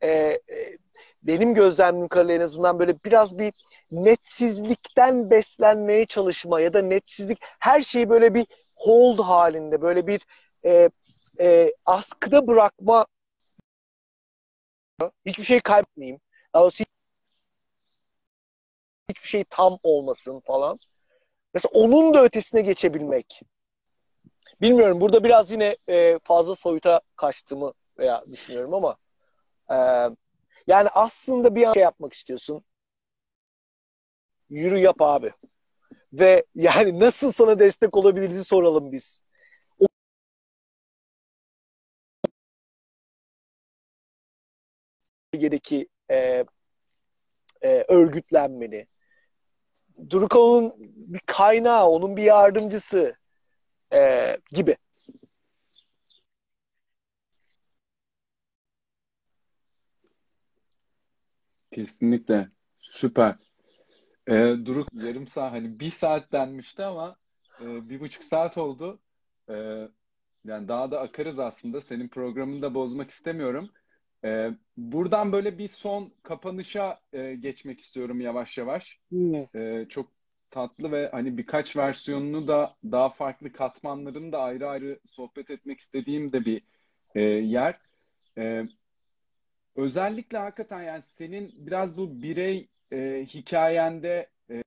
e, 0.00 0.08
e, 0.08 0.40
benim 1.22 1.54
gözlemim 1.54 2.08
kadarıyla 2.08 2.34
en 2.34 2.40
azından 2.40 2.78
böyle 2.78 3.04
biraz 3.04 3.38
bir 3.38 3.52
netsizlikten 3.90 5.30
beslenmeye 5.30 6.06
çalışma 6.06 6.60
ya 6.60 6.72
da 6.72 6.82
netsizlik 6.82 7.38
her 7.60 7.80
şeyi 7.80 8.10
böyle 8.10 8.34
bir 8.34 8.46
hold 8.76 9.18
halinde 9.18 9.82
böyle 9.82 10.06
bir 10.06 10.26
e, 10.64 10.90
e, 11.40 11.72
askıda 11.86 12.46
bırakma 12.46 13.06
hiçbir 15.26 15.44
şey 15.44 15.60
kaybetmeyeyim. 15.60 16.20
Daha 16.54 16.62
doğrusu 16.62 16.84
hiçbir 19.10 19.28
şey 19.28 19.44
tam 19.50 19.78
olmasın 19.82 20.40
falan. 20.40 20.78
Mesela 21.54 21.70
onun 21.74 22.14
da 22.14 22.24
ötesine 22.24 22.60
geçebilmek. 22.62 23.42
Bilmiyorum 24.60 25.00
burada 25.00 25.24
biraz 25.24 25.50
yine 25.50 25.76
e, 25.88 26.18
fazla 26.24 26.54
soyuta 26.54 27.00
kaçtığımı 27.16 27.72
veya 27.98 28.24
düşünüyorum 28.32 28.74
ama 28.74 28.96
e, 29.70 29.76
yani 30.66 30.88
aslında 30.88 31.54
bir 31.54 31.72
şey 31.74 31.82
yapmak 31.82 32.12
istiyorsun. 32.12 32.64
Yürü 34.50 34.78
yap 34.78 34.96
abi. 35.00 35.32
Ve 36.12 36.44
yani 36.54 37.00
nasıl 37.00 37.32
sana 37.32 37.58
destek 37.58 37.96
olabiliriz 37.96 38.46
soralım 38.46 38.92
biz. 38.92 39.22
Bölgedeki 45.34 45.88
e, 46.10 46.44
e, 47.62 47.84
örgütlenmeni. 47.88 48.86
Durukan'ın 50.10 50.74
bir 50.96 51.20
kaynağı, 51.26 51.88
onun 51.88 52.16
bir 52.16 52.22
yardımcısı 52.22 53.14
e, 53.92 54.36
gibi. 54.52 54.76
Kesinlikle. 61.72 62.48
Süper. 62.80 63.34
Ee, 64.26 64.54
Duruk 64.64 64.88
yarım 64.92 65.26
saat 65.26 65.52
hani 65.52 65.80
bir 65.80 65.90
saat 65.90 66.32
denmişti 66.32 66.84
ama 66.84 67.16
e, 67.60 67.88
bir 67.88 68.00
buçuk 68.00 68.24
saat 68.24 68.58
oldu. 68.58 69.00
Ee, 69.50 69.88
yani 70.44 70.68
daha 70.68 70.90
da 70.90 71.00
akarız 71.00 71.38
aslında. 71.38 71.80
Senin 71.80 72.08
programını 72.08 72.62
da 72.62 72.74
bozmak 72.74 73.10
istemiyorum. 73.10 73.70
Ee, 74.24 74.50
buradan 74.76 75.32
böyle 75.32 75.58
bir 75.58 75.68
son 75.68 76.12
kapanışa 76.22 77.00
e, 77.12 77.34
geçmek 77.34 77.80
istiyorum 77.80 78.20
yavaş 78.20 78.58
yavaş. 78.58 79.00
Hmm. 79.10 79.34
Ee, 79.34 79.86
çok 79.88 80.12
tatlı 80.50 80.92
ve 80.92 81.08
hani 81.12 81.38
birkaç 81.38 81.76
versiyonunu 81.76 82.48
da 82.48 82.76
daha 82.84 83.08
farklı 83.08 83.52
katmanlarını 83.52 84.32
da 84.32 84.38
ayrı 84.38 84.68
ayrı 84.68 85.00
sohbet 85.06 85.50
etmek 85.50 85.80
istediğim 85.80 86.32
de 86.32 86.44
bir 86.44 86.62
e, 87.14 87.20
yer. 87.22 87.80
E, 88.38 88.62
özellikle 89.76 90.38
hakikaten 90.38 90.82
yani 90.82 91.02
senin 91.02 91.52
biraz 91.56 91.96
bu 91.96 92.22
birey 92.22 92.68
e, 92.92 93.26
hikayende 93.26 94.30
e, 94.50 94.62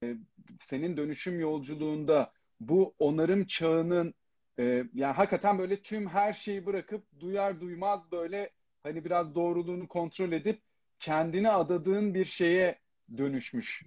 senin 0.57 0.97
dönüşüm 0.97 1.39
yolculuğunda 1.39 2.31
bu 2.59 2.95
onarım 2.99 3.45
çağının 3.45 4.13
e, 4.59 4.63
yani 4.93 5.13
hakikaten 5.13 5.59
böyle 5.59 5.81
tüm 5.81 6.07
her 6.07 6.33
şeyi 6.33 6.65
bırakıp 6.65 7.03
duyar 7.19 7.61
duymaz 7.61 8.11
böyle 8.11 8.49
hani 8.83 9.05
biraz 9.05 9.35
doğruluğunu 9.35 9.87
kontrol 9.87 10.31
edip 10.31 10.61
kendini 10.99 11.49
adadığın 11.49 12.13
bir 12.13 12.25
şeye 12.25 12.79
dönüşmüş 13.17 13.85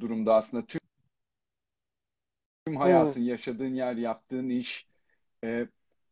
durumda 0.00 0.34
aslında 0.34 0.66
tüm, 0.66 0.80
tüm 2.66 2.76
hayatın, 2.76 3.20
hmm. 3.20 3.28
yaşadığın 3.28 3.74
yer, 3.74 3.96
yaptığın 3.96 4.48
iş. 4.48 4.86
E, 5.44 5.66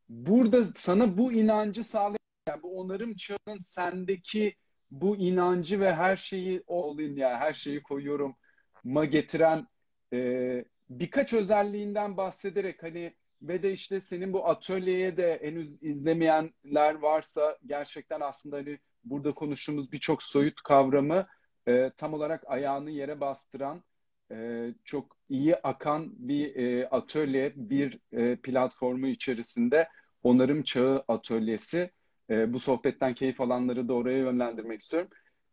burada 0.08 0.64
sana 0.74 1.18
bu 1.18 1.32
inancı 1.32 1.84
sağlayan, 1.84 2.18
yani 2.48 2.62
bu 2.62 2.80
onarım 2.80 3.14
çağının 3.14 3.58
sendeki 3.58 4.54
bu 4.90 5.16
inancı 5.16 5.80
ve 5.80 5.94
her 5.94 6.16
şeyi 6.16 6.62
olayım 6.66 7.16
ya 7.16 7.40
her 7.40 7.52
şeyi 7.52 7.82
koyuyorum 7.82 8.36
ma 8.84 9.04
getiren 9.04 9.66
e, 10.12 10.64
birkaç 10.90 11.32
özelliğinden 11.32 12.16
bahsederek 12.16 12.82
hani 12.82 13.14
ve 13.48 13.62
de 13.62 13.72
işte 13.72 14.00
senin 14.00 14.32
bu 14.32 14.48
atölyeye 14.48 15.16
de 15.16 15.38
henüz 15.42 15.82
izlemeyenler 15.82 16.94
varsa 16.94 17.58
gerçekten 17.66 18.20
aslında 18.20 18.56
hani 18.56 18.78
burada 19.04 19.34
konuştuğumuz 19.34 19.92
birçok 19.92 20.22
soyut 20.22 20.62
kavramı 20.62 21.26
e, 21.68 21.90
tam 21.96 22.14
olarak 22.14 22.44
ayağını 22.46 22.90
yere 22.90 23.20
bastıran 23.20 23.84
e, 24.30 24.68
çok 24.84 25.16
iyi 25.28 25.56
akan 25.56 26.12
bir 26.18 26.56
e, 26.56 26.88
atölye, 26.88 27.52
bir 27.56 27.98
e, 28.12 28.36
platformu 28.36 29.06
içerisinde 29.06 29.88
onarım 30.22 30.62
çağı 30.62 31.04
atölyesi. 31.08 31.90
E, 32.30 32.52
bu 32.52 32.58
sohbetten 32.60 33.14
keyif 33.14 33.40
alanları 33.40 33.88
da 33.88 33.94
oraya 33.94 34.18
yönlendirmek 34.18 34.80
istiyorum. 34.80 35.10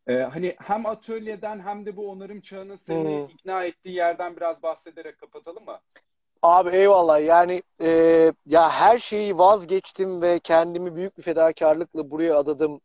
E, 0.07 0.13
hani 0.13 0.55
hem 0.59 0.85
atölyeden 0.85 1.59
hem 1.59 1.85
de 1.85 1.95
bu 1.95 2.11
onarım 2.11 2.41
çağının 2.41 2.75
seni 2.75 3.17
hmm. 3.17 3.25
ikna 3.25 3.63
ettiği 3.63 3.95
yerden 3.95 4.35
biraz 4.35 4.63
bahsederek 4.63 5.17
kapatalım 5.17 5.65
mı? 5.65 5.79
Abi 6.41 6.69
eyvallah 6.77 7.19
yani 7.25 7.63
e, 7.81 7.87
ya 8.45 8.69
her 8.69 8.97
şeyi 8.97 9.37
vazgeçtim 9.37 10.21
ve 10.21 10.39
kendimi 10.39 10.95
büyük 10.95 11.17
bir 11.17 11.23
fedakarlıkla 11.23 12.11
buraya 12.11 12.37
adadım 12.37 12.81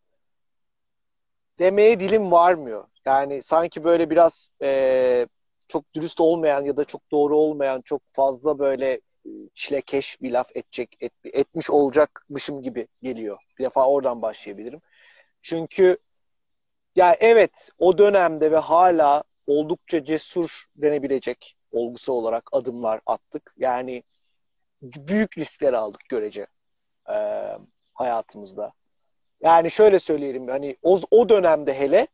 demeye 1.59 2.01
dilim 2.01 2.33
varmıyor. 2.33 2.85
Yani 3.07 3.43
sanki 3.43 3.85
böyle 3.85 4.11
biraz 4.11 4.49
e, 4.63 5.27
çok 5.69 5.95
dürüst 5.95 6.21
olmayan 6.21 6.65
ya 6.65 6.77
da 6.77 6.85
çok 6.85 7.11
doğru 7.13 7.37
olmayan 7.37 7.81
çok 7.83 8.03
fazla 8.13 8.59
böyle 8.59 8.93
e, 9.27 9.31
çilekeş 9.55 10.23
bir 10.23 10.31
laf 10.31 10.57
edecek 10.57 10.97
et, 11.01 11.13
etmiş 11.25 11.71
olacakmışım 11.71 12.63
gibi 12.63 12.89
geliyor. 13.03 13.39
Bir 13.59 13.65
defa 13.65 13.87
oradan 13.89 14.23
başlayabilirim. 14.23 14.81
Çünkü 15.43 15.99
ya 16.97 17.17
evet 17.21 17.71
o 17.79 17.99
dönemde 17.99 18.51
ve 18.53 18.57
hala 18.59 19.23
oldukça 19.47 20.05
cesur 20.05 20.65
denebilecek 20.77 21.56
olgusu 21.73 22.13
olarak 22.13 22.49
adımlar 22.53 23.01
attık. 23.07 23.55
Yani 23.57 24.03
büyük 24.83 25.39
riskler 25.39 25.73
aldık 25.73 26.01
görece 26.09 26.47
e, 27.11 27.17
hayatımızda. 27.95 28.73
Yani 29.41 29.71
şöyle 29.71 29.99
söyleyelim 29.99 30.49
hani 30.49 30.77
o, 30.83 31.01
o 31.11 31.29
dönemde 31.29 31.75
hele 31.75 32.09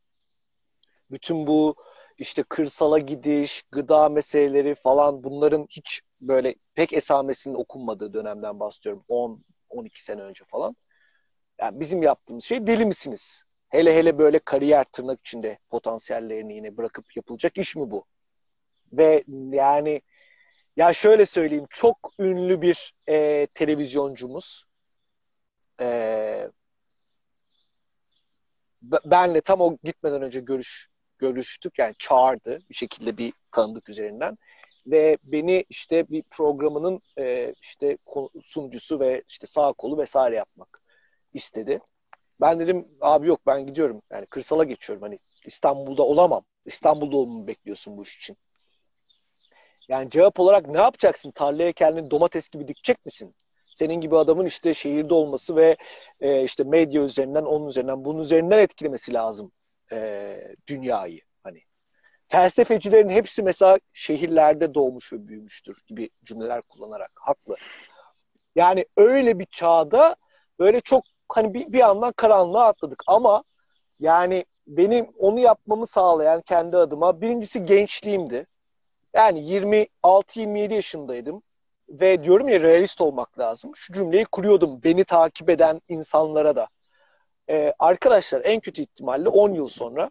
bütün 1.10 1.46
bu 1.46 1.74
işte 2.18 2.42
kırsala 2.42 2.98
gidiş, 2.98 3.62
gıda 3.70 4.08
meseleleri 4.08 4.74
falan 4.74 5.24
bunların 5.24 5.66
hiç 5.70 6.00
böyle 6.20 6.54
pek 6.74 6.92
esamesinin 6.92 7.54
okunmadığı 7.54 8.14
dönemden 8.14 8.60
bahsediyorum. 8.60 9.04
10 9.08 9.44
12 9.68 10.04
sene 10.04 10.22
önce 10.22 10.44
falan. 10.44 10.76
Yani 11.60 11.80
bizim 11.80 12.02
yaptığımız 12.02 12.44
şey 12.44 12.66
deli 12.66 12.86
misiniz? 12.86 13.44
Hele 13.68 13.96
hele 13.96 14.18
böyle 14.18 14.38
kariyer 14.38 14.84
tırnak 14.84 15.20
içinde 15.20 15.58
potansiyellerini 15.70 16.54
yine 16.54 16.76
bırakıp 16.76 17.16
yapılacak 17.16 17.58
iş 17.58 17.76
mi 17.76 17.90
bu? 17.90 18.04
Ve 18.92 19.24
yani 19.52 20.02
Ya 20.76 20.92
şöyle 20.92 21.26
söyleyeyim. 21.26 21.66
Çok 21.70 22.12
ünlü 22.18 22.62
bir 22.62 22.94
e, 23.08 23.46
televizyoncumuz. 23.54 24.64
E, 25.80 26.50
benle 29.04 29.40
tam 29.40 29.60
o 29.60 29.76
gitmeden 29.84 30.22
önce 30.22 30.40
görüş 30.40 30.88
görüştük. 31.18 31.78
Yani 31.78 31.94
çağırdı 31.98 32.58
bir 32.70 32.74
şekilde 32.74 33.18
bir 33.18 33.32
tanıdık 33.50 33.88
üzerinden 33.88 34.38
ve 34.86 35.18
beni 35.24 35.64
işte 35.68 36.08
bir 36.10 36.22
programının 36.30 37.00
e, 37.18 37.54
işte 37.62 37.98
sunucusu 38.42 39.00
ve 39.00 39.22
işte 39.28 39.46
sağ 39.46 39.72
kolu 39.72 39.98
vesaire 39.98 40.36
yapmak 40.36 40.82
istedi. 41.34 41.80
Ben 42.40 42.60
dedim 42.60 42.88
abi 43.00 43.28
yok 43.28 43.40
ben 43.46 43.66
gidiyorum. 43.66 44.02
Yani 44.12 44.26
kırsala 44.26 44.64
geçiyorum. 44.64 45.02
Hani 45.02 45.18
İstanbul'da 45.46 46.02
olamam. 46.02 46.44
İstanbul'da 46.64 47.16
olmamı 47.16 47.46
bekliyorsun 47.46 47.96
bu 47.96 48.02
iş 48.02 48.16
için. 48.16 48.36
Yani 49.88 50.10
cevap 50.10 50.40
olarak 50.40 50.68
ne 50.68 50.78
yapacaksın? 50.78 51.30
Tarlaya 51.30 51.72
kendini 51.72 52.10
domates 52.10 52.48
gibi 52.48 52.68
dikecek 52.68 53.06
misin? 53.06 53.34
Senin 53.76 53.94
gibi 53.94 54.16
adamın 54.16 54.46
işte 54.46 54.74
şehirde 54.74 55.14
olması 55.14 55.56
ve 55.56 55.76
e, 56.20 56.44
işte 56.44 56.64
medya 56.64 57.02
üzerinden, 57.02 57.44
onun 57.44 57.68
üzerinden, 57.68 58.04
bunun 58.04 58.20
üzerinden 58.20 58.58
etkilemesi 58.58 59.14
lazım 59.14 59.52
e, 59.92 60.54
dünyayı. 60.66 61.20
Hani 61.42 61.60
felsefecilerin 62.28 63.08
hepsi 63.08 63.42
mesela 63.42 63.78
şehirlerde 63.92 64.74
doğmuş 64.74 65.12
ve 65.12 65.28
büyümüştür 65.28 65.78
gibi 65.86 66.10
cümleler 66.24 66.62
kullanarak 66.62 67.10
haklı. 67.14 67.56
Yani 68.54 68.86
öyle 68.96 69.38
bir 69.38 69.46
çağda 69.46 70.16
böyle 70.58 70.80
çok 70.80 71.04
hani 71.28 71.54
bir, 71.54 71.72
bir 71.72 71.78
yandan 71.78 72.12
karanlığa 72.12 72.66
atladık 72.66 73.02
ama 73.06 73.44
yani 74.00 74.44
benim 74.66 75.08
onu 75.18 75.40
yapmamı 75.40 75.86
sağlayan 75.86 76.40
kendi 76.40 76.76
adıma 76.76 77.20
birincisi 77.20 77.64
gençliğimdi. 77.64 78.46
Yani 79.14 79.40
26-27 79.40 80.74
yaşındaydım 80.74 81.42
ve 81.88 82.24
diyorum 82.24 82.48
ya 82.48 82.60
realist 82.60 83.00
olmak 83.00 83.38
lazım. 83.38 83.72
Şu 83.76 83.92
cümleyi 83.92 84.24
kuruyordum 84.24 84.82
beni 84.82 85.04
takip 85.04 85.50
eden 85.50 85.80
insanlara 85.88 86.56
da. 86.56 86.68
Ee, 87.50 87.74
arkadaşlar 87.78 88.42
en 88.44 88.60
kötü 88.60 88.82
ihtimalle 88.82 89.28
10 89.28 89.54
yıl 89.54 89.68
sonra 89.68 90.10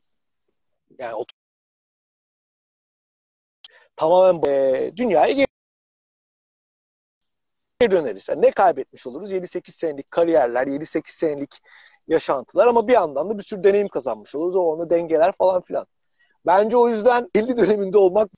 yani 1.00 1.26
tamamen 3.96 4.42
e, 4.52 4.92
dünyaya 4.98 5.34
geri 5.34 5.48
döneriz. 7.92 8.30
Yani 8.30 8.42
ne 8.42 8.52
kaybetmiş 8.52 9.08
oluruz? 9.08 9.32
7-8 9.32 9.76
senelik 9.76 10.12
kariyerler, 10.12 10.68
7-8 10.68 11.14
senelik 11.14 11.60
yaşantılar 12.08 12.68
ama 12.68 12.88
bir 12.88 12.94
yandan 12.94 13.30
da 13.30 13.38
bir 13.38 13.44
sürü 13.44 13.64
deneyim 13.64 13.88
kazanmış 13.88 14.36
oluruz. 14.36 14.56
O 14.56 14.62
onu 14.62 14.90
dengeler 14.90 15.32
falan 15.38 15.62
filan. 15.62 15.88
Bence 16.46 16.78
o 16.78 16.90
yüzden 16.90 17.30
50 17.36 17.58
döneminde 17.58 17.98
olmak 17.98 18.30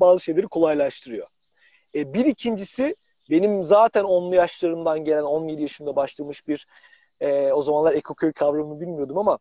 bazı 0.00 0.24
şeyleri 0.24 0.46
kolaylaştırıyor. 0.46 1.26
E, 1.94 2.14
bir 2.14 2.24
ikincisi 2.24 2.96
benim 3.30 3.64
zaten 3.64 4.04
10'lu 4.04 4.34
yaşlarımdan 4.34 5.04
gelen 5.04 5.22
17 5.22 5.62
yaşında 5.62 5.96
başlamış 5.96 6.48
bir 6.48 6.66
e, 7.20 7.52
o 7.52 7.62
zamanlar 7.62 7.92
ekoköy 7.92 8.32
kavramını 8.32 8.80
bilmiyordum 8.80 9.18
ama 9.18 9.38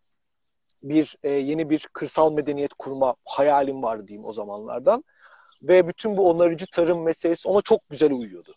bir 0.84 1.18
e, 1.23 1.30
yeni 1.30 1.69
bir 1.69 1.88
kırsal 1.94 2.34
medeniyet 2.34 2.73
kurma 2.73 3.15
hayalim 3.26 3.84
vardı 3.84 4.07
diyeyim 4.07 4.26
o 4.26 4.34
zamanlardan. 4.34 5.03
Ve 5.61 5.88
bütün 5.88 6.18
bu 6.18 6.30
onarıcı 6.30 6.65
tarım 6.72 7.03
meselesi 7.03 7.49
ona 7.49 7.61
çok 7.61 7.90
güzel 7.90 8.11
uyuyordu. 8.11 8.53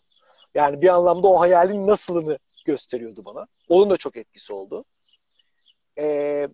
Yani 0.55 0.81
bir 0.81 0.87
anlamda 0.87 1.27
o 1.27 1.39
hayalin 1.39 1.87
nasılını 1.87 2.39
gösteriyordu 2.65 3.25
bana. 3.25 3.47
Onun 3.69 3.89
da 3.89 3.97
çok 3.97 4.17
etkisi 4.17 4.53
oldu. 4.53 4.85
Ee, 5.97 6.47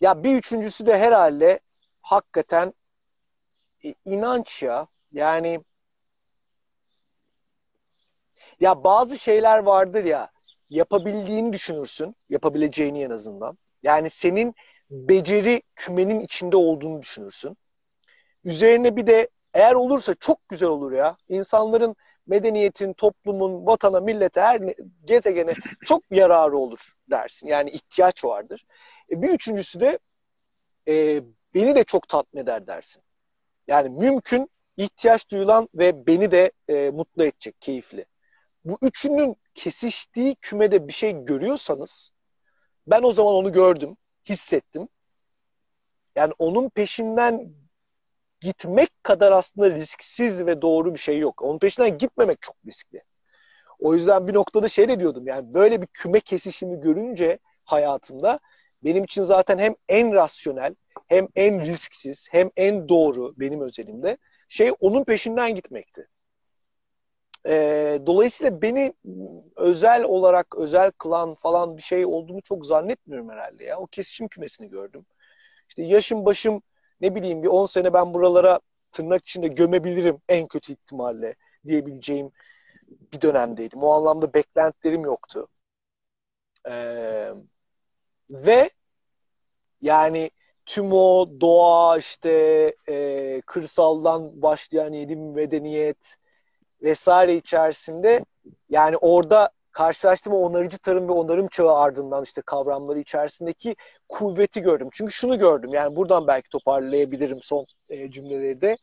ya 0.00 0.24
bir 0.24 0.36
üçüncüsü 0.36 0.86
de 0.86 0.98
herhalde 0.98 1.60
hakikaten 2.02 2.74
e, 3.84 3.94
inanç 4.04 4.62
ya. 4.62 4.86
Yani 5.12 5.60
ya 8.60 8.84
bazı 8.84 9.18
şeyler 9.18 9.58
vardır 9.58 10.04
ya 10.04 10.30
yapabildiğini 10.70 11.52
düşünürsün. 11.52 12.16
Yapabileceğini 12.28 13.02
en 13.02 13.10
azından. 13.10 13.58
Yani 13.82 14.10
senin 14.10 14.54
beceri 14.90 15.62
kümenin 15.74 16.20
içinde 16.20 16.56
olduğunu 16.56 17.02
düşünürsün. 17.02 17.56
Üzerine 18.44 18.96
bir 18.96 19.06
de 19.06 19.28
eğer 19.54 19.74
olursa 19.74 20.14
çok 20.14 20.48
güzel 20.48 20.68
olur 20.68 20.92
ya. 20.92 21.16
İnsanların 21.28 21.96
medeniyetin, 22.26 22.92
toplumun, 22.92 23.66
vatana, 23.66 24.00
millete, 24.00 24.40
her 24.40 24.60
gezegene 25.04 25.52
çok 25.84 26.02
yararı 26.10 26.56
olur 26.56 26.92
dersin. 27.10 27.46
Yani 27.46 27.70
ihtiyaç 27.70 28.24
vardır. 28.24 28.64
E, 29.10 29.22
bir 29.22 29.28
üçüncüsü 29.28 29.80
de 29.80 29.98
e, 30.88 31.22
beni 31.54 31.74
de 31.74 31.84
çok 31.84 32.08
tatmin 32.08 32.40
eder 32.40 32.66
dersin. 32.66 33.02
Yani 33.66 33.88
mümkün, 33.88 34.50
ihtiyaç 34.76 35.30
duyulan 35.30 35.68
ve 35.74 36.06
beni 36.06 36.30
de 36.30 36.52
e, 36.68 36.90
mutlu 36.90 37.24
edecek, 37.24 37.60
keyifli. 37.60 38.06
Bu 38.64 38.78
üçünün 38.82 39.36
kesiştiği 39.54 40.34
kümede 40.34 40.88
bir 40.88 40.92
şey 40.92 41.24
görüyorsanız 41.24 42.10
ben 42.86 43.02
o 43.02 43.12
zaman 43.12 43.34
onu 43.34 43.52
gördüm, 43.52 43.96
hissettim. 44.28 44.88
Yani 46.16 46.32
onun 46.38 46.68
peşinden 46.68 47.54
gitmek 48.40 49.04
kadar 49.04 49.32
aslında 49.32 49.70
risksiz 49.70 50.46
ve 50.46 50.62
doğru 50.62 50.94
bir 50.94 50.98
şey 50.98 51.18
yok. 51.18 51.42
Onun 51.42 51.58
peşinden 51.58 51.98
gitmemek 51.98 52.42
çok 52.42 52.56
riskli. 52.66 53.02
O 53.78 53.94
yüzden 53.94 54.28
bir 54.28 54.34
noktada 54.34 54.68
şey 54.68 54.88
de 54.88 55.00
diyordum 55.00 55.26
yani 55.26 55.54
böyle 55.54 55.82
bir 55.82 55.86
küme 55.86 56.20
kesişimi 56.20 56.80
görünce 56.80 57.38
hayatımda 57.64 58.40
benim 58.84 59.04
için 59.04 59.22
zaten 59.22 59.58
hem 59.58 59.74
en 59.88 60.12
rasyonel 60.14 60.74
hem 61.08 61.28
en 61.36 61.60
risksiz 61.60 62.28
hem 62.30 62.50
en 62.56 62.88
doğru 62.88 63.34
benim 63.36 63.60
özelimde 63.60 64.16
şey 64.48 64.72
onun 64.80 65.04
peşinden 65.04 65.54
gitmekti. 65.54 66.08
Ee, 67.46 68.00
dolayısıyla 68.06 68.62
beni 68.62 68.94
özel 69.56 70.04
olarak 70.04 70.56
özel 70.58 70.90
kılan 70.90 71.34
falan 71.34 71.76
bir 71.76 71.82
şey 71.82 72.06
olduğunu 72.06 72.42
çok 72.42 72.66
zannetmiyorum 72.66 73.30
herhalde 73.30 73.64
ya. 73.64 73.78
O 73.78 73.86
kesişim 73.86 74.28
kümesini 74.28 74.68
gördüm. 74.68 75.06
İşte 75.68 75.82
yaşım 75.82 76.24
başım 76.24 76.62
ne 77.00 77.14
bileyim 77.14 77.42
bir 77.42 77.48
10 77.48 77.66
sene 77.66 77.92
ben 77.92 78.14
buralara 78.14 78.60
tırnak 78.92 79.22
içinde 79.28 79.48
gömebilirim 79.48 80.18
en 80.28 80.48
kötü 80.48 80.72
ihtimalle 80.72 81.34
diyebileceğim 81.66 82.30
bir 83.12 83.20
dönemdeydim. 83.20 83.82
O 83.82 83.90
anlamda 83.92 84.34
beklentilerim 84.34 85.04
yoktu. 85.04 85.48
Ee, 86.68 87.32
ve 88.32 88.70
yani 89.80 90.30
tüm 90.66 90.92
o 90.92 91.26
doğa 91.40 91.98
işte 91.98 92.30
e, 92.88 93.40
kırsaldan 93.46 94.42
başlayan 94.42 94.92
yeni 94.92 95.16
medeniyet 95.16 96.16
vesaire 96.82 97.36
içerisinde 97.36 98.24
yani 98.68 98.96
orada 98.96 99.50
karşılaştığım 99.72 100.32
onarıcı 100.32 100.78
tarım 100.78 101.08
ve 101.08 101.12
onarım 101.12 101.48
çağı 101.48 101.74
ardından 101.76 102.24
işte 102.24 102.42
kavramları 102.42 102.98
içerisindeki 103.00 103.76
kuvveti 104.08 104.60
gördüm. 104.60 104.88
Çünkü 104.92 105.12
şunu 105.12 105.38
gördüm 105.38 105.74
yani 105.74 105.96
buradan 105.96 106.26
belki 106.26 106.48
toparlayabilirim 106.48 107.38
son 107.42 107.66
e, 107.88 108.10
cümleleri 108.10 108.60
de. 108.60 108.76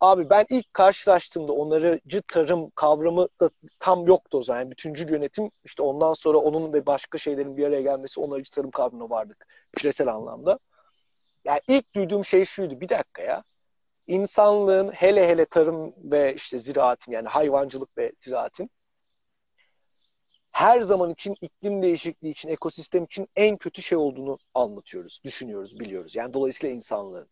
Abi 0.00 0.30
ben 0.30 0.46
ilk 0.50 0.74
karşılaştığımda 0.74 1.52
onarıcı 1.52 2.22
tarım 2.28 2.70
kavramı 2.70 3.28
da 3.40 3.50
tam 3.78 4.06
yoktu 4.06 4.38
o 4.38 4.42
zaman. 4.42 4.60
Yani 4.60 4.70
bütüncül 4.70 5.10
yönetim 5.10 5.50
işte 5.64 5.82
ondan 5.82 6.12
sonra 6.12 6.38
onun 6.38 6.72
ve 6.72 6.86
başka 6.86 7.18
şeylerin 7.18 7.56
bir 7.56 7.66
araya 7.66 7.82
gelmesi 7.82 8.20
onarıcı 8.20 8.50
tarım 8.50 8.70
kavramına 8.70 9.10
vardık 9.10 9.46
küresel 9.72 10.08
anlamda. 10.08 10.58
Yani 11.44 11.60
ilk 11.68 11.94
duyduğum 11.94 12.24
şey 12.24 12.44
şuydu 12.44 12.80
bir 12.80 12.88
dakika 12.88 13.22
ya. 13.22 13.44
İnsanlığın 14.06 14.92
hele 14.92 15.28
hele 15.28 15.44
tarım 15.44 15.94
ve 15.98 16.34
işte 16.34 16.58
ziraatin 16.58 17.12
yani 17.12 17.28
hayvancılık 17.28 17.98
ve 17.98 18.12
ziraatin 18.18 18.70
her 20.54 20.80
zaman 20.80 21.10
için 21.10 21.36
iklim 21.40 21.82
değişikliği 21.82 22.30
için, 22.30 22.48
ekosistem 22.48 23.04
için 23.04 23.28
en 23.36 23.56
kötü 23.56 23.82
şey 23.82 23.98
olduğunu 23.98 24.38
anlatıyoruz, 24.54 25.20
düşünüyoruz, 25.24 25.80
biliyoruz. 25.80 26.16
Yani 26.16 26.34
dolayısıyla 26.34 26.76
insanlığın. 26.76 27.28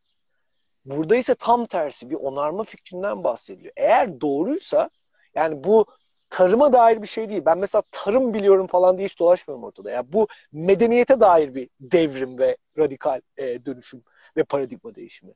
Burada 0.84 1.16
ise 1.16 1.34
tam 1.34 1.66
tersi 1.66 2.10
bir 2.10 2.14
onarma 2.14 2.64
fikrinden 2.64 3.24
bahsediliyor. 3.24 3.72
Eğer 3.76 4.20
doğruysa 4.20 4.90
yani 5.34 5.64
bu 5.64 5.86
tarıma 6.30 6.72
dair 6.72 7.02
bir 7.02 7.06
şey 7.06 7.28
değil. 7.28 7.42
Ben 7.46 7.58
mesela 7.58 7.82
tarım 7.90 8.34
biliyorum 8.34 8.66
falan 8.66 8.98
diye 8.98 9.08
hiç 9.08 9.18
dolaşmıyorum 9.18 9.64
ortada. 9.64 9.90
Yani 9.90 10.12
bu 10.12 10.28
medeniyete 10.52 11.20
dair 11.20 11.54
bir 11.54 11.68
devrim 11.80 12.38
ve 12.38 12.56
radikal 12.78 13.20
e, 13.36 13.64
dönüşüm 13.66 14.02
ve 14.36 14.44
paradigma 14.44 14.94
değişimi. 14.94 15.32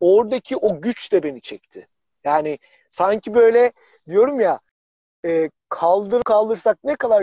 Oradaki 0.00 0.56
o 0.56 0.80
güç 0.80 1.12
de 1.12 1.22
beni 1.22 1.40
çekti. 1.40 1.88
Yani 2.24 2.58
sanki 2.88 3.34
böyle 3.34 3.72
diyorum 4.08 4.40
ya 4.40 4.60
e, 5.26 5.50
kaldır 5.68 6.22
kaldırsak 6.22 6.78
ne 6.84 6.96
kadar 6.96 7.22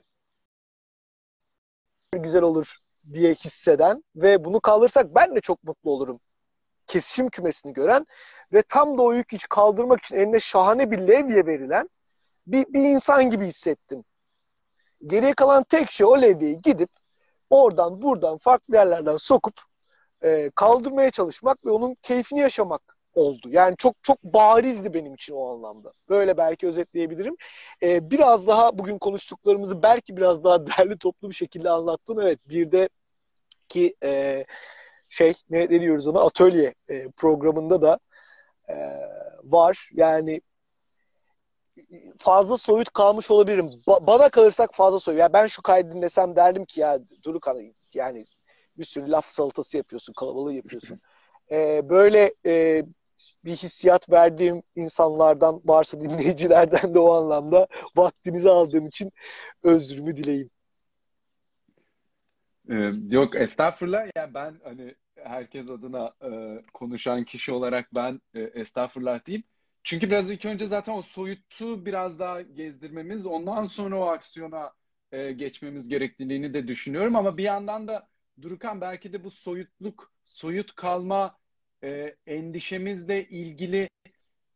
güzel 2.14 2.42
olur 2.42 2.78
diye 3.14 3.34
hisseden 3.34 4.04
ve 4.16 4.46
bunu 4.46 4.62
kaldırsak 4.62 5.16
ben 5.16 5.36
de 5.36 5.42
çok 5.42 5.64
mutlu 5.64 5.92
olurum. 5.92 6.20
Kesişim 6.92 7.30
kümesini 7.30 7.74
gören 7.74 8.06
ve 8.54 8.62
tam 8.62 8.98
da 8.98 9.02
o 9.02 9.14
yük 9.14 9.32
hiç 9.32 9.48
kaldırmak 9.50 10.02
için 10.02 10.16
eline 10.16 10.40
şahane 10.40 10.92
bir 10.92 11.00
levye 11.00 11.46
verilen 11.46 11.90
bir, 12.48 12.66
bir 12.74 12.82
insan 12.82 13.30
gibi 13.30 13.46
hissettim. 13.46 14.04
Geriye 15.08 15.34
kalan 15.34 15.64
tek 15.64 15.92
şey 15.92 16.06
o 16.06 16.22
levyeyi 16.22 16.62
gidip 16.62 16.90
oradan 17.50 18.02
buradan 18.02 18.38
farklı 18.38 18.76
yerlerden 18.76 19.18
sokup 19.18 19.62
e, 20.24 20.52
kaldırmaya 20.56 21.12
çalışmak 21.12 21.66
ve 21.66 21.70
onun 21.70 21.96
keyfini 22.02 22.40
yaşamak 22.40 22.98
oldu. 23.14 23.50
Yani 23.50 23.76
çok 23.78 23.96
çok 24.04 24.24
barizdi 24.24 24.94
benim 24.94 25.14
için 25.14 25.34
o 25.34 25.54
anlamda. 25.54 25.94
Böyle 26.10 26.38
belki 26.38 26.68
özetleyebilirim. 26.68 27.36
Ee, 27.84 28.12
biraz 28.12 28.48
daha 28.48 28.78
bugün 28.78 28.98
konuştuklarımızı 28.98 29.84
belki 29.84 30.18
biraz 30.18 30.44
daha 30.44 30.68
derli 30.68 30.98
toplu 30.98 31.30
bir 31.30 31.36
şekilde 31.36 31.70
anlattın. 31.70 32.18
Evet 32.18 32.40
bir 32.50 32.72
de 32.72 32.90
ki 33.70 33.96
e, 34.04 34.46
şey 35.12 35.34
ne, 35.50 35.70
ne 35.70 36.10
ona 36.10 36.22
atölye 36.22 36.74
e, 36.90 37.10
programında 37.10 37.82
da 37.82 38.00
e, 38.70 38.76
var. 39.44 39.90
Yani 39.94 40.42
fazla 42.20 42.58
soyut 42.58 42.94
kalmış 42.94 43.32
olabilirim. 43.32 43.66
Ba- 43.66 44.08
bana 44.08 44.30
kalırsak 44.30 44.76
fazla 44.76 45.00
soyut. 45.00 45.20
Yani 45.20 45.34
ben 45.34 45.48
şu 45.48 45.62
kaydı 45.62 45.92
dinlesem 45.92 46.36
derdim 46.36 46.66
ki 46.66 46.80
ya 46.80 47.00
Durukan 47.24 47.74
yani 47.94 48.26
bir 48.78 48.84
sürü 48.84 49.12
laf 49.12 49.32
salatası 49.32 49.78
yapıyorsun, 49.78 50.14
kalabalığı 50.14 50.54
yapıyorsun. 50.54 51.02
Ee, 51.52 51.90
böyle 51.90 52.34
e, 52.46 52.84
bir 53.46 53.56
hissiyat 53.56 54.10
verdiğim 54.10 54.64
insanlardan 54.76 55.62
varsa 55.66 56.02
dinleyicilerden 56.02 56.94
de 56.94 57.00
o 57.00 57.14
anlamda 57.14 57.68
vaktinizi 57.96 58.50
aldığım 58.50 58.88
için 58.88 59.12
özrümü 59.64 60.18
dileyim. 60.18 60.50
Ee, 62.70 62.92
yok 63.10 63.36
estağfurullah 63.36 64.06
yani 64.16 64.34
ben 64.34 64.60
hani 64.64 64.96
herkes 65.16 65.70
adına 65.70 66.14
e, 66.24 66.62
konuşan 66.74 67.24
kişi 67.24 67.52
olarak 67.52 67.96
ben 67.96 68.22
e, 68.34 68.42
estağfurullah 68.42 69.26
diyeyim. 69.26 69.44
Çünkü 69.84 70.10
biraz 70.10 70.32
ilk 70.32 70.46
önce 70.46 70.68
zaten 70.68 70.94
o 70.94 71.02
soyutu 71.02 71.86
biraz 71.86 72.20
daha 72.20 72.42
gezdirmemiz 72.42 73.26
ondan 73.26 73.66
sonra 73.66 74.00
o 74.00 74.08
aksiyona 74.08 74.72
e, 75.12 75.32
geçmemiz 75.32 75.90
gerekliliğini 75.90 76.54
de 76.54 76.68
düşünüyorum 76.68 77.16
ama 77.16 77.38
bir 77.38 77.44
yandan 77.44 77.88
da 77.88 78.12
Durukan 78.42 78.82
belki 78.82 79.14
de 79.14 79.24
bu 79.24 79.32
soyutluk, 79.32 80.12
soyut 80.26 80.76
kalma 80.76 81.38
e, 81.84 82.16
endişemizle 82.28 83.28
ilgili 83.28 83.90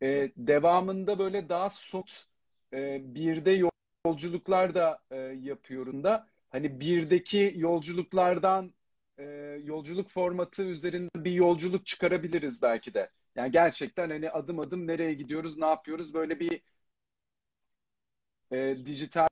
e, 0.02 0.32
devamında 0.38 1.20
böyle 1.20 1.50
daha 1.50 1.70
sot 1.70 2.26
e, 2.74 3.02
birde 3.16 3.70
yolculuklar 4.06 4.76
da 4.76 5.00
e, 5.12 5.18
yapıyorum 5.18 6.04
da 6.04 6.28
hani 6.50 6.80
birdeki 6.80 7.54
yolculuklardan 7.56 8.74
e, 9.18 9.24
yolculuk 9.64 10.10
formatı 10.10 10.64
üzerinde 10.64 11.10
bir 11.26 11.32
yolculuk 11.32 11.86
çıkarabiliriz 11.86 12.62
belki 12.62 12.94
de. 12.94 13.10
Yani 13.36 13.52
gerçekten 13.52 14.10
hani 14.10 14.30
adım 14.30 14.60
adım 14.60 14.88
nereye 14.88 15.14
gidiyoruz, 15.14 15.58
ne 15.58 15.66
yapıyoruz 15.66 16.14
böyle 16.14 16.40
bir 16.40 16.62
e, 18.52 18.86
dijital 18.86 19.28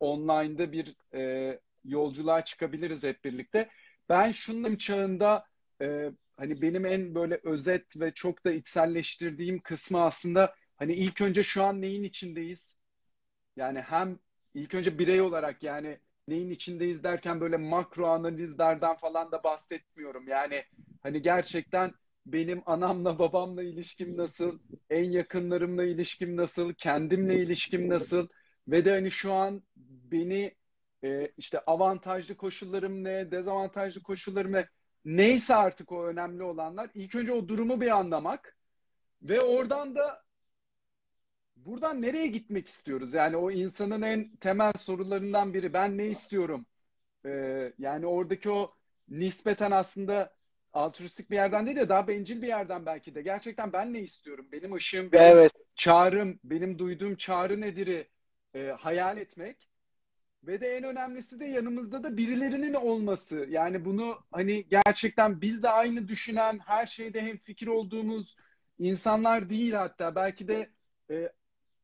online'da 0.00 0.72
bir 0.72 0.96
e, 1.14 1.60
yolculuğa 1.84 2.44
çıkabiliriz 2.44 3.02
hep 3.02 3.24
birlikte. 3.24 3.68
Ben 4.08 4.32
şunun 4.32 4.76
çağında 4.76 5.44
e, 5.82 6.12
hani 6.36 6.62
benim 6.62 6.86
en 6.86 7.14
böyle 7.14 7.40
özet 7.44 7.96
ve 8.00 8.14
çok 8.14 8.44
da 8.44 8.52
içselleştirdiğim 8.52 9.60
kısmı 9.62 10.02
aslında 10.02 10.54
hani 10.76 10.94
ilk 10.94 11.20
önce 11.20 11.42
şu 11.42 11.64
an 11.64 11.80
neyin 11.82 12.02
içindeyiz? 12.02 12.76
Yani 13.56 13.80
hem 13.80 14.18
ilk 14.54 14.74
önce 14.74 14.98
birey 14.98 15.20
olarak 15.20 15.62
yani 15.62 15.98
neyin 16.32 16.50
içindeyiz 16.50 17.04
derken 17.04 17.40
böyle 17.40 17.56
makro 17.56 18.06
analizlerden 18.06 18.96
falan 18.96 19.32
da 19.32 19.44
bahsetmiyorum. 19.44 20.28
Yani 20.28 20.64
hani 21.02 21.22
gerçekten 21.22 21.92
benim 22.26 22.62
anamla 22.66 23.18
babamla 23.18 23.62
ilişkim 23.62 24.16
nasıl, 24.16 24.58
en 24.90 25.10
yakınlarımla 25.10 25.84
ilişkim 25.84 26.36
nasıl, 26.36 26.74
kendimle 26.74 27.42
ilişkim 27.42 27.88
nasıl 27.88 28.28
ve 28.68 28.84
de 28.84 28.90
hani 28.90 29.10
şu 29.10 29.32
an 29.32 29.62
beni 30.12 30.54
e, 31.04 31.32
işte 31.36 31.60
avantajlı 31.60 32.36
koşullarım 32.36 33.04
ne, 33.04 33.30
dezavantajlı 33.30 34.02
koşullarım 34.02 34.52
ne, 34.52 34.68
neyse 35.04 35.54
artık 35.54 35.92
o 35.92 36.04
önemli 36.06 36.42
olanlar. 36.42 36.90
İlk 36.94 37.14
önce 37.14 37.32
o 37.32 37.48
durumu 37.48 37.80
bir 37.80 37.98
anlamak 37.98 38.56
ve 39.22 39.40
oradan 39.40 39.94
da 39.94 40.22
buradan 41.56 42.02
nereye 42.02 42.26
gitmek 42.26 42.68
istiyoruz? 42.68 43.14
Yani 43.14 43.36
o 43.36 43.50
insanın 43.50 44.02
en 44.02 44.36
temel 44.36 44.72
sorularından 44.78 45.54
biri 45.54 45.72
ben 45.72 45.98
ne 45.98 46.06
istiyorum? 46.06 46.66
Ee, 47.26 47.72
yani 47.78 48.06
oradaki 48.06 48.50
o 48.50 48.74
nispeten 49.08 49.70
aslında 49.70 50.34
altruistik 50.72 51.30
bir 51.30 51.36
yerden 51.36 51.66
değil 51.66 51.76
de 51.76 51.88
daha 51.88 52.08
bencil 52.08 52.42
bir 52.42 52.46
yerden 52.46 52.86
belki 52.86 53.14
de. 53.14 53.22
Gerçekten 53.22 53.72
ben 53.72 53.92
ne 53.92 54.00
istiyorum? 54.00 54.48
Benim 54.52 54.72
ışığım, 54.74 55.12
benim 55.12 55.38
evet. 55.38 55.52
çağrım, 55.74 56.40
benim 56.44 56.78
duyduğum 56.78 57.16
çağrı 57.16 57.60
nedir'i 57.60 58.08
e, 58.54 58.66
hayal 58.68 59.16
etmek. 59.16 59.68
Ve 60.44 60.60
de 60.60 60.76
en 60.76 60.84
önemlisi 60.84 61.40
de 61.40 61.44
yanımızda 61.44 62.02
da 62.02 62.16
birilerinin 62.16 62.74
olması. 62.74 63.46
Yani 63.48 63.84
bunu 63.84 64.18
hani 64.32 64.66
gerçekten 64.68 65.40
biz 65.40 65.62
de 65.62 65.68
aynı 65.68 66.08
düşünen, 66.08 66.58
her 66.58 66.86
şeyde 66.86 67.22
hem 67.22 67.38
fikir 67.38 67.66
olduğumuz 67.66 68.34
insanlar 68.78 69.50
değil 69.50 69.72
hatta. 69.72 70.14
Belki 70.14 70.48
de 70.48 70.70
e, 71.10 71.32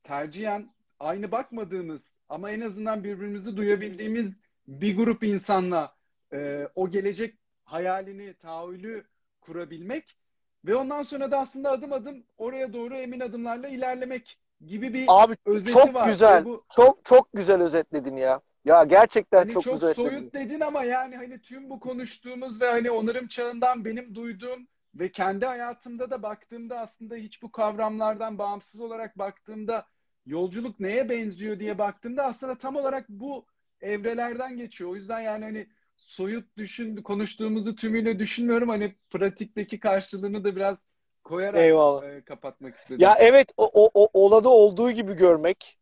tercihen 0.08 0.68
aynı 1.00 1.32
bakmadığımız 1.32 2.00
ama 2.28 2.50
en 2.50 2.60
azından 2.60 3.04
birbirimizi 3.04 3.56
duyabildiğimiz 3.56 4.32
bir 4.68 4.96
grup 4.96 5.24
insanla 5.24 5.94
e, 6.32 6.68
o 6.74 6.90
gelecek 6.90 7.34
hayalini, 7.64 8.34
tahayyülü 8.34 9.04
kurabilmek 9.40 10.16
ve 10.64 10.74
ondan 10.74 11.02
sonra 11.02 11.30
da 11.30 11.38
aslında 11.38 11.70
adım 11.70 11.92
adım 11.92 12.24
oraya 12.38 12.72
doğru 12.72 12.94
emin 12.94 13.20
adımlarla 13.20 13.68
ilerlemek 13.68 14.38
gibi 14.66 14.94
bir 14.94 15.04
Abi, 15.08 15.36
özeti 15.46 15.72
çok 15.72 15.94
var. 15.94 16.08
güzel. 16.08 16.44
Bu, 16.44 16.64
çok 16.76 17.04
çok 17.04 17.32
güzel 17.32 17.62
özetledin 17.62 18.16
ya. 18.16 18.40
Ya 18.64 18.84
gerçekten 18.84 19.38
hani 19.38 19.52
çok, 19.52 19.62
çok 19.62 19.74
güzel. 19.74 19.94
soyut 19.94 20.34
dedin 20.34 20.60
ama 20.60 20.84
yani 20.84 21.16
hani 21.16 21.40
tüm 21.40 21.70
bu 21.70 21.80
konuştuğumuz 21.80 22.60
ve 22.60 22.70
hani 22.70 22.90
onarım 22.90 23.28
çağından 23.28 23.84
benim 23.84 24.14
duyduğum 24.14 24.68
ve 24.94 25.12
kendi 25.12 25.46
hayatımda 25.46 26.10
da 26.10 26.22
baktığımda 26.22 26.80
aslında 26.80 27.14
hiç 27.14 27.42
bu 27.42 27.52
kavramlardan 27.52 28.38
bağımsız 28.38 28.80
olarak 28.80 29.18
baktığımda 29.18 29.86
yolculuk 30.28 30.80
neye 30.80 31.08
benziyor 31.08 31.60
diye 31.60 31.78
baktığımda 31.78 32.24
aslında 32.24 32.58
tam 32.58 32.76
olarak 32.76 33.08
bu 33.08 33.46
evrelerden 33.80 34.56
geçiyor. 34.56 34.90
O 34.90 34.94
yüzden 34.94 35.20
yani 35.20 35.44
hani 35.44 35.66
soyut 35.96 36.56
düşün 36.56 36.96
konuştuğumuzu 36.96 37.76
tümüyle 37.76 38.18
düşünmüyorum. 38.18 38.68
Hani 38.68 38.94
pratikteki 39.10 39.80
karşılığını 39.80 40.44
da 40.44 40.56
biraz 40.56 40.82
koyarak 41.24 41.60
Eyvallah. 41.60 42.04
E, 42.04 42.22
kapatmak 42.24 42.76
istedim. 42.76 43.00
Ya 43.00 43.16
evet 43.18 43.52
o, 43.56 43.70
o, 43.74 43.90
o 43.94 44.24
olada 44.24 44.48
olduğu 44.48 44.90
gibi 44.90 45.14
görmek 45.14 45.78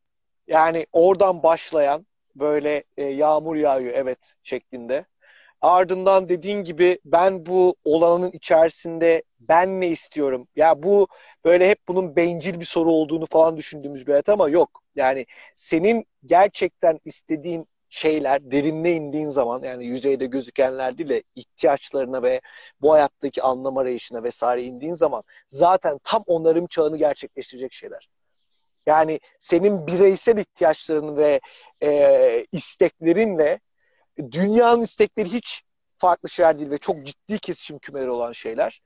yani 0.46 0.86
oradan 0.92 1.42
başlayan 1.42 2.06
böyle 2.36 2.84
e, 2.96 3.04
yağmur 3.04 3.56
yağıyor 3.56 3.94
evet 3.94 4.34
şeklinde. 4.42 5.04
Ardından 5.60 6.28
dediğin 6.28 6.64
gibi 6.64 6.98
ben 7.04 7.46
bu 7.46 7.76
olanın 7.84 8.30
içerisinde 8.32 9.22
ben 9.40 9.80
ne 9.80 9.88
istiyorum? 9.88 10.48
Ya 10.56 10.82
bu 10.82 11.08
böyle 11.44 11.68
hep 11.68 11.78
bunun 11.88 12.16
bencil 12.16 12.60
bir 12.60 12.64
soru 12.64 12.90
olduğunu 12.90 13.26
falan 13.26 13.56
düşündüğümüz 13.56 14.06
bir 14.06 14.12
hayat 14.12 14.28
ama 14.28 14.48
yok. 14.48 14.82
Yani 14.94 15.26
senin 15.54 16.06
gerçekten 16.26 17.00
istediğin 17.04 17.68
şeyler 17.88 18.50
derinine 18.50 18.92
indiğin 18.92 19.28
zaman 19.28 19.62
yani 19.62 19.86
yüzeyde 19.86 20.26
gözükenler 20.26 20.98
değil 20.98 21.08
de 21.08 21.22
ihtiyaçlarına 21.34 22.22
ve 22.22 22.40
bu 22.80 22.92
hayattaki 22.92 23.42
anlam 23.42 23.76
arayışına 23.76 24.22
vesaire 24.22 24.62
indiğin 24.62 24.94
zaman 24.94 25.22
zaten 25.46 25.98
tam 26.04 26.24
onarım 26.26 26.66
çağını 26.66 26.96
gerçekleştirecek 26.98 27.72
şeyler. 27.72 28.08
Yani 28.86 29.20
senin 29.38 29.86
bireysel 29.86 30.36
ihtiyaçların 30.38 31.16
ve 31.16 31.40
e, 31.82 32.46
isteklerinle 32.52 33.60
dünyanın 34.30 34.82
istekleri 34.82 35.32
hiç 35.32 35.62
farklı 35.98 36.28
şeyler 36.28 36.58
değil 36.58 36.70
ve 36.70 36.78
çok 36.78 37.06
ciddi 37.06 37.38
kesişim 37.38 37.78
kümeleri 37.78 38.10
olan 38.10 38.32
şeyler. 38.32 38.80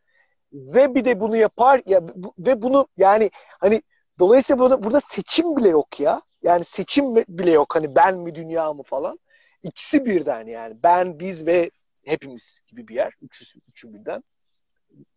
Ve 0.52 0.94
bir 0.94 1.05
de 1.05 1.20
bunu 1.20 1.36
yapar 1.36 1.82
ya 1.86 2.01
ve 2.39 2.62
bunu 2.62 2.89
yani 2.97 3.31
hani 3.61 3.82
dolayısıyla 4.19 4.59
burada, 4.59 4.82
burada 4.82 5.01
seçim 5.01 5.57
bile 5.57 5.69
yok 5.69 6.01
ya. 6.01 6.23
Yani 6.43 6.65
seçim 6.65 7.16
bile 7.16 7.51
yok 7.51 7.74
hani 7.74 7.94
ben 7.94 8.19
mi 8.19 8.35
dünya 8.35 8.73
mı 8.73 8.82
falan. 8.82 9.19
İkisi 9.62 10.05
birden 10.05 10.47
yani 10.47 10.77
ben, 10.82 11.20
biz 11.20 11.47
ve 11.47 11.70
hepimiz 12.05 12.62
gibi 12.66 12.89
bir 12.89 12.94
yer. 12.94 13.12
Üçü, 13.23 13.44
üçü 13.69 13.94
birden. 13.94 14.23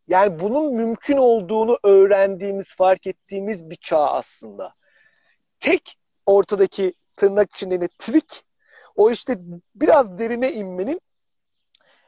Yani 0.07 0.40
bunun 0.40 0.73
mümkün 0.73 1.18
olduğunu 1.18 1.80
öğrendiğimiz, 1.84 2.76
fark 2.76 3.07
ettiğimiz 3.07 3.69
bir 3.69 3.76
çağ 3.76 4.11
aslında. 4.11 4.73
Tek 5.60 5.95
ortadaki 6.26 6.94
tırnak 7.15 7.56
içinde 7.56 7.80
ne 7.80 7.88
trik 7.99 8.44
o 8.95 9.11
işte 9.11 9.38
biraz 9.76 10.20
derine 10.20 10.52
inmenin 10.53 11.02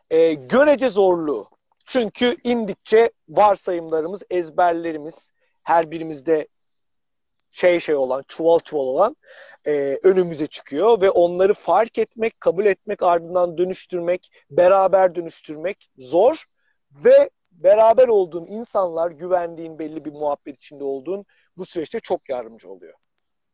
e, 0.09 0.33
görece 0.33 0.89
zorluğu. 0.89 1.49
Çünkü 1.85 2.37
indikçe 2.43 3.11
varsayımlarımız, 3.29 4.23
ezberlerimiz 4.29 5.31
her 5.63 5.91
birimizde 5.91 6.47
şey 7.51 7.79
şey 7.79 7.95
olan, 7.95 8.23
çuval 8.27 8.59
çuval 8.59 8.83
olan 8.83 9.15
e, 9.67 9.99
önümüze 10.03 10.47
çıkıyor 10.47 11.01
ve 11.01 11.09
onları 11.09 11.53
fark 11.53 11.97
etmek, 11.97 12.39
kabul 12.39 12.65
etmek, 12.65 13.03
ardından 13.03 13.57
dönüştürmek, 13.57 14.31
beraber 14.49 15.15
dönüştürmek 15.15 15.89
zor 15.97 16.45
ve 16.91 17.29
beraber 17.51 18.07
olduğun 18.07 18.45
insanlar, 18.45 19.11
güvendiğin 19.11 19.79
belli 19.79 20.05
bir 20.05 20.11
muhabbet 20.11 20.57
içinde 20.57 20.83
olduğun 20.83 21.25
bu 21.57 21.65
süreçte 21.65 21.99
çok 21.99 22.29
yardımcı 22.29 22.69
oluyor. 22.69 22.93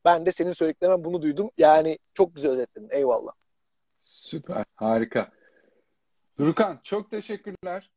Ben 0.05 0.25
de 0.25 0.31
senin 0.31 0.51
söylediklerinden 0.51 1.03
bunu 1.03 1.21
duydum. 1.21 1.51
Yani 1.57 1.97
çok 2.13 2.35
güzel 2.35 2.51
özetledin. 2.51 2.89
Eyvallah. 2.91 3.31
Süper. 4.03 4.65
Harika. 4.75 5.31
Durukan 6.37 6.79
çok 6.83 7.11
teşekkürler. 7.11 7.89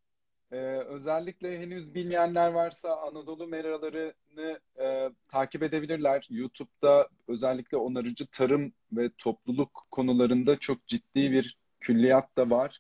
Ee, 0.52 0.56
özellikle 0.86 1.58
henüz 1.58 1.94
bilmeyenler 1.94 2.50
varsa 2.50 2.96
Anadolu 2.96 3.46
meralarını 3.46 4.60
e, 4.80 5.10
takip 5.28 5.62
edebilirler. 5.62 6.26
YouTube'da 6.30 7.08
özellikle 7.28 7.76
onarıcı 7.76 8.26
tarım 8.26 8.72
ve 8.92 9.10
topluluk 9.18 9.86
konularında 9.90 10.58
çok 10.58 10.86
ciddi 10.86 11.32
bir 11.32 11.56
külliyat 11.80 12.36
da 12.36 12.50
var. 12.50 12.78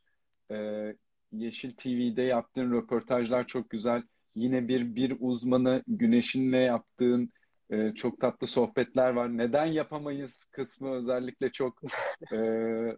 Ee, 0.50 0.96
Yeşil 1.32 1.70
TV'de 1.70 2.22
yaptığın 2.22 2.72
röportajlar 2.72 3.46
çok 3.46 3.70
güzel. 3.70 4.02
Yine 4.34 4.68
bir 4.68 4.96
bir 4.96 5.16
uzmanı 5.20 5.82
Güneş'inle 5.86 6.58
yaptığın 6.58 7.32
e, 7.70 7.94
çok 7.94 8.20
tatlı 8.20 8.46
sohbetler 8.46 9.10
var. 9.10 9.38
Neden 9.38 9.66
yapamayız 9.66 10.44
kısmı 10.44 10.90
özellikle 10.94 11.52
çok 11.52 11.80
e, 12.32 12.36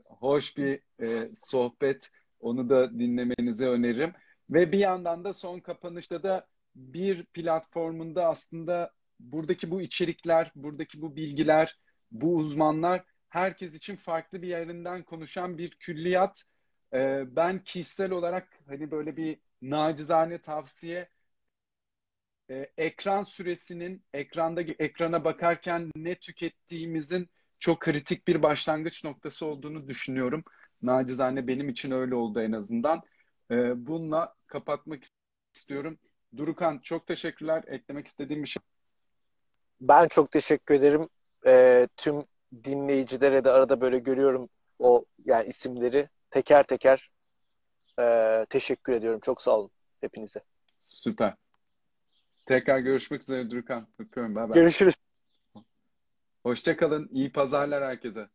hoş 0.06 0.56
bir 0.56 0.80
e, 1.02 1.30
sohbet. 1.34 2.10
Onu 2.40 2.70
da 2.70 2.98
dinlemenizi 2.98 3.66
öneririm. 3.66 4.12
Ve 4.51 4.72
bir 4.72 4.78
yandan 4.78 5.24
da 5.24 5.32
son 5.32 5.60
kapanışta 5.60 6.22
da 6.22 6.47
bir 6.74 7.24
platformunda 7.24 8.26
aslında 8.26 8.93
buradaki 9.20 9.70
bu 9.70 9.80
içerikler, 9.80 10.52
buradaki 10.55 11.02
bu 11.02 11.16
bilgiler, 11.16 11.78
bu 12.10 12.36
uzmanlar 12.36 13.05
herkes 13.28 13.74
için 13.74 13.97
farklı 13.97 14.43
bir 14.43 14.48
yerinden 14.48 15.02
konuşan 15.02 15.59
bir 15.59 15.70
külliyat. 15.70 16.43
Ee, 16.94 17.24
ben 17.36 17.64
kişisel 17.64 18.10
olarak 18.10 18.48
hani 18.68 18.90
böyle 18.90 19.16
bir 19.16 19.38
nacizane 19.62 20.38
tavsiye 20.38 21.09
e, 22.51 22.70
ekran 22.77 23.23
süresinin 23.23 24.02
ekranda 24.14 24.60
ekrana 24.60 25.24
bakarken 25.24 25.90
ne 25.97 26.14
tükettiğimizin 26.14 27.28
çok 27.59 27.81
kritik 27.81 28.28
bir 28.28 28.43
başlangıç 28.43 29.05
noktası 29.05 29.47
olduğunu 29.47 29.89
düşünüyorum. 29.89 30.44
Nacizane 30.82 31.47
benim 31.47 31.68
için 31.68 31.90
öyle 31.90 32.14
oldu 32.14 32.40
en 32.40 32.52
azından. 32.52 33.02
E, 33.51 33.86
bununla 33.86 34.35
kapatmak 34.47 35.02
istiyorum. 35.55 35.98
Durukan 36.36 36.78
çok 36.78 37.06
teşekkürler. 37.06 37.64
Eklemek 37.66 38.06
istediğim 38.06 38.43
bir 38.43 38.48
şey. 38.48 38.62
Ben 39.81 40.09
çok 40.09 40.31
teşekkür 40.32 40.74
ederim. 40.74 41.09
E, 41.47 41.89
tüm 41.97 42.24
dinleyicilere 42.64 43.44
de 43.44 43.51
arada 43.51 43.81
böyle 43.81 43.98
görüyorum 43.98 44.48
o 44.78 45.05
yani 45.24 45.48
isimleri 45.48 46.09
teker 46.31 46.62
teker 46.62 47.10
e, 48.01 48.47
teşekkür 48.51 48.93
ediyorum. 48.93 49.20
Çok 49.20 49.43
sağ 49.43 49.59
olun 49.59 49.70
hepinize. 50.01 50.40
Süper. 50.86 51.35
Tekrar 52.47 52.78
görüşmek 52.78 53.23
üzere 53.23 53.51
Durukan. 53.51 53.86
Öpüyorum. 53.98 54.36
Bye 54.36 54.48
bye. 54.48 54.55
Görüşürüz. 54.55 54.94
Hoşçakalın. 56.43 57.09
İyi 57.12 57.32
pazarlar 57.32 57.85
herkese. 57.85 58.28